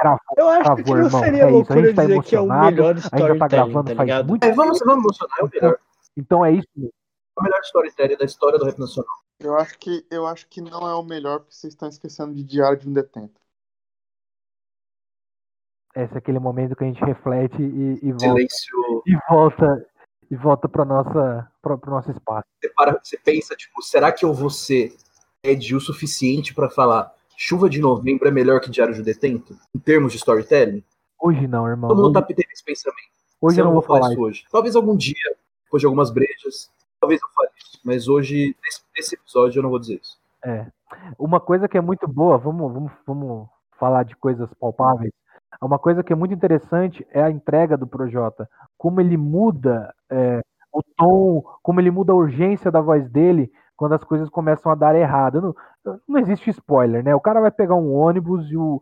certeza. 0.00 0.18
Eu 0.36 0.48
acho 0.48 0.76
que 0.76 0.90
não 0.90 1.04
irmão, 1.04 1.20
seria 1.20 1.42
é 1.42 1.46
isso. 1.46 1.46
A 1.46 1.50
loucura 1.50 1.82
gente 1.82 1.94
tá 1.94 2.02
dizer 2.02 2.22
que 2.22 2.36
é 2.36 2.40
o 2.40 2.44
emocionado, 2.44 2.76
melhor 2.76 2.90
A 2.90 2.94
gente 2.94 3.02
já 3.02 3.08
tá 3.08 3.16
storytelling, 3.16 3.48
gravando 3.48 3.90
tá 3.90 3.96
faz 3.96 4.06
ligado? 4.06 4.28
muito 4.28 4.44
É, 4.44 4.52
vamos, 4.52 4.78
vamos 4.80 5.04
emocionar, 5.04 5.38
é 5.38 5.44
o 5.44 5.50
melhor. 5.52 5.78
Então 6.16 6.44
é 6.44 6.52
isso. 6.52 6.68
mesmo. 6.76 6.92
É 7.36 7.40
o 7.40 7.44
melhor 7.44 7.60
storytelling 7.60 8.16
da 8.16 8.24
história 8.24 8.58
do 8.58 8.64
rap 8.64 8.78
nacional. 8.78 9.14
Eu 9.38 9.56
acho 9.56 9.78
que, 9.78 10.06
eu 10.10 10.26
acho 10.26 10.48
que 10.48 10.60
não 10.60 10.88
é 10.88 10.94
o 10.94 11.02
melhor 11.02 11.40
porque 11.40 11.54
vocês 11.54 11.72
estão 11.72 11.88
esquecendo 11.88 12.34
de 12.34 12.42
Diário 12.42 12.78
de 12.78 12.88
um 12.88 12.92
Detento. 12.92 13.40
Esse 15.96 16.14
é 16.14 16.18
aquele 16.18 16.38
momento 16.38 16.76
que 16.76 16.84
a 16.84 16.86
gente 16.86 17.00
reflete 17.04 17.60
e, 17.60 17.98
e 18.02 18.12
volta. 18.12 18.26
Silêncio. 18.26 19.02
E 19.06 19.16
volta, 19.28 19.86
e 20.30 20.36
volta 20.36 20.68
pra 20.68 20.84
nossa, 20.84 21.50
pra, 21.62 21.78
pro 21.78 21.90
nosso 21.90 22.10
espaço. 22.10 22.46
Você, 22.60 22.68
para, 22.70 23.00
você 23.02 23.16
pensa, 23.16 23.56
tipo, 23.56 23.82
será 23.82 24.12
que 24.12 24.24
eu 24.24 24.34
vou 24.34 24.50
ser 24.50 24.94
Ed 25.42 25.74
o 25.74 25.80
suficiente 25.80 26.54
pra 26.54 26.68
falar 26.68 27.14
Chuva 27.36 27.68
de 27.68 27.80
Novembro 27.80 28.28
é 28.28 28.30
melhor 28.30 28.60
que 28.60 28.70
Diário 28.70 28.94
de 28.94 29.02
Detento? 29.02 29.56
Em 29.74 29.78
termos 29.78 30.12
de 30.12 30.18
storytelling? 30.18 30.84
Hoje 31.18 31.46
não, 31.46 31.66
irmão. 31.66 31.88
Todo 31.88 32.02
mundo 32.02 32.12
tá 32.12 32.22
tendo 32.22 32.40
esse 32.52 32.64
pensamento. 32.64 33.08
hoje 33.40 33.60
eu 33.60 33.64
não 33.64 33.72
vou 33.72 33.82
falar 33.82 34.10
isso 34.10 34.20
hoje. 34.20 34.44
Talvez 34.50 34.76
algum 34.76 34.96
dia, 34.96 35.14
depois 35.64 35.80
de 35.80 35.86
algumas 35.86 36.10
brejas, 36.10 36.70
talvez 37.00 37.20
eu 37.22 37.28
fale 37.34 37.50
isso. 37.56 37.80
Mas 37.84 38.08
hoje, 38.08 38.54
nesse, 38.62 38.80
nesse 38.94 39.14
episódio, 39.14 39.58
eu 39.58 39.62
não 39.62 39.70
vou 39.70 39.78
dizer 39.78 40.00
isso. 40.02 40.18
Uma 41.18 41.40
coisa 41.40 41.68
que 41.68 41.76
é 41.76 41.80
muito 41.80 42.06
boa, 42.06 42.38
vamos, 42.38 42.72
vamos, 42.72 42.92
vamos 43.06 43.48
falar 43.78 44.04
de 44.04 44.14
coisas 44.16 44.48
palpáveis. 44.60 45.12
Uma 45.60 45.78
coisa 45.78 46.02
que 46.02 46.12
é 46.12 46.16
muito 46.16 46.34
interessante 46.34 47.06
é 47.10 47.22
a 47.22 47.30
entrega 47.30 47.76
do 47.76 47.86
Projota. 47.86 48.48
Como 48.76 49.00
ele 49.00 49.16
muda 49.16 49.92
é, 50.10 50.40
o 50.72 50.82
tom, 50.96 51.42
como 51.62 51.80
ele 51.80 51.90
muda 51.90 52.12
a 52.12 52.16
urgência 52.16 52.70
da 52.70 52.80
voz 52.80 53.08
dele 53.08 53.50
quando 53.76 53.94
as 53.94 54.04
coisas 54.04 54.28
começam 54.28 54.70
a 54.70 54.74
dar 54.74 54.94
errado. 54.94 55.54
Não, 55.84 56.00
não 56.08 56.20
existe 56.20 56.50
spoiler, 56.50 57.02
né? 57.04 57.14
O 57.14 57.20
cara 57.20 57.40
vai 57.40 57.50
pegar 57.50 57.74
um 57.74 57.92
ônibus 57.94 58.50
e 58.50 58.56
o 58.56 58.80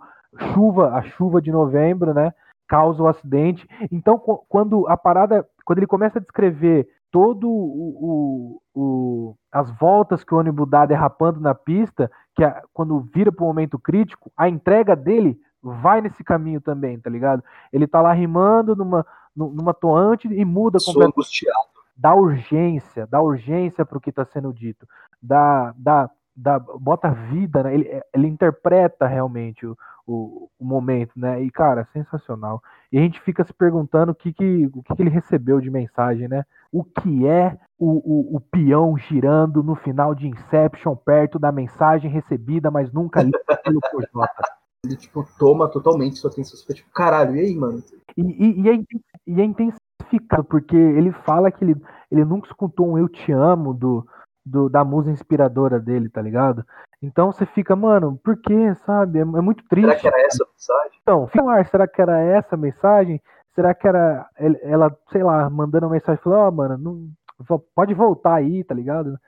chuva, 0.52 0.94
a 0.94 1.02
chuva 1.02 1.40
de 1.40 1.50
novembro, 1.52 2.12
né? 2.14 2.32
Causa 2.68 3.02
o 3.02 3.08
acidente. 3.08 3.66
Então, 3.90 4.18
qu- 4.18 4.44
quando 4.48 4.86
a 4.88 4.96
parada, 4.96 5.46
quando 5.64 5.78
ele 5.78 5.86
começa 5.86 6.18
a 6.18 6.22
descrever 6.22 6.88
todo 7.10 7.48
o, 7.48 8.58
o- 8.74 8.80
o- 8.80 9.36
as 9.52 9.70
voltas 9.78 10.24
que 10.24 10.34
o 10.34 10.38
ônibus 10.38 10.68
dá 10.68 10.84
derrapando 10.86 11.40
na 11.40 11.54
pista, 11.54 12.10
que 12.34 12.42
é 12.42 12.60
quando 12.72 13.00
vira 13.14 13.30
para 13.30 13.44
o 13.44 13.46
momento 13.46 13.78
crítico, 13.78 14.32
a 14.36 14.48
entrega 14.48 14.96
dele 14.96 15.38
vai 15.64 16.00
nesse 16.00 16.22
caminho 16.24 16.60
também, 16.60 16.98
tá 17.00 17.10
ligado? 17.10 17.42
Ele 17.72 17.86
tá 17.86 18.00
lá 18.02 18.12
rimando 18.12 18.76
numa, 18.76 19.06
nu- 19.34 19.50
numa 19.52 19.74
toante 19.74 20.28
e 20.28 20.44
muda 20.44 20.78
Sou 20.78 20.94
completamente 20.94 21.14
angustiado. 21.14 21.58
dá 21.96 22.14
urgência, 22.14 23.06
dá 23.06 23.20
urgência 23.20 23.84
para 23.84 23.98
o 23.98 24.00
que 24.00 24.10
está 24.10 24.24
sendo 24.24 24.52
dito, 24.52 24.86
dá, 25.22 25.74
dá, 25.76 26.10
dá, 26.36 26.58
bota 26.58 27.10
vida, 27.10 27.62
né? 27.62 27.74
ele, 27.74 28.02
ele 28.12 28.26
interpreta 28.28 29.06
realmente 29.06 29.66
o, 29.66 29.76
o, 30.06 30.50
o 30.58 30.64
momento, 30.64 31.12
né? 31.16 31.42
E 31.42 31.50
cara, 31.50 31.84
sensacional. 31.92 32.62
E 32.92 32.98
a 32.98 33.00
gente 33.00 33.20
fica 33.20 33.44
se 33.44 33.52
perguntando 33.52 34.12
o 34.12 34.14
que, 34.14 34.32
que, 34.32 34.66
o 34.74 34.82
que, 34.82 34.94
que 34.94 35.02
ele 35.02 35.10
recebeu 35.10 35.60
de 35.60 35.70
mensagem, 35.70 36.28
né? 36.28 36.44
O 36.72 36.84
que 36.84 37.26
é 37.26 37.56
o, 37.78 38.34
o, 38.34 38.36
o 38.36 38.40
peão 38.40 38.96
girando 38.98 39.62
no 39.62 39.74
final 39.76 40.14
de 40.14 40.28
Inception 40.28 40.96
perto 40.96 41.38
da 41.38 41.52
mensagem 41.52 42.10
recebida, 42.10 42.70
mas 42.70 42.92
nunca 42.92 43.22
lida 43.22 43.38
pelo 43.62 43.80
Projota. 43.90 44.42
Ele, 44.84 44.96
tipo, 44.96 45.26
toma 45.38 45.68
totalmente 45.68 46.16
sua 46.16 46.30
atenção. 46.30 46.56
Você 46.56 46.62
fica 46.62 46.74
tipo, 46.74 46.90
caralho, 46.92 47.36
e 47.36 47.40
aí, 47.40 47.54
mano? 47.54 47.82
E, 48.16 48.22
e, 48.22 48.60
e 48.62 48.68
é, 48.68 48.78
e 49.26 49.40
é 49.40 49.44
intensificado, 49.44 50.44
porque 50.44 50.76
ele 50.76 51.12
fala 51.12 51.50
que 51.50 51.64
ele, 51.64 51.76
ele 52.10 52.24
nunca 52.24 52.48
escutou 52.48 52.88
um 52.88 52.98
Eu 52.98 53.08
Te 53.08 53.32
Amo 53.32 53.72
do, 53.74 54.06
do, 54.44 54.68
da 54.68 54.84
musa 54.84 55.10
inspiradora 55.10 55.80
dele, 55.80 56.08
tá 56.08 56.20
ligado? 56.20 56.64
Então 57.02 57.32
você 57.32 57.44
fica, 57.46 57.74
mano, 57.74 58.18
por 58.22 58.36
quê, 58.36 58.74
sabe? 58.86 59.18
É, 59.18 59.22
é 59.22 59.24
muito 59.24 59.64
triste. 59.68 59.88
Será 59.88 60.00
que 60.00 60.06
era 60.08 60.26
essa 60.26 60.44
a 60.44 60.46
mensagem? 60.46 60.98
Então, 61.02 61.26
fica 61.28 61.42
no 61.42 61.50
ar, 61.50 61.66
será 61.66 61.88
que 61.88 62.00
era 62.00 62.20
essa 62.20 62.54
a 62.54 62.58
mensagem? 62.58 63.20
Será 63.54 63.74
que 63.74 63.86
era 63.86 64.28
ela, 64.62 64.96
sei 65.12 65.22
lá, 65.22 65.48
mandando 65.48 65.86
uma 65.86 65.92
mensagem 65.92 66.20
falando, 66.22 66.40
ó, 66.40 66.50
mano, 66.50 66.78
não, 66.78 67.58
pode 67.74 67.94
voltar 67.94 68.34
aí, 68.34 68.64
tá 68.64 68.74
ligado? 68.74 69.18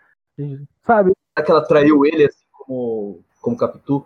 Sabe? 0.84 1.12
Será 1.34 1.44
que 1.44 1.50
ela 1.50 1.66
traiu 1.66 2.04
ele 2.04 2.24
assim 2.24 2.44
como, 2.52 3.20
como 3.40 3.56
Capitu? 3.56 4.04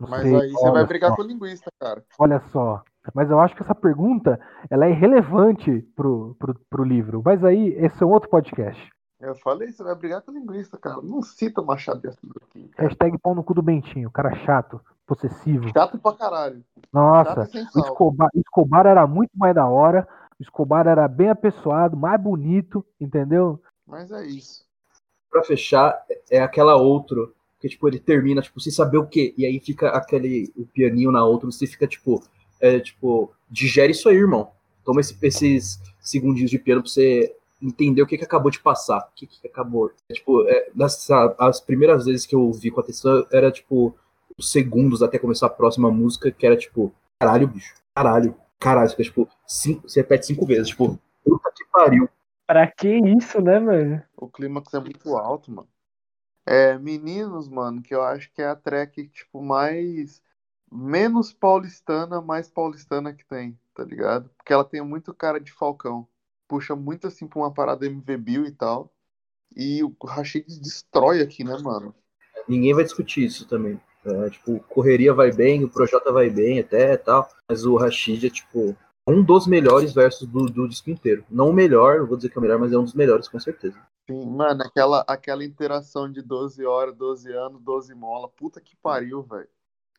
Não 0.00 0.08
Mas 0.08 0.22
sei, 0.22 0.34
aí 0.34 0.50
você 0.50 0.62
vai 0.64 0.72
olha 0.72 0.86
brigar 0.86 1.10
só. 1.10 1.16
com 1.16 1.22
o 1.22 1.26
linguista, 1.26 1.70
cara. 1.80 2.04
Olha 2.18 2.40
só. 2.50 2.82
Mas 3.14 3.30
eu 3.30 3.38
acho 3.38 3.54
que 3.54 3.62
essa 3.62 3.74
pergunta 3.74 4.40
ela 4.70 4.86
é 4.86 4.90
irrelevante 4.90 5.82
pro, 5.94 6.34
pro, 6.38 6.54
pro 6.70 6.84
livro. 6.84 7.22
Mas 7.24 7.44
aí, 7.44 7.68
esse 7.76 8.02
é 8.02 8.06
um 8.06 8.10
outro 8.10 8.28
podcast. 8.30 8.90
Eu 9.20 9.34
falei, 9.36 9.70
você 9.72 9.82
vai 9.82 9.94
brigar 9.94 10.20
com 10.22 10.30
o 10.30 10.34
linguista, 10.34 10.76
cara. 10.78 11.00
Não 11.02 11.22
cita 11.22 11.60
o 11.60 11.66
Machado 11.66 12.00
de 12.00 12.08
Assis 12.08 12.30
aqui. 12.42 12.68
cara. 12.68 12.88
Hashtag 12.88 13.18
pau 13.18 13.34
no 13.34 13.44
cu 13.44 13.54
do 13.54 13.62
Bentinho. 13.62 14.10
Cara 14.10 14.34
chato, 14.44 14.80
possessivo. 15.06 15.68
Chato 15.72 15.98
pra 15.98 16.12
caralho. 16.12 16.62
Nossa, 16.92 17.42
e 17.42 17.46
sem 17.46 17.62
o. 17.74 17.80
Escobar, 17.80 18.28
Escobar 18.34 18.86
era 18.86 19.06
muito 19.06 19.30
mais 19.34 19.54
da 19.54 19.66
hora, 19.66 20.06
O 20.38 20.42
Escobar 20.42 20.86
era 20.86 21.06
bem 21.08 21.30
apessoado, 21.30 21.96
mais 21.96 22.20
bonito, 22.20 22.84
entendeu? 23.00 23.62
Mas 23.86 24.10
é 24.10 24.24
isso. 24.26 24.64
Pra 25.30 25.42
fechar, 25.42 26.02
é 26.30 26.40
aquela 26.40 26.76
outra 26.76 27.16
que, 27.64 27.70
tipo, 27.70 27.88
ele 27.88 27.98
termina, 27.98 28.42
tipo, 28.42 28.60
sem 28.60 28.70
saber 28.70 28.98
o 28.98 29.06
quê. 29.06 29.32
E 29.38 29.46
aí 29.46 29.58
fica 29.58 29.88
aquele, 29.88 30.52
o 30.54 30.66
pianinho 30.66 31.10
na 31.10 31.24
outra, 31.24 31.50
você 31.50 31.66
fica, 31.66 31.86
tipo, 31.86 32.22
é, 32.60 32.78
tipo, 32.78 33.32
digere 33.50 33.92
isso 33.92 34.06
aí, 34.06 34.16
irmão. 34.16 34.50
Toma 34.84 35.00
esse- 35.00 35.16
esses 35.22 35.80
segundinhos 35.98 36.50
de 36.50 36.58
piano 36.58 36.82
pra 36.82 36.90
você 36.90 37.34
entender 37.62 38.02
o 38.02 38.06
que, 38.06 38.18
que 38.18 38.24
acabou 38.24 38.50
de 38.50 38.60
passar. 38.60 38.98
O 38.98 39.14
que, 39.14 39.26
que 39.26 39.46
acabou. 39.48 39.90
É, 40.10 40.12
tipo, 40.12 40.46
é, 40.46 40.68
das, 40.74 41.08
as 41.38 41.58
primeiras 41.58 42.04
vezes 42.04 42.26
que 42.26 42.34
eu 42.34 42.42
ouvi 42.42 42.70
com 42.70 42.80
atenção, 42.80 43.26
era, 43.32 43.50
tipo, 43.50 43.96
os 44.36 44.52
segundos 44.52 45.02
até 45.02 45.18
começar 45.18 45.46
a 45.46 45.50
próxima 45.50 45.90
música, 45.90 46.30
que 46.30 46.44
era, 46.44 46.56
tipo, 46.56 46.92
caralho, 47.18 47.48
bicho. 47.48 47.72
Caralho. 47.94 48.34
Caralho, 48.60 48.90
você, 48.90 48.96
fica, 48.96 49.04
tipo, 49.04 49.28
cinco, 49.46 49.88
você 49.88 50.00
repete 50.00 50.26
cinco 50.26 50.44
vezes, 50.44 50.68
tipo, 50.68 50.98
puta 51.24 51.50
que 51.56 51.64
pariu. 51.72 52.10
Pra 52.46 52.66
que 52.70 52.88
isso, 52.88 53.40
né, 53.40 53.58
mano? 53.58 54.02
O 54.18 54.28
clímax 54.28 54.74
é 54.74 54.80
muito 54.80 55.16
alto, 55.16 55.50
mano. 55.50 55.68
É, 56.46 56.78
Meninos, 56.78 57.48
mano, 57.48 57.82
que 57.82 57.94
eu 57.94 58.02
acho 58.02 58.30
que 58.32 58.42
é 58.42 58.46
a 58.46 58.56
track, 58.56 59.08
tipo, 59.08 59.42
mais. 59.42 60.22
Menos 60.70 61.32
paulistana, 61.32 62.20
mais 62.20 62.48
paulistana 62.50 63.14
que 63.14 63.24
tem, 63.24 63.58
tá 63.74 63.84
ligado? 63.84 64.28
Porque 64.36 64.52
ela 64.52 64.64
tem 64.64 64.82
muito 64.82 65.14
cara 65.14 65.38
de 65.38 65.52
Falcão. 65.52 66.08
Puxa 66.48 66.74
muito 66.74 67.06
assim 67.06 67.28
pra 67.28 67.38
uma 67.38 67.52
parada 67.54 67.86
MV 67.86 68.16
Bill 68.16 68.46
e 68.46 68.52
tal. 68.52 68.92
E 69.54 69.84
o 69.84 69.94
Rashid 70.04 70.44
destrói 70.60 71.22
aqui, 71.22 71.44
né, 71.44 71.56
mano? 71.62 71.94
Ninguém 72.48 72.74
vai 72.74 72.82
discutir 72.82 73.24
isso 73.24 73.46
também. 73.46 73.80
É, 74.04 74.30
tipo, 74.30 74.60
correria 74.68 75.14
vai 75.14 75.32
bem, 75.32 75.64
o 75.64 75.68
Projota 75.68 76.12
vai 76.12 76.28
bem 76.28 76.58
até 76.58 76.96
tal, 76.96 77.28
mas 77.48 77.64
o 77.64 77.76
Rashid 77.76 78.26
é, 78.26 78.30
tipo, 78.30 78.76
um 79.08 79.22
dos 79.22 79.46
melhores 79.46 79.92
versos 79.92 80.26
do, 80.28 80.46
do 80.46 80.68
disco 80.68 80.90
inteiro. 80.90 81.24
Não 81.30 81.50
o 81.50 81.52
melhor, 81.52 82.00
não 82.00 82.06
vou 82.06 82.16
dizer 82.16 82.30
que 82.30 82.36
é 82.36 82.40
o 82.40 82.42
melhor, 82.42 82.58
mas 82.58 82.72
é 82.72 82.78
um 82.78 82.84
dos 82.84 82.94
melhores, 82.94 83.28
com 83.28 83.38
certeza. 83.38 83.78
Sim, 84.08 84.30
mano, 84.30 84.62
aquela, 84.62 85.00
aquela 85.08 85.44
interação 85.44 86.10
de 86.10 86.20
12 86.20 86.64
horas, 86.64 86.94
12 86.94 87.32
anos, 87.32 87.62
12 87.62 87.94
mola. 87.94 88.28
Puta 88.28 88.60
que 88.60 88.76
pariu, 88.76 89.22
velho. 89.22 89.48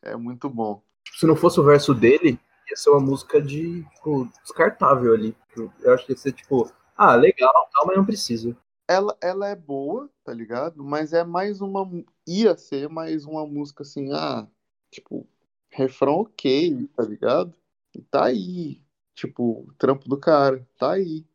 É 0.02 0.14
muito 0.16 0.48
bom. 0.48 0.82
Tipo, 1.04 1.18
se 1.18 1.26
não 1.26 1.36
fosse 1.36 1.58
o 1.58 1.64
verso 1.64 1.92
dele, 1.92 2.38
ia 2.68 2.76
ser 2.76 2.90
uma 2.90 3.00
música 3.00 3.40
de, 3.40 3.82
tipo, 3.94 4.26
descartável 4.42 5.12
ali. 5.12 5.36
Eu 5.80 5.94
acho 5.94 6.06
que 6.06 6.12
ia 6.12 6.18
ser, 6.18 6.32
tipo, 6.32 6.70
ah, 6.96 7.16
legal, 7.16 7.52
tal, 7.72 7.86
mas 7.86 7.96
não 7.96 8.04
precisa. 8.04 8.56
Ela, 8.88 9.16
ela 9.20 9.48
é 9.48 9.56
boa, 9.56 10.08
tá 10.22 10.32
ligado? 10.32 10.84
Mas 10.84 11.12
é 11.12 11.24
mais 11.24 11.60
uma. 11.60 11.88
Ia 12.26 12.56
ser 12.56 12.88
mais 12.88 13.24
uma 13.24 13.44
música 13.44 13.82
assim, 13.82 14.12
ah, 14.12 14.46
tipo, 14.90 15.26
refrão 15.68 16.20
ok, 16.20 16.88
tá 16.94 17.02
ligado? 17.02 17.54
E 17.94 18.02
tá 18.02 18.26
aí. 18.26 18.80
Tipo, 19.14 19.64
o 19.68 19.74
trampo 19.78 20.08
do 20.08 20.18
cara, 20.18 20.66
tá 20.78 20.92
aí. 20.92 21.26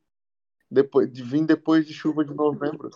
Depois 0.71 1.11
de 1.11 1.21
vir 1.21 1.45
depois 1.45 1.85
de 1.85 1.93
chuva 1.93 2.23
de 2.23 2.33
novembro. 2.33 2.89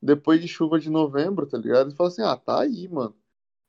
Depois 0.00 0.40
de 0.40 0.48
chuva 0.48 0.78
de 0.78 0.88
novembro, 0.88 1.46
tá 1.46 1.58
ligado? 1.58 1.88
Ele 1.88 1.96
fala 1.96 2.08
assim, 2.08 2.22
ah, 2.22 2.36
tá 2.36 2.62
aí, 2.62 2.88
mano. 2.88 3.14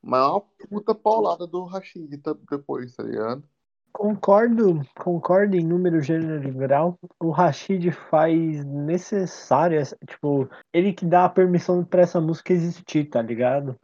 Mas 0.02 0.22
é 0.22 0.28
uma 0.28 0.42
puta 0.42 0.96
paulada 0.96 1.46
do 1.46 1.66
Rashid 1.66 2.18
tá- 2.20 2.36
depois, 2.50 2.96
tá 2.96 3.04
ligado? 3.04 3.44
Concordo, 3.92 4.82
concordo 4.98 5.58
em 5.58 5.66
número, 5.66 6.02
gênero 6.02 6.48
e 6.48 6.52
grau. 6.52 6.98
O 7.20 7.32
Rashid 7.32 7.92
faz 7.92 8.64
necessárias, 8.64 9.94
tipo, 10.08 10.48
ele 10.72 10.94
que 10.94 11.06
dá 11.06 11.26
a 11.26 11.30
permissão 11.30 11.84
pra 11.84 12.04
essa 12.04 12.22
música 12.22 12.54
existir, 12.54 13.10
tá 13.10 13.22
ligado? 13.22 13.76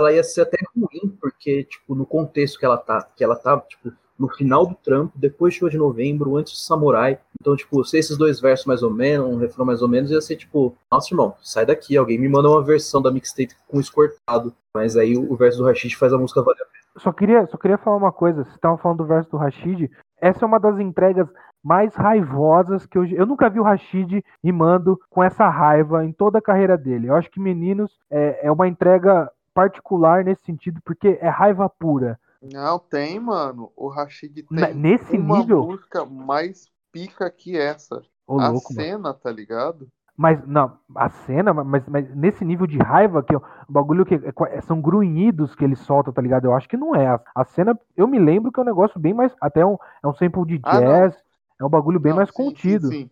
Ela 0.00 0.12
ia 0.12 0.22
ser 0.22 0.42
até 0.42 0.56
ruim, 0.74 1.18
porque, 1.20 1.64
tipo, 1.64 1.94
no 1.94 2.06
contexto 2.06 2.58
que 2.58 2.64
ela 2.64 2.78
tá, 2.78 3.02
que 3.14 3.22
ela 3.22 3.36
tá, 3.36 3.60
tipo, 3.60 3.92
no 4.18 4.28
final 4.28 4.66
do 4.66 4.74
trampo, 4.74 5.12
depois 5.14 5.54
de 5.54 5.68
de 5.68 5.76
novembro, 5.76 6.36
antes 6.36 6.54
do 6.54 6.58
samurai. 6.58 7.18
Então, 7.40 7.54
tipo, 7.54 7.84
se 7.84 7.98
esses 7.98 8.16
dois 8.16 8.40
versos 8.40 8.64
mais 8.64 8.82
ou 8.82 8.90
menos, 8.90 9.28
um 9.28 9.36
refrão 9.38 9.66
mais 9.66 9.82
ou 9.82 9.88
menos, 9.88 10.10
ia 10.10 10.20
ser 10.20 10.36
tipo, 10.36 10.74
nossa, 10.90 11.12
irmão, 11.12 11.34
sai 11.42 11.66
daqui, 11.66 11.96
alguém 11.96 12.18
me 12.18 12.28
manda 12.28 12.48
uma 12.48 12.62
versão 12.62 13.02
da 13.02 13.10
mixtape 13.10 13.54
com 13.66 13.78
isso 13.78 13.92
cortado. 13.92 14.52
Mas 14.74 14.96
aí 14.96 15.16
o 15.16 15.36
verso 15.36 15.58
do 15.58 15.64
Rashid 15.64 15.94
faz 15.96 16.12
a 16.12 16.18
música 16.18 16.42
valer 16.42 16.62
a 16.62 16.66
pena. 16.66 16.78
Só 16.96 17.12
queria, 17.12 17.46
só 17.46 17.56
queria 17.56 17.78
falar 17.78 17.96
uma 17.96 18.12
coisa. 18.12 18.42
Vocês 18.42 18.54
estavam 18.54 18.78
falando 18.78 18.98
do 18.98 19.06
verso 19.06 19.30
do 19.30 19.36
Rashid. 19.36 19.90
Essa 20.20 20.44
é 20.44 20.46
uma 20.46 20.58
das 20.58 20.78
entregas 20.78 21.28
mais 21.62 21.94
raivosas 21.94 22.86
que 22.86 22.96
eu. 22.96 23.04
Eu 23.04 23.26
nunca 23.26 23.48
vi 23.48 23.60
o 23.60 23.64
Rashid 23.64 24.24
rimando 24.42 24.98
com 25.10 25.22
essa 25.22 25.48
raiva 25.48 26.04
em 26.04 26.12
toda 26.12 26.38
a 26.38 26.42
carreira 26.42 26.76
dele. 26.76 27.08
Eu 27.08 27.14
acho 27.14 27.30
que 27.30 27.40
Meninos 27.40 27.98
é, 28.10 28.46
é 28.46 28.50
uma 28.50 28.66
entrega 28.66 29.30
particular 29.54 30.24
nesse 30.24 30.44
sentido, 30.44 30.80
porque 30.84 31.18
é 31.20 31.28
raiva 31.28 31.68
pura. 31.68 32.18
Não, 32.42 32.78
tem, 32.80 33.20
mano. 33.20 33.72
O 33.76 33.88
Rashid 33.88 34.42
tem 34.54 34.82
nesse 34.82 35.16
uma 35.16 35.44
nível? 35.46 35.62
música 35.62 36.04
mais 36.04 36.68
pica 36.92 37.30
que 37.30 37.56
essa. 37.56 38.02
Ô, 38.26 38.36
a 38.36 38.52
louco, 38.52 38.72
mano. 38.72 38.90
cena, 38.92 39.14
tá 39.14 39.30
ligado? 39.30 39.88
Mas, 40.16 40.44
não, 40.48 40.76
a 40.96 41.08
cena, 41.08 41.54
mas, 41.54 41.86
mas 41.88 42.14
nesse 42.16 42.44
nível 42.44 42.66
de 42.66 42.76
raiva, 42.76 43.22
que 43.22 43.36
o 43.36 43.42
bagulho 43.68 44.04
que 44.04 44.16
é- 44.16 44.56
é- 44.56 44.60
são 44.62 44.80
grunhidos 44.80 45.54
que 45.54 45.64
ele 45.64 45.76
solta, 45.76 46.12
tá 46.12 46.20
ligado? 46.20 46.44
Eu 46.46 46.54
acho 46.54 46.68
que 46.68 46.76
não 46.76 46.94
é. 46.94 47.06
A, 47.06 47.20
a 47.36 47.44
cena, 47.44 47.78
eu 47.96 48.08
me 48.08 48.18
lembro 48.18 48.50
que 48.50 48.58
é 48.58 48.62
um 48.62 48.66
negócio 48.66 48.98
bem 48.98 49.14
mais. 49.14 49.32
Até 49.40 49.64
um, 49.64 49.76
é 50.02 50.06
um 50.08 50.12
sample 50.14 50.44
de 50.44 50.58
Ah, 50.62 50.80
jazz, 50.80 51.14
é 51.60 51.64
um 51.64 51.68
bagulho 51.68 52.00
bem 52.00 52.12
Não, 52.12 52.12
mais 52.12 52.30
sim, 52.32 52.56
sim, 52.56 52.80
contido. 52.80 52.98
Sim, 53.02 53.10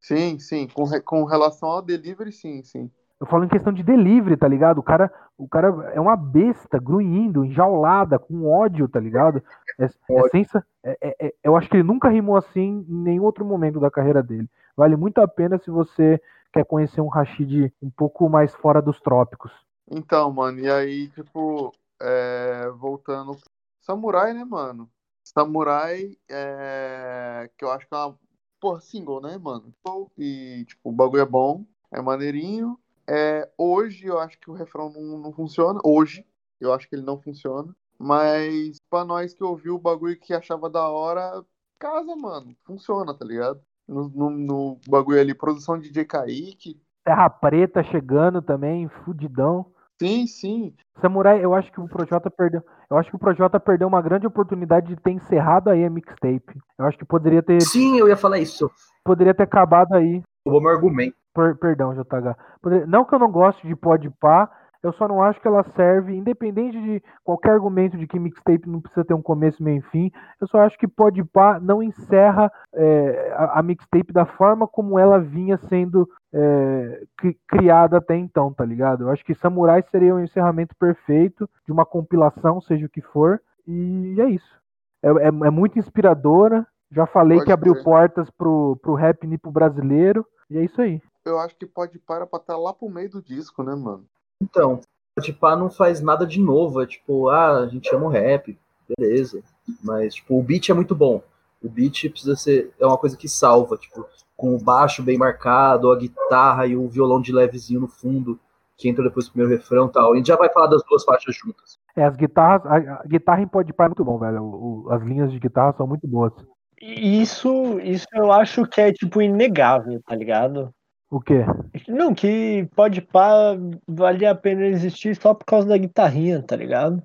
sim, 0.00 0.38
sim. 0.38 0.68
Com, 0.68 0.84
re- 0.84 1.00
com 1.02 1.24
relação 1.24 1.68
ao 1.70 1.82
delivery, 1.82 2.32
sim, 2.32 2.62
sim. 2.64 2.90
Eu 3.18 3.26
falo 3.26 3.44
em 3.44 3.48
questão 3.48 3.72
de 3.72 3.82
delivery, 3.82 4.36
tá 4.36 4.46
ligado? 4.46 4.78
O 4.78 4.82
cara, 4.82 5.10
o 5.38 5.48
cara 5.48 5.68
é 5.94 6.00
uma 6.00 6.16
besta, 6.16 6.78
grunhindo, 6.78 7.44
enjaulada, 7.44 8.18
com 8.18 8.46
ódio, 8.46 8.86
tá 8.88 9.00
ligado? 9.00 9.42
É, 9.78 9.84
é 9.84 10.28
sensa- 10.28 10.66
é- 10.84 10.98
é- 11.00 11.26
é- 11.26 11.34
eu 11.42 11.56
acho 11.56 11.68
que 11.68 11.76
ele 11.76 11.82
nunca 11.82 12.08
rimou 12.10 12.36
assim 12.36 12.84
em 12.88 12.94
nenhum 12.94 13.24
outro 13.24 13.44
momento 13.44 13.80
da 13.80 13.90
carreira 13.90 14.22
dele. 14.22 14.48
Vale 14.76 14.96
muito 14.96 15.18
a 15.18 15.26
pena 15.26 15.58
se 15.58 15.70
você 15.70 16.20
quer 16.52 16.64
conhecer 16.64 17.00
um 17.00 17.08
Rashid 17.08 17.72
um 17.82 17.90
pouco 17.90 18.28
mais 18.28 18.54
fora 18.54 18.82
dos 18.82 19.00
trópicos. 19.00 19.52
Então, 19.90 20.30
mano, 20.32 20.58
e 20.58 20.70
aí, 20.70 21.08
tipo, 21.08 21.72
é, 22.00 22.68
voltando. 22.76 23.36
Samurai, 23.80 24.34
né, 24.34 24.44
mano? 24.44 24.90
Samurai, 25.24 26.16
é, 26.28 27.48
que 27.56 27.64
eu 27.64 27.70
acho 27.70 27.86
que 27.88 27.94
é 27.94 27.98
uma. 27.98 28.18
Porra, 28.60 28.80
single, 28.80 29.20
né, 29.20 29.38
mano? 29.38 29.72
E, 30.18 30.64
tipo, 30.66 30.90
o 30.90 30.92
bagulho 30.92 31.22
é 31.22 31.26
bom, 31.26 31.64
é 31.92 32.00
maneirinho. 32.00 32.78
É, 33.08 33.48
hoje 33.56 34.06
eu 34.06 34.18
acho 34.18 34.38
que 34.38 34.50
o 34.50 34.54
refrão 34.54 34.90
não, 34.90 35.18
não 35.18 35.32
funciona. 35.32 35.80
Hoje, 35.84 36.24
eu 36.60 36.72
acho 36.72 36.88
que 36.88 36.96
ele 36.96 37.04
não 37.04 37.20
funciona. 37.20 37.74
Mas 37.98 38.76
pra 38.90 39.04
nós 39.04 39.32
que 39.32 39.42
ouviu 39.42 39.76
o 39.76 39.80
bagulho 39.80 40.18
que 40.18 40.34
achava 40.34 40.68
da 40.68 40.88
hora, 40.88 41.42
casa, 41.78 42.14
mano. 42.16 42.54
Funciona, 42.64 43.14
tá 43.14 43.24
ligado? 43.24 43.60
No, 43.88 44.08
no, 44.08 44.30
no 44.30 44.80
bagulho 44.88 45.20
ali, 45.20 45.34
produção 45.34 45.78
de 45.78 45.88
DJ 45.88 46.04
Kaique. 46.04 46.80
Terra 47.04 47.30
Preta 47.30 47.82
chegando 47.84 48.42
também, 48.42 48.88
fudidão. 49.04 49.72
Sim, 50.02 50.26
sim. 50.26 50.74
Samurai, 51.00 51.42
eu 51.42 51.54
acho 51.54 51.72
que 51.72 51.80
o 51.80 51.88
Projota 51.88 52.30
perdeu. 52.30 52.62
Eu 52.90 52.98
acho 52.98 53.08
que 53.08 53.16
o 53.16 53.18
Projota 53.18 53.58
perdeu 53.58 53.88
uma 53.88 54.02
grande 54.02 54.26
oportunidade 54.26 54.88
de 54.88 54.96
ter 54.96 55.12
encerrado 55.12 55.70
aí 55.70 55.84
a 55.84 55.90
mixtape. 55.90 56.58
Eu 56.78 56.84
acho 56.84 56.98
que 56.98 57.04
poderia 57.04 57.42
ter, 57.42 57.62
Sim, 57.62 57.98
eu 57.98 58.08
ia 58.08 58.16
falar 58.16 58.38
isso. 58.38 58.70
poderia 59.04 59.34
ter 59.34 59.44
acabado 59.44 59.94
aí. 59.94 60.22
Roubou 60.46 60.60
meu 60.60 60.70
argumento. 60.70 61.16
Per- 61.36 61.56
perdão, 61.58 61.92
JH. 61.94 62.34
Poderia- 62.62 62.86
Não 62.86 63.04
que 63.04 63.14
eu 63.14 63.18
não 63.18 63.30
goste 63.30 63.66
de 63.66 63.76
pode 63.76 64.08
pá, 64.10 64.50
eu 64.82 64.92
só 64.92 65.06
não 65.08 65.20
acho 65.22 65.40
que 65.40 65.48
ela 65.48 65.64
serve, 65.74 66.14
independente 66.16 66.80
de 66.80 67.02
qualquer 67.24 67.50
argumento 67.52 67.96
de 67.98 68.06
que 68.06 68.18
mixtape 68.18 68.68
não 68.68 68.80
precisa 68.80 69.04
ter 69.04 69.14
um 69.14 69.22
começo, 69.22 69.62
meio 69.62 69.78
e 69.78 69.82
fim, 69.90 70.10
eu 70.40 70.46
só 70.46 70.60
acho 70.60 70.78
que 70.78 70.86
pode 70.88 71.22
pá 71.24 71.58
não 71.60 71.82
encerra 71.82 72.50
é, 72.74 73.32
a, 73.36 73.58
a 73.58 73.62
mixtape 73.62 74.12
da 74.12 74.24
forma 74.24 74.66
como 74.66 74.98
ela 74.98 75.18
vinha 75.18 75.56
sendo 75.68 76.08
é, 76.32 77.02
cri- 77.16 77.36
criada 77.48 77.98
até 77.98 78.16
então, 78.16 78.52
tá 78.52 78.64
ligado? 78.64 79.04
Eu 79.04 79.10
acho 79.10 79.24
que 79.24 79.34
Samurai 79.34 79.82
seria 79.90 80.14
o 80.14 80.20
encerramento 80.20 80.74
perfeito 80.78 81.48
de 81.66 81.72
uma 81.72 81.84
compilação, 81.84 82.60
seja 82.60 82.86
o 82.86 82.90
que 82.90 83.00
for, 83.02 83.40
e 83.66 84.16
é 84.20 84.26
isso. 84.30 84.60
É, 85.02 85.08
é- 85.10 85.26
é 85.48 85.50
muito 85.50 85.78
inspiradora. 85.78 86.66
Já 86.92 87.04
falei 87.06 87.38
Pode 87.38 87.46
que 87.46 87.52
abriu 87.52 87.72
crer. 87.72 87.84
portas 87.84 88.30
pro, 88.30 88.78
pro 88.80 88.94
rap 88.94 89.26
nipo 89.26 89.50
brasileiro, 89.50 90.24
e 90.48 90.56
é 90.58 90.62
isso 90.62 90.80
aí. 90.80 91.02
Eu 91.28 91.38
acho 91.38 91.56
que 91.56 91.66
pode 91.66 91.98
parar 91.98 92.26
pra 92.26 92.38
estar 92.38 92.56
lá 92.56 92.72
pro 92.72 92.88
meio 92.88 93.10
do 93.10 93.22
disco, 93.22 93.62
né, 93.62 93.74
mano? 93.74 94.04
Então, 94.42 94.80
tipo, 95.20 95.44
ah, 95.46 95.56
não 95.56 95.70
faz 95.70 96.00
nada 96.00 96.26
de 96.26 96.40
novo. 96.40 96.82
É 96.82 96.86
tipo, 96.86 97.28
ah, 97.28 97.58
a 97.58 97.66
gente 97.68 97.88
chama 97.88 98.06
o 98.06 98.10
rap, 98.10 98.56
beleza. 98.96 99.42
Mas, 99.82 100.14
tipo, 100.14 100.38
o 100.38 100.42
beat 100.42 100.68
é 100.68 100.74
muito 100.74 100.94
bom. 100.94 101.22
O 101.62 101.68
beat 101.68 102.08
precisa 102.10 102.36
ser. 102.36 102.72
É 102.78 102.86
uma 102.86 102.98
coisa 102.98 103.16
que 103.16 103.28
salva, 103.28 103.76
tipo, 103.76 104.06
com 104.36 104.54
o 104.54 104.58
baixo 104.62 105.02
bem 105.02 105.16
marcado, 105.18 105.90
a 105.90 105.96
guitarra 105.96 106.66
e 106.66 106.76
o 106.76 106.88
violão 106.88 107.20
de 107.20 107.32
levezinho 107.32 107.80
no 107.80 107.88
fundo, 107.88 108.38
que 108.76 108.88
entra 108.88 109.02
depois 109.02 109.26
do 109.26 109.32
primeiro 109.32 109.56
refrão 109.56 109.86
e 109.86 109.92
tal. 109.92 110.12
A 110.12 110.16
gente 110.16 110.26
já 110.28 110.36
vai 110.36 110.50
falar 110.52 110.66
das 110.66 110.82
duas 110.84 111.02
faixas 111.04 111.34
juntas. 111.34 111.78
É, 111.96 112.04
as 112.04 112.14
guitarras, 112.14 112.66
a, 112.66 112.76
a 113.00 113.06
guitarra 113.06 113.40
em 113.40 113.48
Pode 113.48 113.72
Par 113.72 113.86
é 113.86 113.88
muito 113.88 114.04
bom, 114.04 114.18
velho. 114.18 114.42
O- 114.42 114.84
o- 114.84 114.92
as 114.92 115.02
linhas 115.02 115.32
de 115.32 115.38
guitarra 115.40 115.72
são 115.76 115.86
muito 115.86 116.06
boas. 116.06 116.32
E 116.78 117.22
Isso, 117.22 117.80
isso 117.80 118.06
eu 118.12 118.30
acho 118.30 118.66
que 118.66 118.80
é, 118.82 118.92
tipo, 118.92 119.22
inegável, 119.22 119.98
tá 120.06 120.14
ligado? 120.14 120.70
O 121.10 121.20
quê? 121.20 121.44
Não, 121.88 122.14
que 122.14 122.68
pode 122.74 123.00
pá, 123.00 123.56
valia 123.86 124.32
a 124.32 124.34
pena 124.34 124.66
existir 124.66 125.14
só 125.14 125.32
por 125.32 125.44
causa 125.44 125.68
da 125.68 125.78
guitarrinha, 125.78 126.42
tá 126.42 126.56
ligado? 126.56 127.02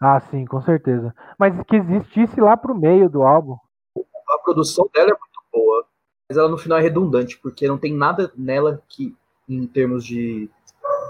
Ah, 0.00 0.20
sim, 0.20 0.44
com 0.46 0.62
certeza. 0.62 1.14
Mas 1.38 1.54
que 1.64 1.76
existisse 1.76 2.40
lá 2.40 2.56
pro 2.56 2.74
meio 2.74 3.08
do 3.10 3.22
álbum. 3.22 3.56
A 3.96 4.38
produção 4.42 4.88
dela 4.94 5.10
é 5.10 5.12
muito 5.12 5.40
boa. 5.52 5.86
mas 6.28 6.38
ela 6.38 6.48
no 6.48 6.56
final 6.56 6.78
é 6.78 6.82
redundante, 6.82 7.38
porque 7.38 7.66
não 7.66 7.78
tem 7.78 7.92
nada 7.92 8.32
nela 8.36 8.82
que, 8.88 9.14
em 9.48 9.66
termos 9.66 10.04
de 10.04 10.48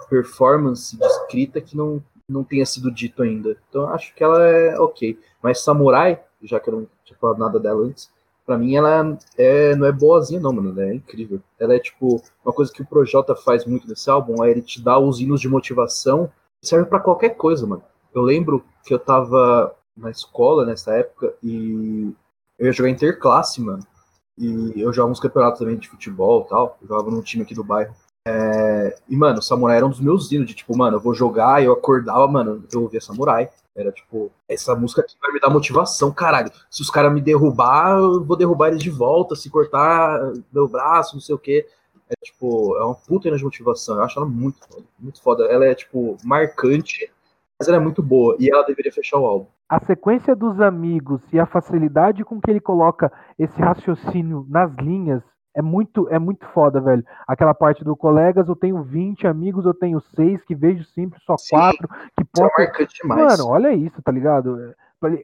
performance 0.08 0.96
de 0.96 1.04
escrita, 1.04 1.60
que 1.60 1.76
não, 1.76 2.02
não 2.28 2.42
tenha 2.42 2.64
sido 2.66 2.90
dito 2.90 3.22
ainda. 3.22 3.56
Então 3.68 3.82
eu 3.82 3.88
acho 3.88 4.14
que 4.14 4.24
ela 4.24 4.44
é 4.44 4.78
ok. 4.80 5.18
Mas 5.42 5.60
Samurai, 5.60 6.20
já 6.42 6.58
que 6.58 6.68
eu 6.70 6.74
não 6.74 6.86
tinha 7.04 7.18
falado 7.18 7.38
nada 7.38 7.60
dela 7.60 7.84
antes, 7.84 8.10
pra 8.48 8.56
mim 8.56 8.74
ela 8.74 9.18
é, 9.36 9.76
não 9.76 9.86
é 9.86 9.92
boazinha, 9.92 10.40
não, 10.40 10.50
mano. 10.50 10.80
É 10.80 10.94
incrível. 10.94 11.38
Ela 11.60 11.74
é 11.74 11.78
tipo, 11.78 12.22
uma 12.42 12.50
coisa 12.50 12.72
que 12.72 12.80
o 12.80 12.86
Projota 12.86 13.36
faz 13.36 13.66
muito 13.66 13.86
nesse 13.86 14.08
álbum 14.08 14.42
é 14.42 14.50
ele 14.50 14.62
te 14.62 14.80
dar 14.80 14.98
os 14.98 15.20
hinos 15.20 15.38
de 15.38 15.48
motivação. 15.50 16.32
Serve 16.64 16.88
para 16.88 16.98
qualquer 16.98 17.36
coisa, 17.36 17.66
mano. 17.66 17.82
Eu 18.14 18.22
lembro 18.22 18.64
que 18.86 18.94
eu 18.94 18.98
tava 18.98 19.76
na 19.94 20.10
escola 20.10 20.64
nessa 20.64 20.94
época 20.94 21.34
e 21.42 22.10
eu 22.58 22.66
ia 22.66 22.72
jogar 22.72 22.88
interclasse, 22.88 23.60
mano. 23.60 23.82
E 24.38 24.80
eu 24.80 24.90
jogava 24.94 25.12
uns 25.12 25.20
campeonatos 25.20 25.58
também 25.58 25.76
de 25.76 25.86
futebol 25.86 26.44
tal. 26.44 26.78
Eu 26.80 26.88
jogava 26.88 27.10
num 27.10 27.20
time 27.20 27.42
aqui 27.42 27.54
do 27.54 27.62
bairro. 27.62 27.94
É... 28.26 28.96
E, 29.06 29.14
mano, 29.14 29.42
Samurai 29.42 29.76
era 29.76 29.84
um 29.84 29.90
dos 29.90 30.00
meus 30.00 30.32
hinos 30.32 30.48
de 30.48 30.54
tipo, 30.54 30.74
mano, 30.74 30.96
eu 30.96 31.00
vou 31.00 31.12
jogar, 31.12 31.62
eu 31.62 31.74
acordava, 31.74 32.26
mano, 32.26 32.64
eu 32.72 32.82
ouvia 32.82 33.00
Samurai. 33.00 33.50
Era 33.78 33.92
tipo, 33.92 34.30
essa 34.48 34.74
música 34.74 35.02
aqui 35.02 35.14
vai 35.20 35.32
me 35.32 35.40
dar 35.40 35.50
motivação, 35.50 36.12
caralho. 36.12 36.50
Se 36.68 36.82
os 36.82 36.90
caras 36.90 37.12
me 37.12 37.20
derrubar, 37.20 37.98
eu 37.98 38.24
vou 38.24 38.36
derrubar 38.36 38.68
eles 38.68 38.82
de 38.82 38.90
volta. 38.90 39.36
Se 39.36 39.48
cortar 39.48 40.32
meu 40.52 40.66
braço, 40.66 41.14
não 41.14 41.20
sei 41.20 41.34
o 41.34 41.38
quê. 41.38 41.66
É 42.10 42.14
tipo, 42.24 42.76
é 42.76 42.84
uma 42.84 42.94
puta 42.94 43.30
de 43.30 43.44
motivação. 43.44 43.96
Eu 43.96 44.02
acho 44.02 44.18
ela 44.18 44.28
muito 44.28 44.58
foda. 44.66 44.84
Muito 44.98 45.22
foda. 45.22 45.44
Ela 45.44 45.66
é, 45.66 45.74
tipo, 45.74 46.16
marcante, 46.24 47.10
mas 47.58 47.68
ela 47.68 47.76
é 47.76 47.80
muito 47.80 48.02
boa. 48.02 48.36
E 48.40 48.50
ela 48.50 48.64
deveria 48.64 48.92
fechar 48.92 49.18
o 49.18 49.26
álbum 49.26 49.46
a 49.68 49.78
sequência 49.80 50.34
dos 50.34 50.60
amigos 50.60 51.20
e 51.30 51.38
a 51.38 51.44
facilidade 51.44 52.24
com 52.24 52.40
que 52.40 52.50
ele 52.50 52.60
coloca 52.60 53.12
esse 53.38 53.60
raciocínio 53.60 54.46
nas 54.48 54.74
linhas 54.76 55.22
é 55.58 55.62
muito 55.62 56.08
é 56.08 56.20
muito 56.20 56.46
foda, 56.54 56.80
velho. 56.80 57.04
Aquela 57.26 57.52
parte 57.52 57.82
do 57.82 57.96
colegas, 57.96 58.46
eu 58.48 58.54
tenho 58.54 58.80
20 58.80 59.26
amigos, 59.26 59.66
eu 59.66 59.74
tenho 59.74 60.00
6 60.00 60.44
que 60.44 60.54
vejo 60.54 60.84
sempre 60.84 61.18
só 61.24 61.34
4 61.50 61.88
que 62.16 62.24
posso... 62.32 62.60
é 62.60 62.86
demais. 62.86 63.38
Mano, 63.38 63.50
olha 63.50 63.72
isso, 63.72 64.00
tá 64.00 64.12
ligado? 64.12 64.72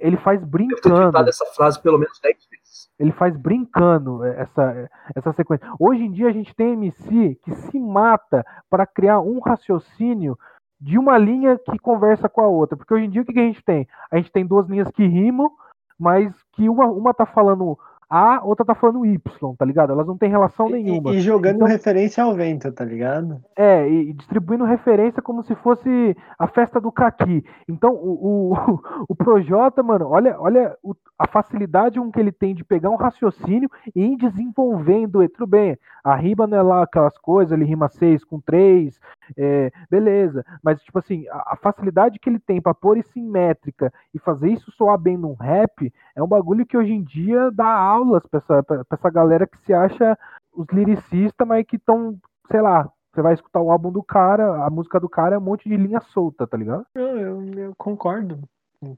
Ele 0.00 0.16
faz 0.16 0.42
brincando. 0.42 1.16
Eu 1.16 1.28
essa 1.28 1.46
frase 1.54 1.80
pelo 1.80 1.98
menos 1.98 2.18
10 2.20 2.36
vezes. 2.50 2.90
Ele 2.98 3.12
faz 3.12 3.36
brincando 3.36 4.24
essa, 4.24 4.90
essa 5.14 5.32
sequência. 5.34 5.68
Hoje 5.78 6.02
em 6.02 6.10
dia 6.10 6.26
a 6.26 6.32
gente 6.32 6.52
tem 6.54 6.72
MC 6.72 7.38
que 7.44 7.54
se 7.54 7.78
mata 7.78 8.44
para 8.68 8.84
criar 8.86 9.20
um 9.20 9.38
raciocínio 9.38 10.36
de 10.80 10.98
uma 10.98 11.16
linha 11.16 11.56
que 11.58 11.78
conversa 11.78 12.28
com 12.28 12.40
a 12.40 12.48
outra. 12.48 12.76
Porque 12.76 12.92
hoje 12.92 13.04
em 13.04 13.10
dia 13.10 13.22
o 13.22 13.24
que, 13.24 13.32
que 13.32 13.40
a 13.40 13.44
gente 13.46 13.62
tem? 13.62 13.86
A 14.10 14.16
gente 14.16 14.32
tem 14.32 14.44
duas 14.44 14.68
linhas 14.68 14.90
que 14.90 15.06
rimam, 15.06 15.48
mas 15.96 16.34
que 16.54 16.68
uma, 16.68 16.86
uma 16.86 17.14
tá 17.14 17.24
falando 17.24 17.78
a, 18.08 18.44
outra 18.44 18.64
tá 18.64 18.74
falando 18.74 19.04
Y, 19.04 19.20
tá 19.56 19.64
ligado? 19.64 19.92
Elas 19.92 20.06
não 20.06 20.16
têm 20.16 20.30
relação 20.30 20.68
nenhuma. 20.68 21.12
E, 21.12 21.16
e 21.16 21.20
jogando 21.20 21.56
então, 21.56 21.68
referência 21.68 22.22
ao 22.22 22.34
vento, 22.34 22.70
tá 22.72 22.84
ligado? 22.84 23.42
É, 23.56 23.88
e, 23.88 24.12
distribuindo 24.12 24.64
referência 24.64 25.22
como 25.22 25.42
se 25.42 25.54
fosse 25.56 26.16
a 26.38 26.46
festa 26.46 26.80
do 26.80 26.92
Caqui. 26.92 27.44
Então, 27.68 27.92
o, 27.94 28.52
o, 28.52 28.80
o 29.08 29.14
Projota, 29.14 29.82
mano, 29.82 30.08
olha, 30.08 30.36
olha 30.38 30.76
o, 30.82 30.94
a 31.18 31.26
facilidade 31.26 31.98
com 31.98 32.10
que 32.10 32.20
ele 32.20 32.32
tem 32.32 32.54
de 32.54 32.64
pegar 32.64 32.90
um 32.90 32.96
raciocínio 32.96 33.70
e 33.94 34.04
ir 34.04 34.16
desenvolvendo. 34.16 35.22
E, 35.22 35.28
tudo 35.28 35.46
bem, 35.46 35.78
a 36.02 36.14
rima 36.14 36.46
não 36.46 36.58
é 36.58 36.62
lá 36.62 36.82
aquelas 36.82 37.16
coisas, 37.18 37.52
ele 37.52 37.64
rima 37.64 37.88
seis 37.88 38.24
com 38.24 38.40
três, 38.40 39.00
é, 39.36 39.72
beleza. 39.90 40.44
Mas, 40.62 40.82
tipo 40.82 40.98
assim, 40.98 41.26
a, 41.28 41.54
a 41.54 41.56
facilidade 41.56 42.18
que 42.18 42.28
ele 42.28 42.38
tem 42.38 42.60
para 42.60 42.74
pôr 42.74 42.98
isso 42.98 43.18
em 43.18 43.24
métrica 43.24 43.92
e 44.12 44.18
fazer 44.18 44.50
isso 44.50 44.70
soar 44.72 44.98
bem 44.98 45.16
num 45.16 45.34
rap 45.34 45.92
é 46.14 46.22
um 46.22 46.28
bagulho 46.28 46.66
que 46.66 46.76
hoje 46.76 46.92
em 46.92 47.02
dia 47.02 47.50
dá 47.50 47.66
aulas 47.94 48.22
pra 48.26 48.38
essa, 48.38 48.62
pra, 48.62 48.84
pra 48.84 48.98
essa 48.98 49.10
galera 49.10 49.46
que 49.46 49.58
se 49.64 49.72
acha 49.72 50.18
os 50.52 50.66
lyricistas, 50.72 51.46
mas 51.46 51.64
que 51.66 51.76
estão, 51.76 52.16
sei 52.50 52.60
lá, 52.60 52.88
você 53.12 53.22
vai 53.22 53.34
escutar 53.34 53.60
o 53.60 53.70
álbum 53.70 53.92
do 53.92 54.02
cara, 54.02 54.64
a 54.64 54.70
música 54.70 54.98
do 54.98 55.08
cara 55.08 55.36
é 55.36 55.38
um 55.38 55.42
monte 55.42 55.68
de 55.68 55.76
linha 55.76 56.00
solta, 56.12 56.46
tá 56.46 56.56
ligado? 56.56 56.84
Eu, 56.94 57.18
eu, 57.18 57.54
eu 57.54 57.72
concordo 57.76 58.40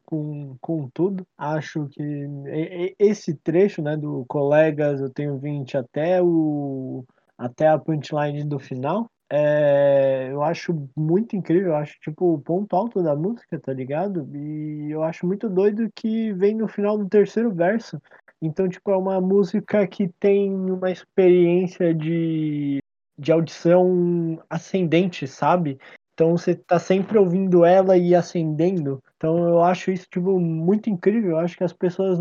com, 0.04 0.56
com 0.60 0.88
tudo. 0.92 1.26
Acho 1.36 1.86
que 1.88 2.26
esse 2.98 3.34
trecho, 3.34 3.82
né, 3.82 3.96
do 3.96 4.24
Colegas, 4.26 5.00
eu 5.00 5.10
tenho 5.10 5.38
20 5.38 5.76
até 5.76 6.22
o 6.22 7.04
até 7.38 7.68
a 7.68 7.78
punchline 7.78 8.44
do 8.44 8.58
final, 8.58 9.10
é, 9.30 10.28
eu 10.30 10.42
acho 10.42 10.88
muito 10.96 11.34
incrível, 11.34 11.70
eu 11.70 11.76
acho 11.76 11.98
tipo 12.00 12.34
o 12.34 12.40
ponto 12.40 12.76
alto 12.76 13.02
da 13.02 13.16
música, 13.16 13.58
tá 13.58 13.72
ligado? 13.72 14.28
E 14.36 14.90
eu 14.90 15.02
acho 15.02 15.26
muito 15.26 15.48
doido 15.48 15.90
que 15.94 16.32
vem 16.32 16.54
no 16.54 16.68
final 16.68 16.96
do 16.96 17.08
terceiro 17.08 17.52
verso. 17.52 18.00
Então, 18.40 18.68
tipo, 18.68 18.90
é 18.90 18.96
uma 18.96 19.20
música 19.20 19.86
que 19.86 20.08
tem 20.20 20.52
uma 20.52 20.90
experiência 20.90 21.94
de, 21.94 22.78
de 23.18 23.32
audição 23.32 24.42
ascendente, 24.48 25.26
sabe? 25.26 25.78
Então 26.16 26.34
você 26.34 26.54
tá 26.54 26.78
sempre 26.78 27.18
ouvindo 27.18 27.62
ela 27.62 27.94
e 27.94 28.14
acendendo. 28.14 29.02
Então 29.18 29.46
eu 29.46 29.62
acho 29.62 29.90
isso 29.90 30.06
tipo 30.10 30.40
muito 30.40 30.88
incrível. 30.88 31.32
Eu 31.32 31.38
acho 31.38 31.54
que 31.54 31.62
as 31.62 31.74
pessoas 31.74 32.18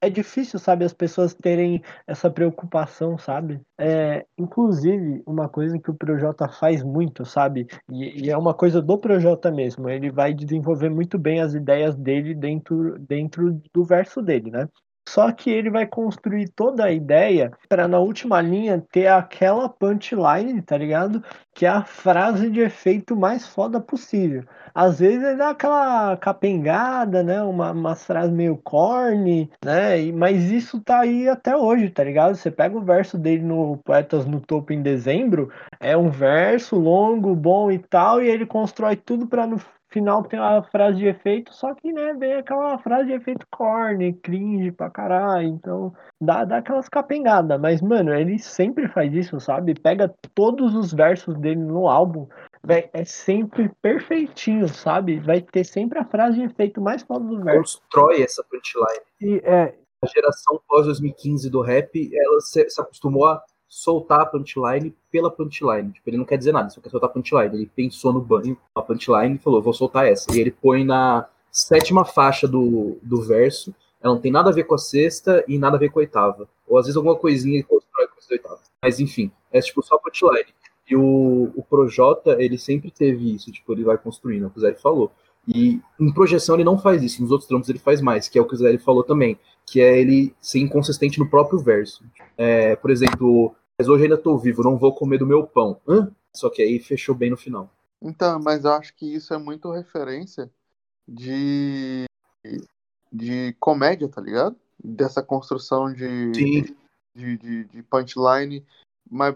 é 0.00 0.08
difícil, 0.08 0.56
sabe, 0.60 0.84
as 0.84 0.92
pessoas 0.92 1.34
terem 1.34 1.82
essa 2.06 2.30
preocupação, 2.30 3.18
sabe? 3.18 3.60
É, 3.76 4.24
inclusive 4.38 5.20
uma 5.26 5.48
coisa 5.48 5.76
que 5.80 5.90
o 5.90 5.94
Projota 5.94 6.48
faz 6.48 6.84
muito, 6.84 7.24
sabe? 7.24 7.66
E, 7.90 8.26
e, 8.26 8.30
é 8.30 8.36
uma 8.36 8.54
coisa 8.54 8.80
do 8.80 8.96
Projota 8.96 9.50
mesmo. 9.50 9.88
Ele 9.88 10.12
vai 10.12 10.32
desenvolver 10.32 10.88
muito 10.88 11.18
bem 11.18 11.40
as 11.40 11.54
ideias 11.54 11.96
dele 11.96 12.36
dentro 12.36 12.96
dentro 13.00 13.60
do 13.72 13.84
verso 13.84 14.22
dele, 14.22 14.48
né? 14.48 14.68
Só 15.08 15.30
que 15.32 15.50
ele 15.50 15.70
vai 15.70 15.86
construir 15.86 16.48
toda 16.48 16.84
a 16.84 16.92
ideia 16.92 17.52
para 17.68 17.86
na 17.86 17.98
última 17.98 18.40
linha 18.40 18.84
ter 18.90 19.06
aquela 19.06 19.68
punchline, 19.68 20.60
tá 20.62 20.76
ligado? 20.76 21.22
Que 21.54 21.66
é 21.66 21.68
a 21.68 21.84
frase 21.84 22.50
de 22.50 22.60
efeito 22.60 23.14
mais 23.14 23.46
foda 23.46 23.80
possível. 23.80 24.44
Às 24.74 24.98
vezes 24.98 25.22
ele 25.22 25.36
dá 25.36 25.50
aquela 25.50 26.16
capengada, 26.16 27.22
né? 27.22 27.40
Uma, 27.42 27.70
uma 27.72 27.94
frase 27.94 28.32
meio 28.32 28.56
corny, 28.56 29.50
né? 29.64 30.10
Mas 30.12 30.50
isso 30.50 30.80
tá 30.80 31.00
aí 31.00 31.28
até 31.28 31.56
hoje, 31.56 31.90
tá 31.90 32.02
ligado? 32.02 32.34
Você 32.34 32.50
pega 32.50 32.76
o 32.76 32.84
verso 32.84 33.18
dele 33.18 33.42
no 33.42 33.76
Poetas 33.84 34.26
no 34.26 34.40
Topo 34.40 34.72
em 34.72 34.82
dezembro, 34.82 35.50
é 35.80 35.96
um 35.96 36.10
verso 36.10 36.76
longo, 36.76 37.34
bom 37.34 37.70
e 37.70 37.78
tal, 37.78 38.22
e 38.22 38.28
ele 38.28 38.46
constrói 38.46 38.96
tudo 38.96 39.26
para 39.26 39.46
no 39.46 39.58
final 39.94 40.24
tem 40.24 40.38
a 40.38 40.62
frase 40.64 40.98
de 40.98 41.06
efeito, 41.06 41.54
só 41.54 41.72
que, 41.72 41.92
né, 41.92 42.12
vem 42.14 42.34
aquela 42.34 42.76
frase 42.78 43.06
de 43.06 43.12
efeito 43.12 43.46
corny, 43.50 44.12
cringe 44.12 44.72
pra 44.72 44.90
caralho, 44.90 45.46
então 45.46 45.94
dá, 46.20 46.44
dá 46.44 46.58
aquelas 46.58 46.88
capengadas, 46.88 47.58
mas, 47.60 47.80
mano, 47.80 48.12
ele 48.12 48.38
sempre 48.38 48.88
faz 48.88 49.14
isso, 49.14 49.38
sabe? 49.38 49.74
Pega 49.74 50.12
todos 50.34 50.74
os 50.74 50.92
versos 50.92 51.38
dele 51.38 51.60
no 51.60 51.88
álbum, 51.88 52.26
véio, 52.62 52.90
é 52.92 53.04
sempre 53.04 53.70
perfeitinho, 53.80 54.68
sabe? 54.68 55.20
Vai 55.20 55.40
ter 55.40 55.64
sempre 55.64 56.00
a 56.00 56.04
frase 56.04 56.40
de 56.40 56.44
efeito 56.44 56.80
mais 56.80 57.02
foda 57.02 57.24
do 57.24 57.42
verso. 57.42 57.80
Constrói 57.80 58.22
essa 58.22 58.44
punchline. 58.44 59.04
E, 59.20 59.40
é... 59.44 59.74
A 60.02 60.06
geração 60.06 60.60
pós-2015 60.68 61.48
do 61.50 61.62
rap, 61.62 62.10
ela 62.12 62.40
se, 62.40 62.68
se 62.68 62.78
acostumou 62.78 63.26
a 63.26 63.42
soltar 63.68 64.20
a 64.20 64.26
punchline 64.26 64.94
pela 65.10 65.30
punchline. 65.30 65.92
Tipo, 65.92 66.10
ele 66.10 66.16
não 66.18 66.24
quer 66.24 66.38
dizer 66.38 66.52
nada, 66.52 66.70
só 66.70 66.80
quer 66.80 66.90
soltar 66.90 67.10
a 67.10 67.12
punchline. 67.12 67.54
Ele 67.54 67.70
pensou 67.74 68.12
no 68.12 68.20
banho, 68.20 68.56
a 68.74 68.82
punchline, 68.82 69.36
e 69.36 69.38
falou, 69.38 69.62
vou 69.62 69.72
soltar 69.72 70.06
essa. 70.06 70.34
E 70.34 70.40
ele 70.40 70.50
põe 70.50 70.84
na 70.84 71.28
sétima 71.50 72.04
faixa 72.04 72.46
do, 72.46 72.98
do 73.02 73.22
verso. 73.22 73.74
Ela 74.00 74.14
não 74.14 74.20
tem 74.20 74.30
nada 74.30 74.50
a 74.50 74.52
ver 74.52 74.64
com 74.64 74.74
a 74.74 74.78
sexta 74.78 75.44
e 75.48 75.58
nada 75.58 75.76
a 75.76 75.80
ver 75.80 75.90
com 75.90 75.98
a 75.98 76.02
oitava. 76.02 76.48
Ou 76.66 76.78
às 76.78 76.86
vezes 76.86 76.96
alguma 76.96 77.16
coisinha 77.16 77.56
ele 77.56 77.64
constrói 77.64 78.06
com 78.06 78.14
a 78.14 78.32
oitava. 78.32 78.60
Mas 78.82 79.00
enfim, 79.00 79.30
é 79.50 79.60
tipo 79.60 79.82
só 79.82 79.96
a 79.96 79.98
punchline. 79.98 80.52
E 80.88 80.94
o, 80.94 81.50
o 81.56 81.62
Projota, 81.62 82.36
ele 82.38 82.58
sempre 82.58 82.90
teve 82.90 83.34
isso, 83.34 83.50
tipo, 83.50 83.72
ele 83.72 83.84
vai 83.84 83.96
construindo, 83.96 84.44
é 84.44 84.46
o 84.46 84.50
que 84.50 84.58
o 84.58 84.60
Zé 84.60 84.74
falou. 84.74 85.10
E 85.46 85.80
em 85.98 86.12
projeção 86.12 86.56
ele 86.56 86.64
não 86.64 86.78
faz 86.78 87.02
isso, 87.02 87.22
nos 87.22 87.30
outros 87.30 87.48
trampos 87.48 87.68
ele 87.68 87.78
faz 87.78 88.00
mais, 88.00 88.28
que 88.28 88.38
é 88.38 88.42
o 88.42 88.46
que 88.46 88.54
o 88.54 88.56
Zé 88.56 88.76
falou 88.78 89.02
também, 89.02 89.38
que 89.66 89.80
é 89.80 89.98
ele 89.98 90.34
ser 90.40 90.60
inconsistente 90.60 91.18
no 91.18 91.28
próprio 91.28 91.58
verso. 91.58 92.04
É, 92.36 92.76
por 92.76 92.90
exemplo, 92.90 93.54
mas 93.78 93.88
hoje 93.88 94.04
ainda 94.04 94.16
estou 94.16 94.38
vivo, 94.38 94.62
não 94.62 94.76
vou 94.76 94.94
comer 94.94 95.18
do 95.18 95.26
meu 95.26 95.46
pão. 95.46 95.80
Hã? 95.86 96.10
Só 96.34 96.50
que 96.50 96.62
aí 96.62 96.78
fechou 96.78 97.14
bem 97.14 97.30
no 97.30 97.36
final. 97.36 97.70
Então, 98.02 98.38
mas 98.38 98.64
eu 98.64 98.72
acho 98.72 98.94
que 98.94 99.06
isso 99.06 99.32
é 99.32 99.38
muito 99.38 99.70
referência 99.70 100.50
de, 101.08 102.04
de 103.12 103.54
comédia, 103.58 104.08
tá 104.08 104.20
ligado? 104.20 104.56
Dessa 104.82 105.22
construção 105.22 105.92
de, 105.92 106.32
de, 106.32 106.74
de, 107.14 107.64
de, 107.64 107.82
punchline, 107.84 108.66
mas 109.08 109.34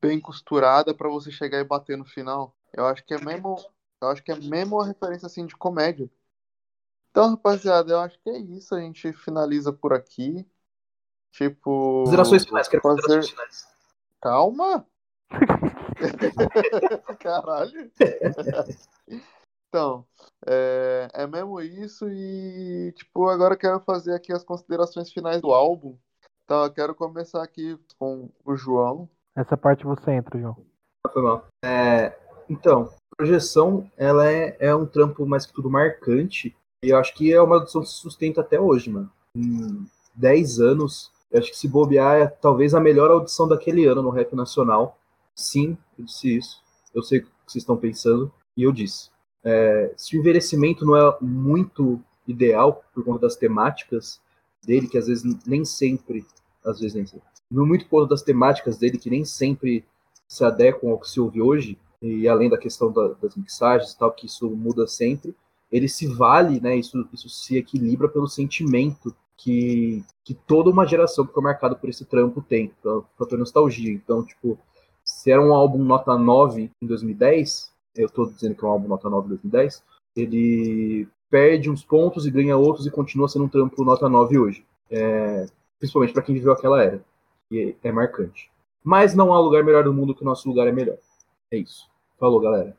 bem 0.00 0.20
costurada 0.20 0.94
para 0.94 1.08
você 1.08 1.30
chegar 1.30 1.58
e 1.58 1.64
bater 1.64 1.96
no 1.96 2.04
final. 2.04 2.54
Eu 2.72 2.86
acho 2.86 3.04
que 3.04 3.14
é 3.14 3.20
mesmo, 3.20 3.56
eu 4.00 4.08
acho 4.08 4.22
que 4.22 4.30
é 4.30 4.36
mesmo 4.36 4.76
uma 4.76 4.86
referência 4.86 5.26
assim 5.26 5.46
de 5.46 5.56
comédia. 5.56 6.08
Então, 7.14 7.30
rapaziada, 7.30 7.92
eu 7.92 8.00
acho 8.00 8.18
que 8.18 8.28
é 8.28 8.36
isso. 8.38 8.74
A 8.74 8.80
gente 8.80 9.12
finaliza 9.12 9.72
por 9.72 9.92
aqui. 9.92 10.44
Tipo. 11.30 12.00
Considerações 12.00 12.44
finais, 12.44 12.66
quero 12.66 12.82
fazer... 12.82 13.22
finais. 13.22 13.68
Calma! 14.20 14.84
Caralho! 17.20 17.88
então, 19.68 20.04
é, 20.44 21.08
é 21.14 21.26
mesmo 21.28 21.60
isso 21.60 22.08
e, 22.08 22.92
tipo, 22.96 23.28
agora 23.28 23.56
quero 23.56 23.78
fazer 23.78 24.14
aqui 24.14 24.32
as 24.32 24.42
considerações 24.42 25.12
finais 25.12 25.40
do 25.40 25.52
álbum. 25.52 25.96
Então, 26.44 26.64
eu 26.64 26.72
quero 26.72 26.96
começar 26.96 27.44
aqui 27.44 27.78
com 27.96 28.28
o 28.44 28.56
João. 28.56 29.08
Essa 29.36 29.56
parte 29.56 29.84
você 29.84 30.10
entra, 30.10 30.36
João. 30.36 30.56
Ah, 31.06 31.10
Foi 31.12 31.22
mal. 31.22 31.46
É, 31.64 32.18
então, 32.50 32.92
projeção, 33.16 33.88
ela 33.96 34.28
é, 34.28 34.56
é 34.58 34.74
um 34.74 34.84
trampo 34.84 35.24
mais 35.24 35.46
que 35.46 35.52
tudo 35.52 35.70
marcante. 35.70 36.56
E 36.84 36.90
eu 36.90 36.98
acho 36.98 37.14
que 37.14 37.32
é 37.32 37.40
uma 37.40 37.56
audição 37.56 37.80
que 37.80 37.88
se 37.88 37.94
sustenta 37.94 38.42
até 38.42 38.60
hoje, 38.60 38.90
mano. 38.90 39.10
Em 39.34 39.86
10 40.14 40.60
anos, 40.60 41.10
eu 41.32 41.40
acho 41.40 41.50
que 41.50 41.56
se 41.56 41.66
bobear 41.66 42.16
é 42.16 42.26
talvez 42.26 42.74
a 42.74 42.80
melhor 42.80 43.10
audição 43.10 43.48
daquele 43.48 43.86
ano 43.86 44.02
no 44.02 44.10
rap 44.10 44.36
nacional. 44.36 44.98
Sim, 45.34 45.78
eu 45.98 46.04
disse 46.04 46.36
isso. 46.36 46.62
Eu 46.94 47.02
sei 47.02 47.20
o 47.20 47.22
que 47.22 47.30
vocês 47.46 47.62
estão 47.62 47.74
pensando. 47.78 48.30
E 48.54 48.64
eu 48.64 48.70
disse. 48.70 49.08
É, 49.42 49.94
se 49.96 50.14
o 50.14 50.20
envelhecimento 50.20 50.84
não 50.84 50.94
é 50.94 51.16
muito 51.22 51.98
ideal 52.28 52.84
por 52.94 53.02
conta 53.02 53.20
das 53.20 53.34
temáticas 53.34 54.20
dele, 54.62 54.86
que 54.86 54.98
às 54.98 55.06
vezes 55.06 55.24
nem 55.46 55.64
sempre, 55.64 56.26
às 56.62 56.80
vezes 56.80 56.94
nem 56.94 57.06
sempre, 57.06 57.26
no 57.50 57.66
muito 57.66 57.86
por 57.86 58.00
conta 58.00 58.10
das 58.10 58.22
temáticas 58.22 58.76
dele, 58.76 58.98
que 58.98 59.08
nem 59.08 59.24
sempre 59.24 59.86
se 60.28 60.44
adequam 60.44 60.90
ao 60.90 60.98
que 60.98 61.08
se 61.08 61.18
ouve 61.18 61.40
hoje, 61.40 61.78
e 62.02 62.28
além 62.28 62.50
da 62.50 62.58
questão 62.58 62.92
da- 62.92 63.14
das 63.22 63.36
mixagens 63.36 63.92
e 63.92 63.98
tal, 63.98 64.12
que 64.12 64.26
isso 64.26 64.50
muda 64.50 64.86
sempre, 64.86 65.34
ele 65.70 65.88
se 65.88 66.06
vale, 66.06 66.60
né, 66.60 66.76
isso, 66.76 67.06
isso 67.12 67.28
se 67.28 67.56
equilibra 67.56 68.08
pelo 68.08 68.28
sentimento 68.28 69.14
que, 69.36 70.04
que 70.24 70.34
toda 70.34 70.70
uma 70.70 70.86
geração 70.86 71.26
que 71.26 71.32
foi 71.32 71.42
marcada 71.42 71.74
por 71.74 71.88
esse 71.88 72.04
trampo 72.04 72.40
tem, 72.40 72.72
fator 73.18 73.38
nostalgia. 73.38 73.92
Então, 73.92 74.24
tipo, 74.24 74.58
se 75.04 75.30
era 75.30 75.42
um 75.42 75.52
álbum 75.52 75.82
nota 75.82 76.16
9 76.16 76.70
em 76.80 76.86
2010, 76.86 77.72
eu 77.96 78.08
tô 78.08 78.26
dizendo 78.26 78.54
que 78.54 78.64
é 78.64 78.68
um 78.68 78.70
álbum 78.70 78.88
nota 78.88 79.10
9 79.10 79.26
em 79.26 79.28
2010, 79.30 79.82
ele 80.16 81.08
perde 81.28 81.68
uns 81.68 81.84
pontos 81.84 82.26
e 82.26 82.30
ganha 82.30 82.56
outros 82.56 82.86
e 82.86 82.90
continua 82.90 83.28
sendo 83.28 83.46
um 83.46 83.48
trampo 83.48 83.84
nota 83.84 84.08
9 84.08 84.38
hoje. 84.38 84.64
É, 84.90 85.46
principalmente 85.78 86.12
para 86.12 86.22
quem 86.22 86.34
viveu 86.34 86.52
aquela 86.52 86.82
era. 86.82 87.04
E 87.50 87.76
é 87.82 87.92
marcante. 87.92 88.50
Mas 88.82 89.14
não 89.14 89.32
há 89.32 89.40
lugar 89.40 89.64
melhor 89.64 89.84
do 89.84 89.92
mundo 89.92 90.14
que 90.14 90.22
o 90.22 90.24
nosso 90.24 90.48
lugar 90.48 90.66
é 90.66 90.72
melhor. 90.72 90.98
É 91.50 91.56
isso. 91.56 91.88
Falou, 92.18 92.40
galera. 92.40 92.76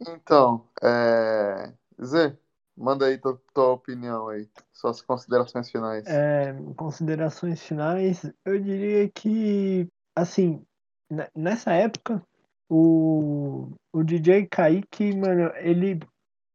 Então, 0.00 0.62
é... 0.82 1.72
Zé, 2.02 2.36
manda 2.76 3.06
aí 3.06 3.18
tua, 3.18 3.40
tua 3.54 3.72
opinião 3.72 4.28
aí, 4.28 4.48
suas 4.72 5.00
considerações 5.00 5.70
finais. 5.70 6.06
É, 6.06 6.52
considerações 6.76 7.62
finais, 7.62 8.30
eu 8.44 8.60
diria 8.60 9.08
que, 9.08 9.88
assim, 10.14 10.62
ne- 11.10 11.28
nessa 11.34 11.72
época, 11.72 12.22
o, 12.68 13.70
o 13.92 14.02
DJ 14.02 14.46
Kaique, 14.46 15.16
mano, 15.16 15.50
ele, 15.56 16.00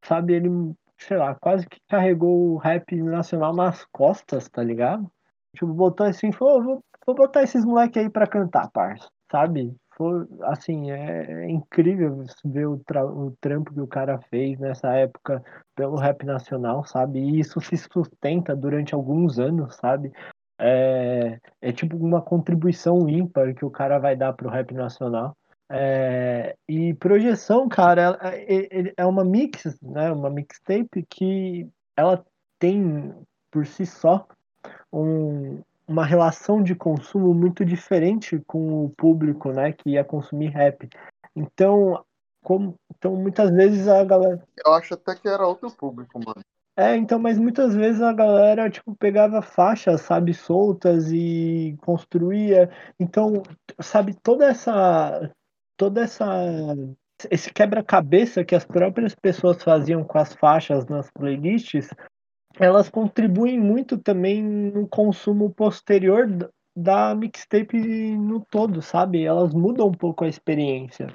sabe, 0.06 0.34
ele, 0.34 0.50
sei 0.98 1.18
lá, 1.18 1.36
quase 1.36 1.68
que 1.68 1.80
carregou 1.90 2.54
o 2.54 2.58
rap 2.58 2.96
nacional 2.96 3.56
nas 3.56 3.86
costas, 3.92 4.48
tá 4.50 4.64
ligado? 4.64 5.12
Tipo, 5.56 5.74
botou 5.74 6.06
assim, 6.06 6.32
falou, 6.32 6.64
vou, 6.64 6.84
vou 7.06 7.16
botar 7.16 7.44
esses 7.44 7.66
moleque 7.66 8.00
aí 8.00 8.10
pra 8.10 8.28
cantar, 8.28 8.70
parça, 8.72 9.10
sabe? 9.32 9.76
Foi, 10.02 10.26
assim, 10.46 10.90
é, 10.90 11.44
é 11.44 11.50
incrível 11.52 12.24
ver 12.44 12.66
o, 12.66 12.74
o 12.74 13.38
trampo 13.40 13.72
que 13.72 13.82
o 13.82 13.86
cara 13.86 14.18
fez 14.32 14.58
nessa 14.58 14.92
época 14.96 15.44
pelo 15.76 15.96
rap 15.96 16.26
nacional, 16.26 16.84
sabe? 16.84 17.20
E 17.20 17.40
isso 17.40 17.62
se 17.62 17.78
sustenta 17.78 18.56
durante 18.56 18.96
alguns 18.96 19.38
anos, 19.38 19.76
sabe? 19.76 20.12
É, 20.60 21.40
é 21.62 21.72
tipo 21.72 21.96
uma 21.98 22.20
contribuição 22.20 23.08
ímpar 23.08 23.54
que 23.54 23.64
o 23.64 23.70
cara 23.70 24.00
vai 24.00 24.16
dar 24.16 24.34
pro 24.34 24.50
rap 24.50 24.74
nacional. 24.74 25.38
É, 25.70 26.56
e 26.68 26.96
projeção, 26.96 27.70
cara, 27.70 28.18
é, 28.24 28.80
é- 28.80 28.94
é 28.98 29.06
uma 29.06 29.24
mix, 29.24 29.80
né? 29.84 30.12
Uma 30.12 30.32
mixtape 30.32 31.06
que 31.08 31.70
ela 31.96 32.26
tem 32.58 33.14
por 33.52 33.68
si 33.68 33.86
só 33.86 34.28
um- 34.92 35.62
uma 35.88 36.06
relação 36.06 36.62
de 36.62 36.76
consumo 36.76 37.34
muito 37.34 37.66
diferente 37.66 38.42
com 38.48 38.86
o 38.86 38.90
público, 38.90 39.52
né? 39.52 39.72
Que 39.74 39.92
ia 39.92 40.04
consumir 40.04 40.50
rap. 40.50 40.88
Então, 41.36 42.04
como, 42.44 42.76
então 42.96 43.16
muitas 43.16 43.52
vezes 43.52 43.88
a 43.88 44.04
galera 44.04 44.44
Eu 44.66 44.74
acho 44.74 44.94
até 44.94 45.16
que 45.16 45.28
era 45.28 45.46
outro 45.46 45.72
público, 45.72 46.20
mano. 46.20 46.42
é, 46.76 46.96
então, 46.96 47.20
mas 47.20 47.38
muitas 47.38 47.76
vezes 47.76 48.02
a 48.02 48.14
galera, 48.14 48.70
tipo, 48.70 48.96
pegava 48.96 49.42
faixas, 49.42 50.02
sabe, 50.02 50.34
soltas 50.34 51.12
e 51.12 51.78
construía. 51.82 52.70
Então, 53.00 53.44
sabe, 53.80 54.16
toda 54.22 54.46
essa, 54.46 55.32
toda 55.78 56.02
essa, 56.02 56.26
esse 57.30 57.54
quebra-cabeça 57.54 58.44
que 58.44 58.56
as 58.56 58.66
próprias 58.66 59.14
pessoas 59.14 59.62
faziam 59.62 60.04
com 60.04 60.18
as 60.18 60.34
faixas 60.34 60.86
nas 60.88 61.10
playlists, 61.12 61.90
elas 62.62 62.90
contribuem 62.90 63.60
muito 63.60 63.98
também 63.98 64.44
no 64.44 64.88
consumo 64.88 65.50
posterior 65.50 66.28
da 66.78 67.16
mixtape 67.16 67.76
no 68.16 68.40
todo, 68.40 68.82
sabe? 68.82 69.26
Elas 69.26 69.54
mudam 69.54 69.88
um 69.88 69.94
pouco 69.94 70.24
a 70.24 70.28
experiência. 70.28 71.08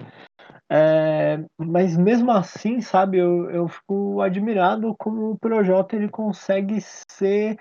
É, 0.68 1.38
mas 1.56 1.96
mesmo 1.96 2.32
assim, 2.32 2.80
sabe, 2.80 3.18
eu, 3.18 3.48
eu 3.50 3.68
fico 3.68 4.20
admirado 4.20 4.94
como 4.98 5.30
o 5.30 5.38
Projota 5.38 5.94
ele 5.94 6.08
consegue 6.08 6.78
ser 6.80 7.56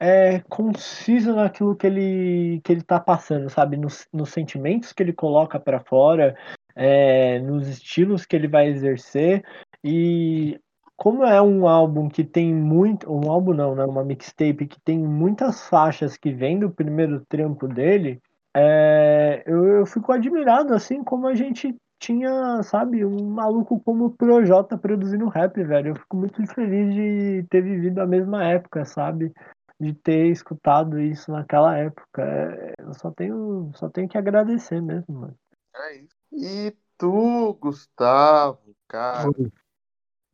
é, 0.00 0.40
conciso 0.48 1.34
naquilo 1.34 1.76
que 1.76 1.86
ele, 1.86 2.60
que 2.64 2.72
ele 2.72 2.82
tá 2.82 2.98
passando, 2.98 3.50
sabe, 3.50 3.76
nos, 3.76 4.08
nos 4.10 4.30
sentimentos 4.30 4.94
que 4.94 5.02
ele 5.02 5.12
coloca 5.12 5.60
para 5.60 5.80
fora, 5.80 6.34
é, 6.74 7.38
nos 7.40 7.68
estilos 7.68 8.24
que 8.24 8.34
ele 8.34 8.48
vai 8.48 8.68
exercer 8.68 9.44
e 9.84 10.58
como 10.96 11.24
é 11.24 11.40
um 11.40 11.68
álbum 11.68 12.08
que 12.08 12.24
tem 12.24 12.54
muito, 12.54 13.10
um 13.12 13.30
álbum 13.30 13.52
não, 13.52 13.74
né, 13.74 13.84
uma 13.84 14.04
mixtape 14.04 14.66
que 14.66 14.80
tem 14.80 14.98
muitas 14.98 15.68
faixas 15.68 16.16
que 16.16 16.32
vem 16.32 16.58
do 16.58 16.70
primeiro 16.70 17.24
trampo 17.28 17.68
dele, 17.68 18.20
é, 18.56 19.42
eu, 19.46 19.64
eu 19.66 19.86
fico 19.86 20.10
admirado 20.12 20.72
assim 20.72 21.04
como 21.04 21.26
a 21.26 21.34
gente 21.34 21.76
tinha, 21.98 22.62
sabe, 22.62 23.04
um 23.04 23.30
maluco 23.30 23.80
como 23.80 24.06
o 24.06 24.10
Projota 24.10 24.76
produzindo 24.76 25.28
rap, 25.28 25.62
velho. 25.62 25.88
Eu 25.88 25.96
fico 25.96 26.16
muito 26.16 26.46
feliz 26.46 26.94
de 26.94 27.46
ter 27.50 27.62
vivido 27.62 28.00
a 28.00 28.06
mesma 28.06 28.44
época, 28.44 28.84
sabe? 28.84 29.32
De 29.78 29.92
ter 29.92 30.28
escutado 30.28 31.00
isso 31.00 31.30
naquela 31.32 31.76
época. 31.76 32.22
É, 32.22 32.74
Eu 32.78 32.94
só 32.94 33.10
tenho, 33.10 33.70
só 33.74 33.88
tenho 33.88 34.08
que 34.08 34.18
agradecer 34.18 34.80
mesmo, 34.80 35.20
mano. 35.20 35.36
É 35.74 35.96
isso. 35.96 36.16
E 36.32 36.74
tu, 36.98 37.54
Gustavo, 37.54 38.74
cara, 38.88 39.30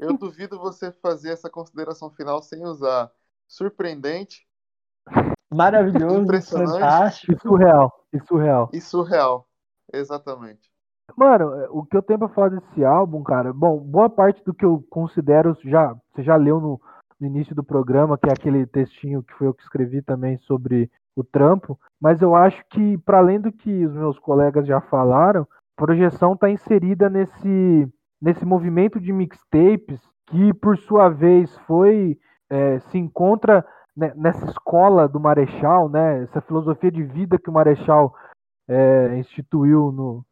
eu 0.03 0.17
duvido 0.17 0.59
você 0.59 0.93
fazer 0.93 1.31
essa 1.31 1.49
consideração 1.49 2.11
final 2.11 2.43
sem 2.43 2.65
usar 2.65 3.11
surpreendente 3.47 4.47
Maravilhoso, 5.53 6.23
Impressionante. 6.23 6.73
fantástico. 6.73 7.33
E 7.33 7.41
surreal, 7.41 8.07
e 8.13 8.21
surreal. 8.21 8.71
e 8.73 8.81
surreal. 8.81 9.49
Exatamente. 9.93 10.71
Mano, 11.17 11.55
é, 11.55 11.69
o 11.71 11.85
que 11.85 11.97
eu 11.97 12.03
tenho 12.03 12.19
pra 12.19 12.29
falar 12.29 12.49
desse 12.49 12.83
álbum, 12.83 13.23
cara, 13.23 13.53
bom, 13.53 13.79
boa 13.79 14.09
parte 14.09 14.43
do 14.45 14.55
que 14.55 14.65
eu 14.65 14.83
considero, 14.89 15.57
já, 15.63 15.95
você 16.11 16.23
já 16.23 16.37
leu 16.37 16.59
no, 16.59 16.81
no 17.21 17.27
início 17.27 17.55
do 17.55 17.63
programa, 17.63 18.17
que 18.17 18.29
é 18.29 18.33
aquele 18.33 18.67
textinho 18.67 19.23
que 19.23 19.35
foi 19.35 19.47
eu 19.47 19.53
que 19.53 19.63
escrevi 19.63 20.01
também 20.01 20.39
sobre 20.39 20.91
o 21.15 21.23
trampo, 21.23 21.79
mas 22.01 22.23
eu 22.23 22.35
acho 22.35 22.65
que, 22.71 22.97
para 22.99 23.19
além 23.19 23.39
do 23.39 23.53
que 23.53 23.85
os 23.85 23.93
meus 23.93 24.19
colegas 24.19 24.67
já 24.67 24.81
falaram, 24.81 25.47
projeção 25.77 26.35
tá 26.35 26.49
inserida 26.49 27.11
nesse, 27.11 27.87
nesse 28.23 28.47
movimento 28.47 29.01
de 29.01 29.13
mixtapes 29.13 30.01
que, 30.29 30.55
por 30.55 30.79
sua 30.79 31.09
vez, 31.09 31.55
foi, 31.67 32.17
é, 32.49 32.79
se 32.79 32.97
encontra 32.97 33.67
ne- 33.97 34.15
nessa 34.15 34.47
escola 34.47 35.09
do 35.09 35.19
Marechal, 35.19 35.89
né, 35.89 36.23
essa 36.23 36.41
filosofia 36.41 36.91
de 36.91 37.03
vida 37.03 37.39
que 37.39 37.51
o 37.51 37.53
Marechal 37.53 38.15
é, 38.69 39.19
instituiu 39.19 39.91
no, 39.91 40.25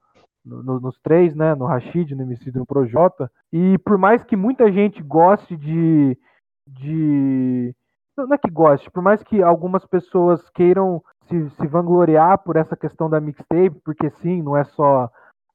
no- 0.45 0.63
no- 0.63 0.81
nos 0.81 0.99
três, 1.01 1.35
né? 1.35 1.55
No 1.55 1.67
Rashid, 1.67 2.15
no 2.15 2.23
MC 2.23 2.51
no 2.53 2.65
Projota. 2.65 3.31
E 3.53 3.77
por 3.79 3.99
mais 3.99 4.23
que 4.23 4.37
muita 4.37 4.71
gente 4.71 5.03
goste 5.03 5.57
de. 5.57 6.17
de 6.67 7.75
não 8.17 8.35
é 8.35 8.39
que 8.39 8.51
goste, 8.51 8.91
por 8.91 9.03
mais 9.03 9.23
que 9.23 9.43
algumas 9.43 9.85
pessoas 9.87 10.49
queiram 10.51 11.03
se, 11.25 11.51
se 11.51 11.67
vangloriar 11.67 12.39
por 12.39 12.57
essa 12.57 12.77
questão 12.77 13.09
da 13.09 13.21
mixtape, 13.21 13.81
porque 13.85 14.11
sim, 14.11 14.43
não 14.43 14.57
é 14.57 14.65
só 14.65 15.11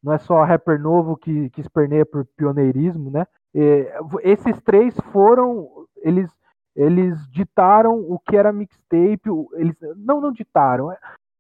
não 0.06 0.14
é 0.14 0.20
só 0.20 0.44
rapper 0.44 0.80
novo 0.80 1.18
que, 1.18 1.50
que 1.50 1.60
esperneia 1.60 2.06
por 2.06 2.24
pioneirismo, 2.38 3.10
né? 3.10 3.26
É, 3.56 3.98
esses 4.22 4.62
três 4.62 4.96
foram 5.12 5.68
eles 5.98 6.30
eles 6.76 7.18
ditaram 7.32 8.00
o 8.00 8.20
que 8.20 8.36
era 8.36 8.52
mixtape, 8.52 9.30
eles 9.54 9.76
não 9.96 10.22
não 10.22 10.32
ditaram, 10.32 10.92
é, 10.92 10.98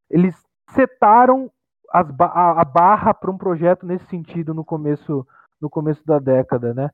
eles 0.09 0.35
setaram 0.71 1.51
as 1.91 2.07
a, 2.19 2.61
a 2.61 2.65
barra 2.65 3.13
para 3.13 3.29
um 3.29 3.37
projeto 3.37 3.85
nesse 3.85 4.05
sentido 4.07 4.51
no 4.53 4.65
começo 4.65 5.27
no 5.61 5.69
começo 5.69 6.03
da 6.05 6.17
década, 6.17 6.73
né? 6.73 6.89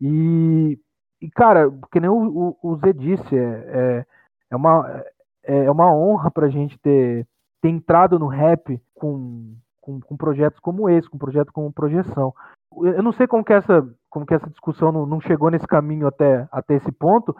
E, 0.00 0.78
e 1.20 1.28
cara, 1.30 1.72
que 1.90 1.98
nem 1.98 2.08
o, 2.08 2.56
o, 2.62 2.70
o 2.70 2.76
Zé 2.76 2.92
disse, 2.92 3.36
é, 3.36 3.42
é, 3.42 4.06
é 4.50 4.56
uma 4.56 5.04
é 5.42 5.64
é 5.64 5.70
uma 5.70 5.92
honra 5.92 6.30
para 6.30 6.46
a 6.46 6.50
gente 6.50 6.78
ter, 6.78 7.26
ter 7.60 7.70
entrado 7.70 8.18
no 8.18 8.28
rap 8.28 8.80
com, 8.94 9.56
com, 9.86 10.00
com 10.00 10.16
projetos 10.16 10.58
como 10.58 10.90
esse, 10.90 11.08
com 11.08 11.16
projeto 11.16 11.52
como 11.52 11.72
Projeção. 11.72 12.34
Eu 12.82 13.02
não 13.02 13.12
sei 13.12 13.28
como 13.28 13.44
que 13.44 13.52
essa, 13.52 13.88
como 14.10 14.26
que 14.26 14.34
essa 14.34 14.50
discussão 14.50 14.90
não, 14.90 15.06
não 15.06 15.20
chegou 15.20 15.48
nesse 15.48 15.66
caminho 15.66 16.08
até, 16.08 16.48
até 16.50 16.74
esse 16.74 16.90
ponto, 16.90 17.34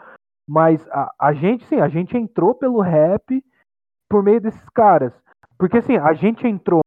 mas 0.47 0.87
a, 0.89 1.13
a 1.19 1.33
gente, 1.33 1.65
sim, 1.65 1.81
a 1.81 1.89
gente 1.89 2.17
entrou 2.17 2.55
pelo 2.55 2.79
rap 2.79 3.43
por 4.09 4.23
meio 4.23 4.39
desses 4.39 4.69
caras. 4.69 5.13
Porque 5.57 5.79
assim, 5.79 5.97
a 5.97 6.13
gente 6.13 6.47
entrou 6.47 6.79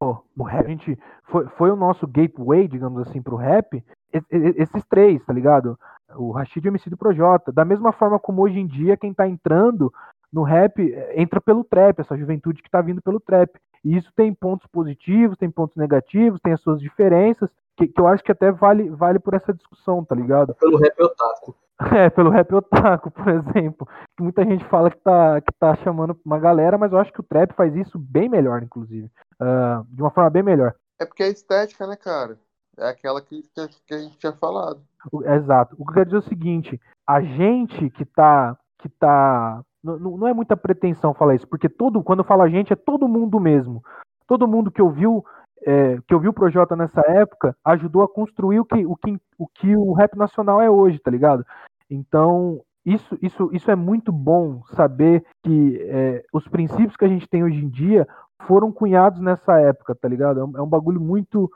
no 0.00 0.44
rap, 0.44 0.64
a 0.64 0.68
gente 0.68 0.96
foi, 1.24 1.46
foi 1.48 1.70
o 1.70 1.76
nosso 1.76 2.06
gateway, 2.06 2.68
digamos 2.68 3.06
assim, 3.08 3.20
pro 3.20 3.36
rap, 3.36 3.84
esses 4.30 4.84
três, 4.86 5.24
tá 5.26 5.32
ligado? 5.32 5.76
O 6.16 6.30
Rashid, 6.30 6.64
o 6.64 6.68
MC 6.68 6.88
do 6.88 6.96
Projota. 6.96 7.52
Da 7.52 7.64
mesma 7.64 7.92
forma 7.92 8.18
como 8.18 8.42
hoje 8.42 8.58
em 8.58 8.66
dia, 8.66 8.96
quem 8.96 9.12
tá 9.12 9.28
entrando 9.28 9.92
no 10.32 10.42
rap 10.42 10.80
eh, 10.80 11.20
entra 11.20 11.40
pelo 11.40 11.64
trap, 11.64 12.00
essa 12.00 12.16
juventude 12.16 12.62
que 12.62 12.70
tá 12.70 12.80
vindo 12.80 13.02
pelo 13.02 13.20
trap. 13.20 13.50
E 13.84 13.96
isso 13.96 14.12
tem 14.14 14.32
pontos 14.34 14.66
positivos, 14.66 15.38
tem 15.38 15.50
pontos 15.50 15.76
negativos, 15.76 16.40
tem 16.40 16.52
as 16.52 16.60
suas 16.60 16.80
diferenças, 16.80 17.50
que, 17.76 17.88
que 17.88 18.00
eu 18.00 18.06
acho 18.06 18.22
que 18.22 18.32
até 18.32 18.52
vale, 18.52 18.90
vale 18.90 19.18
por 19.18 19.34
essa 19.34 19.54
discussão, 19.54 20.04
tá 20.04 20.14
ligado? 20.14 20.54
Pelo 20.54 20.78
rap 20.78 21.02
otaku. 21.02 21.54
É, 21.96 22.10
pelo 22.10 22.28
rap 22.28 22.54
otaku, 22.54 23.10
por 23.10 23.26
exemplo. 23.26 23.88
Que 24.14 24.22
muita 24.22 24.44
gente 24.44 24.62
fala 24.66 24.90
que 24.90 24.98
tá, 24.98 25.40
que 25.40 25.50
tá 25.58 25.74
chamando 25.76 26.14
uma 26.26 26.38
galera, 26.38 26.76
mas 26.76 26.92
eu 26.92 26.98
acho 26.98 27.10
que 27.10 27.20
o 27.20 27.22
trap 27.24 27.54
faz 27.54 27.74
isso 27.74 27.98
bem 27.98 28.28
melhor, 28.28 28.62
inclusive. 28.62 29.10
Uh, 29.40 29.82
de 29.88 30.02
uma 30.02 30.10
forma 30.10 30.28
bem 30.28 30.42
melhor. 30.42 30.74
É 31.00 31.06
porque 31.06 31.22
é 31.22 31.30
estética, 31.30 31.86
né, 31.86 31.96
cara? 31.96 32.38
É 32.76 32.90
aquela 32.90 33.22
que, 33.22 33.42
que 33.86 33.94
a 33.94 33.98
gente 33.98 34.18
tinha 34.18 34.32
falado. 34.32 34.82
O, 35.10 35.24
exato. 35.24 35.74
O 35.78 35.84
que 35.86 35.90
eu 35.90 35.94
quero 35.94 36.04
dizer 36.04 36.16
é 36.16 36.18
o 36.18 36.28
seguinte: 36.28 36.80
a 37.06 37.22
gente 37.22 37.88
que 37.90 38.04
tá. 38.04 38.56
Que 38.78 38.88
tá 38.88 39.62
não, 39.82 39.98
não 39.98 40.28
é 40.28 40.34
muita 40.34 40.56
pretensão 40.56 41.14
falar 41.14 41.34
isso, 41.34 41.48
porque 41.48 41.68
todo, 41.68 42.02
quando 42.02 42.20
eu 42.20 42.24
falo 42.24 42.42
a 42.42 42.48
gente, 42.48 42.72
é 42.72 42.76
todo 42.76 43.08
mundo 43.08 43.40
mesmo. 43.40 43.82
Todo 44.26 44.48
mundo 44.48 44.70
que 44.70 44.82
ouviu 44.82 45.24
é, 45.62 45.98
que 46.06 46.14
ouviu 46.14 46.30
o 46.30 46.34
Projota 46.34 46.74
nessa 46.74 47.02
época 47.02 47.54
ajudou 47.64 48.02
a 48.02 48.08
construir 48.08 48.60
o 48.60 48.64
que, 48.64 48.86
o 48.86 48.96
que 48.96 49.20
o 49.38 49.46
que 49.46 49.76
o 49.76 49.92
rap 49.92 50.16
nacional 50.16 50.60
é 50.60 50.70
hoje, 50.70 50.98
tá 50.98 51.10
ligado? 51.10 51.44
Então, 51.90 52.62
isso, 52.84 53.18
isso, 53.20 53.50
isso 53.52 53.70
é 53.70 53.76
muito 53.76 54.10
bom 54.10 54.62
saber 54.74 55.24
que 55.42 55.78
é, 55.82 56.24
os 56.32 56.46
princípios 56.48 56.96
que 56.96 57.04
a 57.04 57.08
gente 57.08 57.28
tem 57.28 57.44
hoje 57.44 57.62
em 57.62 57.68
dia 57.68 58.06
foram 58.42 58.72
cunhados 58.72 59.20
nessa 59.20 59.58
época, 59.60 59.94
tá 59.94 60.08
ligado? 60.08 60.40
É 60.40 60.44
um, 60.44 60.58
é 60.58 60.62
um 60.62 60.68
bagulho 60.68 61.00
muito, 61.00 61.50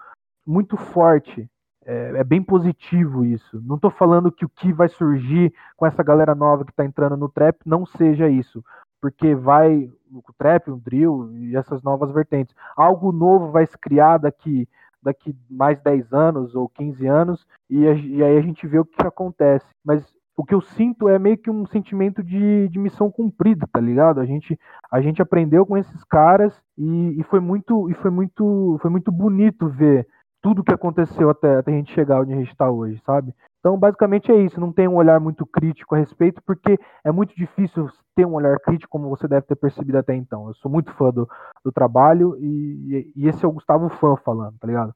muito 0.47 0.77
forte. 0.77 1.49
É, 1.87 2.13
é, 2.17 2.25
bem 2.25 2.43
positivo 2.43 3.25
isso. 3.25 3.61
Não 3.65 3.79
tô 3.79 3.91
falando 3.91 4.33
que 4.33 4.45
o 4.45 4.49
que 4.49 4.73
vai 4.73 4.89
surgir 4.89 5.53
com 5.77 5.87
essa 5.87 6.03
galera 6.03 6.35
nova 6.35 6.65
que 6.65 6.73
tá 6.73 6.85
entrando 6.85 7.17
no 7.17 7.29
trap 7.29 7.59
não 7.67 7.85
seja 7.85 8.29
isso. 8.29 8.65
Porque 9.01 9.35
vai 9.35 9.91
o 10.11 10.33
trap, 10.39 10.71
o 10.71 10.77
drill 10.77 11.31
e 11.37 11.57
essas 11.57 11.83
novas 11.83 12.11
vertentes. 12.11 12.55
Algo 12.77 13.13
novo 13.13 13.51
vai 13.51 13.67
se 13.67 13.77
criar 13.77 14.19
daqui 14.19 14.69
daqui 15.03 15.37
mais 15.51 15.79
10 15.83 16.15
anos 16.15 16.55
ou 16.55 16.67
15 16.67 17.07
anos 17.07 17.47
e, 17.69 17.83
e 17.83 18.25
aí 18.25 18.39
a 18.39 18.41
gente 18.41 18.67
vê 18.67 18.79
o 18.79 18.87
que 18.87 19.07
acontece. 19.07 19.67
Mas 19.85 20.03
o 20.37 20.45
que 20.45 20.55
eu 20.55 20.61
sinto 20.61 21.09
é 21.09 21.19
meio 21.19 21.39
que 21.39 21.51
um 21.51 21.67
sentimento 21.67 22.23
de, 22.23 22.69
de 22.69 22.79
missão 22.79 23.11
cumprida, 23.11 23.69
tá 23.71 23.79
ligado? 23.79 24.19
A 24.21 24.25
gente, 24.25 24.59
a 24.91 25.01
gente 25.01 25.23
aprendeu 25.23 25.65
com 25.65 25.77
esses 25.77 26.03
caras 26.05 26.59
e, 26.77 27.21
e 27.21 27.23
foi 27.25 27.39
muito 27.39 27.91
e 27.91 27.95
foi 27.95 28.11
muito 28.11 28.79
foi 28.81 28.91
muito 28.91 29.13
bonito 29.13 29.69
ver 29.69 30.07
tudo 30.45 30.63
que 30.63 30.75
aconteceu 30.75 31.31
até, 31.31 31.57
até 31.57 31.73
a 31.73 31.75
gente 31.75 31.95
chegar 31.95 32.21
onde 32.21 32.35
a 32.35 32.37
gente 32.37 32.53
está 32.53 32.71
hoje, 32.71 33.01
sabe? 33.07 33.35
Então, 33.61 33.79
basicamente 33.79 34.31
é 34.31 34.37
isso. 34.37 34.61
Não 34.61 34.71
tem 34.71 34.87
um 34.87 34.97
olhar 34.97 35.19
muito 35.19 35.47
crítico 35.47 35.95
a 35.95 35.99
respeito, 35.99 36.43
porque 36.43 36.79
é 37.03 37.11
muito 37.11 37.35
difícil 37.35 37.91
ter 38.15 38.27
um 38.27 38.35
olhar 38.35 38.61
crítico, 38.61 38.91
como 38.91 39.09
você 39.09 39.27
deve 39.27 39.47
ter 39.47 39.57
percebido 39.57 39.97
até 39.97 40.15
então. 40.15 40.49
Eu 40.49 40.55
sou 40.57 40.71
muito 40.71 40.93
fã 40.97 41.11
do, 41.11 41.27
do 41.65 41.73
trabalho 41.73 42.37
e, 42.39 43.11
e 43.17 43.27
esse 43.27 43.43
é 43.43 43.49
o 43.49 43.53
Gustavo 43.53 43.89
Fã 43.89 44.17
falando, 44.19 44.59
tá 44.59 44.67
ligado? 44.67 44.95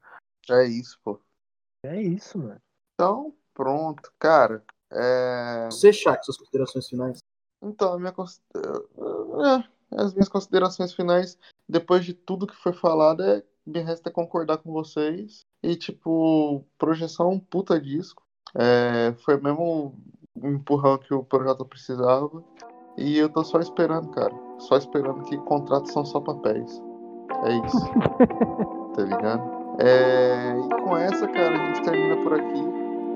É 0.50 0.66
isso, 0.66 1.00
pô. 1.02 1.18
É 1.82 1.98
isso, 1.98 2.38
mano. 2.38 2.60
Então, 2.92 3.32
pronto, 3.54 4.12
cara. 4.18 4.62
É... 4.92 5.64
Você, 5.70 5.94
Shaq, 5.94 6.26
suas 6.26 6.36
considerações 6.36 6.86
finais? 6.86 7.18
Então, 7.62 7.98
minha, 7.98 8.12
é, 8.12 9.64
as 9.96 10.12
minhas 10.12 10.28
considerações 10.28 10.92
finais, 10.92 11.38
depois 11.66 12.04
de 12.04 12.12
tudo 12.12 12.46
que 12.46 12.56
foi 12.56 12.74
falado, 12.74 13.22
é, 13.22 13.42
me 13.68 13.80
resta 13.80 14.10
concordar 14.10 14.58
com 14.58 14.72
vocês. 14.72 15.44
E, 15.62 15.76
tipo, 15.76 16.64
projeção 16.78 17.30
um 17.30 17.38
puta 17.38 17.80
disco. 17.80 18.22
É, 18.54 19.14
foi 19.24 19.40
mesmo 19.40 19.94
um 20.36 20.50
empurrão 20.52 20.98
que 20.98 21.12
o 21.12 21.22
projeto 21.22 21.64
precisava. 21.64 22.42
E 22.96 23.16
eu 23.18 23.28
tô 23.28 23.44
só 23.44 23.60
esperando, 23.60 24.10
cara. 24.10 24.34
Só 24.58 24.76
esperando 24.76 25.22
que 25.24 25.36
contratos 25.38 25.92
são 25.92 26.04
só 26.04 26.20
papéis. 26.20 26.82
É 27.44 27.66
isso. 27.66 27.86
tá 28.94 29.02
ligado? 29.02 29.58
É, 29.80 30.58
e 30.58 30.82
com 30.82 30.96
essa, 30.96 31.28
cara, 31.28 31.54
a 31.54 31.66
gente 31.66 31.84
termina 31.84 32.16
por 32.22 32.34
aqui. 32.34 32.64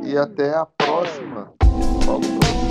E 0.04 0.16
até 0.16 0.54
a 0.54 0.66
próxima. 0.66 1.52
Falou. 2.04 2.61